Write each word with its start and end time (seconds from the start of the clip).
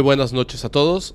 Muy 0.00 0.04
buenas 0.04 0.32
noches 0.32 0.64
a 0.64 0.70
todos. 0.70 1.14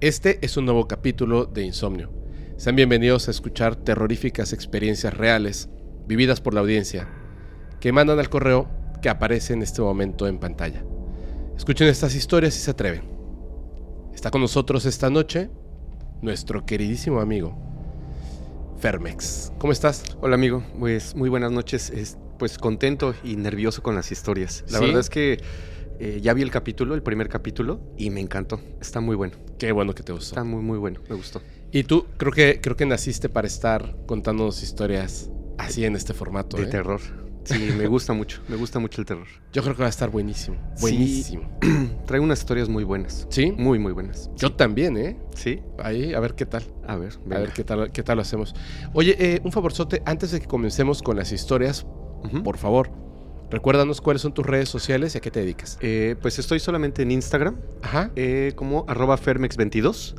Este 0.00 0.44
es 0.44 0.56
un 0.56 0.64
nuevo 0.64 0.88
capítulo 0.88 1.46
de 1.46 1.62
Insomnio. 1.62 2.10
Sean 2.56 2.74
bienvenidos 2.74 3.28
a 3.28 3.30
escuchar 3.30 3.76
terroríficas 3.76 4.52
experiencias 4.52 5.16
reales 5.16 5.68
vividas 6.08 6.40
por 6.40 6.52
la 6.52 6.62
audiencia 6.62 7.08
que 7.78 7.92
mandan 7.92 8.18
al 8.18 8.28
correo 8.28 8.68
que 9.02 9.08
aparece 9.08 9.52
en 9.52 9.62
este 9.62 9.82
momento 9.82 10.26
en 10.26 10.40
pantalla. 10.40 10.84
Escuchen 11.56 11.86
estas 11.86 12.16
historias 12.16 12.54
si 12.54 12.60
se 12.60 12.72
atreven. 12.72 13.04
Está 14.12 14.32
con 14.32 14.40
nosotros 14.40 14.84
esta 14.84 15.08
noche 15.08 15.48
nuestro 16.22 16.66
queridísimo 16.66 17.20
amigo 17.20 17.56
Fermex. 18.80 19.52
¿Cómo 19.58 19.72
estás? 19.72 20.02
Hola 20.20 20.34
amigo, 20.34 20.64
pues 20.76 21.14
muy 21.14 21.28
buenas 21.28 21.52
noches. 21.52 21.88
Es, 21.90 22.18
pues 22.36 22.58
contento 22.58 23.14
y 23.22 23.36
nervioso 23.36 23.80
con 23.80 23.94
las 23.94 24.10
historias. 24.10 24.64
La 24.70 24.80
¿Sí? 24.80 24.86
verdad 24.86 24.98
es 24.98 25.08
que 25.08 25.40
eh, 25.98 26.20
ya 26.22 26.34
vi 26.34 26.42
el 26.42 26.50
capítulo, 26.50 26.94
el 26.94 27.02
primer 27.02 27.28
capítulo, 27.28 27.80
y 27.96 28.10
me 28.10 28.20
encantó. 28.20 28.60
Está 28.80 29.00
muy 29.00 29.16
bueno. 29.16 29.34
Qué 29.58 29.72
bueno 29.72 29.94
que 29.94 30.02
te 30.02 30.12
gustó. 30.12 30.30
Está 30.30 30.44
muy 30.44 30.62
muy 30.62 30.78
bueno. 30.78 31.00
Me 31.08 31.16
gustó. 31.16 31.40
Y 31.70 31.84
tú 31.84 32.06
creo 32.16 32.32
que 32.32 32.60
creo 32.60 32.76
que 32.76 32.86
naciste 32.86 33.28
para 33.28 33.46
estar 33.46 33.96
contándonos 34.06 34.62
historias 34.62 35.30
así 35.58 35.84
en 35.84 35.96
este 35.96 36.14
formato. 36.14 36.56
De 36.56 36.64
¿eh? 36.64 36.66
terror. 36.66 37.00
Sí, 37.44 37.70
me 37.76 37.86
gusta 37.86 38.12
mucho. 38.12 38.40
Me 38.48 38.56
gusta 38.56 38.78
mucho 38.78 39.00
el 39.00 39.06
terror. 39.06 39.26
Yo 39.52 39.62
creo 39.62 39.74
que 39.74 39.82
va 39.82 39.86
a 39.86 39.90
estar 39.90 40.10
buenísimo. 40.10 40.56
Sí. 40.76 40.82
Buenísimo. 40.82 41.58
Traigo 42.06 42.24
unas 42.24 42.38
historias 42.38 42.68
muy 42.68 42.84
buenas. 42.84 43.26
¿Sí? 43.30 43.52
Muy 43.52 43.78
muy 43.78 43.92
buenas. 43.92 44.30
Yo 44.36 44.52
también, 44.52 44.96
¿eh? 44.96 45.18
¿Sí? 45.34 45.60
Ahí, 45.78 46.14
a 46.14 46.20
ver 46.20 46.34
qué 46.34 46.46
tal. 46.46 46.62
A 46.86 46.96
ver, 46.96 47.18
A 47.30 47.38
ver 47.38 47.52
qué 47.52 47.64
tal, 47.64 47.90
qué 47.90 48.02
tal 48.02 48.16
lo 48.16 48.22
hacemos. 48.22 48.54
Oye, 48.92 49.16
eh, 49.18 49.40
un 49.42 49.50
favorzote, 49.50 50.02
antes 50.06 50.30
de 50.30 50.40
que 50.40 50.46
comencemos 50.46 51.02
con 51.02 51.16
las 51.16 51.32
historias, 51.32 51.86
por 52.44 52.56
favor, 52.56 52.90
recuérdanos 53.52 54.00
cuáles 54.00 54.22
son 54.22 54.34
tus 54.34 54.44
redes 54.44 54.68
sociales 54.68 55.14
y 55.14 55.18
a 55.18 55.20
qué 55.20 55.30
te 55.30 55.40
dedicas. 55.40 55.78
Eh, 55.80 56.16
pues 56.20 56.38
estoy 56.40 56.58
solamente 56.58 57.02
en 57.02 57.12
Instagram, 57.12 57.56
Ajá. 57.82 58.10
eh, 58.16 58.52
como 58.56 58.84
arroba 58.88 59.16
fermex22. 59.16 60.14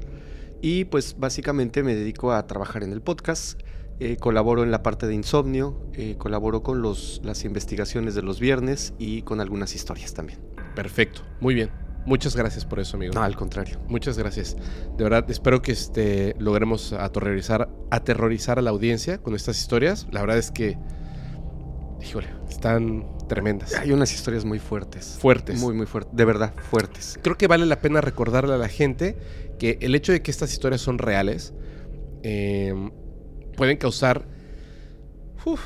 Y 0.62 0.86
pues 0.86 1.17
básicamente 1.20 1.84
me 1.84 1.94
dedico 1.94 2.31
a 2.31 2.48
trabajar 2.48 2.84
en 2.84 2.94
el 2.94 3.02
podcast. 3.02 3.59
eh, 4.00 4.17
colaboro 4.17 4.64
en 4.64 4.72
la 4.72 4.81
parte 4.81 5.06
de 5.08 5.14
insomnio, 5.14 5.80
colaboro 6.17 6.64
con 6.64 6.81
los, 6.81 7.22
las 7.23 7.45
investigaciones 7.45 8.16
de 8.16 8.22
los 8.23 8.39
viernes 8.39 8.94
y 8.98 9.22
con 9.22 9.39
algunas 9.39 9.76
historias 9.76 10.14
también. 10.14 10.39
Perfecto. 10.76 11.22
Muy 11.39 11.54
bien. 11.54 11.70
Muchas 12.06 12.36
gracias 12.36 12.66
por 12.66 12.80
eso, 12.80 12.98
amigo. 12.98 13.14
No, 13.14 13.22
al 13.23 13.36
contrario. 13.36 13.80
Muchas 13.88 14.17
gracias. 14.17 14.58
De 14.98 15.04
verdad, 15.04 15.30
espero 15.30 15.61
que 15.61 15.72
este, 15.72 16.36
logremos 16.39 16.92
aterrorizar, 16.92 17.70
aterrorizar 17.92 18.58
a 18.59 18.61
la 18.61 18.72
audiencia 18.72 19.20
con 19.20 19.36
estas 19.36 19.59
historias. 19.59 20.08
La 20.11 20.22
verdad 20.22 20.38
es 20.38 20.52
que, 20.52 20.78
híjole, 22.04 22.28
están 22.50 23.06
tremendas. 23.28 23.73
Hay 23.76 23.92
unas 23.92 24.14
historias 24.14 24.46
muy 24.46 24.59
fuertes. 24.59 25.18
Fuertes. 25.20 25.59
Muy, 25.59 25.73
muy 25.73 25.86
fuertes. 25.86 26.16
De 26.16 26.26
verdad, 26.26 26.54
fuertes. 26.70 27.18
Creo 27.22 27.38
que 27.38 27.48
vale 27.48 27.66
la 27.66 27.80
pena 27.80 28.02
recordarle 28.02 28.54
a 28.54 28.58
la 28.58 28.68
gente 28.70 29.18
que 29.60 29.78
el 29.82 29.95
hecho 29.95 30.12
de 30.12 30.22
que 30.22 30.32
estas 30.32 30.52
historias 30.52 30.82
son 30.82 30.98
reales 30.98 31.54
eh, 32.23 32.73
pueden 33.56 33.78
causar 33.78 34.26
uf, 35.45 35.62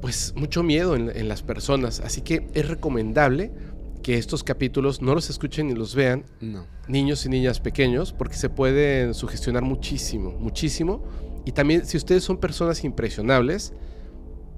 pues 0.00 0.32
mucho 0.36 0.62
miedo 0.62 0.96
en, 0.96 1.10
en 1.14 1.28
las 1.28 1.42
personas. 1.42 2.00
Así 2.00 2.22
que 2.22 2.48
es 2.54 2.68
recomendable 2.68 3.50
que 4.02 4.16
estos 4.16 4.42
capítulos 4.42 5.02
no 5.02 5.14
los 5.14 5.28
escuchen 5.28 5.66
ni 5.68 5.74
los 5.74 5.94
vean 5.94 6.24
No. 6.40 6.66
niños 6.88 7.26
y 7.26 7.28
niñas 7.28 7.60
pequeños 7.60 8.12
porque 8.14 8.36
se 8.36 8.48
pueden 8.48 9.12
sugestionar 9.14 9.62
muchísimo, 9.62 10.32
muchísimo. 10.38 11.04
Y 11.44 11.52
también 11.52 11.84
si 11.86 11.96
ustedes 11.96 12.24
son 12.24 12.38
personas 12.38 12.82
impresionables, 12.84 13.72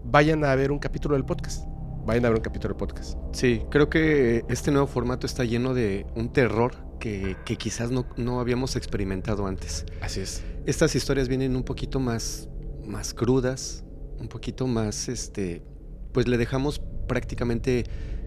vayan 0.04 0.44
a 0.44 0.54
ver 0.54 0.72
un 0.72 0.78
capítulo 0.78 1.14
del 1.14 1.24
podcast. 1.24 1.66
Vayan 2.04 2.24
a 2.24 2.28
ver 2.30 2.38
un 2.38 2.42
capítulo 2.42 2.74
del 2.74 2.78
podcast. 2.78 3.16
Sí, 3.32 3.62
creo 3.70 3.88
que 3.88 4.44
este 4.48 4.70
nuevo 4.70 4.86
formato 4.86 5.26
está 5.26 5.44
lleno 5.44 5.72
de 5.72 6.06
un 6.16 6.32
terror 6.32 6.74
que, 6.98 7.36
que 7.44 7.56
quizás 7.56 7.90
no, 7.90 8.06
no 8.16 8.40
habíamos 8.40 8.76
experimentado 8.76 9.46
antes. 9.46 9.86
Así 10.00 10.20
es. 10.20 10.42
Estas 10.66 10.94
historias 10.94 11.28
vienen 11.28 11.54
un 11.56 11.62
poquito 11.62 12.00
más, 12.00 12.48
más 12.84 13.14
crudas, 13.14 13.84
un 14.18 14.28
poquito 14.28 14.66
más, 14.66 15.08
este, 15.08 15.62
pues 16.12 16.28
le 16.28 16.38
dejamos 16.38 16.80
prácticamente 17.06 17.84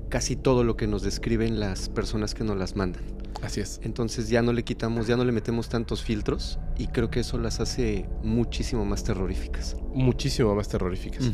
casi 0.09 0.35
todo 0.35 0.63
lo 0.63 0.77
que 0.77 0.87
nos 0.87 1.01
describen 1.01 1.59
las 1.59 1.89
personas 1.89 2.33
que 2.33 2.43
nos 2.43 2.57
las 2.57 2.75
mandan. 2.75 3.03
Así 3.41 3.61
es. 3.61 3.79
Entonces 3.83 4.29
ya 4.29 4.41
no 4.41 4.53
le 4.53 4.63
quitamos, 4.63 5.07
ya 5.07 5.17
no 5.17 5.23
le 5.23 5.31
metemos 5.31 5.69
tantos 5.69 6.03
filtros 6.03 6.59
y 6.77 6.87
creo 6.87 7.09
que 7.09 7.19
eso 7.19 7.37
las 7.37 7.59
hace 7.59 8.07
muchísimo 8.23 8.85
más 8.85 9.03
terroríficas. 9.03 9.75
Muchísimo 9.93 10.55
más 10.55 10.67
terroríficas. 10.67 11.31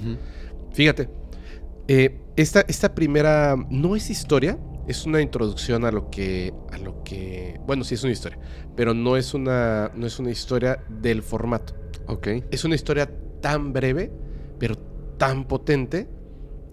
Fíjate, 0.74 1.10
eh, 1.88 2.20
esta, 2.36 2.62
esta 2.62 2.96
primera 2.96 3.56
no 3.70 3.96
es 3.96 4.10
historia, 4.10 4.58
es 4.88 5.06
una 5.06 5.22
introducción 5.22 5.86
a 5.86 5.92
lo 5.92 6.10
que, 6.10 6.54
a 6.72 6.78
lo 6.78 7.04
que, 7.04 7.60
bueno, 7.66 7.84
sí 7.84 7.96
es 7.96 8.04
una 8.04 8.14
historia, 8.14 8.40
pero 8.76 8.94
no 8.94 9.18
es 9.18 9.34
una, 9.34 9.92
no 9.96 10.08
es 10.08 10.20
una 10.20 10.32
historia 10.32 10.84
del 10.90 11.24
formato. 11.24 11.76
Ok. 12.08 12.28
Es 12.52 12.66
una 12.66 12.76
historia 12.76 13.10
tan 13.42 13.74
breve, 13.74 14.12
pero 14.60 14.78
tan 15.18 15.48
potente, 15.48 16.08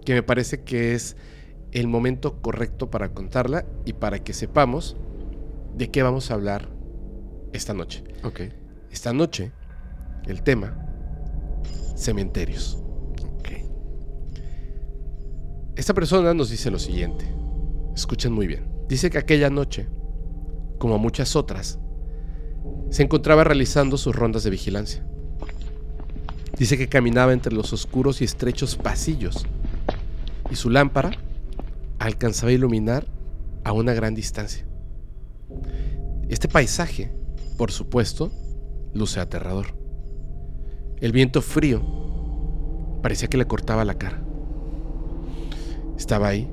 que 0.05 0.13
me 0.13 0.23
parece 0.23 0.63
que 0.63 0.95
es 0.95 1.15
el 1.71 1.87
momento 1.87 2.41
correcto 2.41 2.89
para 2.89 3.13
contarla 3.13 3.65
y 3.85 3.93
para 3.93 4.23
que 4.23 4.33
sepamos 4.33 4.97
de 5.75 5.89
qué 5.89 6.03
vamos 6.03 6.31
a 6.31 6.35
hablar 6.35 6.69
esta 7.53 7.73
noche. 7.73 8.03
Ok. 8.23 8.41
Esta 8.91 9.13
noche, 9.13 9.51
el 10.25 10.41
tema, 10.43 10.77
cementerios. 11.95 12.81
Ok. 13.37 13.49
Esta 15.75 15.93
persona 15.93 16.33
nos 16.33 16.49
dice 16.49 16.71
lo 16.71 16.79
siguiente. 16.79 17.25
Escuchen 17.95 18.33
muy 18.33 18.47
bien. 18.47 18.67
Dice 18.87 19.09
que 19.09 19.17
aquella 19.17 19.49
noche, 19.49 19.87
como 20.77 20.97
muchas 20.97 21.35
otras, 21.35 21.79
se 22.89 23.03
encontraba 23.03 23.43
realizando 23.43 23.97
sus 23.97 24.15
rondas 24.15 24.43
de 24.43 24.49
vigilancia. 24.49 25.05
Dice 26.57 26.77
que 26.77 26.89
caminaba 26.89 27.33
entre 27.33 27.53
los 27.53 27.71
oscuros 27.71 28.21
y 28.21 28.25
estrechos 28.25 28.75
pasillos 28.75 29.45
y 30.51 30.55
su 30.55 30.69
lámpara 30.69 31.11
alcanzaba 31.99 32.49
a 32.49 32.53
iluminar 32.53 33.05
a 33.63 33.71
una 33.71 33.93
gran 33.93 34.15
distancia. 34.15 34.65
Este 36.29 36.47
paisaje, 36.47 37.11
por 37.57 37.71
supuesto, 37.71 38.31
luce 38.93 39.19
aterrador. 39.19 39.75
El 41.01 41.11
viento 41.11 41.41
frío 41.41 41.81
parecía 43.01 43.27
que 43.27 43.37
le 43.37 43.47
cortaba 43.47 43.83
la 43.83 43.95
cara. 43.95 44.23
Estaba 45.97 46.27
ahí, 46.27 46.47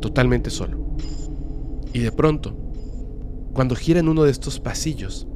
totalmente 0.00 0.50
solo. 0.50 0.78
Y 1.92 1.98
de 1.98 2.12
pronto, 2.12 2.56
cuando 3.52 3.74
gira 3.74 3.98
en 3.98 4.08
uno 4.08 4.22
de 4.22 4.30
estos 4.30 4.60
pasillos, 4.60 5.26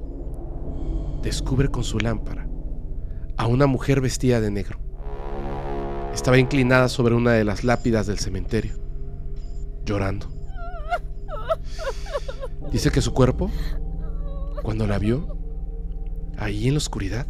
descubre 1.22 1.68
con 1.68 1.82
su 1.82 1.98
lámpara 1.98 2.48
a 3.36 3.48
una 3.48 3.66
mujer 3.66 4.00
vestida 4.00 4.40
de 4.40 4.52
negro. 4.52 4.78
Estaba 6.14 6.38
inclinada 6.38 6.88
sobre 6.88 7.16
una 7.16 7.32
de 7.32 7.42
las 7.42 7.64
lápidas 7.64 8.06
del 8.06 8.20
cementerio, 8.20 8.76
llorando. 9.84 10.41
Dice 12.72 12.90
que 12.90 13.02
su 13.02 13.12
cuerpo, 13.12 13.50
cuando 14.62 14.86
la 14.86 14.98
vio, 14.98 15.36
ahí 16.38 16.68
en 16.68 16.74
la 16.74 16.78
oscuridad, 16.78 17.26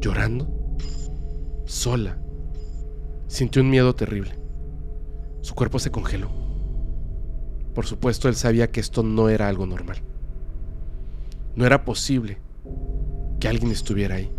llorando, 0.00 0.48
sola, 1.64 2.18
sintió 3.26 3.62
un 3.62 3.70
miedo 3.70 3.92
terrible. 3.94 4.38
Su 5.40 5.54
cuerpo 5.56 5.80
se 5.80 5.90
congeló. 5.90 6.30
Por 7.74 7.84
supuesto, 7.84 8.28
él 8.28 8.36
sabía 8.36 8.70
que 8.70 8.78
esto 8.78 9.02
no 9.02 9.28
era 9.28 9.48
algo 9.48 9.66
normal. 9.66 9.98
No 11.56 11.66
era 11.66 11.84
posible 11.84 12.38
que 13.40 13.48
alguien 13.48 13.72
estuviera 13.72 14.16
ahí. 14.16 14.30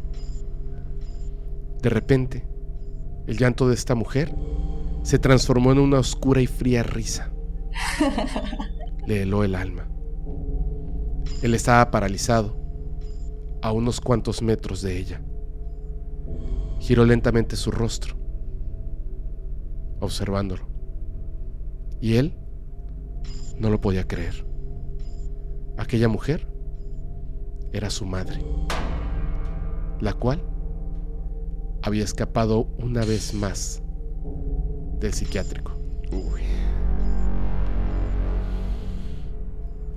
De 1.82 1.90
repente, 1.90 2.48
el 3.28 3.38
llanto 3.38 3.68
de 3.68 3.76
esta 3.76 3.96
mujer 3.96 4.34
se 5.04 5.20
transformó 5.20 5.74
en 5.74 5.80
una 5.80 6.00
oscura 6.00 6.42
y 6.42 6.48
fría 6.48 6.84
risa. 6.84 7.32
Le 9.06 9.24
heló 9.24 9.44
el 9.44 9.56
alma. 9.56 9.88
Él 11.42 11.54
estaba 11.54 11.90
paralizado 11.92 12.56
a 13.62 13.72
unos 13.72 14.02
cuantos 14.02 14.42
metros 14.42 14.82
de 14.82 14.98
ella. 14.98 15.22
Giró 16.80 17.06
lentamente 17.06 17.56
su 17.56 17.72
rostro, 17.72 18.16
observándolo. 20.00 20.68
Y 22.00 22.16
él 22.16 22.36
no 23.58 23.70
lo 23.70 23.80
podía 23.80 24.08
creer. 24.08 24.46
Aquella 25.78 26.08
mujer 26.08 26.48
era 27.72 27.90
su 27.90 28.06
madre, 28.06 28.44
la 30.00 30.14
cual 30.14 30.44
había 31.84 32.04
escapado 32.04 32.68
una 32.78 33.06
vez 33.06 33.34
más 33.34 33.82
del 35.00 35.14
psiquiátrico. 35.14 35.74
Uy. 36.12 36.61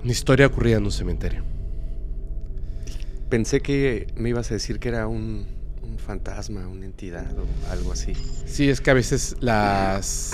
Una 0.05 0.11
historia 0.11 0.45
ocurrida 0.45 0.77
en 0.77 0.83
un 0.85 0.91
cementerio. 0.91 1.41
Pensé 3.27 3.59
que 3.61 4.05
me 4.15 4.29
ibas 4.29 4.51
a 4.51 4.53
decir 4.53 4.77
que 4.77 4.89
era 4.89 5.07
un, 5.07 5.47
un 5.81 5.97
fantasma, 5.97 6.67
una 6.67 6.85
entidad 6.85 7.25
o 7.39 7.71
algo 7.71 7.91
así. 7.91 8.13
Sí, 8.45 8.69
es 8.69 8.81
que 8.81 8.91
a 8.91 8.93
veces 8.93 9.35
las 9.39 10.31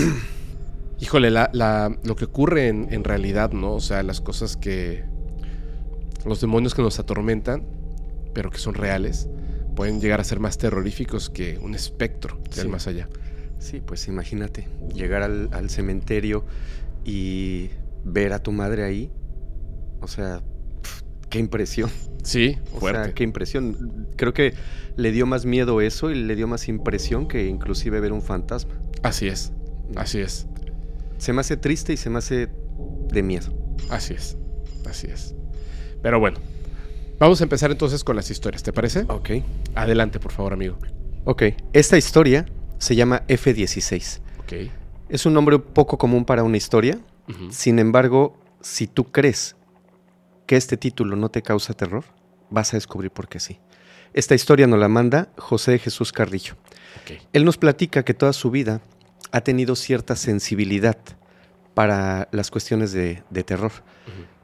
Híjole, 1.00 1.32
la, 1.32 1.50
la- 1.54 1.98
lo 2.04 2.18
que 2.18 2.26
ocurre 2.26 2.68
en, 2.68 2.90
en 2.92 3.06
realidad, 3.06 3.54
¿no? 3.54 3.72
O 3.76 3.80
sea, 3.80 4.04
las 4.04 4.20
cosas 4.20 4.58
que. 4.58 5.06
Los 6.26 6.42
demonios 6.42 6.76
que 6.76 6.82
nos 6.82 7.00
atormentan, 7.00 7.64
pero 8.34 8.52
que 8.52 8.58
son 8.58 8.74
reales, 8.76 9.30
pueden 9.74 10.02
llegar 10.02 10.20
a 10.20 10.26
ser 10.26 10.42
más 10.42 10.58
terroríficos 10.58 11.30
que 11.30 11.58
un 11.60 11.76
espectro 11.76 12.38
del 12.56 12.64
Sí. 12.64 12.68
más 12.68 12.88
allá. 12.88 13.08
Sí, 13.58 13.82
pues 13.84 14.08
imagínate, 14.10 14.68
llegar 14.94 15.24
al, 15.24 15.48
al 15.54 15.70
cementerio 15.70 16.44
y 17.06 17.70
ver 18.04 18.34
a 18.34 18.44
tu 18.44 18.52
madre 18.52 18.84
ahí. 18.84 19.10
O 20.02 20.08
sea, 20.08 20.42
qué 21.30 21.40
impresión. 21.40 21.90
Sí, 22.24 22.58
O 22.76 22.80
fuerte. 22.80 23.04
sea, 23.06 23.14
qué 23.16 23.24
impresión. 23.24 24.08
Creo 24.16 24.34
que 24.34 24.54
le 24.96 25.12
dio 25.12 25.26
más 25.26 25.46
miedo 25.46 25.82
eso 25.82 26.12
y 26.12 26.16
le 26.16 26.36
dio 26.36 26.48
más 26.48 26.68
impresión 26.68 27.28
que 27.28 27.48
inclusive 27.48 28.00
ver 28.00 28.12
un 28.14 28.22
fantasma. 28.22 28.74
Así 29.04 29.28
es, 29.28 29.52
así 29.96 30.20
es, 30.20 30.46
Se 31.18 31.34
me 31.34 31.42
hace 31.42 31.58
triste 31.58 31.94
y 31.94 31.98
se 31.98 32.10
me 32.12 32.20
hace 32.20 32.50
de 33.12 33.24
miedo. 33.24 33.52
así 33.90 34.14
es, 34.14 34.38
así 34.88 35.08
es. 35.08 35.34
Pero 36.04 36.20
bueno, 36.20 36.38
vamos 37.20 37.42
a 37.42 37.44
empezar 37.44 37.72
entonces 37.72 38.04
con 38.04 38.16
las 38.16 38.30
historias, 38.30 38.62
¿te 38.64 38.72
parece? 38.74 39.06
Ok. 39.08 39.30
Adelante, 39.76 40.20
por 40.20 40.32
favor, 40.32 40.54
amigo. 40.54 40.78
Ok. 41.26 41.44
Esta 41.74 41.98
historia 41.98 42.46
se 42.78 42.96
llama 42.96 43.24
F-16. 43.28 44.20
Ok. 44.40 44.54
Es 45.10 45.26
un 45.26 45.34
nombre 45.34 45.58
poco 45.60 45.98
común 45.98 46.26
para 46.26 46.44
una 46.44 46.58
historia. 46.58 47.00
Sin 47.50 47.80
embargo, 47.80 48.38
si 48.62 48.86
tú 48.88 49.12
crees 49.12 49.56
que 50.52 50.58
este 50.58 50.76
título 50.76 51.16
no 51.16 51.30
te 51.30 51.42
causa 51.42 51.74
terror, 51.74 52.04
vas 52.50 52.74
a 52.74 52.76
descubrir 52.76 53.10
por 53.10 53.30
qué 53.30 53.40
sí. 53.40 53.60
Esta 54.14 54.36
historia 54.36 54.68
nos 54.68 54.82
la 54.82 54.90
manda 54.90 55.30
José 55.38 55.80
Jesús 55.80 56.12
Carrillo. 56.12 56.56
Él 57.32 57.46
nos 57.46 57.58
platica 57.58 58.04
que 58.04 58.14
toda 58.14 58.34
su 58.34 58.52
vida 58.52 58.82
ha 59.32 59.40
tenido 59.40 59.78
cierta 59.78 60.18
sensibilidad 60.18 60.98
para 61.74 62.28
las 62.34 62.52
cuestiones 62.52 62.92
de, 62.92 63.24
de 63.30 63.44
terror. 63.46 63.72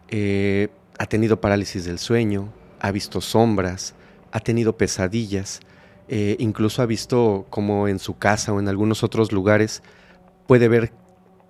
Eh, 0.07 0.69
ha 0.98 1.07
tenido 1.07 1.42
parálisis 1.42 1.83
del 1.83 2.00
sueño, 2.00 2.54
ha 2.80 2.92
visto 2.92 3.19
sombras, 3.19 3.94
ha 4.31 4.39
tenido 4.39 4.77
pesadillas, 4.77 5.59
eh, 6.07 6.38
incluso 6.39 6.81
ha 6.81 6.86
visto 6.86 7.48
como 7.50 7.89
en 7.89 8.00
su 8.00 8.18
casa 8.18 8.54
o 8.54 8.62
en 8.62 8.69
algunos 8.69 9.04
otros 9.04 9.33
lugares 9.33 9.83
puede 10.48 10.69
ver 10.69 10.94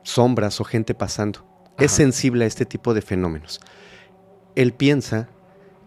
sombras 0.02 0.60
o 0.60 0.64
gente 0.64 0.96
pasando. 0.96 1.46
Es 1.78 1.92
sensible 1.92 2.46
a 2.46 2.48
este 2.48 2.66
tipo 2.66 2.96
de 2.96 3.04
fenómenos. 3.04 3.60
Él 4.58 4.74
piensa 4.74 5.30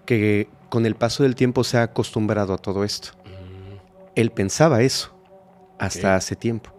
que 0.06 0.48
con 0.68 0.86
el 0.86 0.94
paso 0.94 1.24
del 1.24 1.34
tiempo 1.34 1.64
se 1.64 1.78
ha 1.78 1.82
acostumbrado 1.82 2.54
a 2.54 2.58
todo 2.58 2.84
esto. 2.84 3.08
Mm, 3.24 3.76
Él 4.14 4.30
pensaba 4.30 4.82
eso 4.82 5.12
hasta 5.76 6.14
hace 6.14 6.36
tiempo. 6.36 6.70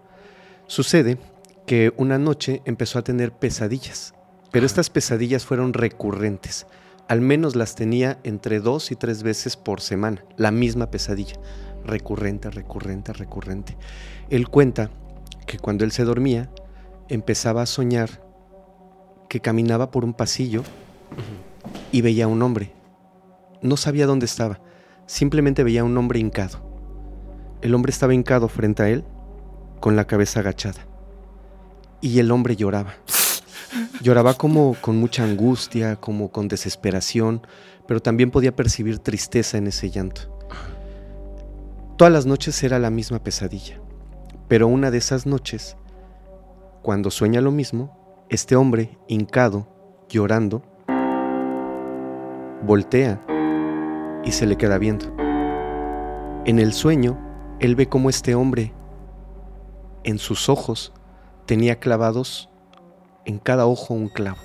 Sucede 0.67 1.17
que 1.65 1.93
una 1.97 2.17
noche 2.17 2.61
empezó 2.63 2.97
a 2.97 3.01
tener 3.01 3.33
pesadillas, 3.33 4.13
pero 4.53 4.63
Ajá. 4.63 4.67
estas 4.67 4.89
pesadillas 4.89 5.45
fueron 5.45 5.73
recurrentes. 5.73 6.65
Al 7.09 7.19
menos 7.19 7.57
las 7.57 7.75
tenía 7.75 8.19
entre 8.23 8.61
dos 8.61 8.89
y 8.91 8.95
tres 8.95 9.21
veces 9.21 9.57
por 9.57 9.81
semana, 9.81 10.23
la 10.37 10.51
misma 10.51 10.89
pesadilla, 10.91 11.35
recurrente, 11.83 12.49
recurrente, 12.51 13.11
recurrente. 13.11 13.75
Él 14.29 14.47
cuenta 14.47 14.91
que 15.45 15.59
cuando 15.59 15.83
él 15.83 15.91
se 15.91 16.05
dormía, 16.05 16.49
empezaba 17.09 17.63
a 17.63 17.65
soñar 17.65 18.23
que 19.27 19.41
caminaba 19.41 19.91
por 19.91 20.05
un 20.05 20.13
pasillo. 20.13 20.63
Y 21.91 22.01
veía 22.01 22.25
a 22.25 22.27
un 22.27 22.41
hombre. 22.41 22.73
No 23.61 23.77
sabía 23.77 24.07
dónde 24.07 24.25
estaba, 24.25 24.59
simplemente 25.05 25.63
veía 25.63 25.81
a 25.81 25.85
un 25.85 25.97
hombre 25.97 26.19
hincado. 26.19 26.59
El 27.61 27.75
hombre 27.75 27.91
estaba 27.91 28.13
hincado 28.13 28.47
frente 28.47 28.83
a 28.83 28.89
él, 28.89 29.03
con 29.79 29.95
la 29.95 30.05
cabeza 30.05 30.39
agachada. 30.39 30.85
Y 32.01 32.19
el 32.19 32.31
hombre 32.31 32.55
lloraba. 32.55 32.93
Lloraba 34.01 34.33
como 34.33 34.75
con 34.81 34.97
mucha 34.97 35.23
angustia, 35.23 35.95
como 35.95 36.31
con 36.31 36.47
desesperación, 36.47 37.45
pero 37.87 38.01
también 38.01 38.31
podía 38.31 38.55
percibir 38.55 38.99
tristeza 38.99 39.57
en 39.57 39.67
ese 39.67 39.89
llanto. 39.89 40.21
Todas 41.97 42.11
las 42.11 42.25
noches 42.25 42.63
era 42.63 42.79
la 42.79 42.89
misma 42.89 43.23
pesadilla, 43.23 43.79
pero 44.47 44.67
una 44.67 44.89
de 44.89 44.97
esas 44.97 45.27
noches, 45.27 45.77
cuando 46.81 47.11
sueña 47.11 47.41
lo 47.41 47.51
mismo, 47.51 48.25
este 48.29 48.55
hombre, 48.55 48.97
hincado, 49.07 49.67
llorando, 50.09 50.63
voltea 52.63 53.23
y 54.23 54.31
se 54.31 54.45
le 54.45 54.57
queda 54.57 54.77
viendo. 54.77 55.13
En 56.45 56.59
el 56.59 56.73
sueño, 56.73 57.19
él 57.59 57.75
ve 57.75 57.87
cómo 57.87 58.09
este 58.09 58.35
hombre, 58.35 58.73
en 60.03 60.17
sus 60.17 60.49
ojos, 60.49 60.93
tenía 61.45 61.79
clavados 61.79 62.49
en 63.25 63.39
cada 63.39 63.65
ojo 63.65 63.93
un 63.93 64.07
clavo. 64.07 64.39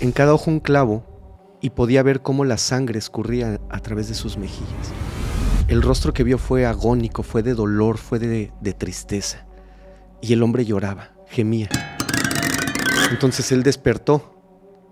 En 0.00 0.12
cada 0.12 0.32
ojo 0.32 0.50
un 0.50 0.60
clavo 0.60 1.04
y 1.60 1.70
podía 1.70 2.02
ver 2.02 2.22
cómo 2.22 2.44
la 2.44 2.56
sangre 2.56 2.98
escurría 2.98 3.60
a 3.68 3.80
través 3.80 4.08
de 4.08 4.14
sus 4.14 4.38
mejillas. 4.38 4.92
El 5.66 5.82
rostro 5.82 6.14
que 6.14 6.24
vio 6.24 6.38
fue 6.38 6.64
agónico, 6.64 7.22
fue 7.22 7.42
de 7.42 7.54
dolor, 7.54 7.98
fue 7.98 8.18
de, 8.18 8.52
de 8.60 8.72
tristeza. 8.72 9.46
Y 10.22 10.32
el 10.32 10.42
hombre 10.42 10.64
lloraba, 10.64 11.10
gemía. 11.26 11.68
Entonces 13.10 13.52
él 13.52 13.62
despertó, 13.62 14.40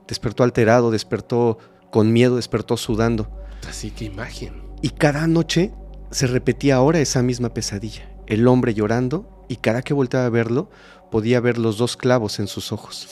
despertó 0.07 0.45
alterado, 0.45 0.91
despertó 0.91 1.59
con 1.91 2.13
miedo, 2.13 2.37
despertó 2.37 2.77
sudando. 2.77 3.31
Así 3.69 3.91
que 3.91 4.05
imagen. 4.05 4.63
Y 4.83 4.91
cada 4.91 5.27
noche 5.27 5.73
se 6.11 6.27
repetía 6.27 6.77
ahora 6.77 7.01
esa 7.01 7.23
misma 7.23 7.55
pesadilla. 7.55 8.09
El 8.27 8.47
hombre 8.49 8.75
llorando 8.75 9.45
y 9.49 9.57
cada 9.57 9.83
que 9.83 9.95
volteaba 9.95 10.27
a 10.27 10.31
verlo 10.31 10.71
podía 11.11 11.41
ver 11.41 11.59
los 11.59 11.79
dos 11.79 11.97
clavos 11.97 12.39
en 12.39 12.47
sus 12.47 12.73
ojos. 12.73 13.09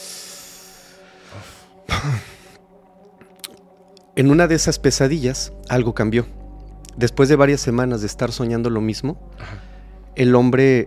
En 4.17 4.31
una 4.31 4.47
de 4.47 4.55
esas 4.55 4.79
pesadillas 4.79 5.53
algo 5.69 5.93
cambió. 5.93 6.27
Después 6.97 7.29
de 7.29 7.35
varias 7.35 7.61
semanas 7.61 8.01
de 8.01 8.07
estar 8.07 8.31
soñando 8.31 8.71
lo 8.71 8.81
mismo, 8.81 9.19
Ajá. 9.41 9.59
el 10.15 10.37
hombre, 10.37 10.87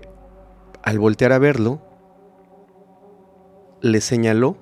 al 0.81 0.97
voltear 0.97 1.33
a 1.33 1.37
verlo, 1.37 1.81
le 3.81 3.99
señaló 3.99 4.57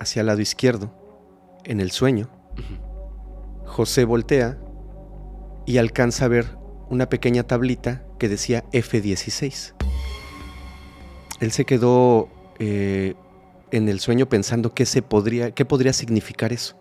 hacia 0.00 0.20
el 0.20 0.26
lado 0.26 0.40
izquierdo, 0.40 0.92
en 1.68 1.80
el 1.80 1.92
sueño. 1.92 2.28
José 3.64 4.04
voltea 4.04 4.58
y 5.66 5.78
alcanza 5.78 6.24
a 6.24 6.28
ver 6.28 6.58
una 6.88 7.08
pequeña 7.08 7.44
tablita 7.44 8.04
que 8.18 8.28
decía 8.28 8.64
F16. 8.72 9.74
Él 11.40 11.52
se 11.52 11.64
quedó 11.64 12.28
eh, 12.58 13.14
en 13.70 13.88
el 13.88 14.00
sueño 14.00 14.28
pensando 14.28 14.74
qué, 14.74 14.86
se 14.86 15.02
podría, 15.02 15.52
qué 15.52 15.64
podría 15.64 15.92
significar 15.92 16.52
eso. 16.52 16.76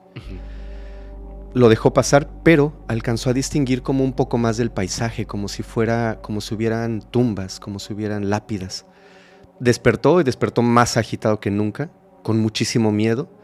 Lo 1.54 1.70
dejó 1.70 1.94
pasar, 1.94 2.30
pero 2.44 2.74
alcanzó 2.88 3.30
a 3.30 3.34
distinguir 3.34 3.84
como 3.84 4.04
un 4.04 4.14
poco 4.14 4.38
más 4.38 4.58
del 4.58 4.72
paisaje, 4.72 5.26
como 5.26 5.48
si 5.50 5.64
fuera, 5.64 6.20
como 6.22 6.42
si 6.42 6.56
hubieran 6.56 7.02
tumbas, 7.02 7.60
como 7.60 7.80
si 7.80 7.94
hubieran 7.94 8.30
lápidas. 8.30 8.86
Despertó 9.60 10.22
y 10.22 10.24
despertó 10.24 10.62
más 10.62 10.98
agitado 10.98 11.40
que 11.40 11.52
nunca, 11.52 11.92
con 12.24 12.40
muchísimo 12.40 12.92
miedo, 12.92 13.37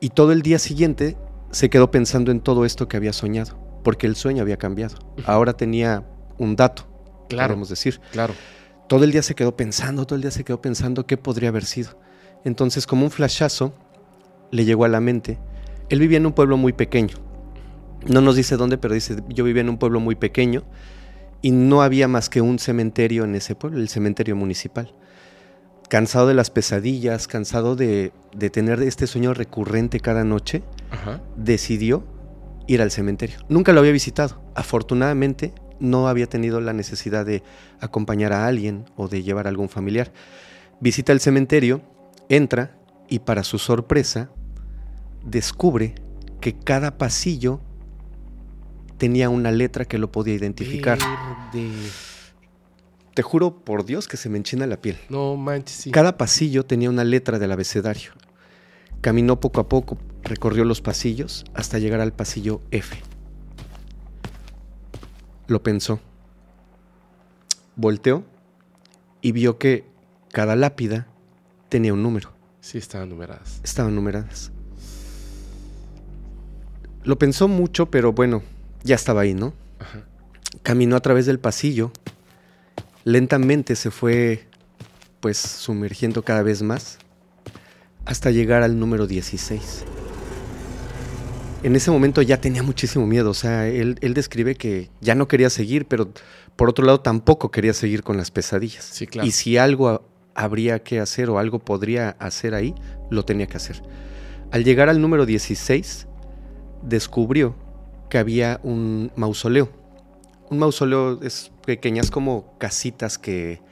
y 0.00 0.10
todo 0.10 0.32
el 0.32 0.42
día 0.42 0.58
siguiente 0.58 1.16
se 1.50 1.68
quedó 1.70 1.90
pensando 1.90 2.30
en 2.30 2.40
todo 2.40 2.64
esto 2.64 2.88
que 2.88 2.96
había 2.96 3.12
soñado, 3.12 3.58
porque 3.82 4.06
el 4.06 4.16
sueño 4.16 4.42
había 4.42 4.56
cambiado. 4.56 4.96
Ahora 5.26 5.52
tenía 5.54 6.04
un 6.38 6.56
dato, 6.56 6.86
Claro, 7.28 7.48
podemos 7.48 7.68
decir. 7.68 8.00
claro. 8.12 8.34
Todo 8.88 9.04
el 9.04 9.12
día 9.12 9.22
se 9.22 9.34
quedó 9.36 9.56
pensando, 9.56 10.04
todo 10.04 10.16
el 10.16 10.22
día 10.22 10.32
se 10.32 10.42
quedó 10.42 10.60
pensando 10.60 11.06
qué 11.06 11.16
podría 11.16 11.50
haber 11.50 11.64
sido. 11.64 11.90
Entonces, 12.44 12.86
como 12.88 13.04
un 13.04 13.10
flashazo, 13.10 13.72
le 14.50 14.64
llegó 14.64 14.84
a 14.84 14.88
la 14.88 15.00
mente. 15.00 15.38
Él 15.90 16.00
vivía 16.00 16.18
en 16.18 16.26
un 16.26 16.32
pueblo 16.32 16.56
muy 16.56 16.72
pequeño. 16.72 17.16
No 18.06 18.20
nos 18.20 18.34
dice 18.34 18.56
dónde, 18.56 18.78
pero 18.78 18.94
dice, 18.94 19.22
yo 19.28 19.44
vivía 19.44 19.60
en 19.60 19.68
un 19.68 19.78
pueblo 19.78 20.00
muy 20.00 20.16
pequeño 20.16 20.64
y 21.42 21.52
no 21.52 21.82
había 21.82 22.08
más 22.08 22.28
que 22.28 22.40
un 22.40 22.58
cementerio 22.58 23.24
en 23.24 23.34
ese 23.34 23.54
pueblo, 23.54 23.78
el 23.78 23.88
cementerio 23.88 24.34
municipal. 24.34 24.92
Cansado 25.90 26.28
de 26.28 26.34
las 26.34 26.50
pesadillas, 26.50 27.26
cansado 27.26 27.74
de, 27.74 28.12
de 28.32 28.48
tener 28.48 28.80
este 28.80 29.06
sueño 29.08 29.34
recurrente 29.34 29.98
cada 29.98 30.22
noche, 30.22 30.62
Ajá. 30.90 31.20
decidió 31.36 32.04
ir 32.68 32.80
al 32.80 32.92
cementerio. 32.92 33.38
Nunca 33.48 33.72
lo 33.72 33.80
había 33.80 33.90
visitado. 33.90 34.40
Afortunadamente 34.54 35.52
no 35.80 36.06
había 36.06 36.28
tenido 36.28 36.60
la 36.60 36.72
necesidad 36.72 37.26
de 37.26 37.42
acompañar 37.80 38.32
a 38.32 38.46
alguien 38.46 38.84
o 38.96 39.08
de 39.08 39.24
llevar 39.24 39.46
a 39.46 39.50
algún 39.50 39.68
familiar. 39.68 40.12
Visita 40.78 41.12
el 41.12 41.18
cementerio, 41.18 41.82
entra 42.28 42.76
y 43.08 43.18
para 43.18 43.42
su 43.42 43.58
sorpresa 43.58 44.30
descubre 45.24 45.96
que 46.40 46.54
cada 46.56 46.96
pasillo 46.98 47.60
tenía 48.96 49.28
una 49.28 49.50
letra 49.50 49.86
que 49.86 49.98
lo 49.98 50.12
podía 50.12 50.34
identificar. 50.34 50.98
Verde. 51.52 51.68
Te 53.20 53.24
juro 53.24 53.54
por 53.54 53.84
Dios 53.84 54.08
que 54.08 54.16
se 54.16 54.30
me 54.30 54.38
enchina 54.38 54.66
la 54.66 54.80
piel. 54.80 54.96
No 55.10 55.36
manches, 55.36 55.76
sí. 55.76 55.90
Cada 55.90 56.16
pasillo 56.16 56.64
tenía 56.64 56.88
una 56.88 57.04
letra 57.04 57.38
del 57.38 57.52
abecedario. 57.52 58.12
Caminó 59.02 59.40
poco 59.40 59.60
a 59.60 59.68
poco, 59.68 59.98
recorrió 60.22 60.64
los 60.64 60.80
pasillos 60.80 61.44
hasta 61.52 61.78
llegar 61.78 62.00
al 62.00 62.14
pasillo 62.14 62.62
F. 62.70 62.98
Lo 65.48 65.62
pensó. 65.62 66.00
Volteó 67.76 68.24
y 69.20 69.32
vio 69.32 69.58
que 69.58 69.84
cada 70.32 70.56
lápida 70.56 71.06
tenía 71.68 71.92
un 71.92 72.02
número. 72.02 72.32
Sí, 72.62 72.78
estaban 72.78 73.10
numeradas. 73.10 73.60
Estaban 73.62 73.94
numeradas. 73.94 74.50
Lo 77.04 77.18
pensó 77.18 77.48
mucho, 77.48 77.90
pero 77.90 78.14
bueno, 78.14 78.42
ya 78.82 78.94
estaba 78.94 79.20
ahí, 79.20 79.34
¿no? 79.34 79.52
Ajá. 79.78 80.06
Caminó 80.62 80.96
a 80.96 81.00
través 81.00 81.26
del 81.26 81.38
pasillo. 81.38 81.92
Lentamente 83.04 83.76
se 83.76 83.90
fue, 83.90 84.46
pues, 85.20 85.38
sumergiendo 85.38 86.22
cada 86.22 86.42
vez 86.42 86.62
más 86.62 86.98
hasta 88.04 88.30
llegar 88.30 88.62
al 88.62 88.78
número 88.78 89.06
16. 89.06 89.84
En 91.62 91.76
ese 91.76 91.90
momento 91.90 92.22
ya 92.22 92.40
tenía 92.40 92.62
muchísimo 92.62 93.06
miedo, 93.06 93.30
o 93.30 93.34
sea, 93.34 93.68
él, 93.68 93.96
él 94.00 94.14
describe 94.14 94.54
que 94.54 94.90
ya 95.02 95.14
no 95.14 95.28
quería 95.28 95.50
seguir, 95.50 95.86
pero 95.86 96.10
por 96.56 96.70
otro 96.70 96.86
lado 96.86 97.00
tampoco 97.00 97.50
quería 97.50 97.74
seguir 97.74 98.02
con 98.02 98.16
las 98.16 98.30
pesadillas. 98.30 98.84
Sí, 98.84 99.06
claro. 99.06 99.28
Y 99.28 99.30
si 99.32 99.58
algo 99.58 99.88
ha- 99.90 100.00
habría 100.34 100.82
que 100.82 101.00
hacer 101.00 101.28
o 101.28 101.38
algo 101.38 101.58
podría 101.58 102.10
hacer 102.18 102.54
ahí, 102.54 102.74
lo 103.10 103.26
tenía 103.26 103.46
que 103.46 103.58
hacer. 103.58 103.82
Al 104.50 104.64
llegar 104.64 104.88
al 104.88 105.02
número 105.02 105.26
16, 105.26 106.06
descubrió 106.82 107.54
que 108.08 108.16
había 108.16 108.58
un 108.62 109.12
mausoleo. 109.14 109.68
Un 110.48 110.58
mausoleo 110.60 111.20
es 111.22 111.52
pequeñas 111.70 112.10
como 112.10 112.58
casitas 112.58 113.16
que, 113.16 113.62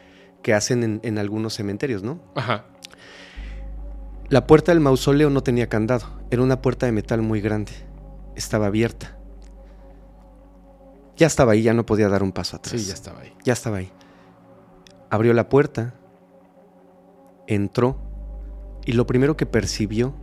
que 0.41 0.55
hacen 0.55 0.85
en, 0.85 1.01
en 1.03 1.19
algunos 1.19 1.55
cementerios, 1.55 2.05
¿no? 2.05 2.21
Ajá. 2.37 2.67
La 4.29 4.47
puerta 4.47 4.71
del 4.71 4.79
mausoleo 4.79 5.31
no 5.31 5.43
tenía 5.43 5.69
candado, 5.69 6.07
era 6.31 6.43
una 6.43 6.63
puerta 6.63 6.87
de 6.87 6.93
metal 6.93 7.23
muy 7.23 7.41
grande. 7.41 7.73
Estaba 8.37 8.67
abierta. 8.67 9.19
Ya 11.17 11.27
estaba 11.27 11.55
ahí, 11.55 11.63
ya 11.63 11.75
no 11.75 11.85
podía 11.85 12.09
dar 12.09 12.23
un 12.23 12.31
paso 12.31 12.55
atrás. 12.55 12.81
Sí, 12.81 12.87
ya 12.87 12.95
estaba 12.95 13.19
ahí. 13.19 13.33
Ya 13.43 13.53
estaba 13.53 13.79
ahí. 13.79 13.91
Abrió 15.11 15.33
la 15.33 15.49
puerta, 15.49 15.95
entró 17.49 17.99
y 18.87 18.93
lo 18.93 19.09
primero 19.09 19.37
que 19.37 19.45
percibió 19.45 20.15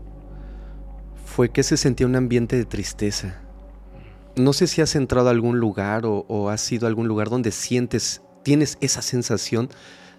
fue 1.25 1.49
que 1.49 1.63
se 1.63 1.75
sentía 1.75 2.07
un 2.07 2.15
ambiente 2.15 2.55
de 2.55 2.63
tristeza. 2.63 3.41
No 4.35 4.51
sé 4.53 4.67
si 4.67 4.81
has 4.81 4.95
entrado 4.95 5.27
a 5.27 5.31
algún 5.31 5.59
lugar 5.59 6.05
o, 6.05 6.25
o 6.27 6.49
has 6.49 6.69
ido 6.71 6.87
a 6.87 6.89
algún 6.89 7.07
lugar 7.07 7.29
donde 7.29 7.51
sientes, 7.51 8.21
tienes 8.43 8.77
esa 8.81 9.01
sensación 9.01 9.69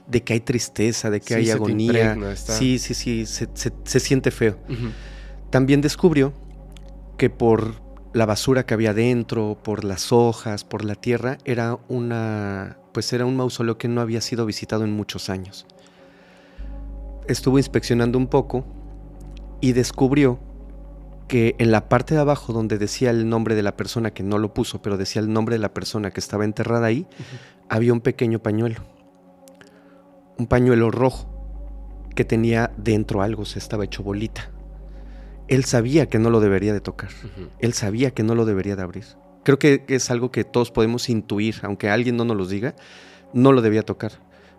de 0.06 0.22
que 0.22 0.32
hay 0.34 0.40
tristeza, 0.40 1.10
de 1.10 1.20
que 1.20 1.34
Sí, 1.34 1.34
hay 1.34 1.50
agonía. 1.50 1.86
impregna, 1.86 2.32
está- 2.32 2.54
Sí, 2.56 2.78
sí, 2.78 2.94
sí, 2.94 3.26
se, 3.26 3.48
se- 3.54 3.72
se 3.84 4.00
siente 4.00 4.30
feo. 4.30 4.56
También 5.50 5.80
descubrió 5.80 6.32
que 7.18 7.28
por 7.30 7.74
la 8.14 8.24
basura 8.24 8.64
que 8.64 8.72
había 8.74 8.94
dentro, 8.94 9.58
por 9.62 9.84
las 9.84 10.12
hojas, 10.12 10.64
por 10.64 10.84
la 10.84 10.94
tierra, 10.94 11.38
era 11.44 11.78
una 11.88 12.78
pues 12.92 13.12
era 13.12 13.26
un 13.26 13.36
mausoleo 13.36 13.76
que 13.76 13.88
no 13.88 14.00
había 14.00 14.22
sido 14.22 14.46
visitado 14.46 14.82
en 14.84 14.92
muchos 14.92 15.28
años. 15.28 15.66
Estuvo 17.28 17.58
inspeccionando 17.58 18.16
un 18.16 18.26
poco 18.28 18.64
y 19.60 19.72
descubrió 19.72 20.38
que 21.28 21.56
en 21.58 21.70
la 21.70 21.88
parte 21.88 22.14
de 22.14 22.20
abajo 22.20 22.52
donde 22.52 22.78
decía 22.78 23.10
el 23.10 23.28
nombre 23.28 23.54
de 23.54 23.62
la 23.62 23.76
persona 23.76 24.12
que 24.12 24.22
no 24.22 24.38
lo 24.38 24.54
puso, 24.54 24.82
pero 24.82 24.96
decía 24.96 25.20
el 25.20 25.32
nombre 25.32 25.56
de 25.56 25.58
la 25.60 25.74
persona 25.74 26.10
que 26.10 26.20
estaba 26.20 26.44
enterrada 26.44 26.86
ahí, 26.86 27.06
había 27.68 27.92
un 27.92 28.00
pequeño 28.00 28.38
pañuelo. 28.40 28.80
Un 30.38 30.46
pañuelo 30.46 30.90
rojo 30.90 31.28
que 32.14 32.24
tenía 32.24 32.70
dentro 32.76 33.22
algo, 33.22 33.44
se 33.44 33.58
estaba 33.58 33.84
hecho 33.84 34.02
bolita. 34.02 34.50
Él 35.48 35.64
sabía 35.64 36.06
que 36.06 36.18
no 36.18 36.30
lo 36.30 36.40
debería 36.40 36.72
de 36.72 36.80
tocar. 36.80 37.10
Él 37.58 37.72
sabía 37.72 38.10
que 38.12 38.22
no 38.22 38.34
lo 38.34 38.44
debería 38.44 38.76
de 38.76 38.82
abrir. 38.82 39.04
Creo 39.44 39.58
que 39.58 39.84
es 39.88 40.10
algo 40.10 40.32
que 40.32 40.44
todos 40.44 40.70
podemos 40.70 41.08
intuir, 41.08 41.56
aunque 41.62 41.88
alguien 41.88 42.16
no 42.16 42.24
nos 42.24 42.36
lo 42.36 42.46
diga, 42.46 42.74
no 43.32 43.52
lo 43.52 43.62
debía 43.62 43.82
tocar. 43.82 44.12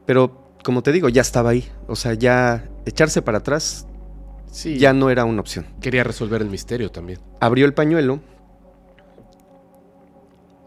Pero 0.05 0.47
como 0.63 0.83
te 0.83 0.91
digo, 0.91 1.09
ya 1.09 1.21
estaba 1.21 1.50
ahí. 1.50 1.69
O 1.88 1.95
sea, 1.95 2.13
ya 2.13 2.69
echarse 2.86 3.21
para 3.21 3.39
atrás 3.39 3.86
Sí, 4.58 4.80
ya 4.80 4.92
no 4.92 5.12
era 5.12 5.24
una 5.24 5.40
opción. 5.40 5.68
quería 5.82 6.04
resolver 6.04 6.42
el 6.42 6.50
misterio 6.50 6.90
también. 6.90 7.20
Abrió 7.40 7.68
el 7.68 7.76
pañuelo 7.76 8.22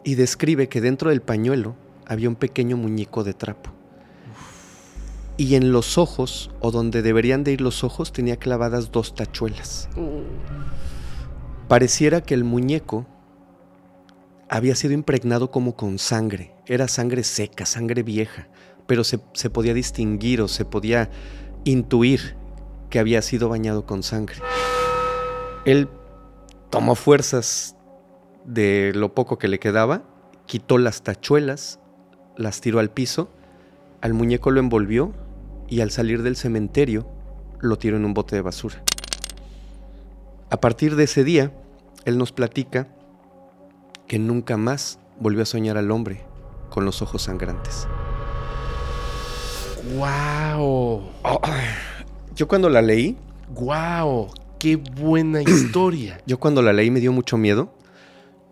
y 0.05 0.15
describe 0.15 0.69
que 0.69 0.81
dentro 0.81 1.11
del 1.11 1.23
pañuelo 1.23 1.75
había 2.07 2.29
un 2.29 2.37
pequeño 2.37 2.77
muñeco 2.77 3.25
de 3.25 3.35
trapo. 3.35 3.73
Y 5.37 5.57
en 5.57 5.73
los 5.73 5.99
ojos, 5.99 6.53
o 6.61 6.71
donde 6.71 7.03
deberían 7.03 7.43
de 7.43 7.51
ir 7.51 7.61
los 7.61 7.83
ojos, 7.83 8.13
tenía 8.13 8.37
clavadas 8.37 8.93
dos 8.93 9.17
tachuelas. 9.17 9.89
Pareciera 11.67 12.21
que 12.21 12.35
el 12.35 12.45
muñeco 12.45 13.09
había 14.49 14.77
sido 14.77 14.95
impregnado 14.95 15.51
como 15.51 15.75
con 15.75 15.99
sangre. 15.99 16.55
Era 16.67 16.87
sangre 16.87 17.25
seca, 17.25 17.67
sangre 17.67 18.05
vieja, 18.05 18.47
pero 18.87 19.03
se, 19.03 19.19
se 19.33 19.51
podía 19.51 19.75
distinguir 19.75 20.43
o 20.43 20.47
se 20.47 20.65
podía 20.65 21.11
intuir 21.65 22.39
que 22.91 22.99
había 22.99 23.23
sido 23.23 23.49
bañado 23.49 23.87
con 23.87 24.03
sangre. 24.03 24.37
Él 25.65 25.89
tomó 26.71 26.95
fuerzas 26.95 27.77
de 28.45 28.93
lo 28.95 29.15
poco 29.15 29.39
que 29.39 29.49
le 29.49 29.59
quedaba, 29.59 30.03
quitó 30.47 30.79
las 30.79 31.03
tachuelas, 31.03 31.79
las 32.37 32.61
tiró 32.61 32.81
al 32.81 32.91
piso, 32.91 33.31
al 34.01 34.15
muñeco 34.15 34.51
lo 34.51 34.61
envolvió 34.61 35.13
y 35.69 35.81
al 35.81 35.91
salir 35.91 36.23
del 36.23 36.37
cementerio 36.37 37.07
lo 37.61 37.79
tiró 37.79 37.97
en 37.97 38.05
un 38.05 38.15
bote 38.15 38.37
de 38.37 38.43
basura. 38.43 38.83
A 40.51 40.61
partir 40.61 40.97
de 40.97 41.05
ese 41.05 41.23
día, 41.23 41.53
él 42.05 42.19
nos 42.19 42.33
platica 42.33 42.89
que 44.09 44.19
nunca 44.19 44.57
más 44.57 44.99
volvió 45.21 45.43
a 45.43 45.47
soñar 45.47 45.77
al 45.77 45.91
hombre 45.91 46.25
con 46.71 46.85
los 46.85 47.03
ojos 47.03 47.23
sangrantes. 47.23 47.87
¡Wow! 49.97 51.03
Yo 52.35 52.49
cuando 52.49 52.69
la 52.69 52.83
leí, 52.83 53.17
¡Wow! 53.55 54.29
¡Qué 54.59 54.77
buena 54.77 55.43
historia! 55.47 56.21
yo 56.27 56.39
cuando 56.39 56.63
la 56.63 56.73
leí 56.73 56.91
me 56.91 57.01
dio 57.01 57.13
mucho 57.13 57.37
miedo. 57.37 57.73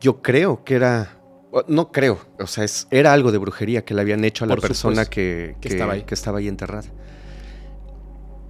Yo 0.00 0.22
creo 0.22 0.62
que 0.64 0.74
era, 0.76 1.18
no 1.66 1.90
creo, 1.90 2.18
o 2.38 2.46
sea, 2.46 2.62
es- 2.64 2.86
era 2.90 3.12
algo 3.12 3.32
de 3.32 3.38
brujería 3.38 3.84
que 3.84 3.94
le 3.94 4.00
habían 4.02 4.24
hecho 4.24 4.44
a 4.44 4.46
la 4.48 4.56
persona 4.56 5.06
que, 5.06 5.56
que 5.60 5.68
estaba 5.68 5.94
ahí. 5.94 6.02
que 6.04 6.14
estaba 6.14 6.38
ahí 6.38 6.46
enterrada. 6.48 6.88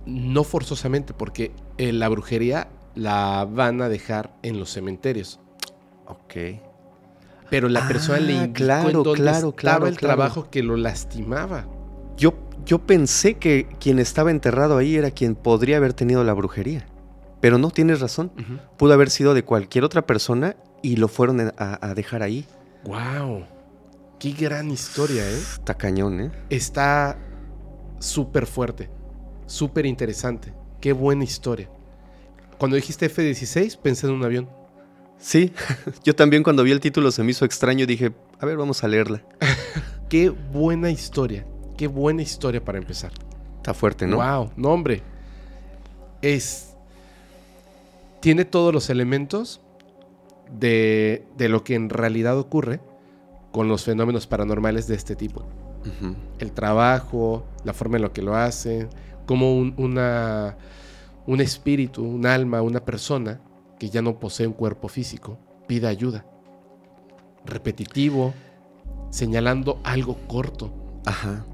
No 0.04 0.44
forzosamente, 0.44 1.14
porque 1.14 1.52
eh, 1.78 1.92
la 1.92 2.08
brujería 2.08 2.68
la 2.94 3.46
van 3.50 3.80
a 3.82 3.88
dejar 3.88 4.34
en 4.42 4.58
los 4.58 4.70
cementerios. 4.72 5.40
Ok. 6.06 6.34
Pero 7.50 7.68
la 7.70 7.86
persona 7.88 8.18
le 8.20 8.32
Ah, 8.38 8.44
indicó 8.44 8.54
claro, 8.66 8.88
en 8.88 9.02
dónde 9.02 9.22
claro, 9.22 9.36
estaba 9.48 9.52
claro, 9.56 9.86
el 9.86 9.96
claro. 9.96 10.16
trabajo 10.16 10.50
que 10.50 10.62
lo 10.62 10.76
lastimaba. 10.76 11.66
Yo, 12.16 12.34
yo 12.64 12.78
pensé 12.86 13.34
que 13.34 13.66
quien 13.80 13.98
estaba 13.98 14.30
enterrado 14.30 14.76
ahí 14.76 14.96
era 14.96 15.10
quien 15.10 15.34
podría 15.34 15.78
haber 15.78 15.92
tenido 15.92 16.24
la 16.24 16.32
brujería. 16.32 16.86
Pero 17.40 17.58
no, 17.58 17.70
tienes 17.70 18.00
razón. 18.00 18.32
Pudo 18.76 18.92
haber 18.92 19.10
sido 19.10 19.34
de 19.34 19.44
cualquier 19.44 19.84
otra 19.84 20.06
persona 20.06 20.56
y 20.82 20.96
lo 20.96 21.08
fueron 21.08 21.40
a, 21.40 21.78
a 21.80 21.94
dejar 21.94 22.22
ahí. 22.22 22.46
¡Wow! 22.84 23.44
¡Qué 24.18 24.32
gran 24.32 24.70
historia, 24.70 25.28
eh! 25.28 25.38
Está 25.38 25.74
cañón, 25.74 26.20
¿eh? 26.20 26.30
Está 26.50 27.16
súper 28.00 28.46
fuerte, 28.46 28.90
súper 29.46 29.86
interesante. 29.86 30.52
¡Qué 30.80 30.92
buena 30.92 31.22
historia! 31.24 31.70
Cuando 32.58 32.74
dijiste 32.74 33.06
F-16, 33.06 33.78
pensé 33.78 34.08
en 34.08 34.14
un 34.14 34.24
avión. 34.24 34.48
Sí, 35.18 35.52
yo 36.04 36.16
también 36.16 36.42
cuando 36.42 36.64
vi 36.64 36.72
el 36.72 36.80
título 36.80 37.12
se 37.12 37.22
me 37.22 37.30
hizo 37.30 37.44
extraño 37.44 37.84
y 37.84 37.86
dije, 37.86 38.12
a 38.40 38.46
ver, 38.46 38.56
vamos 38.56 38.82
a 38.82 38.88
leerla. 38.88 39.22
¡Qué 40.08 40.30
buena 40.30 40.90
historia! 40.90 41.46
¡Qué 41.78 41.86
buena 41.86 42.22
historia 42.22 42.62
para 42.62 42.76
empezar! 42.76 43.12
Está 43.56 43.72
fuerte, 43.72 44.04
¿no? 44.06 44.16
¡Wow! 44.16 44.50
No, 44.56 44.70
hombre. 44.70 45.00
Es. 46.20 46.74
Tiene 48.18 48.44
todos 48.44 48.74
los 48.74 48.90
elementos 48.90 49.60
de, 50.50 51.24
de 51.36 51.48
lo 51.48 51.62
que 51.62 51.76
en 51.76 51.88
realidad 51.88 52.36
ocurre 52.36 52.80
con 53.52 53.68
los 53.68 53.84
fenómenos 53.84 54.26
paranormales 54.26 54.88
de 54.88 54.96
este 54.96 55.14
tipo. 55.14 55.44
El 56.40 56.52
trabajo, 56.52 57.44
la 57.64 57.72
forma 57.72 57.96
en 57.96 58.02
la 58.02 58.12
que 58.12 58.22
lo 58.22 58.34
hacen, 58.34 58.88
como 59.24 59.56
un, 59.56 59.72
una, 59.78 60.56
un 61.26 61.40
espíritu, 61.40 62.02
un 62.02 62.26
alma, 62.26 62.60
una 62.60 62.84
persona 62.84 63.40
que 63.78 63.88
ya 63.88 64.02
no 64.02 64.18
posee 64.18 64.48
un 64.48 64.52
cuerpo 64.52 64.88
físico, 64.88 65.38
pide 65.68 65.86
ayuda. 65.86 66.26
Repetitivo, 67.46 68.34
señalando 69.10 69.80
algo 69.84 70.18
corto. 70.26 70.72
Ajá. 71.06 71.46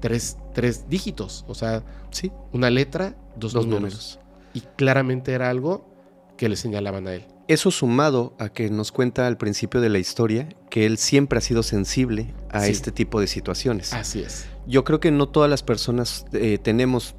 Tres, 0.00 0.36
tres 0.54 0.88
dígitos, 0.88 1.44
o 1.48 1.54
sea, 1.54 1.82
Sí, 2.10 2.32
una 2.52 2.70
letra, 2.70 3.16
dos, 3.36 3.52
dos 3.52 3.66
números. 3.66 4.16
números. 4.16 4.18
Y 4.54 4.60
claramente 4.76 5.32
era 5.32 5.50
algo 5.50 5.86
que 6.36 6.48
le 6.48 6.56
señalaban 6.56 7.06
a 7.06 7.14
él. 7.14 7.26
Eso 7.48 7.70
sumado 7.70 8.34
a 8.38 8.48
que 8.50 8.70
nos 8.70 8.92
cuenta 8.92 9.26
al 9.26 9.36
principio 9.38 9.80
de 9.80 9.88
la 9.88 9.98
historia 9.98 10.48
que 10.70 10.86
él 10.86 10.98
siempre 10.98 11.38
ha 11.38 11.42
sido 11.42 11.62
sensible 11.62 12.34
a 12.50 12.60
Sí. 12.62 12.70
este 12.70 12.92
tipo 12.92 13.20
de 13.20 13.26
situaciones. 13.26 13.92
Así 13.92 14.20
es. 14.22 14.46
Yo 14.66 14.84
creo 14.84 15.00
que 15.00 15.10
no 15.10 15.28
todas 15.28 15.48
las 15.50 15.62
personas 15.62 16.26
eh, 16.32 16.58
tenemos, 16.62 17.14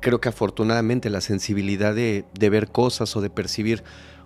creo 0.00 0.20
que 0.20 0.28
afortunadamente, 0.28 1.10
la 1.10 1.20
sensibilidad 1.20 1.94
de, 1.94 2.24
de 2.38 2.50
ver 2.50 2.68
cosas 2.70 3.14
o 3.16 3.20
de 3.20 3.30
percibir 3.30 3.82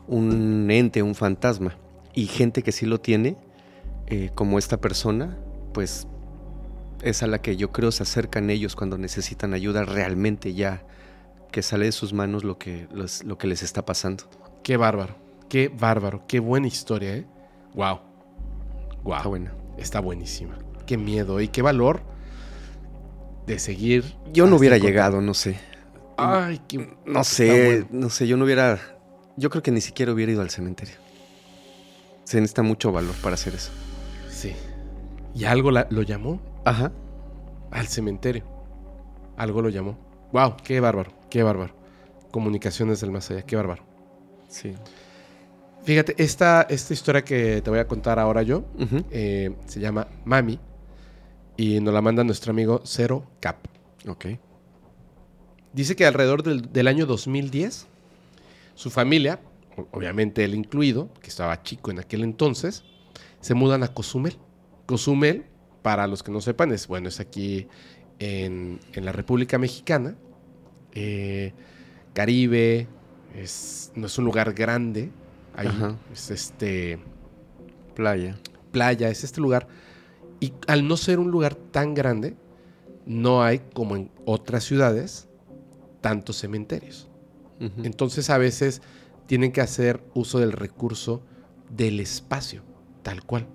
un 0.06 0.70
ente, 0.70 1.02
un 1.02 1.14
fantasma. 1.14 1.76
Y 2.14 2.26
gente 2.26 2.62
que 2.62 2.72
sí 2.72 2.86
lo 2.86 3.00
tiene, 3.00 3.36
eh, 4.06 4.30
como 4.34 4.58
esta 4.58 4.80
persona, 4.80 5.38
pues 5.72 6.06
es 7.02 7.22
a 7.22 7.26
la 7.26 7.40
que 7.40 7.56
yo 7.56 7.70
creo 7.72 7.92
se 7.92 8.02
acercan 8.02 8.50
ellos 8.50 8.74
cuando 8.76 8.98
necesitan 8.98 9.54
ayuda 9.54 9.84
realmente 9.84 10.54
ya 10.54 10.82
que 11.52 11.62
sale 11.62 11.86
de 11.86 11.92
sus 11.92 12.12
manos 12.12 12.44
lo 12.44 12.58
que, 12.58 12.86
los- 12.92 13.24
lo 13.24 13.38
que 13.38 13.46
les 13.46 13.62
está 13.62 13.84
pasando. 13.84 14.24
Qué 14.62 14.76
bárbaro. 14.76 15.16
Qué 15.48 15.68
bárbaro. 15.68 16.24
Qué 16.26 16.40
buena 16.40 16.66
historia, 16.66 17.14
¿eh? 17.16 17.26
Wow. 17.74 18.00
Wow. 19.02 19.16
Está 19.16 19.28
buena. 19.28 19.52
Está 19.78 20.00
buenísima. 20.00 20.58
Qué 20.86 20.98
miedo 20.98 21.40
y 21.40 21.48
qué 21.48 21.62
valor 21.62 22.02
de 23.46 23.58
seguir. 23.58 24.14
Yo 24.32 24.46
no 24.46 24.56
hubiera 24.56 24.76
llegado, 24.78 25.20
no 25.22 25.32
sé. 25.34 25.58
Ay, 26.18 26.60
qué. 26.68 26.94
No 27.06 27.24
sé, 27.24 27.66
bueno. 27.66 27.86
no 27.92 28.10
sé, 28.10 28.26
yo 28.26 28.36
no 28.36 28.44
hubiera... 28.44 28.78
Yo 29.36 29.50
creo 29.50 29.62
que 29.62 29.70
ni 29.70 29.80
siquiera 29.80 30.12
hubiera 30.12 30.32
ido 30.32 30.42
al 30.42 30.50
cementerio. 30.50 30.96
Se 32.24 32.38
necesita 32.40 32.62
mucho 32.62 32.92
valor 32.92 33.14
para 33.22 33.34
hacer 33.34 33.54
eso. 33.54 33.70
Sí. 34.28 34.52
Y 35.34 35.44
algo 35.44 35.70
la- 35.70 35.86
lo 35.90 36.02
llamó 36.02 36.40
Ajá. 36.68 36.92
al 37.70 37.86
cementerio. 37.86 38.44
Algo 39.36 39.62
lo 39.62 39.68
llamó. 39.70 39.98
Wow, 40.32 40.56
qué 40.62 40.80
bárbaro, 40.80 41.12
qué 41.30 41.42
bárbaro. 41.42 41.74
Comunicaciones 42.30 43.00
del 43.00 43.10
más 43.10 43.30
allá, 43.30 43.42
qué 43.42 43.56
bárbaro. 43.56 43.84
Sí. 44.48 44.74
Fíjate, 45.84 46.14
esta, 46.18 46.62
esta 46.62 46.92
historia 46.92 47.24
que 47.24 47.62
te 47.62 47.70
voy 47.70 47.78
a 47.78 47.86
contar 47.88 48.18
ahora 48.18 48.42
yo 48.42 48.64
eh, 49.10 49.56
se 49.66 49.80
llama 49.80 50.08
Mami 50.24 50.58
y 51.56 51.80
nos 51.80 51.94
la 51.94 52.02
manda 52.02 52.22
nuestro 52.24 52.50
amigo 52.50 52.82
Zero 52.84 53.24
Cap. 53.40 53.56
Ok. 54.06 54.26
Dice 55.72 55.96
que 55.96 56.04
alrededor 56.04 56.42
del, 56.42 56.70
del 56.72 56.88
año 56.88 57.06
2010, 57.06 57.86
su 58.74 58.90
familia, 58.90 59.40
obviamente 59.92 60.44
él 60.44 60.54
incluido, 60.54 61.08
que 61.22 61.28
estaba 61.28 61.62
chico 61.62 61.90
en 61.90 62.00
aquel 62.00 62.24
entonces, 62.24 62.84
se 63.40 63.54
mudan 63.54 63.82
a 63.82 63.88
Cozumel. 63.88 64.36
Cozumel, 64.86 65.46
para 65.82 66.06
los 66.06 66.22
que 66.22 66.30
no 66.30 66.40
sepan, 66.40 66.72
es 66.72 66.86
bueno, 66.86 67.08
es 67.08 67.20
aquí 67.20 67.68
en, 68.18 68.80
en 68.92 69.04
la 69.04 69.12
República 69.12 69.58
Mexicana, 69.58 70.16
eh, 70.92 71.52
Caribe, 72.14 72.88
es, 73.34 73.92
no 73.94 74.06
es 74.06 74.18
un 74.18 74.24
lugar 74.24 74.52
grande, 74.54 75.10
ahí 75.54 75.68
es 76.12 76.30
este 76.30 76.98
Playa. 77.94 78.38
playa, 78.70 79.08
es 79.08 79.24
este 79.24 79.40
lugar. 79.40 79.66
Y 80.40 80.52
al 80.66 80.86
no 80.86 80.96
ser 80.96 81.18
un 81.18 81.30
lugar 81.30 81.54
tan 81.56 81.94
grande, 81.94 82.36
no 83.06 83.42
hay, 83.42 83.60
como 83.74 83.96
en 83.96 84.10
otras 84.24 84.64
ciudades, 84.64 85.28
tantos 86.00 86.36
cementerios. 86.36 87.08
Entonces 87.82 88.30
a 88.30 88.38
veces 88.38 88.82
tienen 89.26 89.50
que 89.50 89.60
hacer 89.60 90.00
uso 90.14 90.38
del 90.38 90.52
recurso 90.52 91.22
del 91.70 91.98
espacio, 91.98 92.62
tal 93.02 93.24
cual. 93.24 93.48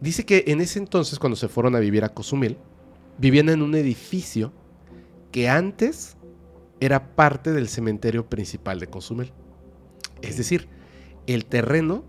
Dice 0.00 0.24
que 0.24 0.44
en 0.48 0.60
ese 0.60 0.78
entonces, 0.78 1.18
cuando 1.18 1.36
se 1.36 1.48
fueron 1.48 1.74
a 1.74 1.80
vivir 1.80 2.04
a 2.04 2.08
Cozumel, 2.10 2.56
vivían 3.18 3.48
en 3.48 3.62
un 3.62 3.74
edificio 3.74 4.52
que 5.32 5.48
antes 5.48 6.16
era 6.80 7.14
parte 7.16 7.52
del 7.52 7.68
cementerio 7.68 8.26
principal 8.28 8.78
de 8.80 8.86
Cozumel. 8.86 9.32
Es 10.22 10.36
decir, 10.36 10.68
el 11.26 11.44
terreno 11.46 12.04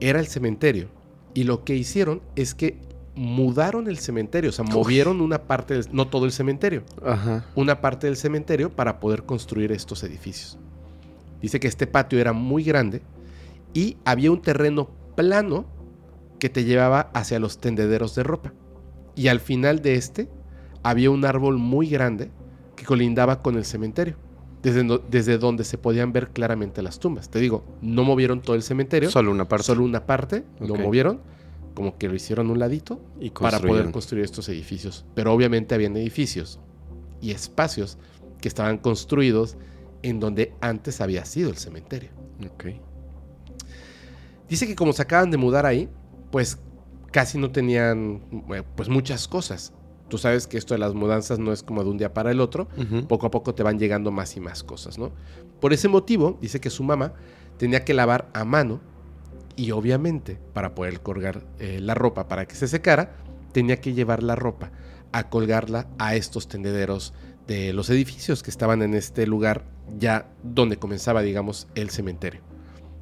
era 0.00 0.18
el 0.20 0.26
cementerio. 0.26 0.88
Y 1.34 1.44
lo 1.44 1.64
que 1.64 1.76
hicieron 1.76 2.20
es 2.36 2.54
que 2.54 2.78
mudaron 3.16 3.86
el 3.88 3.98
cementerio, 3.98 4.50
o 4.50 4.52
sea, 4.52 4.64
movieron 4.64 5.20
una 5.20 5.42
parte, 5.44 5.74
del- 5.74 5.86
no 5.92 6.08
todo 6.08 6.24
el 6.26 6.32
cementerio, 6.32 6.82
Ajá. 7.04 7.44
una 7.54 7.80
parte 7.80 8.08
del 8.08 8.16
cementerio 8.16 8.70
para 8.74 8.98
poder 8.98 9.22
construir 9.24 9.70
estos 9.70 10.02
edificios. 10.02 10.58
Dice 11.40 11.60
que 11.60 11.68
este 11.68 11.86
patio 11.86 12.18
era 12.18 12.32
muy 12.32 12.64
grande 12.64 13.02
y 13.72 13.96
había 14.04 14.32
un 14.32 14.42
terreno 14.42 14.90
plano 15.14 15.64
que 16.44 16.50
te 16.50 16.64
llevaba 16.64 17.08
hacia 17.14 17.38
los 17.38 17.56
tendederos 17.56 18.14
de 18.14 18.22
ropa. 18.22 18.52
Y 19.16 19.28
al 19.28 19.40
final 19.40 19.80
de 19.80 19.94
este 19.94 20.28
había 20.82 21.10
un 21.10 21.24
árbol 21.24 21.56
muy 21.56 21.86
grande 21.88 22.30
que 22.76 22.84
colindaba 22.84 23.40
con 23.40 23.56
el 23.56 23.64
cementerio, 23.64 24.16
desde, 24.62 24.84
no- 24.84 24.98
desde 24.98 25.38
donde 25.38 25.64
se 25.64 25.78
podían 25.78 26.12
ver 26.12 26.28
claramente 26.32 26.82
las 26.82 26.98
tumbas. 26.98 27.30
Te 27.30 27.38
digo, 27.38 27.64
no 27.80 28.04
movieron 28.04 28.42
todo 28.42 28.56
el 28.56 28.62
cementerio, 28.62 29.10
Solo 29.10 29.30
una 29.30 29.48
parte. 29.48 29.64
solo 29.64 29.84
una 29.84 30.04
parte 30.04 30.44
lo 30.60 30.74
Ok. 30.74 30.80
movieron, 30.80 31.22
como 31.72 31.96
que 31.96 32.08
lo 32.08 32.14
hicieron 32.14 32.50
un 32.50 32.58
ladito 32.58 33.00
y 33.18 33.30
para 33.30 33.58
poder 33.58 33.90
construir 33.90 34.22
estos 34.22 34.46
edificios. 34.50 35.06
Pero 35.14 35.32
obviamente 35.32 35.74
habían 35.74 35.96
edificios 35.96 36.60
y 37.22 37.30
espacios 37.30 37.96
que 38.42 38.48
estaban 38.48 38.76
construidos 38.76 39.56
en 40.02 40.20
donde 40.20 40.52
antes 40.60 41.00
había 41.00 41.24
sido 41.24 41.48
el 41.48 41.56
cementerio. 41.56 42.10
Ok. 42.44 42.66
Dice 44.46 44.66
que 44.66 44.74
como 44.76 44.92
se 44.92 45.00
acaban 45.00 45.30
de 45.30 45.38
mudar 45.38 45.64
ahí, 45.64 45.88
pues 46.34 46.58
casi 47.12 47.38
no 47.38 47.52
tenían 47.52 48.20
eh, 48.52 48.64
pues 48.74 48.88
muchas 48.88 49.28
cosas. 49.28 49.72
Tú 50.08 50.18
sabes 50.18 50.48
que 50.48 50.58
esto 50.58 50.74
de 50.74 50.78
las 50.78 50.92
mudanzas 50.92 51.38
no 51.38 51.52
es 51.52 51.62
como 51.62 51.84
de 51.84 51.90
un 51.90 51.96
día 51.96 52.12
para 52.12 52.32
el 52.32 52.40
otro, 52.40 52.66
poco 53.06 53.26
a 53.26 53.30
poco 53.30 53.54
te 53.54 53.62
van 53.62 53.78
llegando 53.78 54.10
más 54.10 54.36
y 54.36 54.40
más 54.40 54.64
cosas, 54.64 54.98
¿no? 54.98 55.12
Por 55.60 55.72
ese 55.72 55.86
motivo, 55.86 56.36
dice 56.42 56.60
que 56.60 56.70
su 56.70 56.82
mamá 56.82 57.12
tenía 57.56 57.84
que 57.84 57.94
lavar 57.94 58.30
a 58.34 58.44
mano 58.44 58.80
y 59.54 59.70
obviamente 59.70 60.40
para 60.52 60.74
poder 60.74 61.02
colgar 61.02 61.46
eh, 61.60 61.78
la 61.80 61.94
ropa 61.94 62.26
para 62.26 62.48
que 62.48 62.56
se 62.56 62.66
secara, 62.66 63.14
tenía 63.52 63.80
que 63.80 63.92
llevar 63.92 64.24
la 64.24 64.34
ropa 64.34 64.72
a 65.12 65.30
colgarla 65.30 65.86
a 65.98 66.16
estos 66.16 66.48
tendederos 66.48 67.14
de 67.46 67.72
los 67.72 67.90
edificios 67.90 68.42
que 68.42 68.50
estaban 68.50 68.82
en 68.82 68.94
este 68.94 69.28
lugar 69.28 69.66
ya 70.00 70.32
donde 70.42 70.78
comenzaba, 70.78 71.22
digamos, 71.22 71.68
el 71.76 71.90
cementerio. 71.90 72.40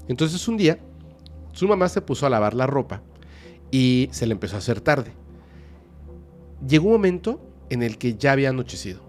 Entonces 0.06 0.46
un 0.48 0.58
día, 0.58 0.80
su 1.52 1.66
mamá 1.66 1.88
se 1.88 2.02
puso 2.02 2.26
a 2.26 2.30
lavar 2.30 2.52
la 2.52 2.66
ropa 2.66 3.00
y 3.72 4.08
se 4.12 4.26
le 4.26 4.32
empezó 4.34 4.54
a 4.54 4.58
hacer 4.58 4.80
tarde. 4.80 5.10
Llegó 6.64 6.86
un 6.86 6.92
momento 6.92 7.40
en 7.70 7.82
el 7.82 7.98
que 7.98 8.14
ya 8.14 8.32
había 8.32 8.50
anochecido. 8.50 9.00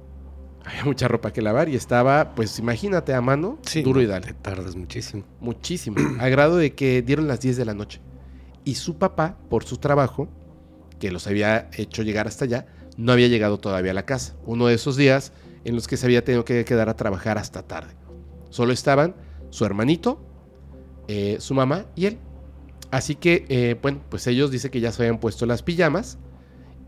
Había 0.65 0.85
mucha 0.85 1.09
ropa 1.09 1.31
que 1.31 1.41
lavar 1.41 1.67
y 1.67 1.75
estaba, 1.75 2.33
pues 2.33 2.57
imagínate, 2.57 3.13
a 3.13 3.21
mano, 3.21 3.59
duro 3.83 4.01
y 4.01 4.05
dale. 4.05 4.27
Te 4.27 4.33
tardas 4.33 4.75
muchísimo. 4.75 5.25
Muchísimo. 5.41 5.97
al 6.19 6.31
grado 6.31 6.55
de 6.55 6.73
que 6.73 7.01
dieron 7.01 7.27
las 7.27 7.41
10 7.41 7.57
de 7.57 7.65
la 7.65 7.73
noche. 7.73 7.99
Y 8.63 8.75
su 8.75 8.97
papá, 8.97 9.37
por 9.49 9.65
su 9.65 9.77
trabajo, 9.77 10.29
que 10.99 11.11
los 11.11 11.27
había 11.27 11.69
hecho 11.73 12.01
llegar 12.01 12.27
hasta 12.27 12.45
allá, 12.45 12.65
no 12.95 13.11
había 13.11 13.27
llegado 13.27 13.59
todavía 13.59 13.91
a 13.91 13.95
la 13.95 14.05
casa. 14.05 14.35
Uno 14.45 14.67
de 14.67 14.75
esos 14.75 14.95
días 14.95 15.33
en 15.65 15.75
los 15.75 15.87
que 15.87 15.97
se 15.97 16.05
había 16.05 16.23
tenido 16.23 16.45
que 16.45 16.63
quedar 16.63 16.87
a 16.87 16.95
trabajar 16.95 17.37
hasta 17.37 17.63
tarde. 17.63 17.93
Solo 18.49 18.71
estaban 18.71 19.15
su 19.49 19.65
hermanito, 19.65 20.25
eh, 21.09 21.37
su 21.39 21.53
mamá 21.53 21.85
y 21.95 22.05
él. 22.05 22.19
Así 22.93 23.15
que, 23.15 23.47
eh, 23.49 23.75
bueno, 23.81 24.01
pues 24.07 24.27
ellos 24.27 24.51
dicen 24.51 24.69
que 24.69 24.79
ya 24.79 24.91
se 24.91 25.01
habían 25.01 25.19
puesto 25.19 25.47
las 25.47 25.63
pijamas 25.63 26.19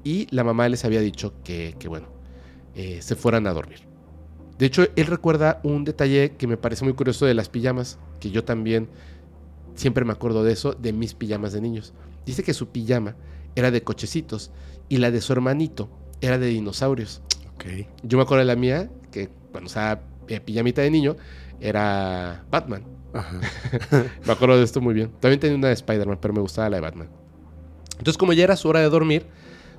y 0.03 0.27
la 0.29 0.43
mamá 0.43 0.69
les 0.69 0.85
había 0.85 0.99
dicho 1.01 1.33
que, 1.43 1.75
que 1.79 1.87
bueno, 1.87 2.09
eh, 2.75 2.99
se 3.01 3.15
fueran 3.15 3.47
a 3.47 3.53
dormir. 3.53 3.79
De 4.59 4.67
hecho, 4.67 4.85
él 4.95 5.07
recuerda 5.07 5.59
un 5.63 5.83
detalle 5.83 6.33
que 6.37 6.45
me 6.45 6.57
parece 6.57 6.83
muy 6.83 6.93
curioso 6.93 7.25
de 7.25 7.33
las 7.33 7.49
pijamas, 7.49 7.97
que 8.19 8.29
yo 8.29 8.43
también 8.43 8.87
siempre 9.73 10.05
me 10.05 10.13
acuerdo 10.13 10.43
de 10.43 10.53
eso, 10.53 10.73
de 10.73 10.93
mis 10.93 11.15
pijamas 11.15 11.53
de 11.53 11.61
niños. 11.61 11.95
Dice 12.23 12.43
que 12.43 12.53
su 12.53 12.67
pijama 12.67 13.15
era 13.55 13.71
de 13.71 13.81
cochecitos 13.81 14.51
y 14.89 14.97
la 14.97 15.09
de 15.09 15.21
su 15.21 15.33
hermanito 15.33 15.89
era 16.21 16.37
de 16.37 16.45
dinosaurios. 16.45 17.23
Ok. 17.55 17.65
Yo 18.03 18.19
me 18.19 18.25
acuerdo 18.25 18.41
de 18.41 18.45
la 18.45 18.55
mía, 18.55 18.91
que 19.09 19.31
cuando 19.51 19.69
usaba 19.69 20.03
eh, 20.27 20.39
pijamita 20.39 20.83
de 20.83 20.91
niño, 20.91 21.15
era 21.59 22.45
Batman. 22.51 22.94
Me 24.25 24.33
acuerdo 24.33 24.57
de 24.57 24.63
esto 24.63 24.81
muy 24.81 24.93
bien. 24.93 25.11
También 25.19 25.39
tenía 25.39 25.57
una 25.57 25.67
de 25.67 25.73
Spider-Man, 25.73 26.19
pero 26.21 26.33
me 26.33 26.41
gustaba 26.41 26.69
la 26.69 26.77
de 26.77 26.81
Batman. 26.81 27.09
Entonces, 27.97 28.17
como 28.17 28.33
ya 28.33 28.43
era 28.43 28.55
su 28.55 28.67
hora 28.67 28.81
de 28.81 28.89
dormir, 28.89 29.27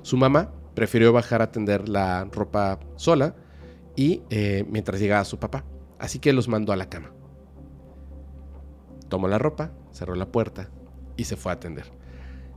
su 0.01 0.17
mamá 0.17 0.51
prefirió 0.73 1.13
bajar 1.13 1.41
a 1.41 1.51
tender 1.51 1.87
la 1.89 2.25
ropa 2.25 2.79
sola 2.95 3.35
y 3.95 4.21
eh, 4.29 4.65
mientras 4.69 4.99
llegaba 4.99 5.23
su 5.25 5.39
papá. 5.39 5.65
Así 5.99 6.19
que 6.19 6.33
los 6.33 6.47
mandó 6.47 6.73
a 6.73 6.75
la 6.75 6.89
cama. 6.89 7.11
Tomó 9.09 9.27
la 9.27 9.37
ropa, 9.37 9.71
cerró 9.91 10.15
la 10.15 10.31
puerta 10.31 10.69
y 11.15 11.23
se 11.25 11.35
fue 11.35 11.51
a 11.51 11.55
atender. 11.55 11.85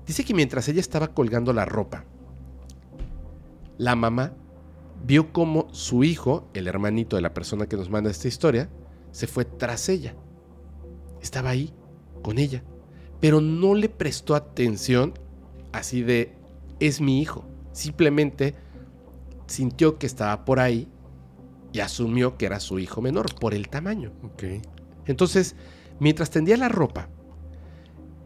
Dice 0.07 0.25
que 0.25 0.35
mientras 0.35 0.69
ella 0.69 0.81
estaba 0.81 1.09
colgando 1.09 1.53
la 1.53 1.65
ropa, 1.65 2.05
la 3.79 3.97
mamá 3.97 4.33
vio 5.05 5.33
como 5.33 5.73
su 5.73 6.05
hijo, 6.05 6.51
el 6.53 6.67
hermanito 6.67 7.17
de 7.17 7.23
la 7.23 7.33
persona 7.33 7.67
que 7.67 7.77
nos 7.77 7.89
manda 7.89 8.11
esta 8.11 8.29
historia, 8.29 8.69
se 9.13 9.27
fue 9.27 9.45
tras 9.45 9.89
ella. 9.89 10.15
Estaba 11.21 11.51
ahí, 11.51 11.73
con 12.23 12.39
ella, 12.39 12.63
pero 13.21 13.41
no 13.41 13.75
le 13.75 13.89
prestó 13.89 14.35
atención 14.35 15.15
así 15.73 16.03
de, 16.03 16.35
es 16.81 17.01
mi 17.01 17.21
hijo. 17.21 17.45
Simplemente 17.73 18.55
sintió 19.47 19.99
que 19.99 20.07
estaba 20.07 20.45
por 20.45 20.61
ahí 20.61 20.89
y 21.73 21.81
asumió 21.81 22.37
que 22.37 22.47
era 22.47 22.61
su 22.61 22.79
hijo 22.79 23.01
menor 23.01 23.35
por 23.39 23.55
el 23.55 23.69
tamaño. 23.69 24.13
Entonces, 25.07 25.55
mientras 25.99 26.31
tendía 26.31 26.57
la 26.57 26.69
ropa, 26.69 27.09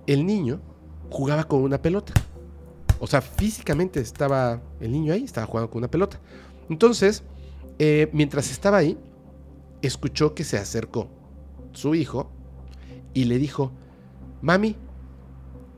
el 0.06 0.26
niño 0.26 0.60
jugaba 1.10 1.44
con 1.44 1.62
una 1.62 1.80
pelota. 1.80 2.12
O 3.00 3.06
sea, 3.06 3.20
físicamente 3.20 4.00
estaba 4.00 4.62
el 4.80 4.92
niño 4.92 5.12
ahí, 5.12 5.24
estaba 5.24 5.46
jugando 5.46 5.70
con 5.70 5.78
una 5.78 5.90
pelota. 5.90 6.20
Entonces, 6.70 7.22
eh, 7.78 8.08
mientras 8.12 8.50
estaba 8.50 8.78
ahí, 8.78 8.98
escuchó 9.82 10.34
que 10.34 10.44
se 10.44 10.56
acercó 10.56 11.08
su 11.72 11.94
hijo 11.94 12.30
y 13.14 13.24
le 13.24 13.38
dijo, 13.38 13.72
mami, 14.42 14.76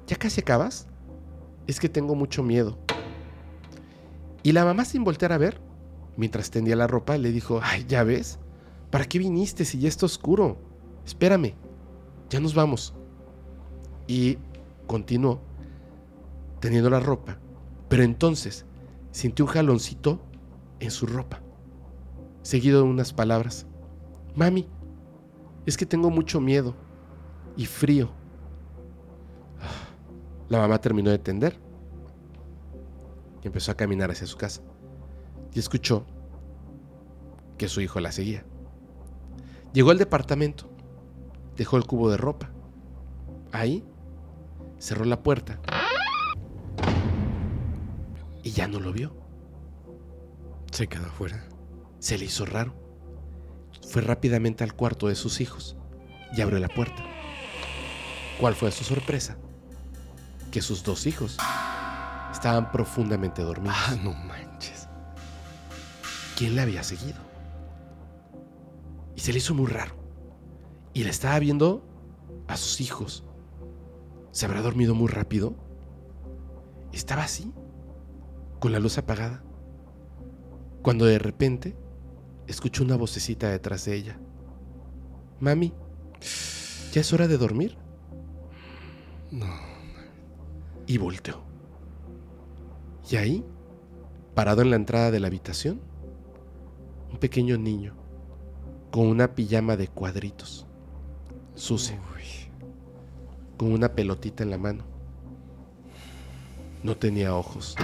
¿ya 0.06 0.16
casi 0.16 0.40
acabas? 0.40 0.88
Es 1.66 1.78
que 1.78 1.88
tengo 1.88 2.14
mucho 2.14 2.42
miedo. 2.42 2.78
Y 4.42 4.52
la 4.52 4.64
mamá 4.64 4.84
sin 4.84 5.04
voltear 5.04 5.32
a 5.32 5.38
ver, 5.38 5.60
mientras 6.16 6.50
tendía 6.50 6.76
la 6.76 6.86
ropa, 6.86 7.18
le 7.18 7.30
dijo, 7.30 7.60
ay, 7.62 7.84
ya 7.86 8.02
ves, 8.02 8.38
¿para 8.90 9.04
qué 9.04 9.18
viniste 9.18 9.64
si 9.64 9.78
ya 9.78 9.88
está 9.88 10.06
oscuro? 10.06 10.56
Espérame, 11.04 11.54
ya 12.30 12.40
nos 12.40 12.54
vamos. 12.54 12.94
Y 14.06 14.38
continuó 14.86 15.40
teniendo 16.60 16.88
la 16.88 17.00
ropa, 17.00 17.38
pero 17.88 18.02
entonces 18.02 18.64
sintió 19.10 19.44
un 19.44 19.50
jaloncito 19.50 20.20
en 20.80 20.90
su 20.90 21.06
ropa, 21.06 21.42
seguido 22.42 22.82
de 22.82 22.88
unas 22.88 23.12
palabras. 23.12 23.66
Mami, 24.34 24.66
es 25.66 25.76
que 25.76 25.86
tengo 25.86 26.10
mucho 26.10 26.40
miedo 26.40 26.74
y 27.56 27.66
frío. 27.66 28.10
La 30.48 30.58
mamá 30.58 30.80
terminó 30.80 31.10
de 31.10 31.18
tender 31.18 31.58
y 33.42 33.46
empezó 33.46 33.72
a 33.72 33.76
caminar 33.76 34.10
hacia 34.10 34.26
su 34.26 34.36
casa. 34.36 34.62
Y 35.52 35.58
escuchó 35.58 36.04
que 37.58 37.68
su 37.68 37.80
hijo 37.80 38.00
la 38.00 38.12
seguía. 38.12 38.44
Llegó 39.72 39.90
al 39.90 39.98
departamento, 39.98 40.68
dejó 41.56 41.76
el 41.76 41.86
cubo 41.86 42.10
de 42.10 42.16
ropa. 42.16 42.50
Ahí 43.52 43.84
cerró 44.78 45.04
la 45.04 45.22
puerta 45.22 45.58
y 48.42 48.50
ya 48.52 48.68
no 48.68 48.78
lo 48.78 48.92
vio. 48.92 49.12
Se 50.70 50.86
quedó 50.86 51.06
afuera. 51.06 51.44
Se 51.98 52.18
le 52.18 52.26
hizo 52.26 52.44
raro. 52.44 52.74
Fue 53.88 54.02
rápidamente 54.02 54.62
al 54.62 54.74
cuarto 54.74 55.08
de 55.08 55.14
sus 55.14 55.40
hijos 55.40 55.76
y 56.36 56.42
abrió 56.42 56.58
la 56.58 56.68
puerta. 56.68 57.15
¿Cuál 58.40 58.54
fue 58.54 58.70
su 58.70 58.84
sorpresa? 58.84 59.36
Que 60.50 60.60
sus 60.60 60.82
dos 60.82 61.06
hijos 61.06 61.38
estaban 62.32 62.70
profundamente 62.70 63.42
dormidos. 63.42 63.76
Ah, 63.78 63.96
no 64.02 64.12
manches. 64.12 64.88
¿Quién 66.36 66.54
le 66.54 66.62
había 66.62 66.82
seguido? 66.82 67.18
Y 69.14 69.20
se 69.20 69.32
le 69.32 69.38
hizo 69.38 69.54
muy 69.54 69.66
raro. 69.68 69.96
Y 70.92 71.04
le 71.04 71.10
estaba 71.10 71.38
viendo 71.38 71.82
a 72.46 72.56
sus 72.58 72.80
hijos. 72.82 73.24
¿Se 74.32 74.44
habrá 74.44 74.60
dormido 74.60 74.94
muy 74.94 75.08
rápido? 75.08 75.56
Estaba 76.92 77.22
así, 77.22 77.52
con 78.60 78.72
la 78.72 78.80
luz 78.80 78.98
apagada. 78.98 79.42
Cuando 80.82 81.06
de 81.06 81.18
repente 81.18 81.74
escuchó 82.46 82.84
una 82.84 82.96
vocecita 82.96 83.48
detrás 83.48 83.86
de 83.86 83.94
ella. 83.94 84.20
Mami, 85.40 85.72
¿ya 86.92 87.00
es 87.00 87.12
hora 87.14 87.28
de 87.28 87.38
dormir? 87.38 87.78
No. 89.36 89.46
Y 90.86 90.96
volteó. 90.96 91.42
Y 93.10 93.16
ahí, 93.16 93.44
parado 94.34 94.62
en 94.62 94.70
la 94.70 94.76
entrada 94.76 95.10
de 95.10 95.20
la 95.20 95.26
habitación, 95.26 95.80
un 97.12 97.18
pequeño 97.18 97.58
niño 97.58 97.94
con 98.90 99.06
una 99.06 99.34
pijama 99.34 99.76
de 99.76 99.88
cuadritos, 99.88 100.66
sucia, 101.54 102.00
con 103.58 103.72
una 103.72 103.94
pelotita 103.94 104.42
en 104.42 104.50
la 104.50 104.58
mano. 104.58 104.84
No 106.82 106.96
tenía 106.96 107.34
ojos. 107.34 107.74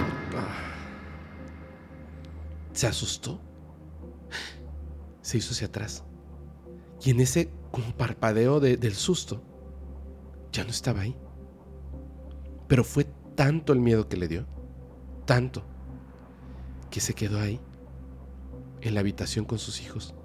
Se 2.71 2.87
asustó. 2.87 3.39
Se 5.21 5.37
hizo 5.37 5.51
hacia 5.53 5.67
atrás. 5.67 6.03
Y 7.03 7.11
en 7.11 7.19
ese 7.19 7.51
como 7.71 7.91
parpadeo 7.95 8.59
de- 8.59 8.77
del 8.77 8.93
susto, 8.95 9.41
ya 10.51 10.63
no 10.63 10.69
estaba 10.71 11.01
ahí. 11.01 11.15
Pero 12.73 12.83
fue 12.83 13.05
tanto 13.35 13.71
el 13.71 13.79
miedo 13.79 14.09
que 14.09 14.17
le 14.17 14.27
dio, 14.27 14.47
tanto, 15.27 15.61
que 16.89 17.01
se 17.01 17.13
quedó 17.13 17.39
ahí, 17.39 17.59
en 18.81 18.95
la 18.95 19.01
habitación 19.01 19.45
con 19.45 19.59
sus 19.59 19.79
hijos. 19.79 20.15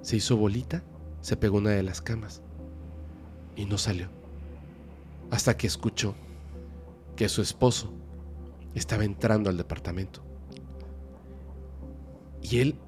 Se 0.00 0.16
hizo 0.16 0.38
bolita, 0.38 0.82
se 1.20 1.36
pegó 1.36 1.58
una 1.58 1.68
de 1.68 1.82
las 1.82 2.00
camas 2.00 2.40
y 3.54 3.66
no 3.66 3.76
salió. 3.76 4.08
Hasta 5.30 5.54
que 5.58 5.66
escuchó 5.66 6.14
que 7.16 7.28
su 7.28 7.42
esposo 7.42 7.92
estaba 8.74 9.04
entrando 9.04 9.50
al 9.50 9.58
departamento. 9.58 10.24
Y 12.40 12.60
él 12.60 12.78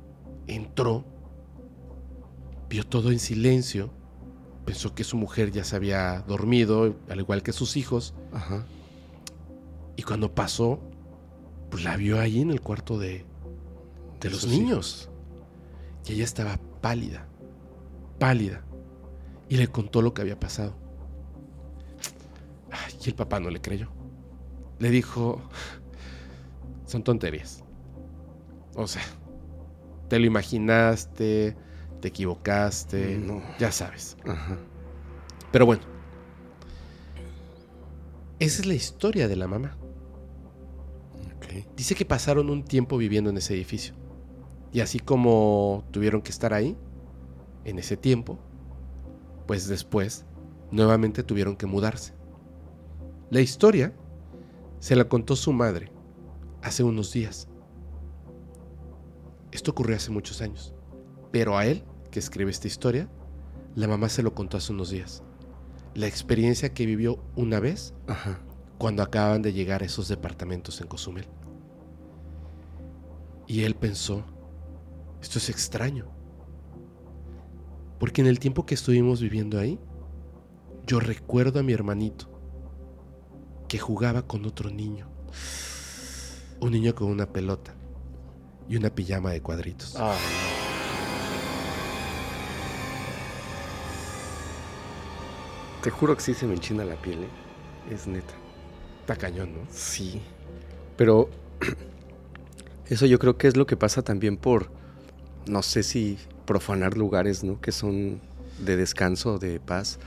entró, 0.46 1.04
vio 2.70 2.86
todo 2.86 3.12
en 3.12 3.18
silencio, 3.18 3.90
pensó 4.64 4.94
que 4.94 5.04
su 5.04 5.16
mujer 5.16 5.50
ya 5.50 5.64
se 5.64 5.76
había 5.76 6.20
dormido, 6.26 6.94
al 7.08 7.20
igual 7.20 7.42
que 7.42 7.52
sus 7.52 7.76
hijos, 7.76 8.14
Ajá. 8.32 8.64
y 9.96 10.02
cuando 10.02 10.34
pasó, 10.34 10.80
pues 11.70 11.84
la 11.84 11.96
vio 11.96 12.20
ahí 12.20 12.40
en 12.40 12.50
el 12.50 12.60
cuarto 12.60 12.98
de, 12.98 13.24
de 14.20 14.30
los 14.30 14.46
niños. 14.46 15.08
Y 16.06 16.12
ella 16.12 16.24
estaba 16.24 16.58
pálida, 16.80 17.26
pálida. 18.18 18.62
Y 19.48 19.56
le 19.56 19.68
contó 19.68 20.02
lo 20.02 20.14
que 20.14 20.22
había 20.22 20.38
pasado. 20.38 20.74
Ay, 22.70 22.94
y 23.04 23.08
el 23.08 23.14
papá 23.14 23.40
no 23.40 23.50
le 23.50 23.60
creyó. 23.60 23.88
Le 24.78 24.90
dijo, 24.90 25.40
son 26.86 27.04
tonterías. 27.04 27.62
O 28.74 28.86
sea, 28.86 29.02
te 30.08 30.18
lo 30.18 30.26
imaginaste, 30.26 31.56
te 32.04 32.08
equivocaste, 32.08 33.16
No. 33.16 33.40
ya 33.58 33.72
sabes. 33.72 34.18
Ajá. 34.26 34.58
Pero 35.50 35.64
bueno, 35.64 35.80
esa 38.38 38.60
es 38.60 38.66
la 38.66 38.74
historia 38.74 39.26
de 39.26 39.36
la 39.36 39.48
mamá. 39.48 39.74
Dice 41.74 41.94
que 41.94 42.04
pasaron 42.04 42.50
un 42.50 42.62
tiempo 42.62 42.98
viviendo 42.98 43.30
en 43.30 43.38
ese 43.38 43.54
edificio. 43.54 43.94
Y 44.70 44.80
así 44.80 44.98
como 44.98 45.84
tuvieron 45.92 46.20
que 46.20 46.30
estar 46.30 46.52
ahí, 46.52 46.76
en 47.64 47.78
ese 47.78 47.96
tiempo, 47.96 48.38
pues 49.46 49.66
después 49.66 50.26
nuevamente 50.70 51.22
tuvieron 51.22 51.56
que 51.56 51.64
mudarse. 51.64 52.12
La 53.30 53.40
historia 53.40 53.94
se 54.78 54.94
la 54.94 55.08
contó 55.08 55.36
su 55.36 55.54
madre 55.54 55.90
hace 56.60 56.82
unos 56.82 57.12
días. 57.14 57.48
Esto 59.52 59.70
ocurrió 59.70 59.96
hace 59.96 60.10
muchos 60.10 60.42
años. 60.42 60.74
Pero 61.32 61.56
a 61.56 61.64
él, 61.66 61.82
que 62.14 62.20
escribe 62.20 62.52
esta 62.52 62.68
historia, 62.68 63.08
la 63.74 63.88
mamá 63.88 64.08
se 64.08 64.22
lo 64.22 64.36
contó 64.36 64.56
hace 64.56 64.72
unos 64.72 64.90
días. 64.90 65.24
La 65.96 66.06
experiencia 66.06 66.72
que 66.72 66.86
vivió 66.86 67.18
una 67.34 67.58
vez 67.58 67.92
Ajá. 68.06 68.38
cuando 68.78 69.02
acaban 69.02 69.42
de 69.42 69.52
llegar 69.52 69.82
a 69.82 69.86
esos 69.86 70.06
departamentos 70.06 70.80
en 70.80 70.86
Cozumel. 70.86 71.26
Y 73.48 73.64
él 73.64 73.74
pensó, 73.74 74.24
esto 75.20 75.38
es 75.38 75.50
extraño. 75.50 76.06
Porque 77.98 78.20
en 78.20 78.28
el 78.28 78.38
tiempo 78.38 78.64
que 78.64 78.76
estuvimos 78.76 79.20
viviendo 79.20 79.58
ahí, 79.58 79.80
yo 80.86 81.00
recuerdo 81.00 81.58
a 81.58 81.64
mi 81.64 81.72
hermanito 81.72 82.28
que 83.66 83.80
jugaba 83.80 84.22
con 84.22 84.46
otro 84.46 84.70
niño. 84.70 85.08
Un 86.60 86.70
niño 86.70 86.94
con 86.94 87.08
una 87.08 87.26
pelota 87.26 87.74
y 88.68 88.76
una 88.76 88.90
pijama 88.90 89.32
de 89.32 89.42
cuadritos. 89.42 89.96
Te 95.84 95.90
juro 95.90 96.16
que 96.16 96.22
sí 96.22 96.34
se 96.34 96.46
me 96.46 96.54
enchina 96.54 96.84
la 96.84 96.96
piel, 96.96 97.24
¿eh? 97.24 97.94
Es 97.94 98.06
neta. 98.06 98.34
Está 99.00 99.14
cañón, 99.14 99.52
¿no? 99.52 99.60
Sí. 99.70 100.20
Pero 100.96 101.28
eso 102.88 103.06
yo 103.06 103.18
creo 103.18 103.36
que 103.36 103.46
es 103.46 103.56
lo 103.56 103.66
que 103.66 103.76
pasa 103.76 104.02
también 104.02 104.36
por, 104.36 104.70
no 105.46 105.62
sé 105.62 105.82
si 105.82 106.18
profanar 106.46 106.96
lugares, 106.96 107.44
¿no? 107.44 107.60
Que 107.60 107.70
son 107.70 108.20
de 108.58 108.76
descanso, 108.76 109.38
de 109.38 109.60
paz. 109.60 110.00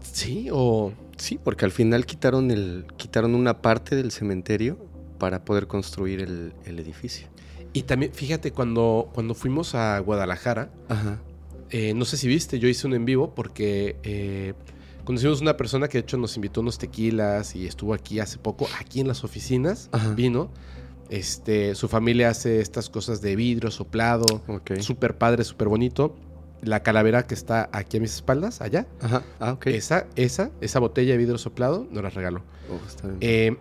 Sí, 0.00 0.48
o 0.50 0.92
Sí, 1.18 1.38
porque 1.42 1.64
al 1.64 1.72
final 1.72 2.06
quitaron, 2.06 2.50
el, 2.50 2.86
quitaron 2.96 3.34
una 3.34 3.60
parte 3.60 3.96
del 3.96 4.12
cementerio 4.12 4.78
para 5.18 5.44
poder 5.44 5.66
construir 5.66 6.20
el, 6.20 6.54
el 6.64 6.78
edificio. 6.78 7.26
Y 7.72 7.82
también, 7.82 8.12
fíjate, 8.12 8.52
cuando, 8.52 9.10
cuando 9.12 9.34
fuimos 9.34 9.74
a 9.74 9.98
Guadalajara, 9.98 10.70
Ajá. 10.88 11.18
Eh, 11.70 11.94
no 11.94 12.04
sé 12.04 12.16
si 12.16 12.28
viste, 12.28 12.58
yo 12.58 12.68
hice 12.68 12.86
un 12.86 12.94
en 12.94 13.04
vivo 13.04 13.34
porque 13.34 13.96
eh, 14.02 14.54
conocimos 15.04 15.40
una 15.40 15.56
persona 15.56 15.88
que 15.88 15.98
de 15.98 16.02
hecho 16.02 16.16
nos 16.16 16.36
invitó 16.36 16.60
unos 16.60 16.78
tequilas 16.78 17.54
y 17.56 17.66
estuvo 17.66 17.94
aquí 17.94 18.20
hace 18.20 18.38
poco, 18.38 18.66
aquí 18.80 19.00
en 19.00 19.08
las 19.08 19.24
oficinas, 19.24 19.88
Ajá. 19.92 20.14
vino. 20.14 20.50
Este, 21.10 21.74
su 21.74 21.88
familia 21.88 22.28
hace 22.28 22.60
estas 22.60 22.90
cosas 22.90 23.22
de 23.22 23.34
vidrio 23.34 23.70
soplado, 23.70 24.26
Ok. 24.46 24.72
súper 24.80 25.16
padre, 25.16 25.44
súper 25.44 25.68
bonito. 25.68 26.14
La 26.60 26.82
calavera 26.82 27.26
que 27.26 27.34
está 27.34 27.70
aquí 27.72 27.96
a 27.98 28.00
mis 28.00 28.14
espaldas, 28.14 28.60
allá, 28.60 28.86
Ajá. 29.00 29.22
Ah, 29.40 29.52
ok. 29.52 29.68
esa, 29.68 30.06
esa, 30.16 30.50
esa 30.60 30.80
botella 30.80 31.12
de 31.12 31.18
vidrio 31.18 31.38
soplado, 31.38 31.86
nos 31.90 32.02
la 32.02 32.10
regaló. 32.10 32.42
Oh, 32.70 32.84
está 32.86 33.06
bien. 33.06 33.18
Eh, 33.22 33.56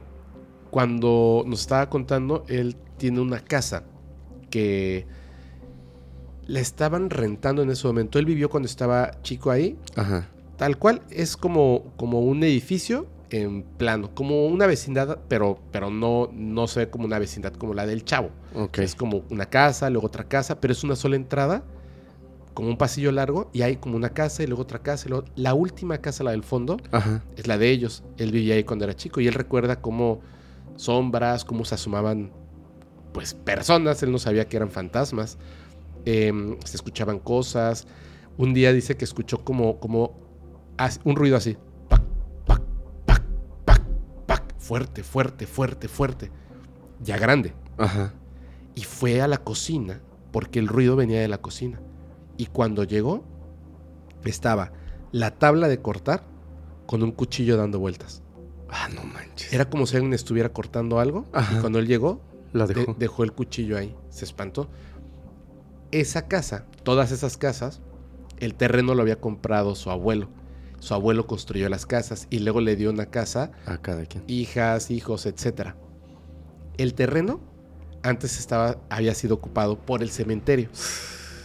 cuando 0.72 1.44
nos 1.48 1.62
estaba 1.62 1.90
contando, 1.90 2.44
él 2.50 2.76
tiene 2.98 3.22
una 3.22 3.40
casa 3.40 3.84
que 4.50 5.06
la 6.48 6.60
estaban 6.60 7.10
rentando 7.10 7.62
en 7.62 7.70
ese 7.70 7.86
momento. 7.88 8.20
Él 8.20 8.26
vivió 8.26 8.50
cuando 8.50 8.68
estaba 8.68 9.12
chico 9.22 9.52
ahí, 9.52 9.78
Ajá. 9.96 10.28
tal 10.58 10.78
cual. 10.78 11.02
Es 11.10 11.38
como, 11.38 11.94
como 11.98 12.22
un 12.22 12.44
edificio 12.44 13.06
en 13.30 13.64
plano, 13.64 14.10
como 14.16 14.48
una 14.48 14.66
vecindad, 14.66 15.20
pero, 15.28 15.60
pero 15.72 15.90
no, 15.90 16.30
no 16.34 16.68
se 16.68 16.82
ve 16.82 16.90
como 16.90 17.06
una 17.06 17.20
vecindad 17.20 17.54
como 17.54 17.74
la 17.74 17.86
del 17.86 18.06
chavo. 18.06 18.30
Es 18.74 18.96
como 18.96 19.24
una 19.30 19.48
casa, 19.48 19.90
luego 19.90 20.08
otra 20.08 20.24
casa, 20.24 20.60
pero 20.62 20.72
es 20.72 20.84
una 20.84 20.96
sola 20.96 21.18
entrada, 21.18 21.64
como 22.54 22.70
un 22.70 22.78
pasillo 22.78 23.12
largo, 23.12 23.50
y 23.54 23.62
hay 23.62 23.76
como 23.76 23.98
una 23.98 24.10
casa 24.10 24.42
y 24.44 24.48
luego 24.48 24.64
otra 24.64 24.80
casa. 24.80 25.08
Y 25.08 25.10
luego... 25.10 25.26
La 25.36 25.54
última 25.54 25.98
casa, 26.00 26.24
la 26.24 26.32
del 26.32 26.44
fondo, 26.44 26.78
Ajá. 26.92 27.22
es 27.36 27.46
la 27.48 27.58
de 27.58 27.70
ellos. 27.70 28.04
Él 28.18 28.32
vivía 28.32 28.56
ahí 28.56 28.64
cuando 28.64 28.86
era 28.86 28.96
chico 28.96 29.20
y 29.20 29.28
él 29.28 29.34
recuerda 29.34 29.82
cómo 29.82 30.22
sombras, 30.78 31.44
cómo 31.44 31.66
se 31.66 31.76
asomaban 31.76 32.32
pues 33.12 33.34
personas, 33.34 34.02
él 34.04 34.12
no 34.12 34.20
sabía 34.20 34.48
que 34.48 34.58
eran 34.58 34.70
fantasmas, 34.70 35.38
Em, 36.10 36.58
se 36.64 36.78
escuchaban 36.78 37.20
cosas. 37.20 37.86
Un 38.38 38.54
día 38.54 38.72
dice 38.72 38.96
que 38.96 39.04
escuchó 39.04 39.44
como, 39.44 39.78
como 39.80 40.16
un 41.04 41.16
ruido 41.18 41.36
así, 41.36 41.58
pac, 41.90 42.02
pac, 42.46 42.62
pac, 43.06 43.24
pac, 43.66 43.84
pac, 44.26 44.54
fuerte, 44.58 45.04
fuerte, 45.04 45.46
fuerte, 45.48 45.88
fuerte, 45.90 46.32
ya 47.02 47.18
grande. 47.18 47.54
Ajá. 47.78 48.14
Y 48.74 48.84
fue 48.84 49.22
a 49.22 49.28
la 49.28 49.38
cocina 49.40 50.00
porque 50.32 50.60
el 50.60 50.68
ruido 50.70 50.96
venía 50.96 51.20
de 51.20 51.28
la 51.28 51.40
cocina. 51.40 51.82
Y 52.38 52.46
cuando 52.46 52.86
llegó, 52.86 53.26
estaba 54.24 54.72
la 55.12 55.32
tabla 55.32 55.68
de 55.68 55.82
cortar 55.82 56.24
con 56.86 57.04
un 57.04 57.12
cuchillo 57.12 57.58
dando 57.58 57.80
vueltas. 57.80 58.22
Ah, 58.70 58.88
no 58.96 59.04
manches. 59.04 59.52
Era 59.52 59.70
como 59.70 59.86
si 59.86 59.96
alguien 59.96 60.14
estuviera 60.14 60.50
cortando 60.54 61.00
algo. 61.00 61.26
Ajá. 61.34 61.58
Y 61.58 61.60
cuando 61.60 61.80
él 61.80 61.88
llegó, 61.88 62.22
La 62.54 62.66
de- 62.68 62.76
dejó. 62.76 62.96
dejó 62.98 63.24
el 63.24 63.34
cuchillo 63.34 63.78
ahí. 63.78 63.96
Se 64.10 64.26
espantó. 64.26 64.70
Esa 65.92 66.28
casa, 66.28 66.66
todas 66.84 67.12
esas 67.12 67.38
casas, 67.38 67.82
el 68.40 68.56
terreno 68.56 68.94
lo 68.94 69.02
había 69.02 69.20
comprado 69.20 69.76
su 69.76 69.90
abuelo. 69.90 70.30
Su 70.80 70.94
abuelo 70.94 71.26
construyó 71.26 71.70
las 71.70 71.86
casas 71.86 72.28
y 72.30 72.40
luego 72.40 72.62
le 72.62 72.76
dio 72.76 72.90
una 72.92 73.08
casa, 73.08 73.52
A 73.66 73.78
cada 73.80 74.06
quien. 74.06 74.24
hijas, 74.28 74.92
hijos, 74.92 75.26
etc. 75.26 75.74
El 76.78 76.94
terreno 76.94 77.40
antes 78.04 78.38
estaba, 78.40 78.78
había 78.90 79.16
sido 79.16 79.36
ocupado 79.36 79.80
por 79.80 80.04
el 80.04 80.10
cementerio. 80.12 80.70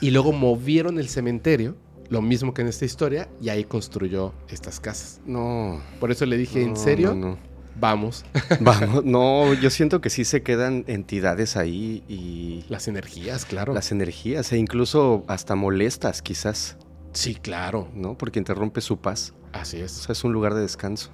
Y 0.00 0.10
luego 0.10 0.32
movieron 0.32 0.98
el 0.98 1.08
cementerio, 1.08 1.76
lo 2.10 2.20
mismo 2.20 2.52
que 2.52 2.60
en 2.62 2.68
esta 2.68 2.84
historia, 2.84 3.28
y 3.40 3.48
ahí 3.48 3.64
construyó 3.64 4.34
estas 4.48 4.80
casas. 4.80 5.20
No. 5.24 5.80
Por 5.98 6.10
eso 6.10 6.26
le 6.26 6.36
dije, 6.36 6.62
¿en 6.62 6.76
serio? 6.76 7.14
No, 7.14 7.30
no. 7.30 7.38
Vamos. 7.80 8.24
Vamos, 8.60 9.04
no, 9.04 9.54
yo 9.54 9.70
siento 9.70 10.00
que 10.00 10.10
sí 10.10 10.24
se 10.24 10.42
quedan 10.42 10.84
entidades 10.86 11.56
ahí 11.56 12.04
y 12.08 12.64
Las 12.68 12.86
energías, 12.88 13.44
claro. 13.44 13.72
las 13.74 13.90
energías, 13.92 14.52
e 14.52 14.58
incluso 14.58 15.24
hasta 15.26 15.54
molestas, 15.54 16.22
quizás, 16.22 16.76
Sí, 17.12 17.34
claro. 17.34 17.88
¿no? 17.94 18.16
Porque 18.16 18.38
interrumpe 18.38 18.80
su 18.80 18.98
paz. 18.98 19.34
Así 19.52 19.82
O 19.82 19.84
es. 19.84 19.92
sea, 19.92 20.12
es 20.14 20.24
un 20.24 20.32
lugar 20.32 20.54
de 20.54 20.62
descanso. 20.62 21.10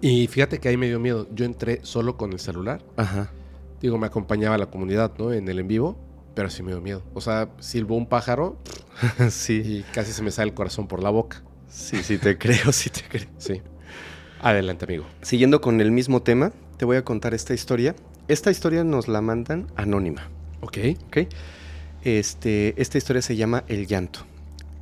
Y 0.00 0.26
fíjate 0.26 0.58
que 0.58 0.68
ahí 0.68 0.76
me 0.76 0.88
dio 0.88 0.98
miedo. 0.98 1.28
Yo 1.32 1.44
entré 1.44 1.78
solo 1.84 2.16
con 2.16 2.32
el 2.32 2.40
celular. 2.40 2.82
Ajá. 2.96 3.30
Digo, 3.80 3.96
me 3.96 4.06
acompañaba 4.08 4.58
la 4.58 4.66
comunidad, 4.66 5.12
¿no? 5.18 5.32
En 5.32 5.48
el 5.48 5.58
en 5.60 5.68
vivo. 5.68 5.96
Pero 6.34 6.50
sí 6.50 6.62
me 6.64 6.70
dio 6.72 6.80
miedo. 6.80 7.02
O 7.14 7.20
sea, 7.20 7.48
silbó 7.60 7.94
un 7.96 8.08
pájaro 8.08 8.58
sí, 9.30 9.62
y 9.64 9.82
casi 9.92 10.12
se 10.12 10.22
me 10.22 10.30
sale 10.32 10.48
el 10.50 10.54
corazón 10.54 10.88
por 10.88 11.02
la 11.02 11.10
boca. 11.10 11.42
sí, 11.68 12.02
sí 12.02 12.18
te 12.18 12.36
creo, 12.38 12.72
sí 12.72 12.90
te 12.90 13.02
creo. 13.08 13.28
Sí. 13.38 13.62
Adelante, 14.42 14.84
amigo. 14.86 15.04
Siguiendo 15.22 15.60
con 15.60 15.80
el 15.80 15.90
mismo 15.90 16.22
tema, 16.22 16.52
te 16.78 16.84
voy 16.84 16.96
a 16.96 17.04
contar 17.04 17.34
esta 17.34 17.52
historia. 17.54 17.94
Esta 18.28 18.50
historia 18.50 18.84
nos 18.84 19.08
la 19.08 19.20
mandan 19.20 19.66
anónima. 19.76 20.28
Ok. 20.60 20.78
¿ok? 21.06 21.18
Este, 22.04 22.80
esta 22.80 22.96
historia 22.98 23.20
se 23.22 23.36
llama 23.36 23.64
El 23.68 23.86
llanto. 23.86 24.20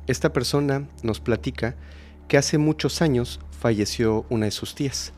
Esta 0.07 0.31
persona 0.31 0.87
nos 1.03 1.19
platica 1.19 1.75
que 2.27 2.37
hace 2.37 2.57
muchos 2.57 3.01
años 3.01 3.39
falleció 3.51 4.25
una 4.29 4.45
de 4.45 4.51
sus 4.51 4.75
tías. 4.75 5.13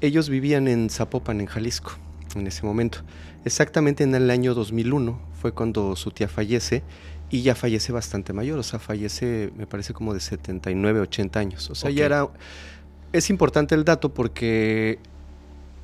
Ellos 0.00 0.28
vivían 0.28 0.68
en 0.68 0.90
Zapopan, 0.90 1.40
en 1.40 1.46
Jalisco, 1.46 1.92
en 2.36 2.46
ese 2.46 2.64
momento. 2.64 2.98
Exactamente 3.44 4.04
en 4.04 4.14
el 4.14 4.30
año 4.30 4.54
2001 4.54 5.18
fue 5.40 5.52
cuando 5.52 5.94
su 5.96 6.10
tía 6.10 6.28
fallece 6.28 6.82
y 7.30 7.42
ya 7.42 7.54
fallece 7.54 7.92
bastante 7.92 8.32
mayor, 8.32 8.58
o 8.58 8.62
sea, 8.62 8.78
fallece 8.78 9.50
me 9.56 9.66
parece 9.66 9.94
como 9.94 10.12
de 10.12 10.20
79, 10.20 11.00
80 11.00 11.40
años. 11.40 11.70
O 11.70 11.74
sea, 11.74 11.90
Ok. 11.90 11.96
ya 11.96 12.04
era... 12.06 12.28
Es 13.12 13.30
importante 13.30 13.74
el 13.74 13.84
dato 13.84 14.12
porque, 14.14 14.98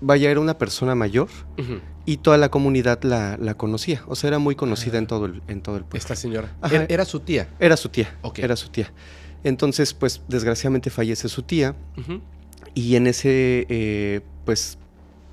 vaya, 0.01 0.31
era 0.31 0.41
una 0.41 0.57
persona 0.59 0.95
mayor 0.95 1.29
y 2.07 2.17
toda 2.19 2.39
la 2.39 2.49
comunidad 2.51 3.03
la, 3.03 3.37
la 3.39 3.55
conocía. 3.55 4.03
O 4.07 4.17
sea, 4.17 4.29
era 4.29 4.39
muy 4.39 4.55
conocida 4.55 4.95
Ah. 4.97 4.99
en 4.99 5.07
todo 5.07 5.27
el, 5.27 5.43
en 5.49 5.61
todo 5.61 5.77
el 5.77 5.83
pueblo. 5.83 5.99
Esta 5.99 6.17
señora. 6.17 6.55
Ajá. 6.63 6.85
Era, 6.89 7.05
su 7.05 7.21
tía. 7.21 7.49
Era 7.61 7.77
su 7.77 7.89
tía. 7.91 8.17
Ok. 8.23 8.39
Era 8.39 8.57
su 8.57 8.69
tía. 8.71 8.93
Entonces, 9.45 9.95
pues, 9.95 10.23
desgraciadamente 10.29 10.91
fallece 10.91 11.29
su 11.29 11.43
tía. 11.43 11.75
Y 12.75 12.97
en 12.97 13.07
ese, 13.07 13.67
eh, 13.69 14.21
pues, 14.45 14.79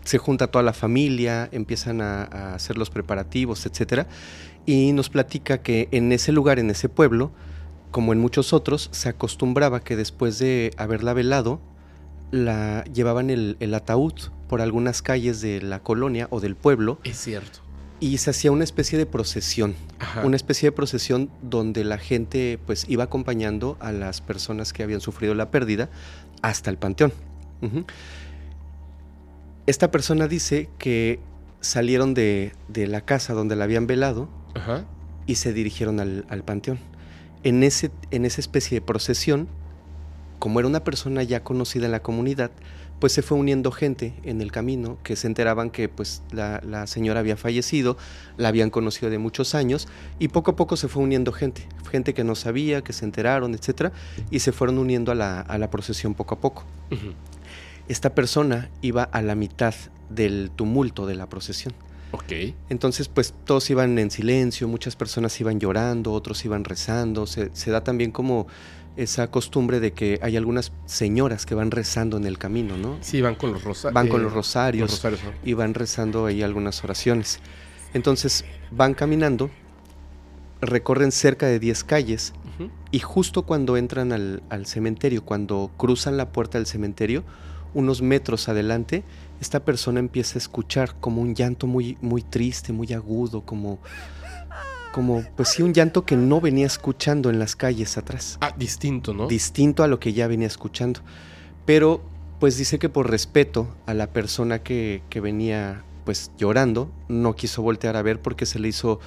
se 0.03 0.17
junta 0.17 0.47
toda 0.47 0.63
la 0.63 0.73
familia, 0.73 1.49
empiezan 1.51 2.01
a, 2.01 2.23
a 2.23 2.55
hacer 2.55 2.77
los 2.77 2.89
preparativos, 2.89 3.65
etcétera. 3.65 4.07
Y 4.65 4.91
nos 4.93 5.09
platica 5.09 5.59
que 5.59 5.87
en 5.91 6.11
ese 6.11 6.31
lugar, 6.31 6.59
en 6.59 6.69
ese 6.69 6.89
pueblo, 6.89 7.31
como 7.91 8.13
en 8.13 8.19
muchos 8.19 8.51
otros, 8.53 8.89
se 8.91 9.09
acostumbraba 9.09 9.79
que 9.79 9.95
después 9.95 10.37
de 10.39 10.71
haberla 10.77 11.13
velado, 11.13 11.59
la 12.31 12.83
llevaban 12.85 13.29
el, 13.29 13.57
el 13.59 13.73
ataúd 13.73 14.13
por 14.49 14.61
algunas 14.61 15.01
calles 15.01 15.41
de 15.41 15.61
la 15.61 15.79
colonia 15.81 16.27
o 16.31 16.39
del 16.39 16.55
pueblo 16.55 16.99
Es 17.03 17.17
cierto. 17.17 17.59
y 17.99 18.17
se 18.17 18.29
hacía 18.31 18.51
una 18.51 18.63
especie 18.63 18.97
de 18.97 19.05
procesión. 19.05 19.75
Ajá. 19.99 20.25
Una 20.25 20.35
especie 20.35 20.67
de 20.67 20.71
procesión 20.71 21.29
donde 21.41 21.83
la 21.83 21.97
gente 21.97 22.59
pues 22.65 22.85
iba 22.89 23.05
acompañando 23.05 23.77
a 23.79 23.91
las 23.91 24.21
personas 24.21 24.73
que 24.73 24.83
habían 24.83 25.01
sufrido 25.01 25.33
la 25.35 25.49
pérdida 25.51 25.89
hasta 26.41 26.69
el 26.69 26.77
panteón. 26.77 27.11
Esta 29.65 29.89
persona 29.91 30.27
dice 30.27 30.69
que 30.77 31.19
salieron 31.61 32.13
de, 32.13 32.51
de 32.67 32.85
la 32.87 33.01
casa 33.01 33.33
donde 33.33 33.55
la 33.55 33.63
habían 33.63 33.87
velado 33.87 34.29
Ajá. 34.53 34.85
y 35.25 35.35
se 35.35 35.53
dirigieron 35.53 35.99
al, 35.99 36.25
al 36.29 36.43
panteón. 36.43 36.77
En, 37.43 37.63
ese, 37.63 37.89
en 38.11 38.25
esa 38.25 38.41
especie 38.41 38.79
de 38.79 38.85
procesión, 38.85 39.47
como 40.39 40.59
era 40.59 40.67
una 40.67 40.83
persona 40.83 41.23
ya 41.23 41.43
conocida 41.43 41.85
en 41.85 41.91
la 41.91 42.01
comunidad, 42.01 42.51
pues 42.99 43.13
se 43.13 43.21
fue 43.21 43.37
uniendo 43.37 43.71
gente 43.71 44.13
en 44.23 44.41
el 44.41 44.51
camino 44.51 44.97
que 45.03 45.15
se 45.15 45.27
enteraban 45.27 45.69
que 45.69 45.89
pues 45.89 46.21
la, 46.31 46.61
la 46.65 46.87
señora 46.87 47.19
había 47.19 47.35
fallecido, 47.35 47.97
la 48.37 48.47
habían 48.47 48.69
conocido 48.69 49.09
de 49.09 49.17
muchos 49.17 49.53
años 49.53 49.87
y 50.17 50.29
poco 50.29 50.51
a 50.51 50.55
poco 50.55 50.77
se 50.77 50.87
fue 50.87 51.03
uniendo 51.03 51.31
gente, 51.31 51.67
gente 51.91 52.13
que 52.13 52.23
no 52.23 52.35
sabía, 52.35 52.81
que 52.81 52.93
se 52.93 53.05
enteraron, 53.05 53.53
etcétera, 53.53 53.91
y 54.31 54.39
se 54.39 54.51
fueron 54.51 54.77
uniendo 54.77 55.11
a 55.11 55.15
la, 55.15 55.41
a 55.41 55.57
la 55.57 55.69
procesión 55.69 56.13
poco 56.13 56.35
a 56.35 56.39
poco. 56.39 56.63
Esta 57.87 58.15
persona 58.15 58.69
iba 58.81 59.03
a 59.03 59.21
la 59.21 59.35
mitad 59.35 59.75
del 60.09 60.49
tumulto 60.55 61.05
de 61.05 61.15
la 61.15 61.27
procesión. 61.27 61.73
Ok. 62.15 62.55
Entonces, 62.69 63.07
pues 63.07 63.33
todos 63.45 63.69
iban 63.69 63.99
en 63.99 64.09
silencio, 64.09 64.67
muchas 64.67 64.95
personas 64.95 65.39
iban 65.41 65.59
llorando, 65.59 66.13
otros 66.13 66.43
iban 66.45 66.63
rezando. 66.63 67.27
Se, 67.27 67.49
se 67.53 67.71
da 67.71 67.83
también 67.83 68.11
como 68.11 68.47
esa 68.95 69.29
costumbre 69.29 69.79
de 69.79 69.91
que 69.91 70.19
hay 70.21 70.37
algunas 70.37 70.71
señoras 70.85 71.45
que 71.45 71.55
van 71.55 71.71
rezando 71.71 72.17
en 72.17 72.25
el 72.25 72.37
camino, 72.37 72.77
¿no? 72.77 72.97
Sí, 73.01 73.21
van 73.21 73.35
con 73.35 73.51
los 73.51 73.63
rosarios. 73.63 73.93
Van 73.93 74.07
con 74.07 74.23
los 74.23 74.31
rosarios 74.33 74.89
Los 74.89 74.97
rosarios, 74.99 75.23
¿no? 75.23 75.31
y 75.43 75.53
van 75.53 75.73
rezando 75.73 76.25
ahí 76.25 76.41
algunas 76.41 76.83
oraciones. 76.83 77.39
Entonces, 77.93 78.45
van 78.71 78.93
caminando, 78.93 79.49
recorren 80.61 81.11
cerca 81.11 81.47
de 81.47 81.59
10 81.59 81.83
calles 81.83 82.33
y 82.91 82.99
justo 82.99 83.41
cuando 83.41 83.75
entran 83.75 84.13
al, 84.13 84.41
al 84.49 84.65
cementerio, 84.65 85.25
cuando 85.25 85.71
cruzan 85.75 86.15
la 86.15 86.31
puerta 86.31 86.57
del 86.57 86.67
cementerio, 86.67 87.25
unos 87.73 88.01
metros 88.01 88.47
adelante, 88.47 89.03
esta 89.41 89.63
persona 89.65 89.99
empieza 89.99 90.35
a 90.35 90.39
escuchar 90.39 90.95
como 90.99 91.21
un 91.21 91.35
llanto 91.35 91.67
muy, 91.67 91.97
muy 92.01 92.21
triste, 92.21 92.71
muy 92.73 92.93
agudo, 92.93 93.41
como, 93.41 93.79
como, 94.91 95.23
pues 95.35 95.49
sí, 95.49 95.61
un 95.61 95.73
llanto 95.73 96.05
que 96.05 96.15
no 96.15 96.39
venía 96.41 96.65
escuchando 96.65 97.29
en 97.29 97.37
las 97.39 97.55
calles 97.55 97.97
atrás, 97.97 98.37
Ah, 98.41 98.53
distinto, 98.57 99.13
¿no? 99.13 99.27
distinto 99.27 99.83
a 99.83 99.87
lo 99.87 99.99
que 99.99 100.13
ya 100.13 100.27
venía 100.27 100.47
escuchando. 100.47 101.01
Pero, 101.65 102.01
pues 102.39 102.57
dice 102.57 102.79
que 102.79 102.89
por 102.89 103.09
respeto 103.09 103.67
a 103.85 103.93
la 103.93 104.07
persona 104.07 104.59
que, 104.63 105.01
que 105.09 105.19
venía, 105.19 105.83
pues 106.05 106.31
llorando, 106.37 106.91
no 107.09 107.35
quiso 107.35 107.61
voltear 107.61 107.97
a 107.97 108.01
ver 108.01 108.21
porque 108.21 108.45
se 108.45 108.59
le 108.59 108.67
hizo 108.69 108.99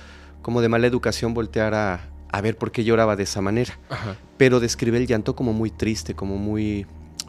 como 0.43 0.61
de 0.61 0.69
mala 0.69 0.87
educación 0.87 1.35
voltear 1.35 1.75
a, 1.75 2.11
a 2.31 2.41
ver 2.41 2.57
por 2.59 2.71
qué 2.73 2.85
lloraba 2.85 3.17
de 3.17 3.25
esa 3.25 3.41
manera 3.41 3.79
Ajá. 3.91 4.17
pero 4.37 4.61
describe 4.61 4.97
el 4.99 5.07
llanto 5.07 5.35
como 5.37 5.53
muy 5.53 5.71
triste, 5.71 6.15
como 6.15 6.37
muy, 6.39 6.87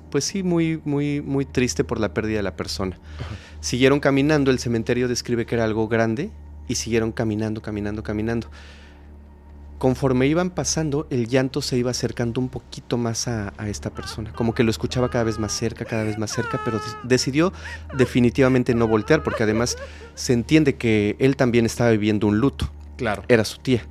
pues 0.09 0.25
sí, 0.25 0.43
muy, 0.43 0.81
muy, 0.85 1.21
muy 1.21 1.45
triste 1.45 1.83
por 1.83 1.99
la 1.99 2.13
pérdida 2.13 2.37
de 2.37 2.43
la 2.43 2.55
persona. 2.55 2.97
Ajá. 3.19 3.29
Siguieron 3.61 3.99
caminando, 3.99 4.51
el 4.51 4.59
cementerio 4.59 5.07
describe 5.07 5.45
que 5.45 5.55
era 5.55 5.63
algo 5.63 5.87
grande 5.87 6.29
y 6.67 6.75
siguieron 6.75 7.11
caminando, 7.11 7.61
caminando, 7.61 8.03
caminando. 8.03 8.47
Conforme 9.77 10.27
iban 10.27 10.49
pasando, 10.49 11.07
el 11.09 11.27
llanto 11.29 11.61
se 11.61 11.77
iba 11.77 11.89
acercando 11.91 12.41
un 12.41 12.49
poquito 12.49 12.97
más 12.97 13.29
a, 13.29 13.53
a 13.57 13.69
esta 13.69 13.89
persona, 13.91 14.33
como 14.33 14.53
que 14.53 14.63
lo 14.63 14.71
escuchaba 14.71 15.09
cada 15.09 15.23
vez 15.23 15.39
más 15.39 15.53
cerca, 15.53 15.85
cada 15.85 16.03
vez 16.03 16.17
más 16.17 16.31
cerca, 16.31 16.59
pero 16.65 16.81
decidió 17.03 17.53
definitivamente 17.97 18.75
no 18.75 18.89
voltear, 18.89 19.23
porque 19.23 19.43
además 19.43 19.77
se 20.15 20.33
entiende 20.33 20.75
que 20.75 21.15
él 21.19 21.37
también 21.37 21.65
estaba 21.65 21.91
viviendo 21.91 22.27
un 22.27 22.39
luto 22.39 22.69
Claro. 22.97 23.23
era 23.29 23.45
su 23.45 23.59
tía. 23.59 23.83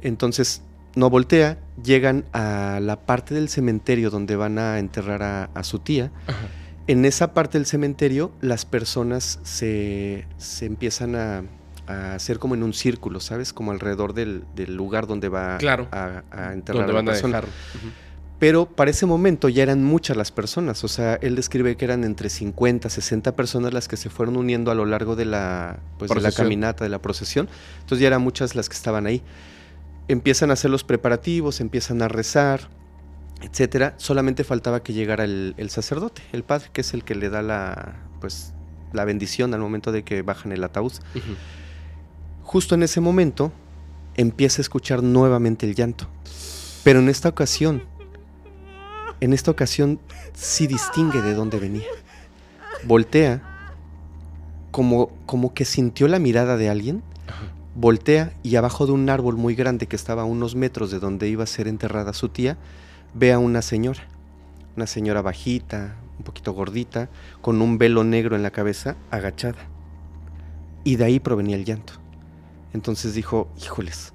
Entonces 0.00 0.62
no 0.94 1.10
voltea, 1.10 1.58
llegan 1.82 2.24
a 2.32 2.80
la 2.82 2.96
parte 3.00 3.34
del 3.34 3.48
cementerio 3.48 4.10
donde 4.10 4.36
van 4.36 4.58
a 4.58 4.78
enterrar 4.78 5.22
a, 5.22 5.44
a 5.54 5.62
su 5.64 5.78
tía 5.78 6.10
Ajá. 6.26 6.38
En 6.86 7.04
esa 7.04 7.34
parte 7.34 7.58
del 7.58 7.66
cementerio, 7.66 8.32
las 8.40 8.64
personas 8.64 9.40
se, 9.42 10.26
se 10.38 10.64
empiezan 10.64 11.16
a, 11.16 11.42
a 11.86 12.14
hacer 12.14 12.38
como 12.38 12.54
en 12.54 12.62
un 12.62 12.72
círculo, 12.72 13.20
¿sabes? 13.20 13.52
Como 13.52 13.72
alrededor 13.72 14.14
del, 14.14 14.44
del 14.56 14.74
lugar 14.74 15.06
donde 15.06 15.28
va 15.28 15.58
Claro. 15.58 15.86
a, 15.92 16.22
a 16.30 16.54
enterrar 16.54 16.86
¿Dónde 16.86 16.92
a 16.92 16.94
la 16.94 16.94
van 16.94 17.04
persona. 17.04 17.42
Pero 18.38 18.66
para 18.66 18.90
ese 18.90 19.04
momento 19.04 19.50
ya 19.50 19.64
eran 19.64 19.84
muchas 19.84 20.16
las 20.16 20.30
personas. 20.32 20.82
O 20.84 20.88
sea, 20.88 21.16
él 21.16 21.34
describe 21.36 21.76
que 21.76 21.84
eran 21.84 22.04
entre 22.04 22.30
50, 22.30 22.88
60 22.88 23.36
personas 23.36 23.74
las 23.74 23.86
que 23.86 23.98
se 23.98 24.08
fueron 24.10 24.36
uniendo 24.38 24.70
a 24.70 24.74
lo 24.74 24.86
largo 24.86 25.14
de 25.14 25.26
la, 25.26 25.80
pues, 25.98 26.10
de 26.10 26.20
la 26.22 26.32
caminata, 26.32 26.84
de 26.84 26.90
la 26.90 27.02
procesión. 27.02 27.48
Entonces 27.80 28.00
ya 28.00 28.06
eran 28.06 28.22
muchas 28.22 28.54
las 28.54 28.68
que 28.70 28.76
estaban 28.76 29.06
ahí. 29.06 29.22
Empiezan 30.08 30.50
a 30.50 30.54
hacer 30.54 30.70
los 30.70 30.84
preparativos, 30.84 31.60
empiezan 31.60 32.02
a 32.02 32.08
rezar, 32.08 32.68
etcétera. 33.42 33.94
Solamente 33.98 34.42
faltaba 34.44 34.82
que 34.82 34.92
llegara 34.92 35.24
el, 35.24 35.54
el 35.58 35.70
sacerdote, 35.70 36.22
el 36.32 36.44
padre, 36.44 36.70
que 36.72 36.80
es 36.80 36.94
el 36.94 37.04
que 37.04 37.14
le 37.14 37.30
da 37.30 37.42
la, 37.42 37.96
pues, 38.20 38.54
la 38.92 39.04
bendición 39.04 39.54
al 39.54 39.60
momento 39.60 39.92
de 39.92 40.02
que 40.02 40.22
bajan 40.22 40.52
el 40.52 40.64
ataúd. 40.64 40.92
Justo 42.42 42.74
en 42.74 42.82
ese 42.82 43.00
momento 43.00 43.52
empieza 44.16 44.60
a 44.60 44.62
escuchar 44.62 45.02
nuevamente 45.02 45.66
el 45.66 45.74
llanto. 45.74 46.08
Pero 46.84 47.00
en 47.00 47.08
esta 47.08 47.28
ocasión, 47.28 47.82
en 49.20 49.32
esta 49.32 49.50
ocasión 49.50 50.00
sí 50.32 50.66
distingue 50.66 51.20
de 51.20 51.34
dónde 51.34 51.58
venía. 51.58 51.86
Voltea 52.84 53.42
como, 54.70 55.10
como 55.26 55.52
que 55.54 55.64
sintió 55.64 56.08
la 56.08 56.18
mirada 56.18 56.56
de 56.56 56.70
alguien. 56.70 57.02
Voltea 57.80 58.32
y 58.42 58.56
abajo 58.56 58.86
de 58.86 58.92
un 58.92 59.08
árbol 59.08 59.36
muy 59.36 59.54
grande 59.54 59.86
que 59.86 59.94
estaba 59.94 60.22
a 60.22 60.24
unos 60.24 60.56
metros 60.56 60.90
de 60.90 60.98
donde 60.98 61.28
iba 61.28 61.44
a 61.44 61.46
ser 61.46 61.68
enterrada 61.68 62.12
su 62.12 62.28
tía, 62.28 62.58
ve 63.14 63.32
a 63.32 63.38
una 63.38 63.62
señora. 63.62 64.00
Una 64.74 64.88
señora 64.88 65.22
bajita, 65.22 65.94
un 66.18 66.24
poquito 66.24 66.52
gordita, 66.52 67.08
con 67.40 67.62
un 67.62 67.78
velo 67.78 68.02
negro 68.02 68.34
en 68.34 68.42
la 68.42 68.50
cabeza, 68.50 68.96
agachada. 69.12 69.68
Y 70.82 70.96
de 70.96 71.04
ahí 71.04 71.20
provenía 71.20 71.54
el 71.54 71.64
llanto. 71.64 71.92
Entonces 72.72 73.14
dijo, 73.14 73.46
híjoles, 73.62 74.12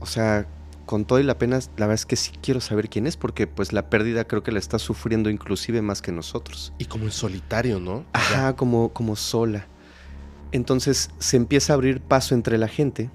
o 0.00 0.06
sea, 0.06 0.48
con 0.84 1.04
todo 1.04 1.20
y 1.20 1.22
la 1.22 1.38
pena, 1.38 1.60
la 1.76 1.86
verdad 1.86 1.94
es 1.94 2.06
que 2.06 2.16
sí 2.16 2.32
quiero 2.42 2.60
saber 2.60 2.88
quién 2.88 3.06
es, 3.06 3.16
porque 3.16 3.46
pues 3.46 3.72
la 3.72 3.88
pérdida 3.88 4.24
creo 4.24 4.42
que 4.42 4.50
la 4.50 4.58
está 4.58 4.80
sufriendo 4.80 5.30
inclusive 5.30 5.80
más 5.80 6.02
que 6.02 6.10
nosotros. 6.10 6.72
Y 6.78 6.86
como 6.86 7.04
en 7.04 7.12
solitario, 7.12 7.78
¿no? 7.78 8.04
Ajá, 8.14 8.56
como, 8.56 8.88
como 8.88 9.14
sola. 9.14 9.68
Entonces 10.56 11.10
se 11.18 11.36
empieza 11.36 11.72
a 11.72 11.74
abrir 11.74 12.00
paso 12.00 12.34
entre 12.34 12.56
la 12.56 12.66
gente. 12.68 13.10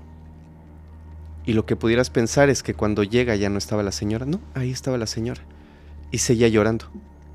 Y 1.43 1.53
lo 1.53 1.65
que 1.65 1.75
pudieras 1.75 2.11
pensar 2.11 2.49
es 2.49 2.61
que 2.61 2.75
cuando 2.75 3.01
llega 3.03 3.35
ya 3.35 3.49
no 3.49 3.57
estaba 3.57 3.81
la 3.81 3.91
señora. 3.91 4.27
No, 4.27 4.39
ahí 4.53 4.69
estaba 4.69 4.97
la 4.99 5.07
señora. 5.07 5.41
Y 6.11 6.19
seguía 6.19 6.47
llorando. 6.49 6.85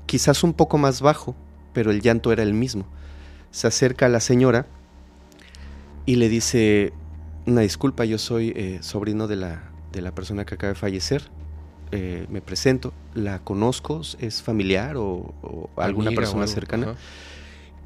Quizás 0.05 0.45
un 0.45 0.53
poco 0.53 0.77
más 0.77 1.01
bajo, 1.01 1.35
pero 1.73 1.91
el 1.91 2.01
llanto 2.01 2.31
era 2.31 2.43
el 2.43 2.53
mismo. 2.53 2.85
Se 3.51 3.67
acerca 3.67 4.05
a 4.05 4.09
la 4.09 4.21
señora 4.21 4.65
y 6.05 6.15
le 6.15 6.29
dice, 6.29 6.93
una 7.45 7.61
disculpa, 7.61 8.05
yo 8.05 8.17
soy 8.17 8.53
eh, 8.55 8.79
sobrino 8.81 9.27
de 9.27 9.35
la, 9.35 9.71
de 9.91 10.01
la 10.01 10.15
persona 10.15 10.45
que 10.45 10.55
acaba 10.55 10.69
de 10.69 10.79
fallecer. 10.79 11.23
Eh, 11.91 12.27
me 12.29 12.41
presento, 12.41 12.93
la 13.13 13.39
conozco, 13.39 14.01
es 14.19 14.41
familiar 14.41 14.95
o, 14.95 15.33
o 15.41 15.69
alguna 15.75 16.09
Amiga 16.09 16.21
persona 16.21 16.47
cercana. 16.47 16.91
ajá. 16.91 16.97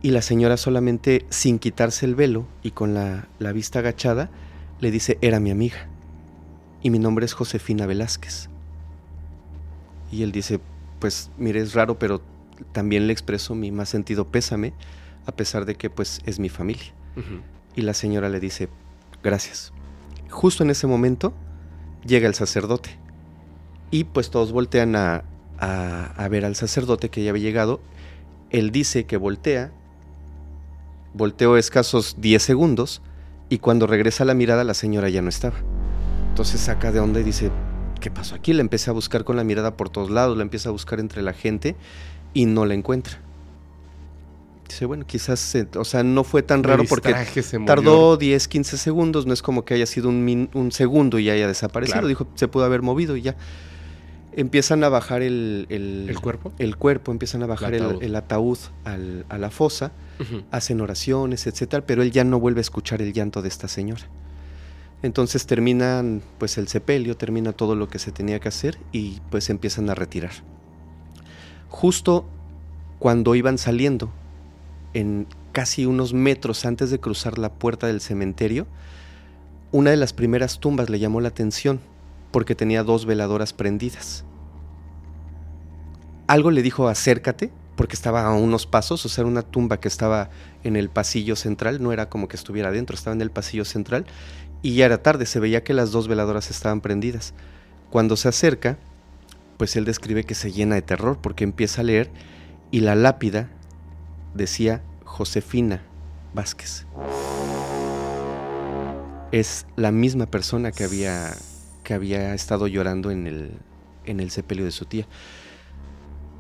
Y 0.02 0.12
la 0.12 0.22
señora 0.22 0.58
solamente, 0.58 1.26
sin 1.30 1.60
quitarse 1.60 2.06
el 2.06 2.16
velo 2.16 2.48
y 2.64 2.72
con 2.72 2.94
la, 2.94 3.28
la 3.40 3.52
vista 3.52 3.80
agachada, 3.80 4.30
le 4.80 4.90
dice, 4.90 5.18
era 5.22 5.40
mi 5.40 5.52
amiga. 5.52 5.88
Y 6.82 6.90
mi 6.90 6.98
nombre 6.98 7.26
es 7.26 7.34
Josefina 7.34 7.86
Velázquez. 7.86 8.50
Y 10.12 10.24
él 10.24 10.32
dice, 10.32 10.60
pues 11.00 11.30
mire, 11.38 11.60
es 11.62 11.74
raro, 11.74 12.00
pero 12.00 12.22
también 12.72 13.06
le 13.08 13.14
expreso 13.14 13.54
mi 13.56 13.72
más 13.72 13.90
sentido 13.90 14.28
pésame, 14.28 14.74
a 15.26 15.32
pesar 15.32 15.66
de 15.66 15.76
que 15.76 15.90
pues 15.90 16.22
es 16.26 16.40
mi 16.40 16.50
familia. 16.50 16.94
Y 17.76 17.82
la 17.82 17.94
señora 17.94 18.28
le 18.30 18.40
dice, 18.40 18.70
gracias. 19.24 19.72
Justo 20.30 20.64
en 20.64 20.72
ese 20.72 20.88
momento 20.88 21.34
llega 22.06 22.28
el 22.28 22.34
sacerdote. 22.34 22.90
Y 23.92 24.06
pues 24.06 24.32
todos 24.32 24.52
voltean 24.52 24.96
a, 24.96 25.24
a- 25.60 26.06
a 26.18 26.28
ver 26.28 26.44
al 26.46 26.56
sacerdote 26.56 27.10
que 27.10 27.24
ya 27.24 27.30
había 27.30 27.44
llegado. 27.44 27.82
Él 28.50 28.72
dice 28.72 29.06
que 29.06 29.18
voltea. 29.18 29.72
Volteó 31.14 31.58
escasos 31.58 32.16
10 32.20 32.42
segundos. 32.42 33.02
Y 33.50 33.58
cuando 33.60 33.86
regresa 33.88 34.24
la 34.26 34.34
mirada, 34.34 34.64
la 34.64 34.74
señora 34.74 35.10
ya 35.10 35.22
no 35.22 35.30
estaba. 35.30 35.56
Entonces 36.30 36.62
saca 36.62 36.92
de 36.94 37.00
onda 37.02 37.20
y 37.20 37.24
dice, 37.24 37.52
¿qué 38.00 38.10
pasó 38.10 38.36
aquí? 38.36 38.54
La 38.54 38.62
empieza 38.62 38.92
a 38.92 38.94
buscar 38.94 39.26
con 39.26 39.36
la 39.36 39.44
mirada 39.44 39.76
por 39.76 39.90
todos 39.90 40.10
lados, 40.10 40.38
la 40.38 40.44
empieza 40.44 40.70
a 40.70 40.72
buscar 40.72 41.00
entre 41.02 41.22
la 41.22 41.34
gente 41.34 41.76
y 42.34 42.46
no 42.46 42.66
la 42.66 42.74
encuentra. 42.76 43.20
Dice, 44.70 44.86
bueno, 44.86 45.06
quizás, 45.06 45.40
se- 45.42 45.68
o 45.76 45.84
sea, 45.84 46.02
no 46.04 46.24
fue 46.24 46.44
tan 46.44 46.64
raro 46.64 46.84
porque. 46.90 47.10
Tardó 47.68 48.16
10, 48.16 48.48
15 48.48 48.78
segundos, 48.78 49.26
no 49.26 49.34
es 49.34 49.42
como 49.42 49.66
que 49.66 49.74
haya 49.74 49.86
sido 49.86 50.08
un, 50.08 50.24
min- 50.24 50.50
un 50.54 50.72
segundo 50.72 51.20
y 51.20 51.30
haya 51.30 51.46
desaparecido. 51.46 51.96
Claro. 51.96 52.08
Dijo, 52.08 52.28
se 52.36 52.48
pudo 52.48 52.64
haber 52.64 52.82
movido 52.82 53.18
y 53.18 53.22
ya. 53.22 53.36
Empiezan 54.34 54.84
a 54.84 54.90
bajar 54.90 55.22
el, 55.22 55.66
el, 55.70 56.06
¿El 56.10 56.20
cuerpo? 56.20 56.54
el 56.58 56.78
cuerpo, 56.78 57.12
empiezan 57.12 57.44
a 57.44 57.48
bajar 57.48 57.74
el, 57.74 57.84
ataúd. 57.84 58.04
el 58.04 58.16
ataúd 58.16 58.58
al- 58.86 59.26
a 59.30 59.38
la 59.38 59.50
fosa, 59.50 59.92
hacen 60.52 60.80
oraciones, 60.82 61.48
etcétera, 61.48 61.86
pero 61.86 62.02
él 62.04 62.12
ya 62.12 62.24
no 62.24 62.40
vuelve 62.40 62.60
a 62.60 62.62
escuchar 62.62 63.02
el 63.02 63.12
llanto 63.12 63.42
de 63.42 63.50
esta 63.50 63.68
señora. 63.68 64.04
Entonces 65.04 65.46
terminan 65.48 66.22
pues 66.38 66.58
el 66.58 66.68
sepelio, 66.68 67.18
termina 67.18 67.52
todo 67.54 67.76
lo 67.76 67.90
que 67.90 67.98
se 68.00 68.12
tenía 68.12 68.40
que 68.40 68.48
hacer 68.50 68.78
y 68.92 69.20
pues 69.32 69.50
empiezan 69.50 69.90
a 69.90 69.96
retirar. 69.96 70.32
Justo 71.70 72.26
cuando 73.00 73.36
iban 73.36 73.58
saliendo, 73.58 74.12
en 74.94 75.26
casi 75.54 75.86
unos 75.86 76.14
metros 76.14 76.66
antes 76.66 76.92
de 76.92 77.00
cruzar 77.00 77.38
la 77.38 77.52
puerta 77.52 77.88
del 77.88 78.00
cementerio, 78.02 78.68
una 79.72 79.90
de 79.90 79.98
las 79.98 80.14
primeras 80.14 80.60
tumbas 80.60 80.90
le 80.90 81.00
llamó 81.00 81.20
la 81.22 81.30
atención 81.30 81.80
porque 82.32 82.56
tenía 82.56 82.84
dos 82.84 83.06
veladoras 83.06 83.54
prendidas. 83.54 84.26
Algo 86.28 86.52
le 86.52 86.62
dijo 86.62 86.88
acércate 86.88 87.52
porque 87.76 87.96
estaba 87.96 88.26
a 88.26 88.34
unos 88.34 88.68
pasos, 88.68 89.06
o 89.06 89.10
sea, 89.10 89.26
una 89.26 89.42
tumba 89.42 89.80
que 89.80 89.88
estaba 89.88 90.30
en 90.64 90.76
el 90.76 90.90
pasillo 90.90 91.36
central, 91.36 91.82
no 91.82 91.92
era 91.92 92.10
como 92.10 92.28
que 92.28 92.36
estuviera 92.36 92.70
adentro, 92.70 92.96
estaba 92.96 93.16
en 93.16 93.22
el 93.22 93.32
pasillo 93.32 93.66
central 93.66 94.06
y 94.62 94.76
ya 94.76 94.86
era 94.86 95.02
tarde, 95.02 95.26
se 95.26 95.40
veía 95.40 95.64
que 95.64 95.74
las 95.74 95.92
dos 95.92 96.08
veladoras 96.08 96.52
estaban 96.52 96.82
prendidas. 96.82 97.34
Cuando 97.90 98.16
se 98.16 98.30
acerca, 98.30 98.78
pues 99.58 99.76
él 99.76 99.86
describe 99.86 100.24
que 100.24 100.36
se 100.36 100.52
llena 100.52 100.76
de 100.76 100.82
terror 100.82 101.18
porque 101.22 101.44
empieza 101.44 101.82
a 101.82 101.84
leer 101.84 102.12
y 102.72 102.82
la 102.82 102.96
lápida 102.96 103.50
decía 104.34 104.82
Josefina 105.04 105.82
Vázquez. 106.34 106.86
Es 109.32 109.66
la 109.76 109.92
misma 109.92 110.26
persona 110.26 110.72
que 110.72 110.84
había, 110.84 111.34
que 111.84 111.94
había 111.94 112.34
estado 112.34 112.68
llorando 112.68 113.12
en 113.12 113.28
el, 113.28 113.52
en 114.06 114.20
el 114.20 114.32
sepelio 114.32 114.66
de 114.66 114.72
su 114.72 114.86
tía. 114.86 115.08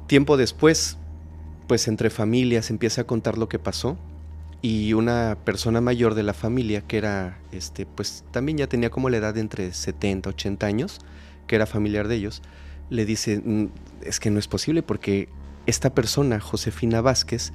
Tiempo 0.08 0.38
después, 0.38 0.98
pues 1.68 1.88
entre 1.88 2.10
familias 2.10 2.70
empieza 2.70 3.02
a 3.02 3.04
contar 3.06 3.38
lo 3.38 3.48
que 3.48 3.60
pasó 3.60 3.98
y 4.62 4.94
una 4.94 5.38
persona 5.44 5.82
mayor 5.82 6.14
de 6.14 6.24
la 6.24 6.34
familia 6.34 6.82
que 6.82 6.98
era, 6.98 7.40
este, 7.52 7.86
pues 7.86 8.24
también 8.32 8.58
ya 8.58 8.68
tenía 8.68 8.90
como 8.90 9.10
la 9.10 9.18
edad 9.18 9.34
de 9.34 9.42
entre 9.42 9.74
70, 9.74 10.30
80 10.30 10.68
años, 10.68 11.00
que 11.48 11.56
era 11.56 11.66
familiar 11.66 12.08
de 12.08 12.16
ellos, 12.16 12.42
le 12.90 13.06
dice, 13.06 13.42
"Mm, 13.44 13.68
es 14.04 14.20
que 14.20 14.30
no 14.30 14.40
es 14.40 14.48
posible 14.48 14.84
porque 14.84 15.30
esta 15.66 15.94
persona, 15.94 16.40
Josefina 16.40 17.02
Vázquez, 17.02 17.54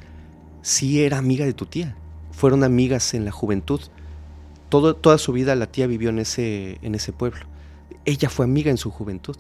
sí 0.63 1.03
era 1.03 1.19
amiga 1.19 1.45
de 1.45 1.53
tu 1.53 1.67
tía. 1.67 1.97
Fueron 2.33 2.65
amigas 2.65 3.15
en 3.15 3.25
la 3.25 3.31
juventud. 3.31 3.81
Todo, 4.69 4.97
toda 4.97 5.19
su 5.19 5.33
vida 5.33 5.55
la 5.55 5.67
tía 5.67 5.87
vivió 5.87 6.11
en 6.11 6.19
ese, 6.19 6.79
en 6.83 6.95
ese 6.95 7.13
pueblo. 7.13 7.47
Ella 8.05 8.29
fue 8.29 8.45
amiga 8.45 8.71
en 8.71 8.77
su 8.77 8.91
juventud. 8.91 9.37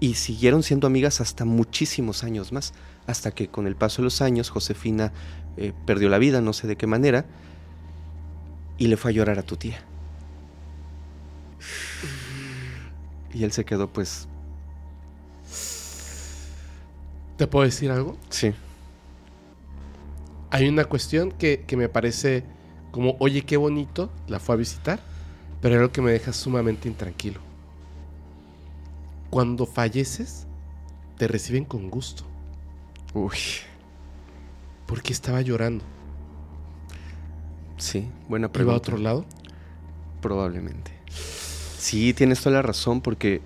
Y 0.00 0.14
siguieron 0.14 0.62
siendo 0.62 0.86
amigas 0.86 1.20
hasta 1.20 1.44
muchísimos 1.44 2.22
años 2.22 2.52
más. 2.52 2.72
Hasta 3.06 3.32
que 3.32 3.48
con 3.48 3.66
el 3.66 3.74
paso 3.74 4.02
de 4.02 4.04
los 4.04 4.20
años 4.22 4.50
Josefina 4.50 5.12
eh, 5.56 5.72
perdió 5.86 6.08
la 6.08 6.18
vida, 6.18 6.40
no 6.40 6.52
sé 6.52 6.68
de 6.68 6.76
qué 6.76 6.86
manera, 6.86 7.26
y 8.76 8.86
le 8.86 8.96
fue 8.96 9.10
a 9.10 9.14
llorar 9.14 9.38
a 9.38 9.42
tu 9.42 9.56
tía. 9.56 9.82
Y 13.34 13.44
él 13.44 13.52
se 13.52 13.64
quedó 13.64 13.92
pues... 13.92 14.28
¿Te 17.36 17.46
puedo 17.46 17.64
decir 17.64 17.90
algo? 17.90 18.16
Sí. 18.30 18.52
Hay 20.50 20.68
una 20.68 20.84
cuestión 20.84 21.32
que, 21.32 21.64
que 21.66 21.76
me 21.76 21.88
parece 21.88 22.44
como, 22.90 23.16
oye, 23.20 23.42
qué 23.42 23.56
bonito, 23.56 24.10
la 24.28 24.40
fue 24.40 24.54
a 24.54 24.58
visitar, 24.58 25.00
pero 25.60 25.74
es 25.74 25.80
algo 25.80 25.92
que 25.92 26.02
me 26.02 26.12
deja 26.12 26.32
sumamente 26.32 26.88
intranquilo. 26.88 27.47
Cuando 29.30 29.66
falleces, 29.66 30.46
te 31.16 31.28
reciben 31.28 31.64
con 31.64 31.90
gusto. 31.90 32.24
Uy. 33.14 33.36
¿Por 34.86 35.02
qué 35.02 35.12
estaba 35.12 35.42
llorando? 35.42 35.84
Sí, 37.76 38.08
buena 38.28 38.46
¿Iba 38.46 38.52
pregunta. 38.52 38.74
a 38.74 38.78
otro 38.78 38.98
lado? 38.98 39.24
Probablemente. 40.20 40.92
Sí, 41.78 42.12
tienes 42.14 42.40
toda 42.40 42.56
la 42.56 42.62
razón, 42.62 43.00
porque 43.00 43.40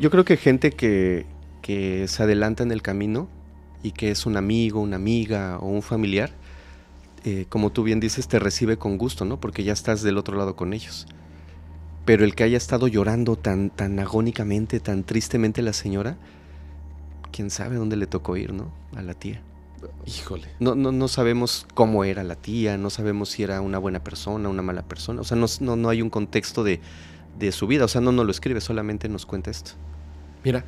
yo 0.00 0.10
creo 0.10 0.24
que 0.24 0.36
gente 0.36 0.70
que, 0.72 1.26
que 1.62 2.06
se 2.08 2.22
adelanta 2.22 2.62
en 2.62 2.72
el 2.72 2.82
camino 2.82 3.28
y 3.82 3.92
que 3.92 4.10
es 4.10 4.26
un 4.26 4.36
amigo, 4.36 4.80
una 4.80 4.96
amiga 4.96 5.58
o 5.58 5.66
un 5.66 5.82
familiar, 5.82 6.30
eh, 7.24 7.46
como 7.48 7.70
tú 7.70 7.84
bien 7.84 8.00
dices, 8.00 8.28
te 8.28 8.38
recibe 8.38 8.76
con 8.76 8.98
gusto, 8.98 9.24
¿no? 9.24 9.40
Porque 9.40 9.64
ya 9.64 9.72
estás 9.72 10.02
del 10.02 10.18
otro 10.18 10.36
lado 10.36 10.56
con 10.56 10.72
ellos. 10.74 11.06
Pero 12.04 12.24
el 12.24 12.34
que 12.34 12.44
haya 12.44 12.56
estado 12.56 12.88
llorando 12.88 13.36
tan, 13.36 13.70
tan 13.70 13.98
agónicamente, 13.98 14.80
tan 14.80 15.04
tristemente 15.04 15.62
la 15.62 15.72
señora, 15.72 16.16
quién 17.32 17.50
sabe 17.50 17.76
dónde 17.76 17.96
le 17.96 18.06
tocó 18.06 18.36
ir, 18.36 18.52
¿no? 18.52 18.70
A 18.94 19.02
la 19.02 19.14
tía. 19.14 19.42
Híjole. 20.06 20.48
No, 20.60 20.74
no, 20.74 20.92
no 20.92 21.08
sabemos 21.08 21.66
cómo 21.74 22.04
era 22.04 22.22
la 22.24 22.36
tía, 22.36 22.76
no 22.76 22.90
sabemos 22.90 23.30
si 23.30 23.42
era 23.42 23.60
una 23.60 23.78
buena 23.78 24.02
persona, 24.04 24.48
una 24.48 24.62
mala 24.62 24.82
persona. 24.82 25.20
O 25.20 25.24
sea, 25.24 25.36
no, 25.36 25.46
no, 25.60 25.76
no 25.76 25.88
hay 25.88 26.02
un 26.02 26.10
contexto 26.10 26.62
de, 26.62 26.80
de 27.38 27.52
su 27.52 27.66
vida. 27.66 27.84
O 27.84 27.88
sea, 27.88 28.00
no 28.00 28.12
nos 28.12 28.24
lo 28.24 28.30
escribe, 28.30 28.60
solamente 28.60 29.08
nos 29.08 29.26
cuenta 29.26 29.50
esto. 29.50 29.72
Mira, 30.44 30.64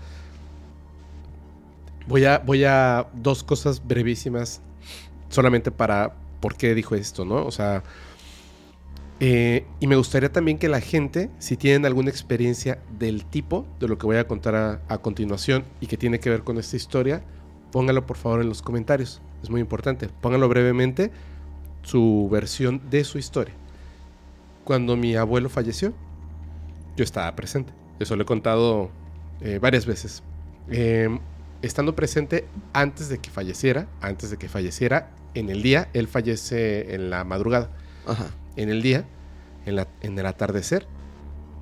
voy 2.07 2.25
a, 2.25 2.39
voy 2.39 2.65
a 2.65 3.09
dos 3.15 3.43
cosas 3.43 3.87
brevísimas, 3.87 4.61
solamente 5.29 5.71
para 5.71 6.15
por 6.41 6.57
qué 6.57 6.75
dijo 6.75 6.95
esto, 6.95 7.25
¿no? 7.25 7.45
O 7.45 7.51
sea, 7.51 7.83
eh, 9.21 9.65
y 9.81 9.87
me 9.87 9.97
gustaría 9.97 10.31
también 10.31 10.59
que 10.59 10.69
la 10.69 10.81
gente, 10.81 11.31
si 11.39 11.57
tienen 11.57 11.87
alguna 11.87 12.11
experiencia 12.11 12.79
del 12.99 13.25
tipo 13.25 13.67
de 13.81 13.89
lo 13.89 13.99
que 13.99 14.07
voy 14.07 14.17
a 14.17 14.27
contar 14.27 14.55
a, 14.55 14.83
a 14.89 14.99
continuación 14.99 15.65
y 15.81 15.87
que 15.87 15.97
tiene 15.97 16.21
que 16.21 16.31
ver 16.31 16.43
con 16.43 16.59
esta 16.59 16.77
historia, 16.77 17.23
póngalo 17.73 18.07
por 18.07 18.17
favor 18.17 18.41
en 18.41 18.49
los 18.49 18.63
comentarios. 18.63 19.21
Es 19.43 19.51
muy 19.51 19.61
importante. 19.61 20.09
Pónganlo 20.21 20.49
brevemente 20.49 21.11
su 21.83 22.29
versión 22.31 22.83
de 22.91 23.05
su 23.05 23.19
historia. 23.19 23.55
Cuando 24.65 24.97
mi 24.97 25.15
abuelo 25.15 25.49
falleció, 25.49 25.93
yo 26.97 27.05
estaba 27.05 27.35
presente. 27.37 27.73
Eso 28.01 28.17
lo 28.17 28.23
he 28.23 28.27
contado 28.27 28.91
eh, 29.41 29.59
varias 29.61 29.87
veces. 29.87 30.23
Eh, 30.69 31.09
estando 31.63 31.95
presente 31.95 32.47
antes 32.73 33.09
de 33.09 33.19
que 33.19 33.31
falleciera, 33.31 33.87
antes 34.01 34.31
de 34.31 34.37
que 34.37 34.49
falleciera, 34.49 35.11
en 35.35 35.51
el 35.51 35.63
día, 35.63 35.89
él 35.93 36.09
fallece 36.09 36.95
en 36.95 37.11
la 37.11 37.25
madrugada. 37.25 37.71
Ajá. 38.07 38.27
En 38.57 38.71
el 38.71 38.83
día, 38.83 39.05
en, 39.67 40.19
el 40.19 40.27
atardecer, 40.27 40.87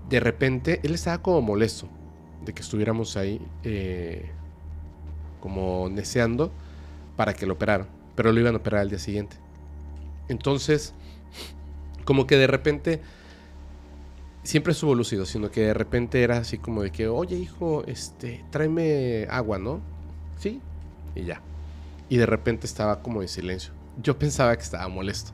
de 0.09 0.20
repente 0.20 0.80
él 0.82 0.95
estaba 0.95 1.18
como 1.22 1.40
molesto 1.40 1.88
de 2.45 2.53
que 2.53 2.62
estuviéramos 2.62 3.16
ahí 3.16 3.40
eh, 3.64 4.30
como 5.40 5.88
neceando 5.90 6.53
para 7.16 7.34
que 7.34 7.47
lo 7.47 7.55
operaran, 7.55 7.88
pero 8.14 8.32
lo 8.32 8.40
iban 8.40 8.55
a 8.55 8.59
operar 8.59 8.82
al 8.82 8.90
día 8.90 8.99
siguiente. 8.99 9.36
Entonces, 10.28 10.95
como 12.05 12.26
que 12.26 12.36
de 12.36 12.47
repente, 12.47 13.01
siempre 14.42 14.72
estuvo 14.72 14.95
lúcido, 14.95 15.26
sino 15.26 15.51
que 15.51 15.62
de 15.62 15.74
repente 15.74 16.22
era 16.22 16.38
así 16.38 16.59
como 16.59 16.82
de 16.82 16.90
que, 16.90 17.09
oye 17.09 17.36
hijo, 17.36 17.84
este, 17.86 18.45
tráeme 18.51 19.26
agua, 19.30 19.59
¿no? 19.59 19.80
Sí, 20.38 20.61
y 21.14 21.24
ya. 21.24 21.40
Y 22.09 22.18
de 22.18 22.26
repente 22.26 22.66
estaba 22.66 23.03
como 23.03 23.22
en 23.22 23.28
silencio. 23.28 23.72
Yo 24.03 24.18
pensaba 24.18 24.55
que 24.57 24.62
estaba 24.62 24.86
molesto. 24.88 25.32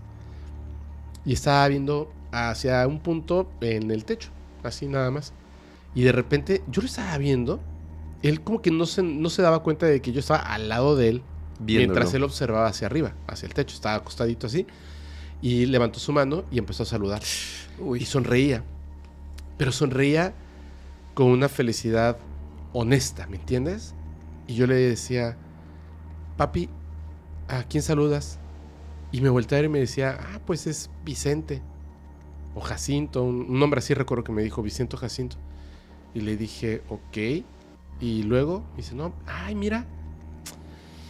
Y 1.24 1.34
estaba 1.34 1.66
viendo 1.68 2.12
hacia 2.32 2.86
un 2.86 3.00
punto 3.00 3.50
en 3.60 3.90
el 3.90 4.04
techo, 4.04 4.30
así 4.62 4.86
nada 4.86 5.10
más. 5.10 5.32
Y 5.94 6.02
de 6.02 6.12
repente 6.12 6.62
yo 6.68 6.82
lo 6.82 6.86
estaba 6.86 7.16
viendo. 7.18 7.60
Él 8.22 8.42
como 8.42 8.62
que 8.62 8.70
no 8.70 8.86
se, 8.86 9.02
no 9.02 9.30
se 9.30 9.42
daba 9.42 9.62
cuenta 9.62 9.86
de 9.86 10.00
que 10.00 10.12
yo 10.12 10.20
estaba 10.20 10.40
al 10.40 10.68
lado 10.68 10.96
de 10.96 11.08
él. 11.08 11.22
Viéndolo. 11.58 11.92
Mientras 11.92 12.14
él 12.14 12.22
observaba 12.22 12.68
hacia 12.68 12.86
arriba, 12.86 13.14
hacia 13.26 13.46
el 13.46 13.54
techo. 13.54 13.74
Estaba 13.74 13.96
acostadito 13.96 14.46
así. 14.46 14.66
Y 15.42 15.66
levantó 15.66 15.98
su 15.98 16.12
mano 16.12 16.44
y 16.50 16.58
empezó 16.58 16.82
a 16.82 16.86
saludar. 16.86 17.22
Y 17.98 18.04
sonreía. 18.04 18.62
Pero 19.56 19.72
sonreía 19.72 20.34
con 21.14 21.26
una 21.26 21.48
felicidad 21.48 22.18
honesta, 22.72 23.26
¿me 23.26 23.36
entiendes? 23.36 23.94
Y 24.46 24.54
yo 24.54 24.66
le 24.66 24.74
decía, 24.74 25.36
papi, 26.36 26.68
¿a 27.48 27.62
quién 27.64 27.82
saludas? 27.82 28.39
Y 29.12 29.20
me 29.20 29.28
volteé 29.28 29.58
a 29.58 29.60
ver 29.60 29.70
y 29.70 29.72
me 29.72 29.78
decía, 29.80 30.18
ah, 30.20 30.40
pues 30.46 30.66
es 30.66 30.90
Vicente. 31.04 31.62
O 32.54 32.60
Jacinto, 32.60 33.24
un, 33.24 33.58
nombre 33.58 33.78
así 33.78 33.94
recuerdo 33.94 34.24
que 34.24 34.32
me 34.32 34.42
dijo, 34.42 34.62
Vicente 34.62 34.96
Jacinto. 34.96 35.36
Y 36.14 36.20
le 36.20 36.36
dije, 36.36 36.82
ok. 36.88 37.44
Y 38.00 38.22
luego 38.22 38.64
me 38.72 38.78
dice, 38.78 38.94
no, 38.94 39.12
ay, 39.26 39.54
mira, 39.54 39.86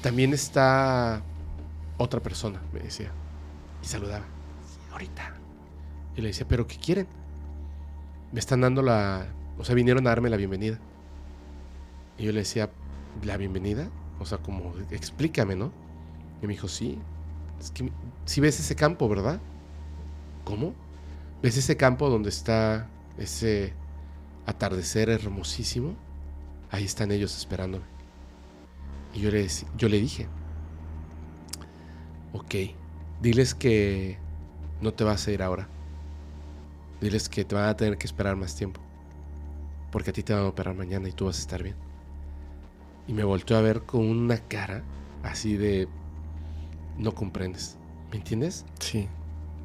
también 0.02 0.32
está 0.32 1.22
otra 1.98 2.20
persona, 2.20 2.60
me 2.72 2.80
decía. 2.80 3.10
Y 3.82 3.86
saludaba, 3.86 4.24
"Sí, 4.66 4.78
ahorita. 4.92 5.34
Y 6.16 6.20
le 6.22 6.28
decía, 6.28 6.46
¿pero 6.48 6.66
qué 6.66 6.76
quieren? 6.76 7.06
Me 8.32 8.40
están 8.40 8.60
dando 8.60 8.82
la... 8.82 9.26
O 9.58 9.64
sea, 9.64 9.74
vinieron 9.74 10.06
a 10.06 10.10
darme 10.10 10.30
la 10.30 10.36
bienvenida. 10.36 10.78
Y 12.18 12.24
yo 12.24 12.32
le 12.32 12.40
decía, 12.40 12.70
¿la 13.24 13.36
bienvenida? 13.36 13.88
O 14.18 14.26
sea, 14.26 14.38
como, 14.38 14.74
explícame, 14.90 15.56
¿no? 15.56 15.72
Y 16.42 16.46
me 16.46 16.54
dijo, 16.54 16.68
sí. 16.68 16.98
Si 18.24 18.40
ves 18.40 18.60
ese 18.60 18.74
campo, 18.74 19.08
¿verdad? 19.08 19.40
¿Cómo? 20.44 20.74
¿Ves 21.42 21.56
ese 21.56 21.76
campo 21.76 22.08
donde 22.10 22.28
está 22.28 22.88
ese 23.18 23.72
atardecer 24.46 25.10
hermosísimo? 25.10 25.94
Ahí 26.70 26.84
están 26.84 27.10
ellos 27.12 27.36
esperándome. 27.36 27.84
Y 29.14 29.20
yo 29.20 29.30
le, 29.30 29.46
yo 29.76 29.88
le 29.88 30.00
dije, 30.00 30.28
ok, 32.32 32.54
diles 33.20 33.54
que 33.54 34.18
no 34.80 34.92
te 34.92 35.04
vas 35.04 35.26
a 35.26 35.32
ir 35.32 35.42
ahora. 35.42 35.68
Diles 37.00 37.28
que 37.28 37.44
te 37.44 37.54
van 37.54 37.68
a 37.68 37.76
tener 37.76 37.98
que 37.98 38.06
esperar 38.06 38.36
más 38.36 38.54
tiempo. 38.54 38.80
Porque 39.90 40.10
a 40.10 40.12
ti 40.12 40.22
te 40.22 40.32
van 40.32 40.44
a 40.44 40.48
operar 40.48 40.74
mañana 40.74 41.08
y 41.08 41.12
tú 41.12 41.26
vas 41.26 41.38
a 41.38 41.40
estar 41.40 41.62
bien. 41.62 41.76
Y 43.08 43.12
me 43.12 43.24
volteó 43.24 43.56
a 43.56 43.62
ver 43.62 43.82
con 43.82 44.06
una 44.06 44.38
cara 44.38 44.82
así 45.22 45.56
de... 45.56 45.88
No 47.00 47.14
comprendes. 47.14 47.78
¿Me 48.10 48.18
entiendes? 48.18 48.66
Sí. 48.78 49.08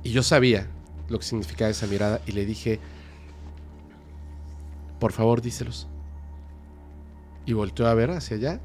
Y 0.03 0.11
yo 0.11 0.23
sabía 0.23 0.67
lo 1.09 1.19
que 1.19 1.25
significaba 1.25 1.69
esa 1.69 1.85
mirada 1.85 2.21
y 2.25 2.31
le 2.31 2.45
dije, 2.45 2.79
por 4.99 5.11
favor 5.11 5.41
díselos. 5.41 5.87
Y 7.45 7.53
volteó 7.53 7.87
a 7.87 7.93
ver 7.93 8.11
hacia 8.11 8.37
allá 8.37 8.59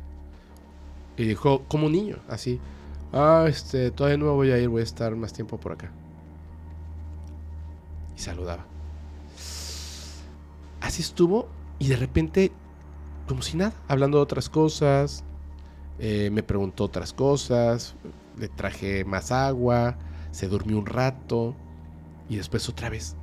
y 1.16 1.24
dijo, 1.24 1.64
como 1.66 1.86
un 1.86 1.92
niño, 1.92 2.18
así, 2.28 2.60
ah, 3.12 3.46
este, 3.48 3.90
todavía 3.90 4.18
no 4.18 4.26
me 4.26 4.30
voy 4.32 4.52
a 4.52 4.58
ir, 4.58 4.68
voy 4.68 4.80
a 4.80 4.84
estar 4.84 5.14
más 5.16 5.32
tiempo 5.32 5.58
por 5.58 5.72
acá. 5.72 5.90
Y 8.16 8.20
saludaba. 8.20 8.64
Así 10.80 11.02
estuvo 11.02 11.48
y 11.80 11.88
de 11.88 11.96
repente, 11.96 12.52
como 13.26 13.42
si 13.42 13.56
nada, 13.56 13.74
hablando 13.88 14.18
de 14.18 14.22
otras 14.22 14.48
cosas, 14.48 15.24
eh, 15.98 16.30
me 16.32 16.42
preguntó 16.42 16.84
otras 16.84 17.12
cosas, 17.12 17.96
le 18.40 18.48
traje 18.48 19.04
más 19.04 19.30
agua, 19.30 19.96
se 20.32 20.48
durmió 20.48 20.78
un 20.78 20.86
rato 20.86 21.54
y 22.28 22.36
después 22.36 22.68
otra 22.68 22.88
vez 22.88 23.14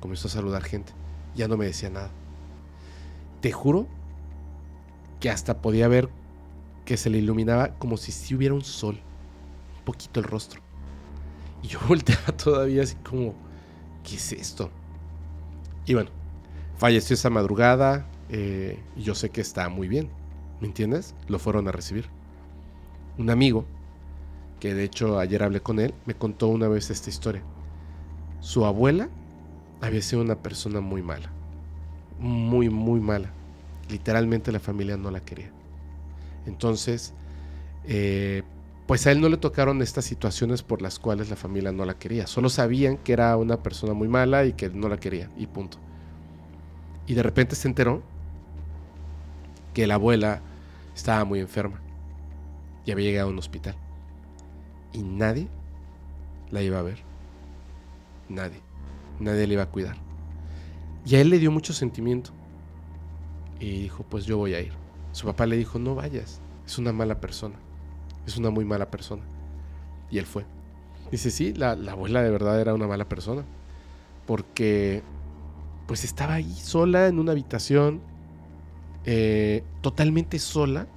comenzó 0.00 0.28
a 0.28 0.30
saludar 0.30 0.62
gente. 0.62 0.92
Ya 1.34 1.48
no 1.48 1.56
me 1.56 1.66
decía 1.66 1.90
nada. 1.90 2.10
Te 3.40 3.52
juro 3.52 3.86
que 5.20 5.30
hasta 5.30 5.60
podía 5.60 5.86
ver 5.86 6.08
que 6.84 6.96
se 6.96 7.10
le 7.10 7.18
iluminaba 7.18 7.74
como 7.78 7.96
si 7.96 8.10
si 8.10 8.34
hubiera 8.34 8.54
un 8.54 8.64
sol, 8.64 8.98
un 9.78 9.84
poquito 9.84 10.20
el 10.20 10.26
rostro. 10.26 10.60
Y 11.62 11.68
yo 11.68 11.78
volteaba 11.88 12.36
todavía 12.36 12.82
así 12.82 12.96
como, 12.96 13.34
¿qué 14.02 14.16
es 14.16 14.32
esto? 14.32 14.70
Y 15.86 15.94
bueno, 15.94 16.10
falleció 16.78 17.14
esa 17.14 17.28
madrugada 17.28 18.06
eh, 18.30 18.82
y 18.96 19.02
yo 19.02 19.14
sé 19.14 19.28
que 19.28 19.42
está 19.42 19.68
muy 19.68 19.88
bien, 19.88 20.08
¿me 20.60 20.66
entiendes? 20.66 21.14
Lo 21.28 21.38
fueron 21.38 21.68
a 21.68 21.72
recibir. 21.72 22.08
Un 23.18 23.30
amigo 23.30 23.66
que 24.64 24.72
de 24.72 24.82
hecho 24.82 25.18
ayer 25.18 25.42
hablé 25.42 25.60
con 25.60 25.78
él, 25.78 25.92
me 26.06 26.14
contó 26.14 26.48
una 26.48 26.68
vez 26.68 26.88
esta 26.88 27.10
historia. 27.10 27.42
Su 28.40 28.64
abuela 28.64 29.10
había 29.82 30.00
sido 30.00 30.22
una 30.22 30.36
persona 30.36 30.80
muy 30.80 31.02
mala. 31.02 31.30
Muy, 32.18 32.70
muy 32.70 32.98
mala. 32.98 33.30
Literalmente 33.90 34.52
la 34.52 34.60
familia 34.60 34.96
no 34.96 35.10
la 35.10 35.20
quería. 35.20 35.50
Entonces, 36.46 37.12
eh, 37.84 38.42
pues 38.86 39.06
a 39.06 39.12
él 39.12 39.20
no 39.20 39.28
le 39.28 39.36
tocaron 39.36 39.82
estas 39.82 40.06
situaciones 40.06 40.62
por 40.62 40.80
las 40.80 40.98
cuales 40.98 41.28
la 41.28 41.36
familia 41.36 41.70
no 41.70 41.84
la 41.84 41.98
quería. 41.98 42.26
Solo 42.26 42.48
sabían 42.48 42.96
que 42.96 43.12
era 43.12 43.36
una 43.36 43.62
persona 43.62 43.92
muy 43.92 44.08
mala 44.08 44.46
y 44.46 44.54
que 44.54 44.70
no 44.70 44.88
la 44.88 44.96
quería. 44.96 45.28
Y 45.36 45.46
punto. 45.46 45.76
Y 47.06 47.12
de 47.12 47.22
repente 47.22 47.54
se 47.54 47.68
enteró 47.68 48.02
que 49.74 49.86
la 49.86 49.96
abuela 49.96 50.40
estaba 50.94 51.22
muy 51.26 51.40
enferma. 51.40 51.82
Y 52.86 52.92
había 52.92 53.10
llegado 53.10 53.28
a 53.28 53.30
un 53.30 53.38
hospital 53.38 53.76
y 54.94 55.02
nadie 55.04 55.52
la 56.50 56.62
iba 56.62 56.78
a 56.80 56.82
ver. 56.82 57.06
Nadie. 58.28 58.64
Nadie 59.18 59.46
le 59.46 59.54
iba 59.54 59.64
a 59.64 59.70
cuidar. 59.70 60.04
Y 61.04 61.16
a 61.16 61.22
él 61.22 61.30
le 61.30 61.40
dio 61.40 61.52
mucho 61.52 61.74
sentimiento. 61.74 62.36
Y 63.60 63.82
dijo, 63.82 64.04
pues 64.04 64.26
yo 64.26 64.38
voy 64.38 64.54
a 64.54 64.62
ir. 64.62 64.80
Su 65.12 65.26
papá 65.26 65.46
le 65.46 65.56
dijo, 65.56 65.78
no 65.80 65.96
vayas. 65.96 66.42
Es 66.66 66.78
una 66.78 66.92
mala 66.92 67.20
persona. 67.20 67.64
Es 68.26 68.36
una 68.38 68.50
muy 68.50 68.64
mala 68.66 68.90
persona. 68.90 69.30
Y 70.10 70.18
él 70.18 70.26
fue. 70.26 70.48
Dice, 71.10 71.30
sí, 71.32 71.54
la, 71.54 71.76
la 71.76 71.92
abuela 71.94 72.22
de 72.22 72.30
verdad 72.32 72.60
era 72.60 72.74
una 72.74 72.88
mala 72.88 73.08
persona. 73.08 73.48
Porque 74.26 75.10
pues 75.86 76.04
estaba 76.04 76.34
ahí 76.36 76.54
sola 76.54 77.08
en 77.08 77.20
una 77.20 77.32
habitación. 77.32 78.10
eh, 79.04 79.70
totalmente 79.82 80.38
sola. 80.38 80.92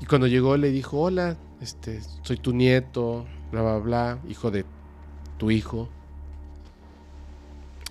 Y 0.00 0.06
cuando 0.06 0.26
llegó 0.26 0.56
le 0.56 0.70
dijo, 0.70 1.00
hola, 1.00 1.41
este, 1.62 2.00
soy 2.22 2.36
tu 2.36 2.52
nieto, 2.52 3.24
bla, 3.50 3.62
bla, 3.62 3.78
bla, 3.78 4.18
hijo 4.28 4.50
de 4.50 4.64
tu 5.38 5.50
hijo. 5.50 5.88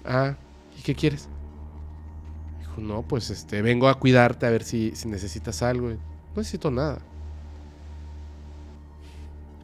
Ah, 0.06 0.36
¿y 0.78 0.82
qué 0.82 0.94
quieres? 0.94 1.30
Dijo, 2.60 2.82
no, 2.82 3.04
pues 3.04 3.30
este, 3.30 3.62
vengo 3.62 3.88
a 3.88 3.98
cuidarte 3.98 4.46
a 4.46 4.50
ver 4.50 4.64
si, 4.64 4.96
si 4.96 5.08
necesitas 5.08 5.62
algo. 5.62 5.90
No 5.90 5.98
necesito 6.36 6.70
nada. 6.70 7.00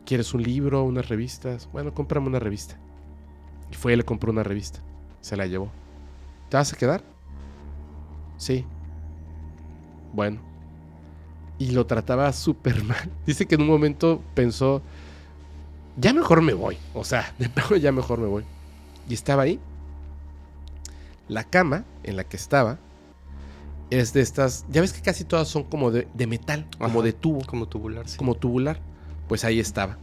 ¿Quieres 0.05 0.33
un 0.33 0.41
libro, 0.41 0.83
unas 0.83 1.09
revistas? 1.09 1.69
Bueno, 1.73 1.93
cómprame 1.93 2.27
una 2.27 2.39
revista. 2.39 2.79
Y 3.69 3.75
fue 3.75 3.91
y 3.91 3.97
le 3.97 4.03
compró 4.03 4.31
una 4.31 4.43
revista. 4.43 4.79
Se 5.19 5.35
la 5.35 5.45
llevó. 5.47 5.69
¿Te 6.49 6.55
vas 6.55 6.71
a 6.71 6.77
quedar? 6.77 7.03
Sí. 8.37 8.65
Bueno. 10.13 10.46
Y 11.59 11.71
lo 11.71 11.85
trataba 11.85 12.31
súper 12.33 12.83
mal. 12.83 13.09
Dice 13.25 13.45
que 13.45 13.55
en 13.55 13.61
un 13.61 13.67
momento 13.67 14.21
pensó, 14.33 14.81
ya 15.97 16.13
mejor 16.13 16.41
me 16.41 16.53
voy. 16.53 16.77
O 16.93 17.03
sea, 17.03 17.33
de 17.39 17.79
ya 17.79 17.91
mejor 17.91 18.19
me 18.19 18.27
voy. 18.27 18.43
Y 19.09 19.13
estaba 19.13 19.43
ahí. 19.43 19.59
La 21.27 21.43
cama 21.43 21.83
en 22.03 22.15
la 22.15 22.23
que 22.23 22.37
estaba 22.37 22.79
es 23.89 24.13
de 24.13 24.21
estas, 24.21 24.65
ya 24.69 24.81
ves 24.81 24.93
que 24.93 25.01
casi 25.01 25.23
todas 25.23 25.47
son 25.47 25.63
como 25.63 25.91
de, 25.91 26.07
de 26.13 26.27
metal, 26.27 26.65
como 26.77 27.01
de 27.01 27.13
tubo, 27.13 27.41
Como 27.45 27.67
tubular, 27.67 28.07
sí. 28.07 28.17
como 28.17 28.35
tubular. 28.35 28.79
Pues 29.27 29.43
ahí 29.43 29.59
estaba. 29.59 29.97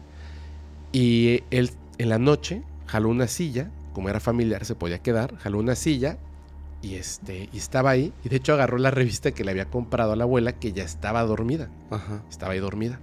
Y 0.93 1.43
él 1.51 1.71
en 1.99 2.09
la 2.09 2.19
noche 2.19 2.63
jaló 2.87 3.09
una 3.09 3.27
silla, 3.27 3.71
como 3.93 4.09
era 4.09 4.21
familiar 4.21 4.65
se 4.65 4.75
podía 4.75 4.99
quedar, 4.99 5.37
jaló 5.39 5.59
una 5.59 5.75
silla 5.75 6.19
y 6.85 6.97
este 6.97 7.49
y 7.51 7.57
estaba 7.57 7.91
ahí 7.91 8.13
y 8.23 8.29
de 8.29 8.37
hecho 8.37 8.53
agarró 8.53 8.77
la 8.77 8.91
revista 8.91 9.33
que 9.33 9.43
le 9.43 9.51
había 9.51 9.71
comprado 9.71 10.13
a 10.13 10.17
la 10.17 10.25
abuela 10.25 10.53
que 10.53 10.73
ya 10.73 10.85
estaba 10.85 11.23
dormida, 11.23 11.71
Ajá. 11.91 12.23
estaba 12.29 12.53
ahí 12.53 12.59
dormida. 12.59 13.01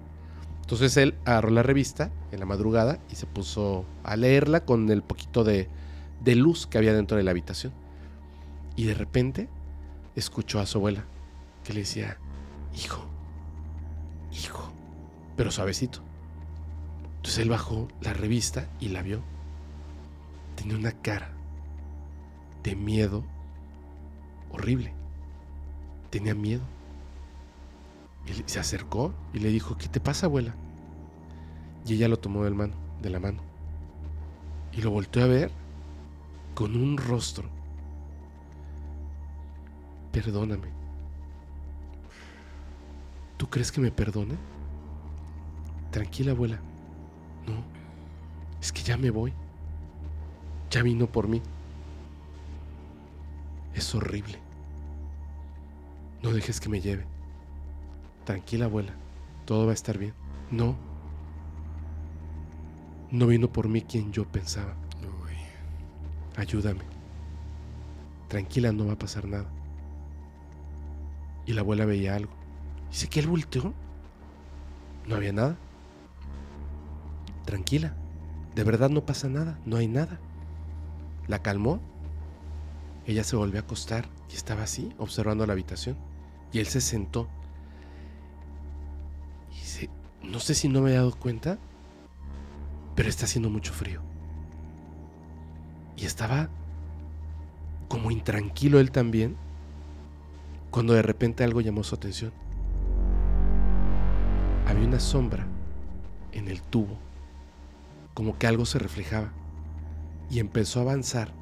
Entonces 0.62 0.96
él 0.98 1.16
agarró 1.26 1.50
la 1.50 1.64
revista 1.64 2.12
en 2.32 2.40
la 2.40 2.46
madrugada 2.46 3.00
y 3.10 3.16
se 3.16 3.26
puso 3.26 3.86
a 4.04 4.16
leerla 4.16 4.66
con 4.66 4.90
el 4.92 5.02
poquito 5.02 5.44
de, 5.44 5.68
de 6.24 6.36
luz 6.36 6.68
que 6.68 6.78
había 6.78 6.94
dentro 6.94 7.18
de 7.18 7.24
la 7.24 7.32
habitación. 7.32 7.74
Y 8.76 8.86
de 8.86 8.94
repente 8.94 9.50
escuchó 10.16 10.60
a 10.60 10.68
su 10.68 10.78
abuela 10.78 11.04
que 11.64 11.74
le 11.74 11.80
decía, 11.80 12.18
hijo, 12.76 13.04
hijo, 14.32 14.72
pero 15.36 15.52
suavecito. 15.52 16.02
Entonces 17.18 17.40
él 17.40 17.50
bajó 17.50 17.88
la 18.00 18.14
revista 18.14 18.70
y 18.80 18.90
la 18.90 19.02
vio. 19.02 19.22
Tenía 20.56 20.78
una 20.78 20.92
cara 20.92 21.34
de 22.64 22.76
miedo 22.76 23.24
horrible. 24.52 24.94
Tenía 26.10 26.36
miedo. 26.36 26.62
Se 28.46 28.60
acercó 28.60 29.14
y 29.34 29.40
le 29.40 29.50
dijo, 29.50 29.78
¿qué 29.78 29.88
te 29.88 30.00
pasa, 30.00 30.28
abuela? 30.28 30.56
Y 31.86 31.96
ella 31.96 32.08
lo 32.08 32.20
tomó 32.20 32.50
mano, 32.52 32.76
de 33.02 33.10
la 33.10 33.20
mano. 33.20 33.42
Y 34.72 34.82
lo 34.82 34.92
volteó 34.92 35.24
a 35.24 35.28
ver 35.28 35.52
con 36.54 36.76
un 36.76 36.98
rostro. 36.98 37.50
Perdóname. 40.12 40.68
¿Tú 43.38 43.50
crees 43.50 43.72
que 43.72 43.82
me 43.82 43.92
perdone? 43.92 44.36
Tranquila, 45.90 46.32
abuela. 46.32 46.60
No. 47.48 47.64
Es 48.62 48.72
que 48.72 48.84
ya 48.84 48.98
me 48.98 49.10
voy. 49.10 49.34
Ya 50.70 50.84
vino 50.84 51.08
por 51.08 51.28
mí. 51.28 51.42
Es 53.74 53.94
horrible. 53.96 54.38
No 56.24 56.32
dejes 56.32 56.60
que 56.60 56.70
me 56.70 56.82
lleve. 56.82 57.06
Tranquila, 58.26 58.66
abuela. 58.66 58.94
Todo 59.46 59.66
va 59.66 59.72
a 59.72 59.76
estar 59.76 59.98
bien. 59.98 60.14
No. 60.52 60.76
No 63.10 63.28
vino 63.28 63.52
por 63.52 63.68
mí 63.68 63.82
quien 63.82 64.12
yo 64.12 64.26
pensaba. 64.26 64.76
Uy. 65.24 65.36
Ayúdame. 66.38 66.82
Tranquila, 68.28 68.72
no 68.72 68.88
va 68.88 68.94
a 68.94 69.00
pasar 69.00 69.28
nada. 69.28 69.50
Y 71.46 71.54
la 71.54 71.62
abuela 71.62 71.86
veía 71.86 72.16
algo. 72.16 72.32
Dice 72.90 73.08
que 73.08 73.20
él 73.20 73.28
volteó. 73.28 73.74
No 75.08 75.16
había 75.16 75.34
nada. 75.34 75.58
Tranquila. 77.46 77.96
De 78.56 78.64
verdad 78.64 78.90
no 78.90 79.06
pasa 79.06 79.28
nada. 79.28 79.60
No 79.66 79.78
hay 79.78 79.88
nada. 79.88 80.20
La 81.28 81.42
calmó. 81.42 81.82
Ella 83.06 83.24
se 83.24 83.36
volvió 83.36 83.60
a 83.60 83.64
acostar 83.64 84.08
y 84.32 84.36
estaba 84.36 84.64
así, 84.64 84.94
observando 84.98 85.46
la 85.46 85.54
habitación. 85.54 85.98
Y 86.52 86.60
él 86.60 86.68
se 86.68 86.82
sentó. 86.82 87.28
Y 89.52 89.56
dice, 89.56 89.90
no 90.22 90.40
sé 90.40 90.54
si 90.54 90.68
no 90.68 90.82
me 90.82 90.92
he 90.92 90.96
dado 90.96 91.16
cuenta, 91.16 91.58
pero 92.96 93.10
está 93.10 93.26
haciendo 93.26 93.50
mucho 93.50 93.74
frío. 93.74 94.02
Y 95.96 96.06
estaba 96.06 96.50
como 97.88 98.12
intranquilo 98.12 98.80
él 98.80 98.92
también, 98.92 99.36
cuando 100.70 100.94
de 100.94 101.02
repente 101.02 101.44
algo 101.44 101.60
llamó 101.60 101.84
su 101.84 101.96
atención. 101.96 102.32
Había 104.66 104.88
una 104.88 105.00
sombra 105.00 105.46
en 106.32 106.48
el 106.48 106.62
tubo, 106.62 106.98
como 108.14 108.38
que 108.38 108.48
algo 108.48 108.66
se 108.66 108.80
reflejaba, 108.80 109.34
y 110.30 110.40
empezó 110.40 110.80
a 110.80 110.84
avanzar. 110.84 111.41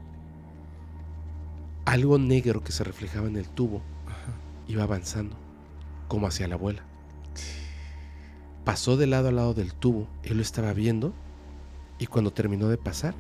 Algo 1.90 2.20
negro 2.20 2.64
que 2.64 2.72
se 2.72 2.84
reflejaba 2.84 3.28
en 3.28 3.36
el 3.36 3.50
tubo 3.50 3.82
Ajá. 4.06 4.34
iba 4.68 4.84
avanzando, 4.84 5.36
como 6.08 6.28
hacia 6.28 6.48
la 6.48 6.54
abuela. 6.54 6.84
Pasó 8.64 8.96
de 8.96 9.08
lado 9.08 9.30
a 9.30 9.32
lado 9.32 9.56
del 9.56 9.74
tubo, 9.74 10.08
él 10.22 10.36
lo 10.38 10.44
estaba 10.44 10.72
viendo, 10.74 11.16
y 11.98 12.06
cuando 12.06 12.32
terminó 12.32 12.68
de 12.68 12.78
pasar, 12.78 13.16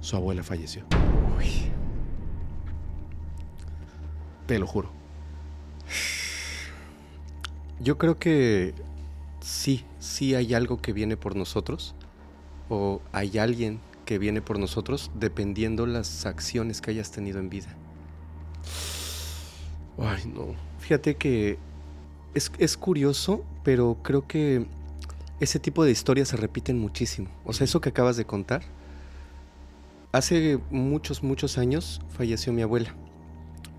su 0.00 0.16
abuela 0.16 0.42
falleció. 0.42 0.82
Uy. 1.38 1.70
Te 4.48 4.58
lo 4.58 4.66
juro. 4.66 4.90
Yo 7.78 7.96
creo 7.96 8.18
que 8.18 8.74
sí, 9.38 9.84
sí 10.00 10.34
hay 10.34 10.52
algo 10.52 10.78
que 10.78 10.92
viene 10.92 11.16
por 11.16 11.36
nosotros. 11.36 11.94
O 12.68 13.00
hay 13.12 13.38
alguien 13.38 13.78
que 14.10 14.18
viene 14.18 14.42
por 14.42 14.58
nosotros 14.58 15.08
dependiendo 15.14 15.86
las 15.86 16.26
acciones 16.26 16.80
que 16.80 16.90
hayas 16.90 17.12
tenido 17.12 17.38
en 17.38 17.48
vida. 17.48 17.68
Ay, 19.98 20.24
no. 20.26 20.56
Fíjate 20.80 21.14
que 21.14 21.58
es, 22.34 22.50
es 22.58 22.76
curioso, 22.76 23.44
pero 23.62 23.98
creo 24.02 24.26
que 24.26 24.66
ese 25.38 25.60
tipo 25.60 25.84
de 25.84 25.92
historias 25.92 26.26
se 26.26 26.36
repiten 26.36 26.76
muchísimo. 26.76 27.28
O 27.44 27.52
sea, 27.52 27.66
eso 27.66 27.80
que 27.80 27.90
acabas 27.90 28.16
de 28.16 28.24
contar. 28.24 28.62
Hace 30.10 30.58
muchos, 30.72 31.22
muchos 31.22 31.56
años 31.56 32.00
falleció 32.08 32.52
mi 32.52 32.62
abuela. 32.62 32.92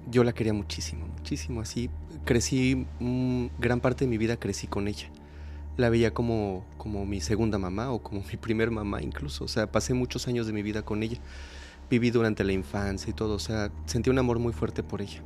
Yo 0.09 0.23
la 0.23 0.31
quería 0.31 0.53
muchísimo, 0.53 1.07
muchísimo. 1.07 1.59
Así 1.59 1.89
crecí, 2.23 2.87
mm, 3.01 3.47
gran 3.59 3.81
parte 3.81 4.05
de 4.05 4.09
mi 4.09 4.17
vida 4.17 4.37
crecí 4.37 4.65
con 4.65 4.87
ella. 4.87 5.09
La 5.81 5.89
veía 5.89 6.13
como, 6.13 6.63
como 6.77 7.07
mi 7.07 7.21
segunda 7.21 7.57
mamá 7.57 7.91
o 7.91 8.03
como 8.03 8.21
mi 8.31 8.37
primer 8.37 8.69
mamá 8.69 9.01
incluso. 9.01 9.45
O 9.45 9.47
sea, 9.47 9.71
pasé 9.71 9.95
muchos 9.95 10.27
años 10.27 10.45
de 10.45 10.53
mi 10.53 10.61
vida 10.61 10.83
con 10.83 11.01
ella. 11.01 11.17
Viví 11.89 12.11
durante 12.11 12.43
la 12.43 12.53
infancia 12.53 13.09
y 13.09 13.13
todo. 13.13 13.33
O 13.33 13.39
sea, 13.39 13.71
sentí 13.85 14.09
un 14.11 14.19
amor 14.19 14.37
muy 14.37 14.53
fuerte 14.53 14.83
por 14.83 15.01
ella. 15.01 15.23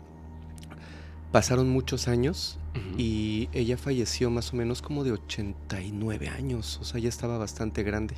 Pasaron 1.31 1.69
muchos 1.69 2.07
años 2.07 2.57
y 2.97 3.49
ella 3.51 3.77
falleció 3.77 4.29
más 4.29 4.53
o 4.53 4.55
menos 4.55 4.81
como 4.81 5.03
de 5.03 5.11
89 5.11 6.29
años, 6.29 6.79
o 6.81 6.85
sea, 6.85 7.01
ya 7.01 7.09
estaba 7.09 7.37
bastante 7.37 7.83
grande. 7.83 8.15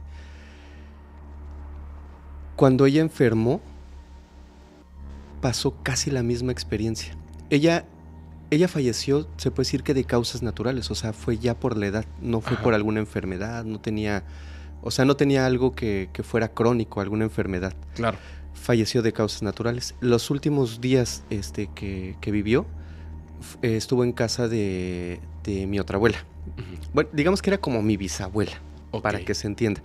Cuando 2.56 2.86
ella 2.86 3.02
enfermó, 3.02 3.60
pasó 5.42 5.76
casi 5.82 6.12
la 6.12 6.22
misma 6.22 6.52
experiencia. 6.52 7.16
Ella, 7.50 7.86
ella 8.52 8.68
falleció, 8.68 9.28
se 9.38 9.52
puede 9.52 9.66
decir 9.66 9.84
que 9.84 9.94
de 9.94 10.04
causas 10.04 10.42
naturales, 10.42 10.90
o 10.92 10.96
sea, 10.96 11.14
fue 11.14 11.38
ya 11.38 11.60
por 11.60 11.78
la 11.78 11.88
edad, 11.88 12.06
no 12.22 12.42
fue 12.42 12.54
Ajá. 12.54 12.64
por 12.64 12.74
alguna 12.74 13.00
enfermedad, 13.00 13.64
no 13.66 13.80
tenía, 13.80 14.24
o 14.82 14.92
sea, 14.92 15.06
no 15.06 15.16
tenía 15.16 15.46
algo 15.46 15.74
que, 15.74 16.10
que 16.14 16.24
fuera 16.24 16.50
crónico, 16.50 17.02
alguna 17.02 17.26
enfermedad 17.26 17.74
Claro. 17.96 18.18
falleció 18.54 19.02
de 19.02 19.14
causas 19.14 19.42
naturales. 19.44 19.96
Los 20.00 20.30
últimos 20.30 20.80
días 20.82 21.24
este, 21.30 21.70
que, 21.76 22.16
que 22.22 22.32
vivió 22.32 22.66
eh, 23.62 23.76
estuvo 23.78 24.04
en 24.04 24.14
casa 24.14 24.48
de, 24.48 25.20
de 25.44 25.68
mi 25.68 25.80
otra 25.80 25.98
abuela. 25.98 26.18
Bueno, 26.94 27.10
digamos 27.14 27.42
que 27.42 27.50
era 27.50 27.58
como 27.60 27.82
mi 27.82 27.98
bisabuela, 27.98 28.54
para 29.04 29.20
que 29.20 29.34
se 29.36 29.48
entienda. 29.48 29.82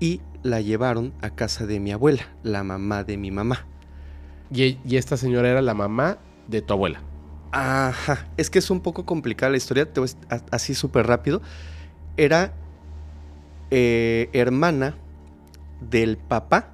Y 0.00 0.20
la 0.42 0.60
llevaron 0.60 1.12
a 1.22 1.30
casa 1.30 1.64
de 1.66 1.80
mi 1.80 1.92
abuela, 1.92 2.28
la 2.42 2.62
mamá 2.64 3.04
de 3.04 3.16
mi 3.16 3.30
mamá. 3.30 3.64
Y, 4.52 4.62
e- 4.64 4.78
y 4.84 4.96
esta 4.96 5.16
señora 5.16 5.48
era 5.48 5.62
la 5.62 5.72
mamá 5.74 6.18
de 6.48 6.60
tu 6.60 6.74
abuela. 6.74 7.00
Ajá, 7.52 8.26
es 8.36 8.48
que 8.50 8.58
es 8.58 8.70
un 8.70 8.80
poco 8.80 9.04
complicada 9.04 9.50
la 9.50 9.58
historia, 9.58 9.90
te 9.92 10.00
voy 10.00 10.10
a- 10.30 10.40
así 10.50 10.74
súper 10.74 11.06
rápido. 11.06 11.42
Era 12.16 12.52
eh, 13.74 14.28
hermana 14.34 14.96
del 15.80 16.16
papá 16.18 16.68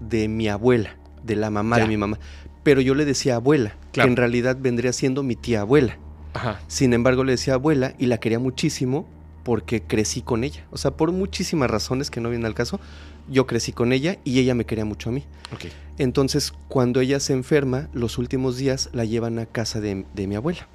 de 0.00 0.28
mi 0.28 0.48
abuela, 0.48 0.90
de 1.24 1.34
la 1.36 1.50
mamá 1.50 1.76
Ya. 1.78 1.82
de 1.84 1.88
mi 1.88 1.96
mamá. 1.96 2.18
Pero 2.62 2.80
yo 2.80 2.94
le 2.94 3.04
decía 3.04 3.36
abuela, 3.36 3.74
Claro. 3.92 4.06
que 4.08 4.12
en 4.12 4.16
realidad 4.16 4.56
vendría 4.60 4.92
siendo 4.92 5.22
mi 5.24 5.34
tía 5.36 5.62
abuela. 5.62 5.96
Ajá. 6.34 6.60
Sin 6.68 6.92
embargo, 6.92 7.24
le 7.24 7.32
decía 7.32 7.54
abuela 7.54 7.94
y 7.98 8.06
la 8.06 8.18
quería 8.18 8.38
muchísimo 8.38 9.08
porque 9.42 9.82
crecí 9.82 10.22
con 10.22 10.44
ella. 10.44 10.64
O 10.70 10.76
sea, 10.76 10.92
por 10.92 11.10
muchísimas 11.12 11.70
razones 11.70 12.10
que 12.10 12.20
no 12.20 12.28
vienen 12.30 12.46
al 12.46 12.54
caso, 12.54 12.78
yo 13.28 13.46
crecí 13.46 13.72
con 13.72 13.92
ella 13.92 14.18
y 14.24 14.38
ella 14.38 14.54
me 14.54 14.64
quería 14.64 14.84
mucho 14.84 15.10
a 15.10 15.12
mí. 15.12 15.24
Entonces, 15.98 16.52
cuando 16.68 17.00
ella 17.00 17.20
se 17.20 17.32
enferma, 17.32 17.88
los 17.92 18.18
últimos 18.18 18.56
días 18.56 18.90
la 18.92 19.04
llevan 19.04 19.38
a 19.38 19.46
casa 19.46 19.80
de, 19.80 20.04
de 20.14 20.26
mi 20.26 20.36
abuela. 20.36 20.68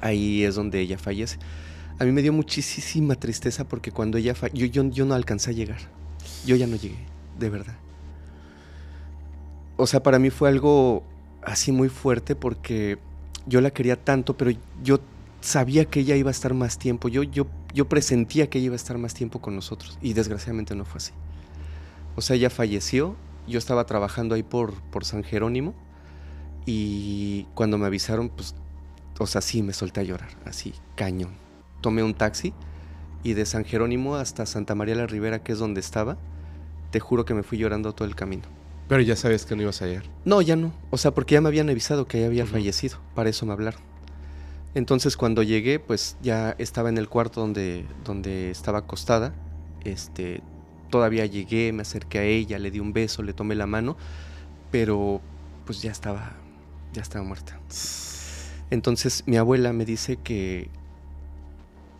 Ahí 0.00 0.44
es 0.44 0.54
donde 0.54 0.80
ella 0.80 0.98
fallece. 0.98 1.38
A 1.98 2.04
mí 2.04 2.12
me 2.12 2.22
dio 2.22 2.32
muchísima 2.32 3.14
tristeza 3.14 3.66
porque 3.66 3.90
cuando 3.90 4.18
ella 4.18 4.34
falleció, 4.34 4.66
yo, 4.66 4.82
yo, 4.82 4.90
yo 4.90 5.04
no 5.06 5.14
alcancé 5.14 5.50
a 5.50 5.54
llegar. 5.54 5.78
Yo 6.44 6.56
ya 6.56 6.66
no 6.66 6.76
llegué, 6.76 6.98
de 7.38 7.50
verdad. 7.50 7.76
O 9.76 9.86
sea, 9.86 10.02
para 10.02 10.18
mí 10.18 10.30
fue 10.30 10.48
algo 10.48 11.02
así 11.42 11.72
muy 11.72 11.88
fuerte 11.88 12.34
porque 12.34 12.98
yo 13.46 13.60
la 13.60 13.70
quería 13.70 13.96
tanto, 13.96 14.36
pero 14.36 14.50
yo 14.82 15.00
sabía 15.40 15.84
que 15.84 16.00
ella 16.00 16.16
iba 16.16 16.28
a 16.28 16.32
estar 16.32 16.54
más 16.54 16.78
tiempo. 16.78 17.08
Yo, 17.08 17.22
yo, 17.22 17.46
yo 17.72 17.88
presentía 17.88 18.48
que 18.48 18.58
ella 18.58 18.66
iba 18.66 18.74
a 18.74 18.76
estar 18.76 18.98
más 18.98 19.14
tiempo 19.14 19.40
con 19.40 19.54
nosotros 19.54 19.98
y 20.02 20.12
desgraciadamente 20.12 20.74
no 20.74 20.84
fue 20.84 20.98
así. 20.98 21.12
O 22.16 22.22
sea, 22.22 22.36
ella 22.36 22.50
falleció, 22.50 23.14
yo 23.46 23.58
estaba 23.58 23.86
trabajando 23.86 24.34
ahí 24.34 24.42
por, 24.42 24.74
por 24.90 25.04
San 25.04 25.22
Jerónimo 25.22 25.74
y 26.64 27.44
cuando 27.54 27.78
me 27.78 27.86
avisaron, 27.86 28.30
pues, 28.30 28.54
o 29.18 29.26
sea, 29.26 29.40
sí, 29.40 29.62
me 29.62 29.72
solté 29.72 30.00
a 30.00 30.02
llorar, 30.02 30.30
así, 30.44 30.74
cañón. 30.96 31.30
Tomé 31.80 32.02
un 32.02 32.14
taxi 32.14 32.52
y 33.22 33.34
de 33.34 33.46
San 33.46 33.64
Jerónimo 33.64 34.16
hasta 34.16 34.46
Santa 34.46 34.74
María 34.74 34.94
la 34.94 35.06
Ribera, 35.06 35.42
que 35.42 35.52
es 35.52 35.58
donde 35.58 35.80
estaba, 35.80 36.16
te 36.90 37.00
juro 37.00 37.24
que 37.24 37.34
me 37.34 37.42
fui 37.42 37.58
llorando 37.58 37.92
todo 37.92 38.08
el 38.08 38.14
camino. 38.14 38.44
Pero 38.88 39.02
ya 39.02 39.16
sabes 39.16 39.44
que 39.44 39.56
no 39.56 39.62
ibas 39.62 39.82
a 39.82 39.86
llegar. 39.86 40.04
No, 40.24 40.40
ya 40.42 40.56
no. 40.56 40.72
O 40.90 40.96
sea, 40.96 41.12
porque 41.12 41.34
ya 41.34 41.40
me 41.40 41.48
habían 41.48 41.68
avisado 41.68 42.06
que 42.06 42.18
ella 42.18 42.28
había 42.28 42.46
fallecido. 42.46 42.98
Para 43.14 43.30
eso 43.30 43.44
me 43.44 43.52
hablaron. 43.52 43.80
Entonces 44.74 45.16
cuando 45.16 45.42
llegué, 45.42 45.80
pues 45.80 46.16
ya 46.22 46.54
estaba 46.58 46.88
en 46.88 46.98
el 46.98 47.08
cuarto 47.08 47.40
donde, 47.40 47.84
donde 48.04 48.50
estaba 48.50 48.78
acostada. 48.80 49.34
Este, 49.84 50.42
todavía 50.90 51.26
llegué, 51.26 51.72
me 51.72 51.82
acerqué 51.82 52.18
a 52.18 52.24
ella, 52.24 52.58
le 52.58 52.70
di 52.70 52.80
un 52.80 52.92
beso, 52.92 53.22
le 53.22 53.32
tomé 53.32 53.54
la 53.54 53.66
mano, 53.66 53.96
pero 54.70 55.20
pues 55.64 55.82
ya 55.82 55.90
estaba, 55.90 56.32
ya 56.92 57.02
estaba 57.02 57.24
muerta. 57.24 57.58
Entonces 58.70 59.22
mi 59.26 59.36
abuela 59.36 59.72
me 59.72 59.84
dice 59.84 60.16
que 60.16 60.68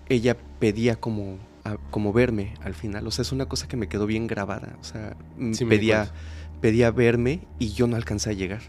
ella 0.09 0.37
pedía 0.61 0.97
como, 0.97 1.39
a- 1.65 1.79
como 1.91 2.13
verme 2.13 2.55
al 2.63 2.75
final. 2.75 3.07
O 3.07 3.11
sea, 3.11 3.23
es 3.23 3.33
una 3.33 3.47
cosa 3.47 3.67
que 3.69 3.77
me 3.77 3.89
quedó 3.89 4.07
bien 4.07 4.27
grabada. 4.27 4.77
O 4.81 4.85
sea, 4.85 5.17
Sí, 5.53 5.65
pedía, 5.65 6.13
pedía 6.61 6.91
verme 6.91 7.41
y 7.59 7.71
yo 7.73 7.87
no 7.87 7.97
alcancé 7.97 8.31
a 8.31 8.33
llegar. 8.35 8.63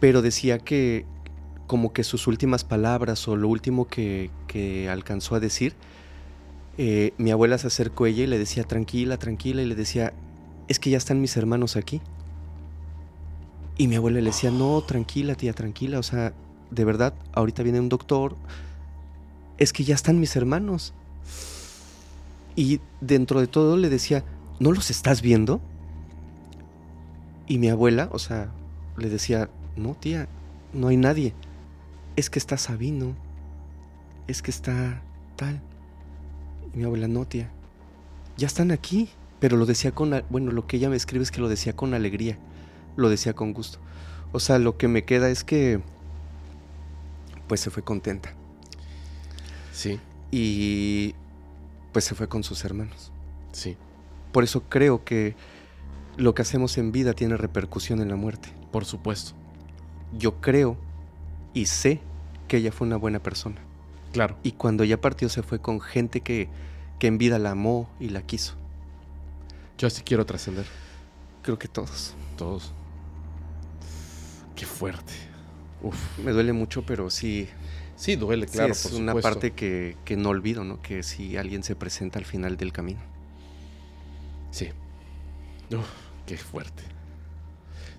Pero 0.00 0.22
decía 0.22 0.58
que 0.58 1.04
como 1.66 1.92
que 1.92 2.02
sus 2.04 2.26
últimas 2.26 2.64
palabras 2.64 3.28
o 3.28 3.36
lo 3.36 3.48
último 3.48 3.86
que, 3.86 4.30
que 4.48 4.88
alcanzó 4.88 5.36
a 5.36 5.40
decir, 5.40 5.74
eh, 6.82 7.12
mi 7.18 7.30
abuela 7.30 7.58
se 7.58 7.66
acercó 7.66 8.04
a 8.04 8.08
ella 8.08 8.24
y 8.24 8.26
le 8.26 8.38
decía, 8.38 8.64
tranquila, 8.64 9.18
tranquila, 9.18 9.60
y 9.60 9.66
le 9.66 9.74
decía, 9.74 10.14
es 10.66 10.78
que 10.78 10.88
ya 10.88 10.96
están 10.96 11.20
mis 11.20 11.36
hermanos 11.36 11.76
aquí. 11.76 12.00
Y 13.76 13.86
mi 13.86 13.96
abuela 13.96 14.18
le 14.18 14.30
decía, 14.30 14.50
no, 14.50 14.80
tranquila, 14.80 15.34
tía, 15.34 15.52
tranquila, 15.52 15.98
o 15.98 16.02
sea, 16.02 16.32
de 16.70 16.84
verdad, 16.86 17.12
ahorita 17.34 17.62
viene 17.62 17.80
un 17.80 17.90
doctor, 17.90 18.34
es 19.58 19.74
que 19.74 19.84
ya 19.84 19.94
están 19.94 20.20
mis 20.20 20.34
hermanos. 20.36 20.94
Y 22.56 22.80
dentro 23.02 23.40
de 23.40 23.46
todo 23.46 23.76
le 23.76 23.90
decía, 23.90 24.24
¿no 24.58 24.72
los 24.72 24.88
estás 24.88 25.20
viendo? 25.20 25.60
Y 27.46 27.58
mi 27.58 27.68
abuela, 27.68 28.08
o 28.10 28.18
sea, 28.18 28.54
le 28.96 29.10
decía, 29.10 29.50
no, 29.76 29.96
tía, 30.00 30.28
no 30.72 30.88
hay 30.88 30.96
nadie. 30.96 31.34
Es 32.16 32.30
que 32.30 32.38
está 32.38 32.56
Sabino. 32.56 33.14
Es 34.28 34.40
que 34.40 34.50
está 34.50 35.02
tal. 35.36 35.60
Y 36.74 36.78
mi 36.78 36.84
abuela, 36.84 37.08
no, 37.08 37.24
tía. 37.26 37.50
Ya 38.36 38.46
están 38.46 38.70
aquí. 38.70 39.08
Pero 39.40 39.56
lo 39.56 39.64
decía 39.66 39.92
con... 39.92 40.22
Bueno, 40.28 40.52
lo 40.52 40.66
que 40.66 40.76
ella 40.76 40.90
me 40.90 40.96
escribe 40.96 41.22
es 41.22 41.30
que 41.30 41.40
lo 41.40 41.48
decía 41.48 41.74
con 41.74 41.94
alegría. 41.94 42.38
Lo 42.96 43.08
decía 43.08 43.32
con 43.32 43.52
gusto. 43.54 43.78
O 44.32 44.40
sea, 44.40 44.58
lo 44.58 44.76
que 44.76 44.86
me 44.88 45.04
queda 45.04 45.30
es 45.30 45.44
que... 45.44 45.80
Pues 47.48 47.60
se 47.60 47.70
fue 47.70 47.82
contenta. 47.82 48.34
Sí, 49.72 49.98
Y... 50.30 51.14
Pues 51.92 52.04
se 52.04 52.14
fue 52.14 52.28
con 52.28 52.44
sus 52.44 52.64
hermanos. 52.64 53.10
sí, 53.52 53.76
Por 54.30 54.44
eso 54.44 54.62
creo 54.68 55.04
que 55.04 55.34
lo 56.16 56.34
que 56.34 56.42
hacemos 56.42 56.78
en 56.78 56.92
vida 56.92 57.14
tiene 57.14 57.36
repercusión 57.36 58.00
en 58.00 58.08
la 58.08 58.16
muerte. 58.16 58.50
por 58.70 58.84
supuesto. 58.84 59.32
Yo 60.16 60.40
creo 60.40 60.76
y 61.54 61.66
sé 61.66 62.00
que 62.46 62.58
ella 62.58 62.70
fue 62.72 62.86
una 62.86 62.96
buena 62.96 63.20
persona. 63.20 63.60
Claro. 64.12 64.36
Y 64.42 64.52
cuando 64.52 64.82
ella 64.82 65.00
partió 65.00 65.28
se 65.28 65.42
fue 65.42 65.60
con 65.60 65.80
gente 65.80 66.20
que, 66.20 66.48
que 66.98 67.06
en 67.06 67.18
vida 67.18 67.38
la 67.38 67.52
amó 67.52 67.88
y 68.00 68.08
la 68.08 68.22
quiso. 68.22 68.54
Yo 69.78 69.88
sí 69.90 70.02
quiero 70.02 70.26
trascender. 70.26 70.66
Creo 71.42 71.58
que 71.58 71.68
todos. 71.68 72.14
Todos. 72.36 72.72
Qué 74.56 74.66
fuerte. 74.66 75.12
Uf. 75.82 76.18
Me 76.18 76.32
duele 76.32 76.52
mucho, 76.52 76.82
pero 76.84 77.08
sí, 77.10 77.48
Sí, 77.96 78.16
duele, 78.16 78.46
sí 78.46 78.54
claro. 78.54 78.72
es 78.72 78.82
por 78.82 78.92
una 78.98 79.12
supuesto. 79.12 79.28
parte 79.30 79.50
que, 79.52 79.96
que 80.04 80.16
no 80.16 80.30
olvido, 80.30 80.64
¿no? 80.64 80.80
Que 80.82 81.02
si 81.02 81.36
alguien 81.36 81.62
se 81.62 81.76
presenta 81.76 82.18
al 82.18 82.24
final 82.24 82.56
del 82.56 82.72
camino. 82.72 83.00
Sí. 84.50 84.70
Uf, 85.72 85.86
qué 86.26 86.36
fuerte. 86.36 86.82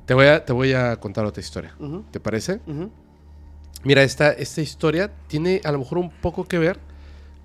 Te 0.05 0.13
voy, 0.15 0.25
a, 0.27 0.43
te 0.43 0.53
voy 0.53 0.73
a 0.73 0.95
contar 0.99 1.25
otra 1.25 1.41
historia. 1.41 1.75
¿Te 2.11 2.19
parece? 2.19 2.59
Mira, 3.83 4.03
esta, 4.03 4.31
esta 4.31 4.61
historia 4.61 5.11
tiene 5.27 5.61
a 5.63 5.71
lo 5.71 5.79
mejor 5.79 5.97
un 5.97 6.11
poco 6.11 6.45
que 6.45 6.59
ver 6.59 6.79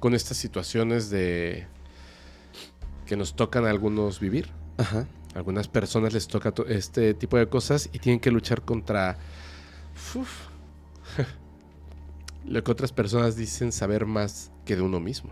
con 0.00 0.14
estas 0.14 0.36
situaciones 0.36 1.08
de 1.10 1.66
que 3.06 3.16
nos 3.16 3.34
tocan 3.36 3.64
a 3.64 3.70
algunos 3.70 4.20
vivir. 4.20 4.50
Ajá. 4.76 5.06
A 5.34 5.38
algunas 5.38 5.68
personas 5.68 6.12
les 6.12 6.28
toca 6.28 6.52
to- 6.52 6.66
este 6.66 7.14
tipo 7.14 7.36
de 7.38 7.48
cosas 7.48 7.88
y 7.92 7.98
tienen 7.98 8.20
que 8.20 8.30
luchar 8.30 8.62
contra 8.62 9.16
uf, 10.14 10.48
lo 12.44 12.62
que 12.62 12.70
otras 12.70 12.92
personas 12.92 13.36
dicen 13.36 13.72
saber 13.72 14.06
más 14.06 14.50
que 14.64 14.76
de 14.76 14.82
uno 14.82 15.00
mismo. 15.00 15.30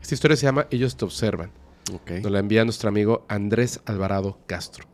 Esta 0.00 0.14
historia 0.14 0.36
se 0.36 0.46
llama 0.46 0.66
Ellos 0.70 0.96
te 0.96 1.04
observan. 1.04 1.50
Ok. 1.92 2.10
Nos 2.22 2.30
la 2.32 2.38
envía 2.38 2.64
nuestro 2.64 2.88
amigo 2.88 3.24
Andrés 3.28 3.80
Alvarado 3.86 4.38
Castro. 4.46 4.86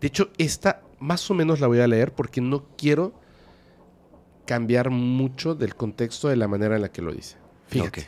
De 0.00 0.06
hecho, 0.08 0.30
esta 0.38 0.82
más 0.98 1.30
o 1.30 1.34
menos 1.34 1.60
la 1.60 1.66
voy 1.68 1.80
a 1.80 1.86
leer 1.86 2.12
porque 2.12 2.40
no 2.40 2.64
quiero 2.76 3.14
cambiar 4.44 4.90
mucho 4.90 5.54
del 5.54 5.74
contexto 5.74 6.28
de 6.28 6.36
la 6.36 6.48
manera 6.48 6.76
en 6.76 6.82
la 6.82 6.92
que 6.92 7.02
lo 7.02 7.12
dice. 7.12 7.36
Fíjate. 7.66 8.06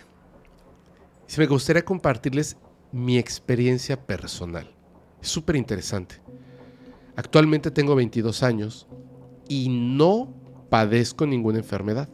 Si 1.26 1.41
me 1.41 1.47
gustaría 1.47 1.84
compartirles 1.84 2.57
mi 2.93 3.18
experiencia 3.18 4.07
personal. 4.07 4.70
Es 5.20 5.28
súper 5.28 5.57
interesante. 5.57 6.16
Actualmente 7.16 7.70
tengo 7.70 7.95
22 7.95 8.43
años 8.43 8.87
y 9.49 9.68
no 9.68 10.34
padezco 10.68 11.26
ninguna 11.26 11.59
enfermedad. 11.59 12.09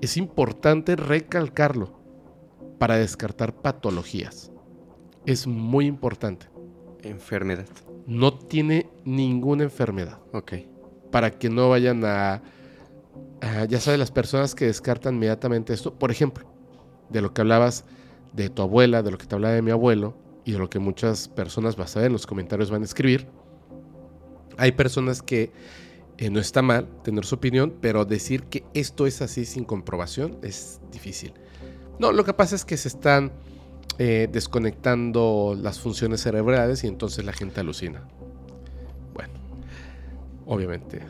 Es 0.00 0.16
importante 0.16 0.96
recalcarlo 0.96 1.98
para 2.78 2.96
descartar 2.96 3.54
patologías. 3.54 4.50
Es 5.24 5.46
muy 5.46 5.86
importante. 5.86 6.46
Enfermedad. 7.02 7.66
No 8.06 8.34
tiene 8.36 8.88
ninguna 9.04 9.64
enfermedad. 9.64 10.18
Ok. 10.32 10.54
Para 11.10 11.30
que 11.30 11.48
no 11.48 11.70
vayan 11.70 12.04
a... 12.04 12.42
a- 13.40 13.64
ya 13.64 13.80
sabes, 13.80 13.98
las 13.98 14.10
personas 14.10 14.54
que 14.54 14.66
descartan 14.66 15.16
inmediatamente 15.16 15.72
esto. 15.72 15.94
Por 15.94 16.10
ejemplo, 16.10 16.46
de 17.10 17.20
lo 17.22 17.32
que 17.32 17.40
hablabas 17.40 17.84
de 18.32 18.50
tu 18.50 18.62
abuela, 18.62 19.02
de 19.02 19.10
lo 19.10 19.18
que 19.18 19.26
te 19.26 19.34
hablaba 19.34 19.54
de 19.54 19.62
mi 19.62 19.70
abuelo 19.70 20.14
y 20.44 20.52
de 20.52 20.58
lo 20.58 20.68
que 20.70 20.78
muchas 20.78 21.28
personas 21.28 21.76
ver 21.76 22.06
en 22.06 22.12
los 22.12 22.26
comentarios 22.26 22.70
van 22.70 22.82
a 22.82 22.84
escribir. 22.84 23.26
Hay 24.58 24.72
personas 24.72 25.22
que 25.22 25.52
eh, 26.18 26.30
no 26.30 26.40
está 26.40 26.62
mal 26.62 26.88
tener 27.02 27.26
su 27.26 27.34
opinión, 27.34 27.74
pero 27.80 28.04
decir 28.04 28.44
que 28.44 28.64
esto 28.74 29.06
es 29.06 29.20
así 29.22 29.44
sin 29.44 29.64
comprobación 29.64 30.38
es 30.42 30.80
difícil. 30.90 31.34
No, 31.98 32.12
lo 32.12 32.24
que 32.24 32.32
pasa 32.32 32.56
es 32.56 32.64
que 32.64 32.76
se 32.76 32.88
están 32.88 33.32
eh, 33.98 34.28
desconectando 34.30 35.56
las 35.60 35.80
funciones 35.80 36.22
cerebrales 36.22 36.84
y 36.84 36.86
entonces 36.86 37.24
la 37.24 37.32
gente 37.32 37.60
alucina. 37.60 38.02
Bueno, 39.14 39.34
obviamente. 40.46 41.00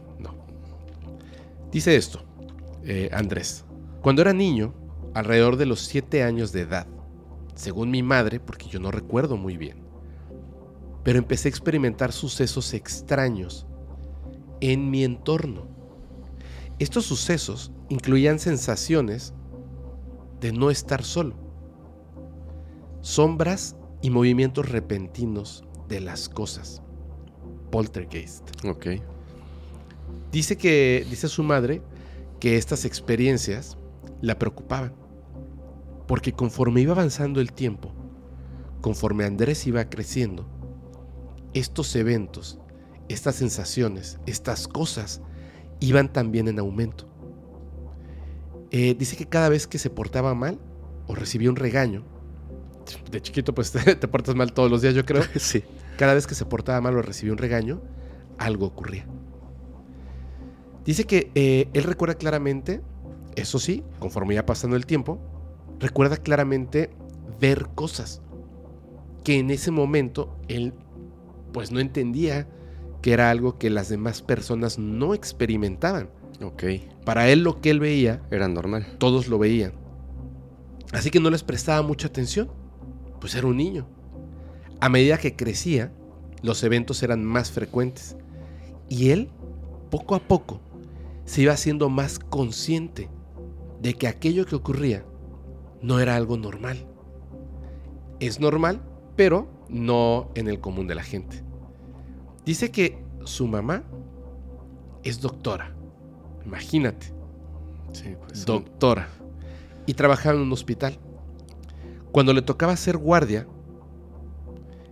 Dice 1.77 1.95
esto, 1.95 2.23
eh, 2.85 3.11
Andrés. 3.13 3.67
Cuando 4.01 4.23
era 4.23 4.33
niño, 4.33 4.73
alrededor 5.13 5.59
de 5.59 5.67
los 5.67 5.81
7 5.81 6.23
años 6.23 6.51
de 6.51 6.63
edad, 6.63 6.87
según 7.55 7.91
mi 7.91 8.03
madre, 8.03 8.41
porque 8.41 8.67
yo 8.67 8.81
no 8.81 8.91
recuerdo 8.91 9.37
muy 9.37 9.59
bien, 9.59 9.85
pero 11.05 11.19
empecé 11.19 11.49
a 11.49 11.51
experimentar 11.51 12.13
sucesos 12.13 12.73
extraños 12.73 13.67
en 14.63 14.91
mi 14.91 15.05
entorno. 15.05 15.67
Estos 16.79 17.05
sucesos 17.05 17.73
incluían 17.91 18.39
sensaciones 18.39 19.35
de 20.41 20.53
no 20.53 20.71
estar 20.71 21.05
solo, 21.05 21.37
sombras 23.03 23.77
y 24.01 24.09
movimientos 24.09 24.71
repentinos 24.71 25.63
de 25.89 26.01
las 26.01 26.31
cosas. 26.31 26.81
Poltergeist. 27.71 28.65
Ok. 28.65 28.87
Dice 30.37 30.59
que, 30.59 31.07
dice 31.09 31.29
su 31.29 31.43
madre, 31.43 31.81
que 32.41 32.59
estas 32.59 32.85
experiencias 32.85 33.79
la 34.21 34.39
preocupaban. 34.39 34.93
Porque 36.07 36.33
conforme 36.33 36.83
iba 36.83 36.93
avanzando 36.93 37.41
el 37.41 37.55
tiempo, 37.55 37.95
conforme 38.83 39.25
Andrés 39.25 39.67
iba 39.67 39.89
creciendo, 39.89 40.47
estos 41.55 41.97
eventos, 41.97 42.61
estas 43.09 43.37
sensaciones, 43.37 44.21
estas 44.27 44.69
cosas 44.69 45.23
iban 45.81 46.13
también 46.13 46.49
en 46.49 46.59
aumento. 46.59 47.09
Eh, 48.73 48.95
dice 48.95 49.17
que 49.17 49.25
cada 49.25 49.49
vez 49.49 49.67
que 49.67 49.79
se 49.79 49.89
portaba 49.89 50.35
mal 50.35 50.61
o 51.07 51.15
recibía 51.15 51.49
un 51.49 51.57
regaño, 51.57 52.05
de 53.11 53.23
chiquito 53.23 53.55
pues 53.55 53.73
te, 53.73 53.97
te 53.97 54.07
portas 54.07 54.35
mal 54.35 54.53
todos 54.53 54.71
los 54.71 54.83
días 54.83 54.95
yo 54.95 55.07
creo, 55.07 55.23
Sí. 55.39 55.65
cada 55.97 56.13
vez 56.13 56.27
que 56.27 56.35
se 56.35 56.45
portaba 56.45 56.83
mal 56.83 56.95
o 56.95 57.01
recibía 57.01 57.33
un 57.33 57.39
regaño, 57.39 57.81
algo 58.37 58.67
ocurría. 58.67 59.07
Dice 60.87 61.05
que 61.05 61.31
eh, 61.35 61.69
él 61.75 61.83
recuerda 61.83 62.15
claramente, 62.15 62.81
eso 63.35 63.59
sí, 63.59 63.83
conforme 63.99 64.35
iba 64.35 64.47
pasando 64.47 64.77
el 64.77 64.87
tiempo, 64.87 65.19
recuerda 65.81 66.17
claramente 66.17 66.91
ver 67.41 67.69
cosas 67.75 68.23
que 69.25 69.39
en 69.39 69.51
ese 69.51 69.71
momento 69.73 70.39
él 70.49 70.73
pues 71.53 71.73
no 71.73 71.81
entendía 71.81 72.49
que 73.03 73.13
era 73.13 73.31
algo 73.31 73.59
que 73.59 73.69
las 73.71 73.89
demás 73.89 74.23
personas 74.23 74.79
no 74.79 75.13
experimentaban. 75.15 76.09
Ok. 76.43 76.65
Para 77.05 77.29
él 77.29 77.43
lo 77.43 77.61
que 77.61 77.71
él 77.71 77.81
veía, 77.81 78.23
Era 78.31 78.47
normal. 78.49 78.87
todos 78.99 79.27
lo 79.29 79.39
veían. 79.39 79.73
Así 80.93 81.11
que 81.11 81.19
no 81.21 81.31
les 81.31 81.43
prestaba 81.43 81.83
mucha 81.83 82.09
atención, 82.09 82.51
pues 83.21 83.35
era 83.35 83.47
un 83.47 83.57
niño. 83.57 83.89
A 84.81 84.89
medida 84.89 85.19
que 85.19 85.35
crecía, 85.35 85.93
los 86.43 86.63
eventos 86.63 87.03
eran 87.03 87.25
más 87.25 87.51
frecuentes 87.51 88.17
y 88.89 89.11
él, 89.11 89.31
poco 89.91 90.15
a 90.15 90.21
poco, 90.21 90.61
se 91.27 91.43
iba 91.43 91.53
haciendo 91.53 91.91
más 91.91 92.19
consciente 92.19 93.11
de 93.83 93.95
que 93.95 94.09
aquello 94.09 94.47
que 94.47 94.57
ocurría 94.57 95.05
no 95.83 96.01
era 96.01 96.17
algo 96.17 96.39
normal. 96.39 96.87
Es 98.21 98.41
normal, 98.41 98.81
pero 99.17 99.49
no 99.69 100.31
en 100.35 100.49
el 100.49 100.61
común 100.61 100.87
de 100.87 100.95
la 100.95 101.03
gente. 101.03 101.45
Dice 102.47 102.71
que 102.71 103.05
su 103.25 103.47
mamá 103.47 103.85
es 105.03 105.21
doctora. 105.21 105.77
Imagínate 106.45 107.13
Sí, 107.93 108.15
pues. 108.25 108.47
doctora 108.47 109.09
y 109.85 109.95
trabajaba 109.95 110.37
en 110.37 110.43
un 110.43 110.53
hospital. 110.53 110.99
Cuando 112.13 112.33
le 112.33 112.43
tocaba 112.43 112.77
ser 112.77 112.97
guardia, 112.97 113.47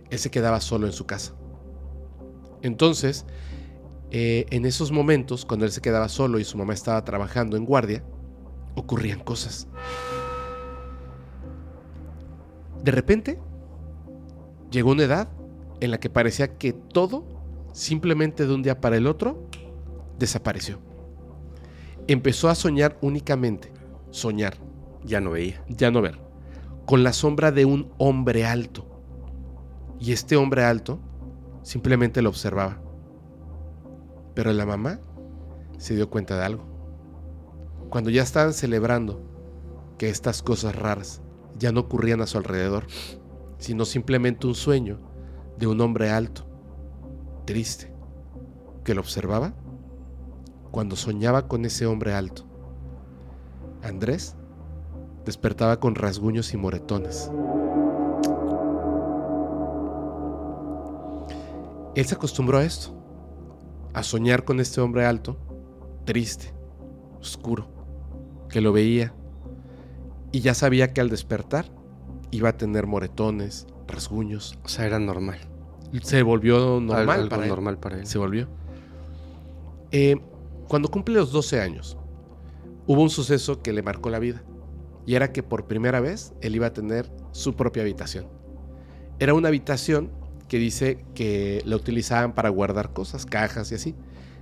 él 0.09 0.19
se 0.19 0.29
quedaba 0.29 0.61
solo 0.61 0.85
en 0.85 0.93
su 0.93 1.05
casa. 1.05 1.33
Entonces, 2.61 3.25
eh, 4.17 4.45
en 4.49 4.63
esos 4.65 4.93
momentos, 4.93 5.43
cuando 5.43 5.65
él 5.65 5.73
se 5.73 5.81
quedaba 5.81 6.07
solo 6.07 6.39
y 6.39 6.45
su 6.45 6.57
mamá 6.57 6.73
estaba 6.73 7.03
trabajando 7.03 7.57
en 7.57 7.65
guardia, 7.65 8.01
ocurrían 8.73 9.19
cosas. 9.19 9.67
De 12.81 12.93
repente, 12.93 13.41
llegó 14.71 14.91
una 14.91 15.03
edad 15.03 15.27
en 15.81 15.91
la 15.91 15.99
que 15.99 16.09
parecía 16.09 16.57
que 16.57 16.71
todo, 16.71 17.25
simplemente 17.73 18.47
de 18.47 18.53
un 18.53 18.63
día 18.63 18.79
para 18.79 18.95
el 18.95 19.05
otro, 19.05 19.49
desapareció. 20.17 20.79
Empezó 22.07 22.47
a 22.47 22.55
soñar 22.55 22.97
únicamente, 23.01 23.73
soñar, 24.11 24.55
Ya 25.03 25.19
no 25.19 25.31
veía. 25.31 25.61
ya 25.67 25.91
no 25.91 26.01
ver, 26.01 26.21
con 26.85 27.03
la 27.03 27.11
sombra 27.11 27.51
de 27.51 27.65
un 27.65 27.91
hombre 27.97 28.45
alto. 28.45 28.87
Y 29.99 30.13
este 30.13 30.37
hombre 30.37 30.63
alto 30.63 31.01
simplemente 31.63 32.21
lo 32.21 32.29
observaba. 32.29 32.84
Pero 34.35 34.53
la 34.53 34.65
mamá 34.65 34.99
se 35.77 35.95
dio 35.95 36.09
cuenta 36.09 36.37
de 36.37 36.45
algo. 36.45 36.63
Cuando 37.89 38.09
ya 38.09 38.21
estaban 38.21 38.53
celebrando 38.53 39.21
que 39.97 40.09
estas 40.09 40.43
cosas 40.43 40.75
raras 40.75 41.21
ya 41.57 41.71
no 41.71 41.79
ocurrían 41.81 42.21
a 42.21 42.27
su 42.27 42.37
alrededor, 42.37 42.85
sino 43.57 43.85
simplemente 43.85 44.47
un 44.47 44.55
sueño 44.55 44.99
de 45.57 45.67
un 45.67 45.79
hombre 45.81 46.11
alto, 46.11 46.45
triste, 47.45 47.93
que 48.83 48.93
lo 48.93 49.01
observaba, 49.01 49.53
cuando 50.71 50.95
soñaba 50.95 51.47
con 51.47 51.65
ese 51.65 51.85
hombre 51.85 52.13
alto, 52.13 52.45
Andrés 53.81 54.35
despertaba 55.25 55.79
con 55.79 55.95
rasguños 55.95 56.53
y 56.53 56.57
moretones. 56.57 57.31
Él 61.95 62.05
se 62.05 62.15
acostumbró 62.15 62.57
a 62.57 62.65
esto, 62.65 62.94
a 63.95 64.03
soñar 64.03 64.43
con 64.43 64.59
este 64.59 64.81
hombre 64.81 65.05
alto, 65.05 65.37
triste, 66.05 66.53
oscuro, 67.19 67.67
que 68.49 68.59
lo 68.61 68.71
veía 68.73 69.13
y 70.31 70.41
ya 70.41 70.53
sabía 70.53 70.93
que 70.93 70.99
al 71.01 71.09
despertar 71.09 71.65
iba 72.31 72.49
a 72.49 72.57
tener 72.57 72.87
moretones, 72.87 73.67
rasguños. 73.87 74.59
O 74.65 74.67
sea, 74.67 74.85
era 74.85 74.99
normal. 74.99 75.37
Se 76.03 76.21
volvió 76.23 76.81
normal 76.81 77.09
Al- 77.09 77.19
algo 77.21 77.29
para 77.29 77.43
él. 77.43 77.49
normal 77.49 77.77
para 77.79 77.97
él. 77.99 78.05
Se 78.05 78.17
volvió. 78.17 78.49
Eh, 79.91 80.17
cuando 80.67 80.89
cumple 80.89 81.15
los 81.15 81.31
12 81.31 81.61
años, 81.61 81.97
hubo 82.87 83.01
un 83.01 83.09
suceso 83.09 83.61
que 83.61 83.71
le 83.71 83.81
marcó 83.81 84.09
la 84.09 84.19
vida. 84.19 84.43
Y 85.05 85.15
era 85.15 85.31
que 85.31 85.41
por 85.43 85.67
primera 85.67 86.01
vez 86.01 86.33
él 86.41 86.55
iba 86.55 86.67
a 86.67 86.73
tener 86.73 87.09
su 87.31 87.55
propia 87.55 87.83
habitación. 87.83 88.27
Era 89.19 89.33
una 89.33 89.47
habitación 89.47 90.11
que 90.47 90.57
dice 90.57 91.05
que 91.15 91.61
la 91.65 91.75
utilizaban 91.75 92.33
para 92.33 92.49
guardar 92.49 92.93
cosas, 92.93 93.25
cajas 93.25 93.71
y 93.71 93.75
así. 93.75 93.95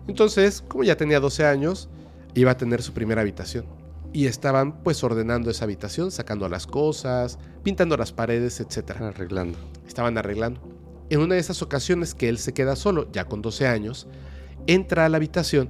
Entonces, 0.07 0.61
como 0.61 0.83
ya 0.83 0.97
tenía 0.97 1.19
12 1.19 1.45
años, 1.45 1.89
iba 2.33 2.51
a 2.51 2.57
tener 2.57 2.81
su 2.81 2.93
primera 2.93 3.21
habitación. 3.21 3.65
Y 4.11 4.27
estaban 4.27 4.83
pues 4.83 5.03
ordenando 5.03 5.49
esa 5.49 5.65
habitación, 5.65 6.11
sacando 6.11 6.47
las 6.47 6.67
cosas, 6.67 7.39
pintando 7.63 7.97
las 7.97 8.11
paredes, 8.11 8.59
etcétera 8.59 9.07
Arreglando. 9.07 9.57
estaban 9.87 10.17
arreglando. 10.17 10.61
En 11.09 11.19
una 11.19 11.35
de 11.35 11.41
esas 11.41 11.61
ocasiones 11.61 12.13
que 12.13 12.29
él 12.29 12.37
se 12.37 12.53
queda 12.53 12.75
solo, 12.75 13.11
ya 13.11 13.25
con 13.25 13.41
12 13.41 13.67
años, 13.67 14.07
entra 14.67 15.05
a 15.05 15.09
la 15.09 15.17
habitación 15.17 15.69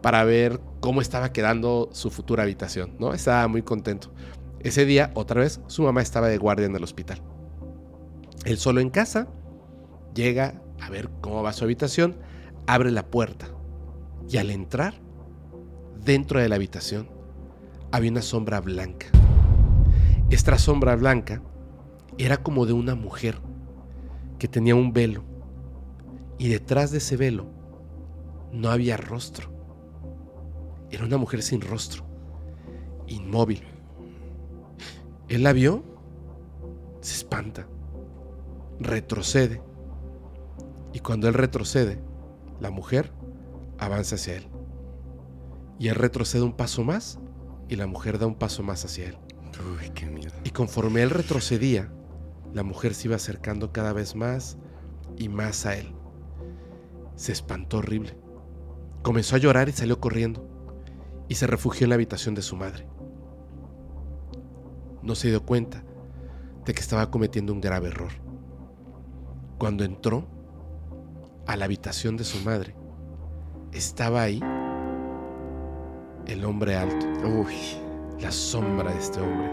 para 0.00 0.24
ver 0.24 0.60
cómo 0.80 1.00
estaba 1.00 1.32
quedando 1.32 1.88
su 1.92 2.10
futura 2.10 2.42
habitación, 2.42 2.96
¿no? 2.98 3.14
Estaba 3.14 3.46
muy 3.46 3.62
contento. 3.62 4.12
Ese 4.60 4.84
día, 4.84 5.10
otra 5.14 5.40
vez, 5.40 5.60
su 5.66 5.82
mamá 5.82 6.02
estaba 6.02 6.28
de 6.28 6.38
guardia 6.38 6.66
en 6.66 6.74
el 6.74 6.82
hospital. 6.84 7.20
Él 8.44 8.58
solo 8.58 8.80
en 8.80 8.90
casa, 8.90 9.28
llega 10.14 10.62
a 10.80 10.90
ver 10.90 11.10
cómo 11.20 11.42
va 11.42 11.52
su 11.52 11.64
habitación, 11.64 12.16
abre 12.66 12.90
la 12.90 13.06
puerta 13.06 13.48
y 14.28 14.36
al 14.38 14.50
entrar, 14.50 14.94
dentro 16.04 16.40
de 16.40 16.48
la 16.48 16.56
habitación, 16.56 17.08
había 17.90 18.10
una 18.10 18.22
sombra 18.22 18.60
blanca. 18.60 19.06
Esta 20.30 20.58
sombra 20.58 20.96
blanca 20.96 21.42
era 22.18 22.38
como 22.38 22.66
de 22.66 22.72
una 22.72 22.94
mujer 22.94 23.38
que 24.38 24.48
tenía 24.48 24.74
un 24.74 24.92
velo 24.92 25.24
y 26.38 26.48
detrás 26.48 26.90
de 26.90 26.98
ese 26.98 27.16
velo 27.16 27.46
no 28.52 28.70
había 28.70 28.96
rostro. 28.96 29.50
Era 30.90 31.04
una 31.04 31.16
mujer 31.16 31.42
sin 31.42 31.60
rostro, 31.60 32.04
inmóvil. 33.06 33.62
Él 35.28 35.42
la 35.42 35.52
vio, 35.52 35.84
se 37.00 37.14
espanta, 37.14 37.66
retrocede 38.78 39.62
y 40.92 41.00
cuando 41.00 41.28
él 41.28 41.34
retrocede, 41.34 42.00
la 42.60 42.70
mujer 42.70 43.12
avanza 43.78 44.16
hacia 44.16 44.36
él. 44.36 44.48
Y 45.78 45.88
él 45.88 45.94
retrocede 45.94 46.42
un 46.42 46.52
paso 46.52 46.84
más 46.84 47.18
y 47.68 47.76
la 47.76 47.86
mujer 47.86 48.18
da 48.18 48.26
un 48.26 48.34
paso 48.34 48.62
más 48.62 48.84
hacia 48.84 49.08
él. 49.08 49.18
Uy, 49.78 49.90
qué 49.90 50.06
miedo. 50.06 50.32
Y 50.44 50.50
conforme 50.50 51.02
él 51.02 51.10
retrocedía, 51.10 51.92
la 52.52 52.62
mujer 52.62 52.94
se 52.94 53.08
iba 53.08 53.16
acercando 53.16 53.72
cada 53.72 53.92
vez 53.92 54.14
más 54.14 54.58
y 55.16 55.28
más 55.28 55.66
a 55.66 55.76
él. 55.76 55.94
Se 57.16 57.32
espantó 57.32 57.78
horrible. 57.78 58.16
Comenzó 59.02 59.36
a 59.36 59.38
llorar 59.38 59.68
y 59.68 59.72
salió 59.72 60.00
corriendo. 60.00 60.48
Y 61.28 61.36
se 61.36 61.46
refugió 61.46 61.84
en 61.84 61.90
la 61.90 61.94
habitación 61.94 62.34
de 62.34 62.42
su 62.42 62.56
madre. 62.56 62.86
No 65.02 65.14
se 65.14 65.28
dio 65.28 65.44
cuenta 65.44 65.82
de 66.64 66.74
que 66.74 66.80
estaba 66.80 67.10
cometiendo 67.10 67.52
un 67.52 67.60
grave 67.60 67.88
error. 67.88 68.12
Cuando 69.58 69.84
entró 69.84 70.28
a 71.46 71.56
la 71.56 71.64
habitación 71.64 72.16
de 72.16 72.24
su 72.24 72.42
madre, 72.44 72.74
estaba 73.72 74.22
ahí 74.22 74.40
el 76.26 76.44
hombre 76.44 76.76
alto 76.76 77.06
Uy, 77.24 77.54
la 78.20 78.30
sombra 78.30 78.92
de 78.92 78.98
este 78.98 79.20
hombre, 79.20 79.50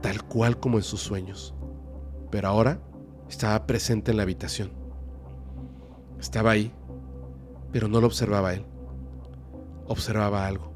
tal 0.00 0.24
cual 0.24 0.58
como 0.58 0.78
en 0.78 0.82
sus 0.82 1.00
sueños. 1.00 1.54
Pero 2.30 2.48
ahora 2.48 2.80
estaba 3.28 3.66
presente 3.66 4.10
en 4.10 4.16
la 4.16 4.24
habitación. 4.24 4.72
Estaba 6.18 6.50
ahí, 6.50 6.72
pero 7.72 7.88
no 7.88 8.00
lo 8.00 8.06
observaba 8.06 8.54
él. 8.54 8.64
Observaba 9.86 10.46
algo. 10.46 10.72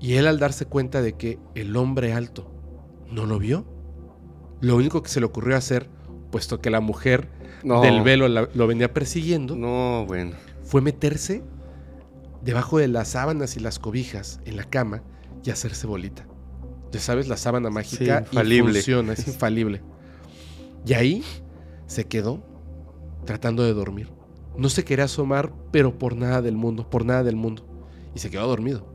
Y 0.00 0.14
él 0.14 0.26
al 0.26 0.38
darse 0.38 0.66
cuenta 0.66 1.02
de 1.02 1.14
que 1.14 1.40
el 1.54 1.76
hombre 1.76 2.12
alto 2.12 2.52
no 3.10 3.26
lo 3.26 3.38
vio, 3.38 3.64
lo 4.60 4.76
único 4.76 5.02
que 5.02 5.08
se 5.08 5.20
le 5.20 5.26
ocurrió 5.26 5.56
hacer, 5.56 5.88
puesto 6.30 6.60
que 6.60 6.70
la 6.70 6.80
mujer 6.80 7.28
no. 7.64 7.80
del 7.80 8.02
velo 8.02 8.28
la- 8.28 8.48
lo 8.54 8.66
venía 8.66 8.92
persiguiendo, 8.92 9.56
No, 9.56 10.04
bueno. 10.06 10.32
fue 10.62 10.80
meterse 10.80 11.42
debajo 12.42 12.78
de 12.78 12.88
las 12.88 13.08
sábanas 13.08 13.56
y 13.56 13.60
las 13.60 13.78
cobijas 13.78 14.40
en 14.44 14.56
la 14.56 14.64
cama 14.64 15.02
y 15.44 15.50
hacerse 15.50 15.86
bolita. 15.86 16.26
Ya 16.92 17.00
sabes, 17.00 17.28
la 17.28 17.36
sábana 17.36 17.70
mágica 17.70 18.20
Sí, 18.20 18.24
infalible. 18.32 18.72
funciona, 18.74 19.12
es 19.12 19.26
infalible. 19.26 19.82
Y 20.86 20.94
ahí 20.94 21.24
se 21.86 22.06
quedó 22.06 22.42
tratando 23.24 23.62
de 23.62 23.74
dormir. 23.74 24.08
No 24.56 24.68
se 24.70 24.84
quería 24.84 25.04
asomar, 25.04 25.52
pero 25.70 25.98
por 25.98 26.16
nada 26.16 26.40
del 26.42 26.56
mundo, 26.56 26.88
por 26.88 27.04
nada 27.04 27.22
del 27.22 27.36
mundo. 27.36 27.62
Y 28.14 28.18
se 28.20 28.30
quedó 28.30 28.46
dormido. 28.46 28.86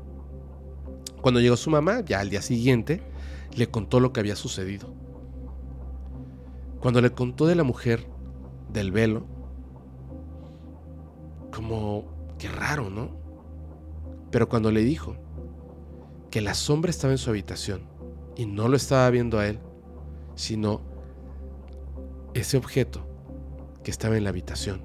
Cuando 1.21 1.39
llegó 1.39 1.55
su 1.55 1.69
mamá, 1.69 2.01
ya 2.05 2.19
al 2.19 2.29
día 2.29 2.41
siguiente, 2.41 3.01
le 3.55 3.67
contó 3.69 3.99
lo 3.99 4.11
que 4.11 4.19
había 4.19 4.35
sucedido. 4.35 4.93
Cuando 6.83 6.99
le 6.99 7.13
contó 7.13 7.45
de 7.45 7.55
la 7.55 7.63
mujer, 7.63 8.05
del 8.73 8.91
velo, 8.91 9.23
como 11.55 12.03
que 12.37 12.49
raro, 12.49 12.89
¿no? 12.89 13.11
Pero 14.31 14.49
cuando 14.49 14.69
le 14.69 14.81
dijo 14.81 15.15
que 16.29 16.41
la 16.41 16.53
sombra 16.53 16.89
estaba 16.89 17.13
en 17.13 17.19
su 17.19 17.29
habitación 17.29 17.87
y 18.35 18.47
no 18.47 18.67
lo 18.67 18.75
estaba 18.75 19.09
viendo 19.11 19.39
a 19.39 19.47
él, 19.47 19.61
sino 20.35 20.81
ese 22.33 22.57
objeto 22.57 23.07
que 23.81 23.89
estaba 23.89 24.17
en 24.17 24.25
la 24.25 24.31
habitación, 24.31 24.81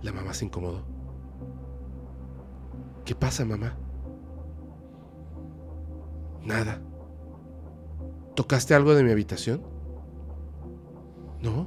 la 0.00 0.14
mamá 0.14 0.32
se 0.32 0.46
incomodó. 0.46 0.82
¿Qué 3.04 3.14
pasa, 3.14 3.44
mamá? 3.44 3.76
Nada. 6.42 6.80
¿Tocaste 8.38 8.72
algo 8.72 8.94
de 8.94 9.02
mi 9.02 9.10
habitación? 9.10 9.60
No. 11.42 11.66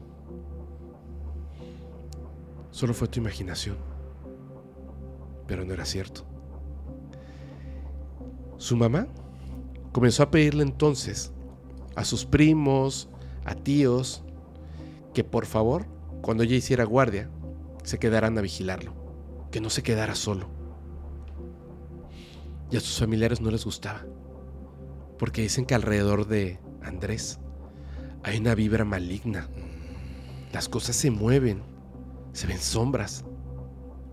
Solo 2.70 2.94
fue 2.94 3.10
tu 3.10 3.20
imaginación. 3.20 3.76
Pero 5.48 5.66
no 5.66 5.74
era 5.74 5.84
cierto. 5.84 6.24
Su 8.56 8.78
mamá 8.78 9.10
comenzó 9.92 10.24
a 10.24 10.32
pedirle 10.32 10.64
entonces 10.64 11.34
a 11.98 12.06
sus 12.06 12.24
primos, 12.26 13.10
a 13.44 13.54
tíos, 13.54 14.24
que 15.14 15.26
por 15.26 15.48
favor, 15.48 15.88
cuando 16.22 16.44
ella 16.44 16.56
hiciera 16.56 16.86
guardia, 16.86 17.30
se 17.84 18.00
quedaran 18.00 18.38
a 18.38 18.42
vigilarlo, 18.42 18.94
que 19.52 19.60
no 19.60 19.70
se 19.70 19.84
quedara 19.84 20.16
solo. 20.16 20.48
Y 22.72 22.78
a 22.78 22.80
sus 22.80 22.98
familiares 22.98 23.42
no 23.42 23.52
les 23.52 23.66
gustaba, 23.66 24.06
porque 25.22 25.44
dicen 25.44 25.68
que 25.68 25.76
alrededor 25.76 26.26
de 26.26 26.60
Andrés 26.82 27.40
hay 28.24 28.40
una 28.40 28.56
vibra 28.56 28.86
maligna. 28.86 29.48
Las 30.52 30.68
cosas 30.68 30.96
se 30.96 31.12
mueven, 31.12 31.62
se 32.34 32.48
ven 32.48 32.58
sombras, 32.58 33.24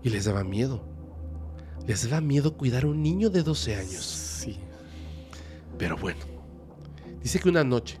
y 0.03 0.11
les 0.11 0.25
daba 0.25 0.43
miedo. 0.43 0.85
Les 1.87 2.07
daba 2.07 2.21
miedo 2.21 2.55
cuidar 2.57 2.83
a 2.83 2.89
un 2.89 3.01
niño 3.01 3.31
de 3.31 3.41
12 3.41 3.75
años. 3.75 4.05
Sí. 4.05 4.59
Pero 5.79 5.97
bueno, 5.97 6.19
dice 7.23 7.39
que 7.39 7.49
una 7.49 7.63
noche, 7.63 7.99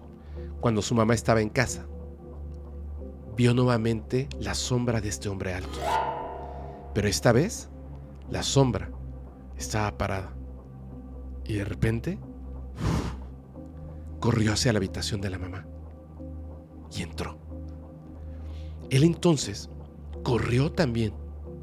cuando 0.61 0.83
su 0.83 0.93
mamá 0.93 1.15
estaba 1.15 1.41
en 1.41 1.49
casa, 1.49 1.87
vio 3.35 3.55
nuevamente 3.55 4.29
la 4.39 4.53
sombra 4.53 5.01
de 5.01 5.09
este 5.09 5.29
hombre 5.29 5.55
alto. 5.55 5.79
Pero 6.93 7.07
esta 7.07 7.31
vez, 7.31 7.69
la 8.29 8.43
sombra 8.43 8.91
estaba 9.57 9.97
parada. 9.97 10.31
Y 11.43 11.53
de 11.55 11.65
repente, 11.65 12.19
corrió 14.19 14.53
hacia 14.53 14.73
la 14.73 14.77
habitación 14.77 15.21
de 15.21 15.29
la 15.29 15.39
mamá. 15.39 15.65
Y 16.91 17.01
entró. 17.03 17.37
Él 18.89 19.03
entonces 19.03 19.69
corrió 20.23 20.71
también 20.71 21.13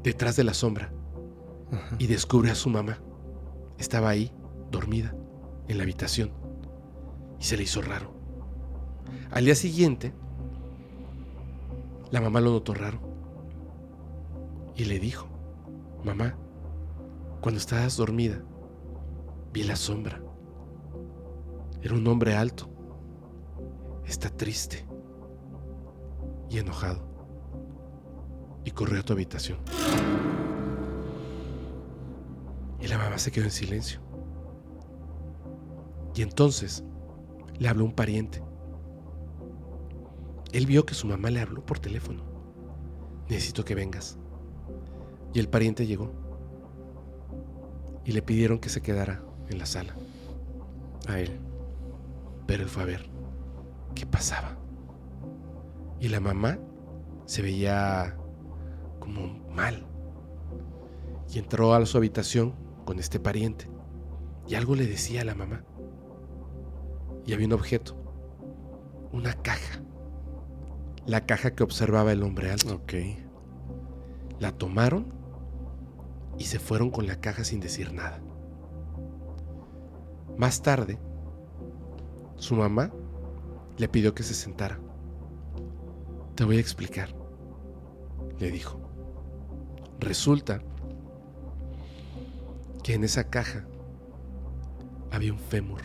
detrás 0.03 0.35
de 0.35 0.43
la 0.43 0.53
sombra 0.53 0.91
Ajá. 1.71 1.95
y 1.99 2.07
descubre 2.07 2.51
a 2.51 2.55
su 2.55 2.69
mamá. 2.69 2.99
Estaba 3.77 4.09
ahí, 4.09 4.31
dormida, 4.71 5.15
en 5.67 5.77
la 5.77 5.83
habitación. 5.83 6.31
Y 7.39 7.43
se 7.43 7.57
le 7.57 7.63
hizo 7.63 7.81
raro. 7.81 8.13
Al 9.31 9.45
día 9.45 9.55
siguiente, 9.55 10.13
la 12.11 12.21
mamá 12.21 12.39
lo 12.41 12.51
notó 12.51 12.73
raro. 12.73 12.99
Y 14.75 14.85
le 14.85 14.99
dijo, 14.99 15.27
mamá, 16.03 16.35
cuando 17.41 17.59
estabas 17.59 17.97
dormida, 17.97 18.41
vi 19.53 19.63
la 19.63 19.75
sombra. 19.75 20.21
Era 21.87 21.95
un 21.95 22.05
hombre 22.09 22.35
alto. 22.35 22.67
Está 24.05 24.29
triste 24.29 24.85
y 26.49 26.57
enojado. 26.57 27.01
Y 28.65 28.71
corrió 28.71 28.99
a 28.99 29.03
tu 29.03 29.13
habitación. 29.13 29.57
Y 32.81 32.87
la 32.87 32.97
mamá 32.97 33.17
se 33.17 33.31
quedó 33.31 33.45
en 33.45 33.51
silencio. 33.51 34.01
Y 36.13 36.23
entonces 36.23 36.83
le 37.57 37.69
habló 37.69 37.85
un 37.85 37.93
pariente. 37.93 38.43
Él 40.51 40.65
vio 40.65 40.85
que 40.85 40.93
su 40.93 41.07
mamá 41.07 41.29
le 41.29 41.39
habló 41.39 41.65
por 41.65 41.79
teléfono. 41.79 42.21
Necesito 43.29 43.63
que 43.63 43.75
vengas. 43.75 44.17
Y 45.33 45.39
el 45.39 45.47
pariente 45.47 45.87
llegó. 45.87 46.11
Y 48.03 48.11
le 48.11 48.21
pidieron 48.21 48.59
que 48.59 48.67
se 48.67 48.81
quedara 48.81 49.23
en 49.47 49.57
la 49.57 49.65
sala. 49.65 49.95
A 51.07 51.21
él. 51.21 51.46
Pero 52.47 52.63
él 52.63 52.69
fue 52.69 52.83
a 52.83 52.87
ver 52.87 53.09
qué 53.93 54.05
pasaba. 54.05 54.57
Y 55.99 56.07
la 56.07 56.19
mamá 56.19 56.57
se 57.25 57.41
veía 57.41 58.17
como 58.99 59.45
mal. 59.53 59.85
Y 61.29 61.39
entró 61.39 61.73
a 61.73 61.85
su 61.85 61.97
habitación 61.97 62.55
con 62.85 62.99
este 62.99 63.19
pariente. 63.19 63.69
Y 64.47 64.55
algo 64.55 64.75
le 64.75 64.87
decía 64.87 65.21
a 65.21 65.25
la 65.25 65.35
mamá. 65.35 65.63
Y 67.25 67.33
había 67.33 67.47
un 67.47 67.53
objeto. 67.53 67.95
Una 69.11 69.33
caja. 69.33 69.81
La 71.05 71.25
caja 71.25 71.53
que 71.53 71.63
observaba 71.63 72.13
el 72.13 72.23
hombre 72.23 72.51
alto. 72.51 72.75
Ok. 72.75 72.93
La 74.39 74.51
tomaron 74.51 75.13
y 76.37 76.45
se 76.45 76.59
fueron 76.59 76.91
con 76.91 77.07
la 77.07 77.19
caja 77.19 77.43
sin 77.43 77.59
decir 77.59 77.93
nada. 77.93 78.21
Más 80.37 80.61
tarde, 80.61 80.99
su 82.37 82.55
mamá 82.55 82.91
le 83.77 83.87
pidió 83.89 84.13
que 84.13 84.23
se 84.23 84.33
sentara. 84.33 84.79
Te 86.35 86.43
voy 86.43 86.57
a 86.57 86.59
explicar, 86.61 87.09
le 88.39 88.51
dijo. 88.51 88.79
Resulta 89.99 90.61
que 92.83 92.93
en 92.93 93.03
esa 93.03 93.29
caja 93.29 93.65
había 95.11 95.33
un 95.33 95.39
fémur, 95.39 95.81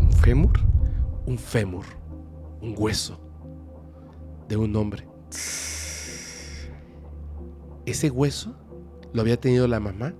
¿Un 0.00 0.12
fémur? 0.12 0.52
un 1.26 1.38
fémur, 1.38 1.84
un 2.60 2.74
hueso 2.78 3.18
de 4.48 4.56
un 4.56 4.74
hombre. 4.76 5.06
Ese 7.86 8.10
hueso 8.10 8.54
lo 9.12 9.20
había 9.22 9.38
tenido 9.38 9.66
la 9.68 9.80
mamá 9.80 10.14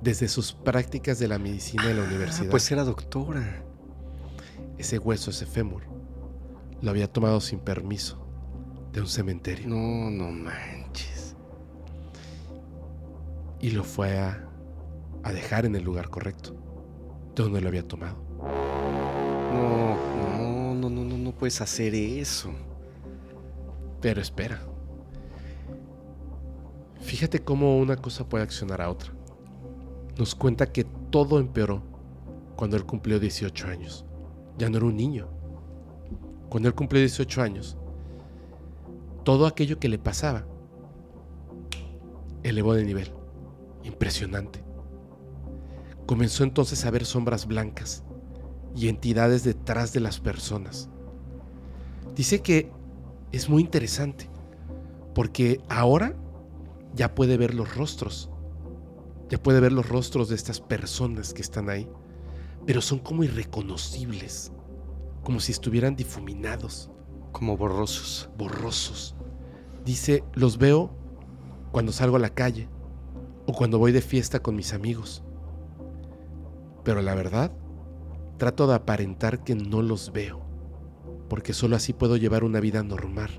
desde 0.00 0.28
sus 0.28 0.52
prácticas 0.52 1.18
de 1.18 1.28
la 1.28 1.38
medicina 1.38 1.90
en 1.90 1.96
la 1.98 2.04
Ah, 2.04 2.06
universidad. 2.08 2.50
pues 2.50 2.70
era 2.70 2.84
doctora. 2.84 3.64
Ese 4.82 4.98
hueso, 4.98 5.30
ese 5.30 5.46
fémur, 5.46 5.82
lo 6.80 6.90
había 6.90 7.10
tomado 7.10 7.40
sin 7.40 7.58
permiso 7.60 8.18
de 8.92 9.00
un 9.00 9.06
cementerio 9.06 9.66
No, 9.68 10.10
no 10.10 10.30
manches. 10.30 11.34
y 13.60 13.70
lo 13.70 13.84
fue 13.84 14.18
a, 14.18 14.48
a 15.22 15.32
dejar 15.32 15.64
en 15.66 15.76
el 15.76 15.84
lugar 15.84 16.10
correcto, 16.10 16.54
de 17.34 17.42
donde 17.42 17.60
lo 17.60 17.68
había 17.68 17.86
tomado. 17.86 18.16
No, 19.52 19.94
no, 19.94 20.74
no, 20.74 20.90
no, 20.90 21.04
no, 21.04 21.16
no 21.18 21.32
puedes 21.32 21.60
hacer 21.60 21.94
eso. 21.94 22.50
Pero 24.00 24.20
espera. 24.20 24.60
Fíjate 27.00 27.40
cómo 27.40 27.78
una 27.78 27.96
cosa 27.96 28.28
puede 28.28 28.44
accionar 28.44 28.80
a 28.82 28.90
otra. 28.90 29.12
Nos 30.18 30.34
cuenta 30.34 30.72
que 30.72 30.84
todo 31.10 31.38
empeoró 31.38 31.82
cuando 32.56 32.76
él 32.76 32.84
cumplió 32.84 33.20
18 33.20 33.68
años. 33.68 34.04
Ya 34.62 34.70
no 34.70 34.76
era 34.76 34.86
un 34.86 34.96
niño. 34.96 35.26
Cuando 36.48 36.68
él 36.68 36.74
cumplió 36.76 37.00
18 37.00 37.42
años, 37.42 37.76
todo 39.24 39.48
aquello 39.48 39.80
que 39.80 39.88
le 39.88 39.98
pasaba 39.98 40.46
elevó 42.44 42.74
de 42.74 42.84
nivel. 42.84 43.12
Impresionante. 43.82 44.62
Comenzó 46.06 46.44
entonces 46.44 46.84
a 46.84 46.92
ver 46.92 47.04
sombras 47.04 47.48
blancas 47.48 48.04
y 48.76 48.86
entidades 48.86 49.42
detrás 49.42 49.92
de 49.92 49.98
las 49.98 50.20
personas. 50.20 50.88
Dice 52.14 52.40
que 52.40 52.70
es 53.32 53.48
muy 53.48 53.62
interesante 53.62 54.30
porque 55.12 55.60
ahora 55.68 56.14
ya 56.94 57.16
puede 57.16 57.36
ver 57.36 57.52
los 57.52 57.74
rostros. 57.74 58.30
Ya 59.28 59.42
puede 59.42 59.58
ver 59.58 59.72
los 59.72 59.88
rostros 59.88 60.28
de 60.28 60.36
estas 60.36 60.60
personas 60.60 61.34
que 61.34 61.42
están 61.42 61.68
ahí, 61.68 61.88
pero 62.66 62.80
son 62.80 62.98
como 62.98 63.24
irreconocibles, 63.24 64.52
como 65.22 65.40
si 65.40 65.52
estuvieran 65.52 65.96
difuminados, 65.96 66.90
Como 67.32 67.56
borrosos. 67.56 68.28
borrosos. 68.36 69.14
Dice, 69.84 70.22
los 70.34 70.58
veo 70.58 70.90
cuando 71.72 71.92
salgo 71.92 72.16
a 72.16 72.20
la 72.20 72.30
calle 72.30 72.68
o 73.46 73.52
cuando 73.52 73.78
voy 73.78 73.92
de 73.92 74.02
fiesta 74.02 74.40
con 74.40 74.54
mis 74.54 74.72
amigos. 74.74 75.24
Pero 76.84 77.00
la 77.02 77.14
verdad, 77.14 77.52
trato 78.38 78.66
de 78.66 78.74
aparentar 78.74 79.42
que 79.44 79.54
no 79.54 79.82
los 79.82 80.12
veo, 80.12 80.40
porque 81.28 81.52
solo 81.52 81.76
así 81.76 81.92
puedo 81.92 82.16
llevar 82.16 82.44
una 82.44 82.60
vida 82.60 82.82
normal 82.82 83.30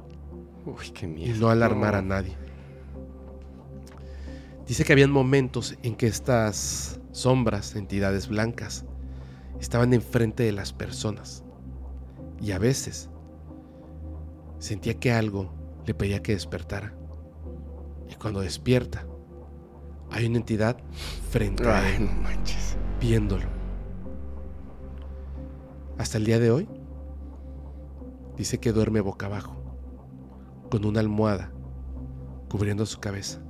Uy, 0.65 0.91
qué 0.93 1.05
y 1.05 1.09
miedo. 1.09 1.39
no 1.39 1.49
alarmar 1.49 1.95
a 1.95 2.01
nadie. 2.01 2.35
Dice 4.67 4.85
que 4.85 4.93
habían 4.93 5.11
momentos 5.11 5.75
en 5.83 5.95
que 5.95 6.07
estas 6.07 6.99
sombras, 7.11 7.75
entidades 7.75 8.27
blancas, 8.29 8.85
estaban 9.63 9.93
enfrente 9.93 10.43
de 10.43 10.51
las 10.51 10.73
personas. 10.73 11.43
Y 12.39 12.51
a 12.51 12.59
veces 12.59 13.09
sentía 14.59 14.99
que 14.99 15.11
algo 15.11 15.51
le 15.85 15.93
pedía 15.93 16.21
que 16.21 16.33
despertara. 16.33 16.93
Y 18.09 18.15
cuando 18.15 18.41
despierta, 18.41 19.05
hay 20.11 20.25
una 20.27 20.37
entidad 20.37 20.77
frente 21.29 21.65
a 21.67 21.79
Ay, 21.79 21.95
él, 21.95 22.05
no 22.05 22.11
manches. 22.21 22.77
viéndolo. 22.99 23.47
Hasta 25.97 26.17
el 26.17 26.25
día 26.25 26.39
de 26.39 26.51
hoy, 26.51 26.67
dice 28.35 28.59
que 28.59 28.73
duerme 28.73 28.99
boca 28.99 29.27
abajo, 29.27 29.55
con 30.69 30.85
una 30.85 30.99
almohada 30.99 31.51
cubriendo 32.49 32.85
su 32.85 32.99
cabeza 32.99 33.41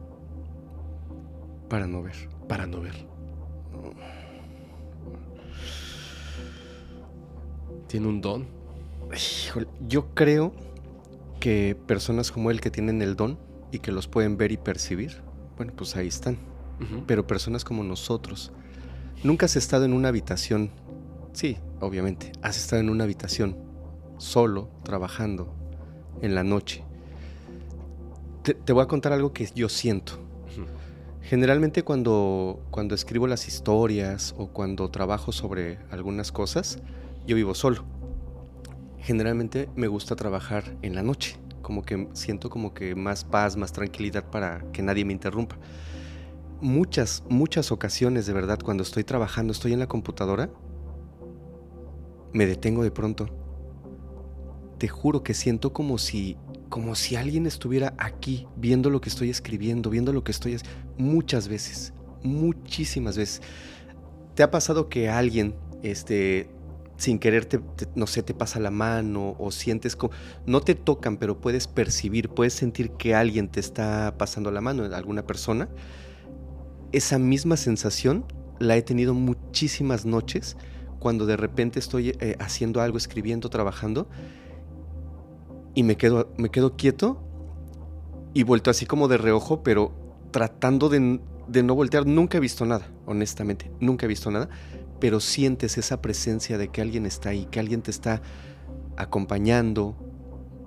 Para 1.69 1.87
no 1.87 2.03
ver. 2.03 2.29
para 2.47 2.67
no 2.67 2.81
ver. 2.81 3.07
Tiene 7.93 8.07
un 8.07 8.21
don. 8.21 8.47
Híjole, 9.15 9.67
yo 9.87 10.15
creo 10.15 10.51
que 11.39 11.77
personas 11.85 12.31
como 12.31 12.49
él 12.49 12.59
que 12.59 12.71
tienen 12.71 13.03
el 13.03 13.15
don 13.15 13.37
y 13.71 13.77
que 13.77 13.91
los 13.91 14.07
pueden 14.07 14.35
ver 14.35 14.51
y 14.51 14.57
percibir, 14.57 15.21
bueno, 15.57 15.73
pues 15.75 15.95
ahí 15.95 16.07
están. 16.07 16.39
Pero 17.05 17.27
personas 17.27 17.63
como 17.63 17.83
nosotros, 17.83 18.51
nunca 19.23 19.45
has 19.45 19.55
estado 19.55 19.85
en 19.85 19.93
una 19.93 20.07
habitación, 20.07 20.71
sí, 21.33 21.59
obviamente, 21.81 22.31
has 22.41 22.57
estado 22.57 22.81
en 22.81 22.89
una 22.89 23.03
habitación 23.03 23.57
solo, 24.17 24.71
trabajando, 24.81 25.53
en 26.23 26.33
la 26.33 26.43
noche. 26.43 26.83
Te, 28.41 28.55
te 28.55 28.73
voy 28.73 28.81
a 28.81 28.87
contar 28.87 29.13
algo 29.13 29.33
que 29.33 29.47
yo 29.53 29.69
siento. 29.69 30.13
Generalmente 31.21 31.83
cuando, 31.83 32.59
cuando 32.71 32.95
escribo 32.95 33.27
las 33.27 33.47
historias 33.47 34.33
o 34.35 34.47
cuando 34.47 34.89
trabajo 34.89 35.31
sobre 35.31 35.77
algunas 35.91 36.31
cosas, 36.31 36.79
yo 37.25 37.35
vivo 37.35 37.53
solo. 37.53 37.83
Generalmente 38.99 39.69
me 39.75 39.87
gusta 39.87 40.15
trabajar 40.15 40.77
en 40.81 40.95
la 40.95 41.03
noche, 41.03 41.37
como 41.61 41.83
que 41.83 42.07
siento 42.13 42.49
como 42.49 42.73
que 42.73 42.95
más 42.95 43.23
paz, 43.25 43.57
más 43.57 43.73
tranquilidad 43.73 44.29
para 44.29 44.63
que 44.71 44.81
nadie 44.81 45.05
me 45.05 45.13
interrumpa. 45.13 45.57
Muchas, 46.61 47.23
muchas 47.29 47.71
ocasiones 47.71 48.25
de 48.25 48.33
verdad 48.33 48.59
cuando 48.63 48.83
estoy 48.83 49.03
trabajando, 49.03 49.51
estoy 49.51 49.73
en 49.73 49.79
la 49.79 49.87
computadora, 49.87 50.49
me 52.31 52.45
detengo 52.45 52.83
de 52.83 52.91
pronto. 52.91 53.27
Te 54.77 54.87
juro 54.87 55.23
que 55.23 55.33
siento 55.33 55.73
como 55.73 55.97
si 55.97 56.37
como 56.73 56.95
si 56.95 57.15
alguien 57.15 57.45
estuviera 57.45 57.93
aquí 57.99 58.47
viendo 58.55 58.89
lo 58.89 58.99
que 58.99 59.07
estoy 59.09 59.29
escribiendo, 59.29 59.91
viendo 59.91 60.11
lo 60.11 60.23
que 60.23 60.31
estoy. 60.31 60.57
Muchas 60.97 61.47
veces, 61.47 61.93
muchísimas 62.23 63.15
veces. 63.15 63.43
¿Te 64.33 64.41
ha 64.41 64.49
pasado 64.49 64.89
que 64.89 65.07
alguien, 65.07 65.53
este, 65.83 66.49
sin 66.97 67.19
querer, 67.19 67.45
te, 67.45 67.57
te- 67.57 67.87
no 67.95 68.07
sé, 68.07 68.23
te 68.23 68.33
pasa 68.33 68.59
la 68.59 68.71
mano 68.71 69.35
o 69.39 69.51
sientes 69.51 69.95
como... 69.95 70.13
No 70.45 70.61
te 70.61 70.75
tocan, 70.75 71.17
pero 71.17 71.41
puedes 71.41 71.67
percibir, 71.67 72.29
puedes 72.29 72.53
sentir 72.53 72.91
que 72.91 73.15
alguien 73.15 73.49
te 73.49 73.59
está 73.59 74.15
pasando 74.17 74.51
la 74.51 74.61
mano, 74.61 74.83
alguna 74.95 75.25
persona? 75.25 75.69
Esa 76.91 77.17
misma 77.17 77.57
sensación 77.57 78.25
la 78.59 78.77
he 78.77 78.81
tenido 78.83 79.13
muchísimas 79.13 80.05
noches 80.05 80.55
cuando 80.99 81.25
de 81.25 81.35
repente 81.35 81.79
estoy 81.79 82.15
eh, 82.19 82.35
haciendo 82.39 82.79
algo, 82.79 82.97
escribiendo, 82.97 83.49
trabajando 83.49 84.07
y 85.75 85.83
me 85.83 85.97
quedo, 85.97 86.31
me 86.37 86.49
quedo 86.49 86.77
quieto 86.77 87.21
y 88.33 88.43
vuelto 88.43 88.69
así 88.69 88.85
como 88.85 89.07
de 89.07 89.17
reojo, 89.17 89.63
pero 89.63 89.91
tratando 90.31 90.87
de, 90.87 91.19
de 91.47 91.63
no 91.63 91.75
voltear. 91.75 92.05
Nunca 92.05 92.37
he 92.37 92.39
visto 92.41 92.65
nada, 92.65 92.87
honestamente, 93.05 93.71
nunca 93.79 94.05
he 94.05 94.07
visto 94.07 94.31
nada, 94.31 94.49
pero 95.03 95.19
sientes 95.19 95.77
esa 95.77 96.01
presencia 96.01 96.57
de 96.57 96.69
que 96.69 96.79
alguien 96.79 97.05
está 97.05 97.27
ahí, 97.31 97.45
que 97.51 97.59
alguien 97.59 97.81
te 97.81 97.91
está 97.91 98.21
acompañando, 98.95 99.97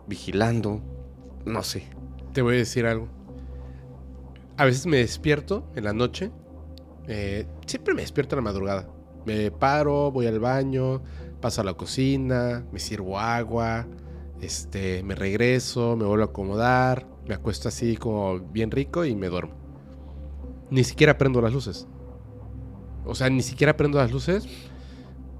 vigilando, 0.06 0.82
no 1.46 1.62
sé. 1.62 1.84
Te 2.34 2.42
voy 2.42 2.56
a 2.56 2.58
decir 2.58 2.84
algo. 2.84 3.08
A 4.58 4.66
veces 4.66 4.84
me 4.84 4.98
despierto 4.98 5.66
en 5.74 5.84
la 5.84 5.94
noche. 5.94 6.32
eh, 7.08 7.46
siempre 7.66 7.94
me 7.94 8.02
despierto 8.02 8.36
en 8.36 8.44
la 8.44 8.50
madrugada. 8.50 8.90
Me 9.24 9.50
paro, 9.50 10.12
voy 10.12 10.26
al 10.26 10.38
baño, 10.38 11.02
paso 11.40 11.62
a 11.62 11.64
la 11.64 11.72
cocina, 11.72 12.66
me 12.70 12.78
sirvo 12.78 13.18
agua, 13.18 13.86
este, 14.42 15.02
me 15.02 15.14
regreso, 15.14 15.96
me 15.96 16.04
vuelvo 16.04 16.24
a 16.24 16.26
acomodar, 16.26 17.06
me 17.26 17.34
acuesto 17.34 17.68
así 17.68 17.96
como 17.96 18.38
bien 18.38 18.70
rico 18.70 19.06
y 19.06 19.16
me 19.16 19.28
duermo. 19.28 19.54
Ni 20.68 20.84
siquiera 20.84 21.16
prendo 21.16 21.40
las 21.40 21.54
luces. 21.54 21.88
O 23.06 23.14
sea, 23.14 23.30
ni 23.30 23.42
siquiera 23.42 23.76
prendo 23.76 23.98
las 23.98 24.10
luces. 24.12 24.46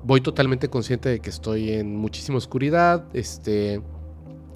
Voy 0.04 0.20
totalmente 0.20 0.68
consciente 0.70 1.08
de 1.08 1.20
que 1.20 1.30
estoy 1.30 1.72
en 1.72 1.96
muchísima 1.96 2.38
oscuridad, 2.38 3.04
este, 3.12 3.82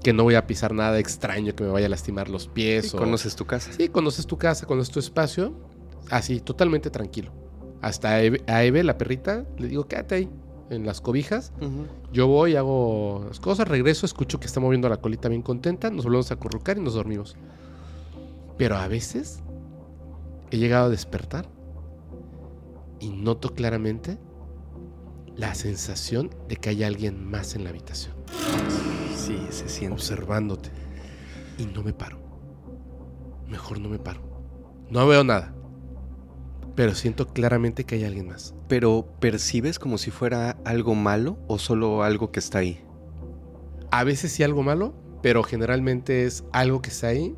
que 0.02 0.12
no 0.12 0.22
voy 0.22 0.36
a 0.36 0.46
pisar 0.46 0.72
nada 0.72 0.98
extraño 0.98 1.54
que 1.56 1.64
me 1.64 1.70
vaya 1.70 1.86
a 1.86 1.88
lastimar 1.88 2.28
los 2.28 2.46
pies. 2.46 2.90
Sí, 2.90 2.96
o- 2.96 3.00
conoces 3.00 3.34
tu 3.34 3.46
casa. 3.46 3.72
Sí, 3.72 3.88
conoces 3.88 4.26
tu 4.26 4.38
casa, 4.38 4.66
conoces 4.66 4.92
tu 4.92 5.00
espacio. 5.00 5.52
Así, 6.08 6.40
totalmente 6.40 6.90
tranquilo. 6.90 7.32
Hasta 7.82 8.11
a 8.11 8.22
Eve, 8.22 8.42
a 8.46 8.62
Eve, 8.62 8.84
la 8.84 8.96
perrita, 8.98 9.44
le 9.58 9.66
digo, 9.68 9.86
quédate 9.88 10.14
ahí, 10.14 10.30
en 10.70 10.86
las 10.86 11.00
cobijas. 11.00 11.52
Yo 12.12 12.26
voy, 12.28 12.54
hago 12.54 13.24
las 13.26 13.40
cosas, 13.40 13.66
regreso, 13.66 14.06
escucho 14.06 14.38
que 14.38 14.46
está 14.46 14.61
moviendo 14.61 14.88
la 14.88 14.98
colita 14.98 15.28
bien 15.28 15.42
contenta, 15.42 15.90
nos 15.90 16.04
volvemos 16.04 16.30
a 16.30 16.34
acurrucar 16.34 16.78
y 16.78 16.80
nos 16.80 16.94
dormimos. 16.94 17.36
Pero 18.56 18.76
a 18.76 18.86
veces 18.86 19.40
he 20.50 20.58
llegado 20.58 20.86
a 20.86 20.88
despertar 20.90 21.48
y 23.01 23.11
noto 23.11 23.55
claramente 23.55 24.18
la 25.36 25.55
sensación 25.55 26.30
de 26.48 26.57
que 26.57 26.70
hay 26.70 26.84
alguien 26.84 27.24
más 27.24 27.55
en 27.55 27.64
la 27.64 27.70
habitación, 27.70 28.14
Sí, 29.16 29.38
se 29.51 29.68
siente. 29.68 29.94
observándote. 29.94 30.70
Y 31.59 31.66
no 31.66 31.82
me 31.82 31.92
paro. 31.92 32.18
Mejor 33.48 33.80
no 33.80 33.88
me 33.88 33.98
paro. 33.98 34.20
No 34.90 35.07
veo 35.07 35.24
nada. 35.24 35.55
Pero 36.74 36.94
siento 36.94 37.26
claramente 37.26 37.84
que 37.84 37.96
hay 37.96 38.05
alguien 38.05 38.28
más. 38.28 38.55
Pero 38.68 39.07
¿percibes 39.20 39.78
como 39.78 39.98
si 39.98 40.11
fuera 40.11 40.57
algo 40.64 40.94
malo 40.94 41.38
o 41.48 41.59
solo 41.59 42.03
algo 42.03 42.30
que 42.32 42.40
está 42.40 42.59
ahí? 42.59 42.82
A 43.90 44.05
veces 44.05 44.32
sí 44.32 44.42
algo 44.42 44.62
malo, 44.62 44.94
pero 45.22 45.42
generalmente 45.42 46.24
es 46.24 46.44
algo 46.53 46.80
que 46.80 46.90
está 46.90 47.09
ahí, 47.09 47.34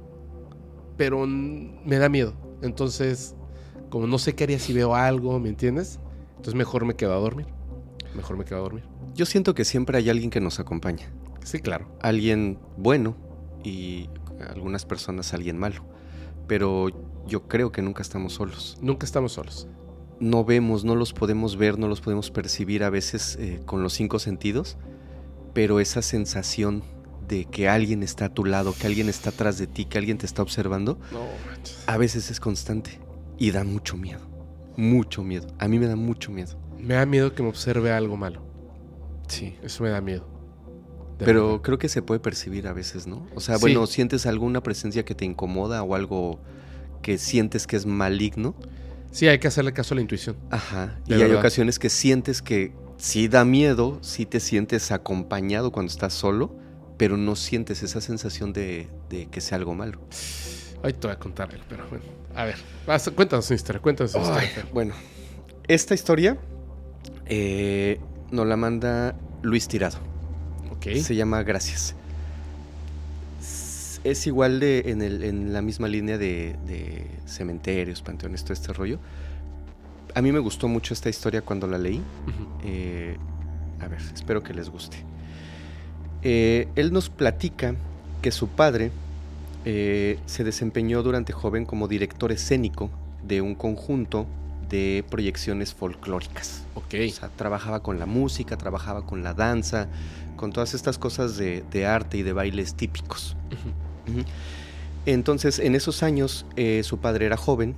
pero 0.97 1.27
me 1.27 1.97
da 1.99 2.09
miedo. 2.09 2.35
Entonces, 2.63 3.35
como 3.93 4.07
no 4.07 4.17
sé 4.17 4.35
qué 4.35 4.45
haría 4.45 4.59
si 4.59 4.73
veo 4.73 4.95
algo, 4.95 5.39
¿me 5.39 5.51
entiendes? 5.51 6.01
Entonces 6.31 6.55
mejor 6.55 6.87
me 6.87 6.95
quedo 6.95 7.13
a 7.13 7.17
dormir. 7.17 7.45
Mejor 8.15 8.39
me 8.39 8.47
quedo 8.47 8.61
a 8.61 8.63
dormir. 8.63 8.85
Yo 9.15 9.27
siento 9.27 9.55
que 9.55 9.67
siempre 9.67 9.99
hay 9.99 10.09
alguien 10.09 10.31
que 10.31 10.41
nos 10.41 10.61
acompaña. 10.61 11.13
Sí, 11.45 11.59
claro. 11.59 11.95
Alguien 12.01 12.59
bueno 12.79 13.15
y 13.63 14.09
algunas 14.49 14.87
personas 14.87 15.35
alguien 15.35 15.59
malo. 15.59 15.85
Pero 16.47 16.89
yo 17.27 17.47
creo 17.49 17.71
que 17.71 17.83
nunca 17.83 18.01
estamos 18.01 18.33
solos. 18.33 18.79
Nunca 18.81 19.05
estamos 19.05 19.33
solos. 19.33 19.69
No 20.21 20.43
vemos, 20.43 20.87
no 20.87 20.97
los 20.97 21.13
podemos 21.13 21.59
ver, 21.59 21.79
no 21.79 21.87
los 21.87 22.01
podemos 22.01 22.31
percibir 22.31 22.85
a 22.85 22.89
veces 22.89 23.37
eh, 23.39 23.61
con 23.67 23.83
los 23.83 23.93
cinco 23.93 24.19
sentidos, 24.19 24.79
pero 25.53 25.81
esa 25.81 26.01
sensación 26.01 26.83
de 27.29 27.45
que 27.45 27.69
alguien 27.69 28.03
está 28.03 28.25
a 28.25 28.29
tu 28.31 28.47
lado, 28.47 28.73
que 28.73 28.87
alguien 28.87 29.11
está 29.11 29.29
atrás 29.29 29.59
de 29.59 29.67
ti, 29.67 29.85
que 29.85 29.99
alguien 29.99 30.17
te 30.17 30.25
está 30.25 30.41
observando, 30.41 30.99
No 31.13 31.21
a 31.87 31.99
veces 31.99 32.31
es 32.31 32.41
constante 32.41 32.99
y 33.43 33.51
da 33.51 33.65
mucho 33.65 33.97
miedo. 33.97 34.21
Mucho 34.77 35.25
miedo. 35.25 35.49
A 35.59 35.67
mí 35.67 35.79
me 35.81 35.87
da 35.89 35.97
mucho 35.97 36.31
miedo. 36.31 36.57
Me 36.79 36.95
da 36.95 37.05
miedo 37.07 37.35
que 37.35 37.43
me 37.43 37.49
observe 37.49 37.91
algo 37.93 38.17
malo. 38.17 38.41
Sí. 39.27 39.57
Eso 39.63 39.83
me 39.83 39.91
da 39.91 40.01
miedo. 40.01 40.29
De 41.19 41.25
Pero 41.25 41.47
verdad. 41.49 41.63
creo 41.63 41.79
que 41.79 41.89
se 41.89 42.03
puede 42.03 42.21
percibir 42.21 42.69
a 42.69 42.73
veces, 42.73 43.07
¿no? 43.09 43.27
O 43.35 43.41
sea, 43.41 43.57
Sí. 43.57 43.63
bueno, 43.63 43.87
sientes 43.87 44.27
alguna 44.27 44.63
presencia 44.63 45.05
que 45.05 45.15
te 45.17 45.25
incomoda 45.25 45.83
o 45.83 45.95
algo 45.97 46.41
que 47.03 47.19
sientes 47.19 47.67
que 47.67 47.75
es 47.75 47.85
maligno. 47.85 48.55
Sí, 49.11 49.27
hay 49.27 49.41
que 49.41 49.49
hacerle 49.49 49.73
caso 49.73 49.95
a 49.95 49.97
la 49.97 50.03
intuición. 50.03 50.37
Ajá. 50.51 51.01
De 51.07 51.19
y 51.19 51.23
hay 51.23 51.33
ocasiones 51.33 51.81
que 51.81 51.91
sientes 51.91 52.43
que 52.43 52.73
sí 52.97 53.27
da 53.27 53.45
miedo, 53.45 53.99
sí 54.03 54.25
te 54.25 54.39
sientes 54.39 54.93
acompañado 54.93 55.73
cuando 55.73 55.91
estás 55.91 56.13
solo, 56.13 56.57
pero 56.97 57.17
no 57.17 57.35
sientes 57.35 57.83
esa 57.83 58.01
sensación 58.01 58.53
de, 58.53 58.89
de 59.11 59.27
que 59.27 59.41
sea 59.41 59.59
algo 59.59 59.75
malo. 59.75 60.01
Ahí 60.85 60.93
te 60.93 61.07
voy 61.09 61.15
a 61.15 61.19
contar 61.19 61.49
pero 61.69 61.89
bueno. 61.89 62.05
A 62.35 62.45
ver, 62.45 62.57
vas- 62.87 63.11
cuéntanos 63.15 63.49
una 63.51 63.57
historia, 63.57 63.81
cuéntanos 63.83 64.15
Ay, 64.17 64.47
historia. 64.47 64.71
Bueno, 64.73 64.95
esta 65.69 65.95
historia 65.95 66.39
eh, 67.27 68.01
nos 68.31 68.47
la 68.47 68.57
manda 68.57 69.15
Luis 69.43 69.69
Tirado. 69.69 69.99
Ok. 70.71 70.95
Se 71.03 71.15
llama 71.15 71.43
Gracias. 71.43 71.95
Es 74.05 74.27
igual 74.27 74.59
de 74.59 74.83
en, 74.87 75.01
el, 75.03 75.23
en 75.23 75.53
la 75.53 75.63
misma 75.63 75.87
línea 75.87 76.19
de, 76.19 76.57
de 76.67 77.07
cementerios, 77.27 78.03
panteones, 78.03 78.43
todo 78.43 78.53
este 78.55 78.73
rollo. 78.73 78.99
A 80.15 80.21
mí 80.23 80.33
me 80.33 80.41
gustó 80.41 80.67
mucho 80.69 80.93
esta 80.93 81.09
historia 81.09 81.43
cuando 81.43 81.67
la 81.69 81.79
leí. 81.79 82.03
Eh, 82.65 83.17
a 83.81 83.87
ver, 83.89 84.01
espero 84.13 84.43
que 84.43 84.55
les 84.55 84.69
guste. 84.69 84.97
Eh, 86.23 86.69
él 86.75 86.93
nos 86.93 87.09
platica 87.11 87.75
que 88.21 88.31
su 88.33 88.49
padre 88.49 88.91
eh, 89.65 90.19
se 90.27 90.45
desempeñó 90.45 91.03
durante 91.03 91.33
joven 91.33 91.65
como 91.65 91.89
director 91.89 92.33
escénico 92.33 92.91
de 93.23 93.41
un 93.41 93.55
conjunto 93.55 94.27
de 94.69 95.05
proyecciones 95.11 95.75
folclóricas. 95.75 96.65
Ok. 96.75 96.95
O 97.09 97.13
sea, 97.13 97.29
trabajaba 97.29 97.83
con 97.83 97.99
la 97.99 98.07
música, 98.07 98.57
trabajaba 98.57 99.05
con 99.05 99.23
la 99.23 99.35
danza, 99.35 99.89
con 100.37 100.53
todas 100.53 100.75
estas 100.75 100.99
cosas 100.99 101.37
de, 101.37 101.63
de 101.71 101.87
arte 101.87 102.19
y 102.19 102.23
de 102.23 102.33
bailes 102.33 102.75
típicos. 102.75 103.37
Entonces, 105.07 105.59
en 105.59 105.75
esos 105.75 106.03
años, 106.03 106.47
eh, 106.57 106.83
su 106.85 106.99
padre 106.99 107.27
era 107.27 107.37
joven 107.37 107.75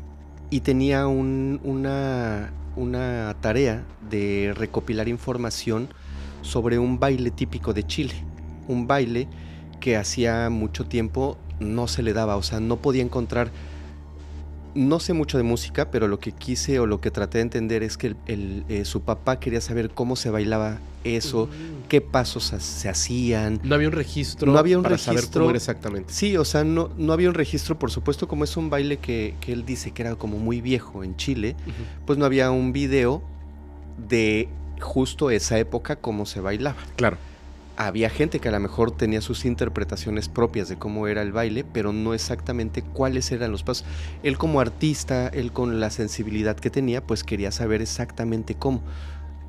y 0.51 0.61
tenía 0.61 1.07
un- 1.07 1.61
una, 1.65 2.53
una 2.77 3.35
tarea 3.41 3.85
de 4.11 4.53
recopilar 4.57 5.09
información 5.09 5.89
sobre 6.43 6.79
un 6.79 6.99
baile 7.01 7.31
típico 7.31 7.73
de 7.73 7.85
Chile. 7.87 8.15
Un 8.69 8.87
baile 8.87 9.27
que 9.81 9.97
hacía 9.97 10.49
mucho 10.51 10.85
tiempo 10.85 11.39
no 11.61 11.87
se 11.89 12.03
le 12.03 12.13
daba, 12.13 12.37
o 12.37 12.43
sea, 12.43 12.61
no 12.61 12.77
podía 12.77 13.03
encontrar... 13.03 13.51
No 14.77 14.99
sé 14.99 15.13
mucho 15.13 15.37
de 15.39 15.45
música, 15.45 15.93
pero 15.93 16.09
lo 16.09 16.19
que 16.19 16.33
quise 16.33 16.81
o 16.81 16.87
lo 16.87 17.01
que 17.01 17.13
traté 17.13 17.39
de 17.39 17.43
entender 17.43 17.85
es 17.85 17.97
que 17.97 18.09
el- 18.09 18.17
el, 18.27 18.65
eh, 18.69 18.85
su 18.85 19.03
papá 19.03 19.39
quería 19.39 19.61
saber 19.61 19.91
cómo 19.91 20.17
se 20.17 20.31
bailaba 20.31 20.81
eso, 21.05 21.47
Mm. 21.47 21.87
qué 21.89 22.01
pasos 22.01 22.53
se 22.59 22.89
hacían, 22.89 23.61
No 23.63 23.77
había 23.77 23.87
un 23.87 23.93
registro 23.95 24.51
No 24.51 24.59
había 24.59 24.77
un 24.79 24.83
para 24.83 24.99
saber 24.99 25.19
registro. 25.21 25.43
cómo 25.43 25.51
era 25.51 25.59
exactamente. 25.59 26.13
Sí, 26.13 26.37
o 26.37 26.45
sea, 26.45 26.65
no, 26.65 26.91
no 26.99 27.13
había 27.13 27.29
un 27.29 27.37
registro, 27.37 27.79
por 27.79 27.93
supuesto, 27.93 28.27
como 28.27 28.43
es 28.43 28.57
un 28.57 28.69
baile 28.69 28.97
que, 28.97 29.37
que 29.41 29.53
él 29.53 29.65
dice 29.65 29.93
que 29.93 30.03
era 30.03 30.17
como 30.17 30.39
muy 30.39 30.61
viejo 30.61 31.05
en 31.05 31.15
Chile, 31.17 31.55
pues 32.05 32.19
no 32.19 32.25
había 32.25 32.51
un 32.51 32.73
video 32.73 33.23
de 34.09 34.49
justo 34.81 35.31
esa 35.31 35.57
época 35.57 35.95
cómo 35.95 36.27
se 36.27 36.41
bailaba. 36.41 36.79
Claro. 36.97 37.17
Había 37.77 38.09
gente 38.09 38.39
que 38.39 38.49
a 38.49 38.53
lo 38.53 38.61
mejor 38.61 38.93
tenía 38.93 39.21
sus 39.21 39.45
interpretaciones 39.45 40.29
propias 40.29 40.69
de 40.69 40.77
cómo 40.77 41.09
era 41.09 41.23
el 41.23 41.33
baile, 41.33 41.65
pero 41.65 41.93
no 41.93 42.15
exactamente 42.15 42.83
cuáles 42.83 43.33
eran 43.33 43.51
los 43.51 43.65
pasos. 43.65 43.85
Él 44.23 44.39
como 44.39 44.61
artista, 44.61 45.27
él 45.29 45.51
con 45.53 45.81
la 45.81 45.91
sensibilidad 45.91 46.55
que 46.57 46.71
tenía, 46.71 47.05
pues 47.05 47.25
quería 47.25 47.51
saber 47.51 47.83
exactamente 47.83 48.55
cómo. 48.55 48.81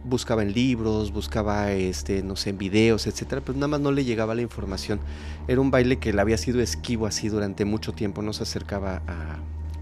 Buscaba 0.04 0.42
en 0.42 0.54
libros, 0.54 1.12
buscaba, 1.12 1.72
este, 1.72 2.24
no 2.24 2.36
sé, 2.36 2.50
en 2.52 2.58
videos, 2.58 3.06
etcétera, 3.08 3.42
pero 3.46 3.56
nada 3.58 3.68
más 3.68 3.80
no 3.80 3.92
le 3.92 4.04
llegaba 4.06 4.34
la 4.34 4.42
información. 4.42 5.00
Era 5.48 5.62
un 5.62 5.70
baile 5.72 5.98
que 5.98 6.12
le 6.14 6.20
había 6.22 6.38
sido 6.38 6.62
esquivo 6.62 7.06
así 7.08 7.30
durante 7.30 7.64
mucho 7.66 7.92
tiempo, 7.94 8.22
no 8.24 8.34
se 8.34 8.42
acercaba 8.44 9.02
a, 9.08 9.38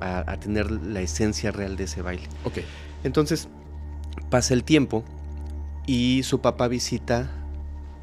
a- 0.06 0.32
a 0.32 0.38
tener 0.40 0.70
la 0.70 1.00
esencia 1.02 1.52
real 1.52 1.78
de 1.78 1.86
ese 1.86 2.02
baile. 2.02 2.28
Ok. 2.44 2.60
Entonces, 3.06 3.48
pasa 4.30 4.54
el 4.54 4.64
tiempo 4.66 5.04
y 5.86 6.24
su 6.24 6.40
papá 6.42 6.68
visita 6.70 7.30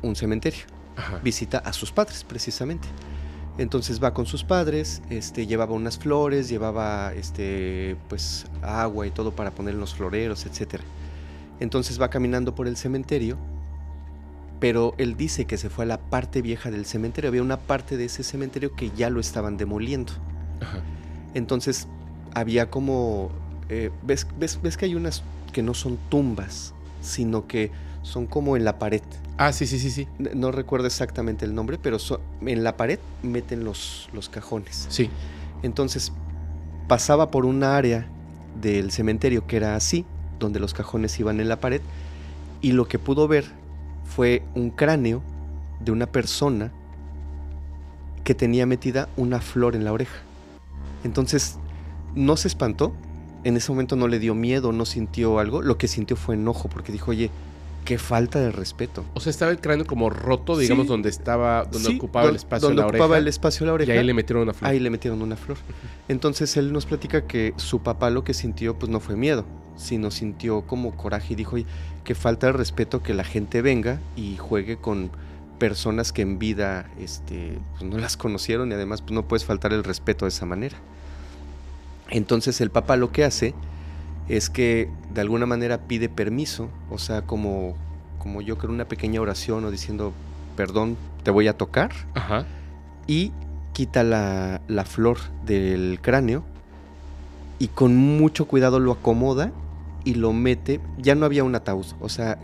un 0.02 0.16
cementerio 0.16 0.64
Ajá. 0.96 1.18
visita 1.22 1.58
a 1.58 1.72
sus 1.72 1.92
padres, 1.92 2.24
precisamente. 2.24 2.88
Entonces 3.58 4.02
va 4.02 4.14
con 4.14 4.26
sus 4.26 4.42
padres, 4.44 5.02
este, 5.10 5.46
llevaba 5.46 5.74
unas 5.74 5.98
flores, 5.98 6.48
llevaba 6.48 7.12
este, 7.14 7.96
pues, 8.08 8.46
agua 8.62 9.06
y 9.06 9.10
todo 9.10 9.32
para 9.32 9.50
poner 9.50 9.74
en 9.74 9.80
los 9.80 9.94
floreros, 9.94 10.46
etc. 10.46 10.80
Entonces 11.58 12.00
va 12.00 12.08
caminando 12.08 12.54
por 12.54 12.66
el 12.66 12.76
cementerio, 12.76 13.36
pero 14.60 14.94
él 14.98 15.16
dice 15.16 15.44
que 15.46 15.56
se 15.58 15.68
fue 15.68 15.84
a 15.84 15.88
la 15.88 15.98
parte 15.98 16.40
vieja 16.42 16.70
del 16.70 16.86
cementerio. 16.86 17.28
Había 17.28 17.42
una 17.42 17.58
parte 17.58 17.96
de 17.96 18.06
ese 18.06 18.22
cementerio 18.22 18.74
que 18.74 18.90
ya 18.96 19.10
lo 19.10 19.20
estaban 19.20 19.56
demoliendo. 19.56 20.12
Ajá. 20.60 20.80
Entonces 21.34 21.86
había 22.34 22.70
como... 22.70 23.30
eh, 23.68 23.90
¿ves, 24.02 24.26
ves, 24.38 24.60
ves 24.62 24.76
que 24.76 24.86
hay 24.86 24.94
unas 24.94 25.22
que 25.52 25.62
no 25.62 25.74
son 25.74 25.98
tumbas, 26.08 26.72
sino 27.02 27.46
que 27.46 27.70
son 28.02 28.26
como 28.26 28.56
en 28.56 28.64
la 28.64 28.78
pared. 28.78 29.02
Ah, 29.36 29.52
sí, 29.52 29.66
sí, 29.66 29.78
sí, 29.78 29.90
sí. 29.90 30.06
No 30.34 30.52
recuerdo 30.52 30.86
exactamente 30.86 31.44
el 31.44 31.54
nombre, 31.54 31.78
pero 31.78 31.98
so- 31.98 32.20
en 32.44 32.62
la 32.64 32.76
pared 32.76 32.98
meten 33.22 33.64
los, 33.64 34.08
los 34.12 34.28
cajones. 34.28 34.86
Sí. 34.90 35.10
Entonces 35.62 36.12
pasaba 36.88 37.30
por 37.30 37.46
una 37.46 37.76
área 37.76 38.06
del 38.60 38.90
cementerio 38.90 39.46
que 39.46 39.56
era 39.56 39.76
así, 39.76 40.04
donde 40.38 40.60
los 40.60 40.74
cajones 40.74 41.18
iban 41.20 41.40
en 41.40 41.48
la 41.48 41.60
pared, 41.60 41.80
y 42.60 42.72
lo 42.72 42.86
que 42.88 42.98
pudo 42.98 43.28
ver 43.28 43.44
fue 44.04 44.42
un 44.54 44.70
cráneo 44.70 45.22
de 45.80 45.92
una 45.92 46.06
persona 46.06 46.72
que 48.24 48.34
tenía 48.34 48.66
metida 48.66 49.08
una 49.16 49.40
flor 49.40 49.74
en 49.76 49.84
la 49.84 49.92
oreja. 49.92 50.18
Entonces 51.04 51.58
no 52.14 52.36
se 52.36 52.48
espantó, 52.48 52.92
en 53.44 53.56
ese 53.56 53.72
momento 53.72 53.96
no 53.96 54.08
le 54.08 54.18
dio 54.18 54.34
miedo, 54.34 54.72
no 54.72 54.84
sintió 54.84 55.38
algo, 55.38 55.62
lo 55.62 55.78
que 55.78 55.88
sintió 55.88 56.16
fue 56.16 56.34
enojo, 56.34 56.68
porque 56.68 56.92
dijo, 56.92 57.10
oye, 57.12 57.30
qué 57.84 57.98
falta 57.98 58.38
de 58.40 58.50
respeto. 58.52 59.04
O 59.14 59.20
sea, 59.20 59.30
estaba 59.30 59.50
el 59.50 59.60
cráneo 59.60 59.86
como 59.86 60.10
roto, 60.10 60.56
digamos, 60.56 60.84
Sí. 60.86 60.88
donde 60.88 61.08
estaba, 61.08 61.64
donde 61.64 61.90
Sí, 61.90 61.96
ocupaba 61.96 62.28
el 62.28 62.36
espacio 62.36 62.68
donde 62.68 62.82
de 62.82 62.82
la 62.82 62.88
ocupaba 62.88 63.04
oreja. 63.06 63.18
el 63.18 63.28
espacio 63.28 63.66
la 63.66 63.72
y 63.72 63.74
oreja. 63.74 63.92
ahí 63.92 64.04
le 64.04 64.14
metieron 64.14 64.42
una 64.44 64.52
flor. 64.54 64.70
Ahí 64.70 64.78
le 64.78 64.90
metieron 64.90 65.22
una 65.22 65.36
flor. 65.36 65.56
Entonces 66.08 66.56
él 66.56 66.72
nos 66.72 66.86
platica 66.86 67.26
que 67.26 67.52
su 67.56 67.80
papá 67.82 68.10
lo 68.10 68.22
que 68.24 68.34
sintió 68.34 68.78
pues 68.78 68.90
no 68.90 69.00
fue 69.00 69.16
miedo, 69.16 69.44
sino 69.76 70.10
sintió 70.10 70.62
como 70.62 70.96
coraje 70.96 71.32
y 71.32 71.36
dijo, 71.36 71.56
"Oye, 71.56 71.66
que 72.04 72.14
falta 72.14 72.46
de 72.48 72.52
respeto 72.52 73.02
que 73.02 73.14
la 73.14 73.24
gente 73.24 73.62
venga 73.62 74.00
y 74.16 74.36
juegue 74.36 74.76
con 74.76 75.10
personas 75.58 76.12
que 76.12 76.22
en 76.22 76.38
vida 76.38 76.90
este, 76.98 77.58
pues, 77.78 77.82
no 77.90 77.98
las 77.98 78.16
conocieron 78.16 78.70
y 78.70 78.74
además 78.74 79.02
pues, 79.02 79.12
no 79.12 79.26
puedes 79.28 79.44
faltar 79.44 79.72
el 79.72 79.84
respeto 79.84 80.24
de 80.24 80.30
esa 80.30 80.46
manera. 80.46 80.76
Entonces 82.10 82.60
el 82.60 82.70
papá 82.70 82.96
lo 82.96 83.12
que 83.12 83.24
hace 83.24 83.54
es 84.30 84.48
que 84.48 84.88
de 85.12 85.20
alguna 85.20 85.44
manera 85.44 85.78
pide 85.88 86.08
permiso, 86.08 86.68
o 86.88 86.98
sea, 86.98 87.22
como, 87.22 87.74
como 88.20 88.40
yo 88.40 88.58
creo 88.58 88.70
una 88.70 88.84
pequeña 88.84 89.20
oración 89.20 89.64
o 89.64 89.72
diciendo, 89.72 90.12
perdón, 90.56 90.96
te 91.24 91.32
voy 91.32 91.48
a 91.48 91.56
tocar 91.56 91.90
Ajá. 92.14 92.46
y 93.08 93.32
quita 93.72 94.04
la, 94.04 94.60
la 94.68 94.84
flor 94.84 95.18
del 95.44 95.98
cráneo 96.00 96.44
y 97.58 97.68
con 97.68 97.96
mucho 97.96 98.46
cuidado 98.46 98.78
lo 98.78 98.92
acomoda 98.92 99.50
y 100.04 100.14
lo 100.14 100.32
mete. 100.32 100.80
Ya 100.96 101.16
no 101.16 101.26
había 101.26 101.42
un 101.42 101.56
ataúd, 101.56 101.86
o 102.00 102.08
sea, 102.08 102.38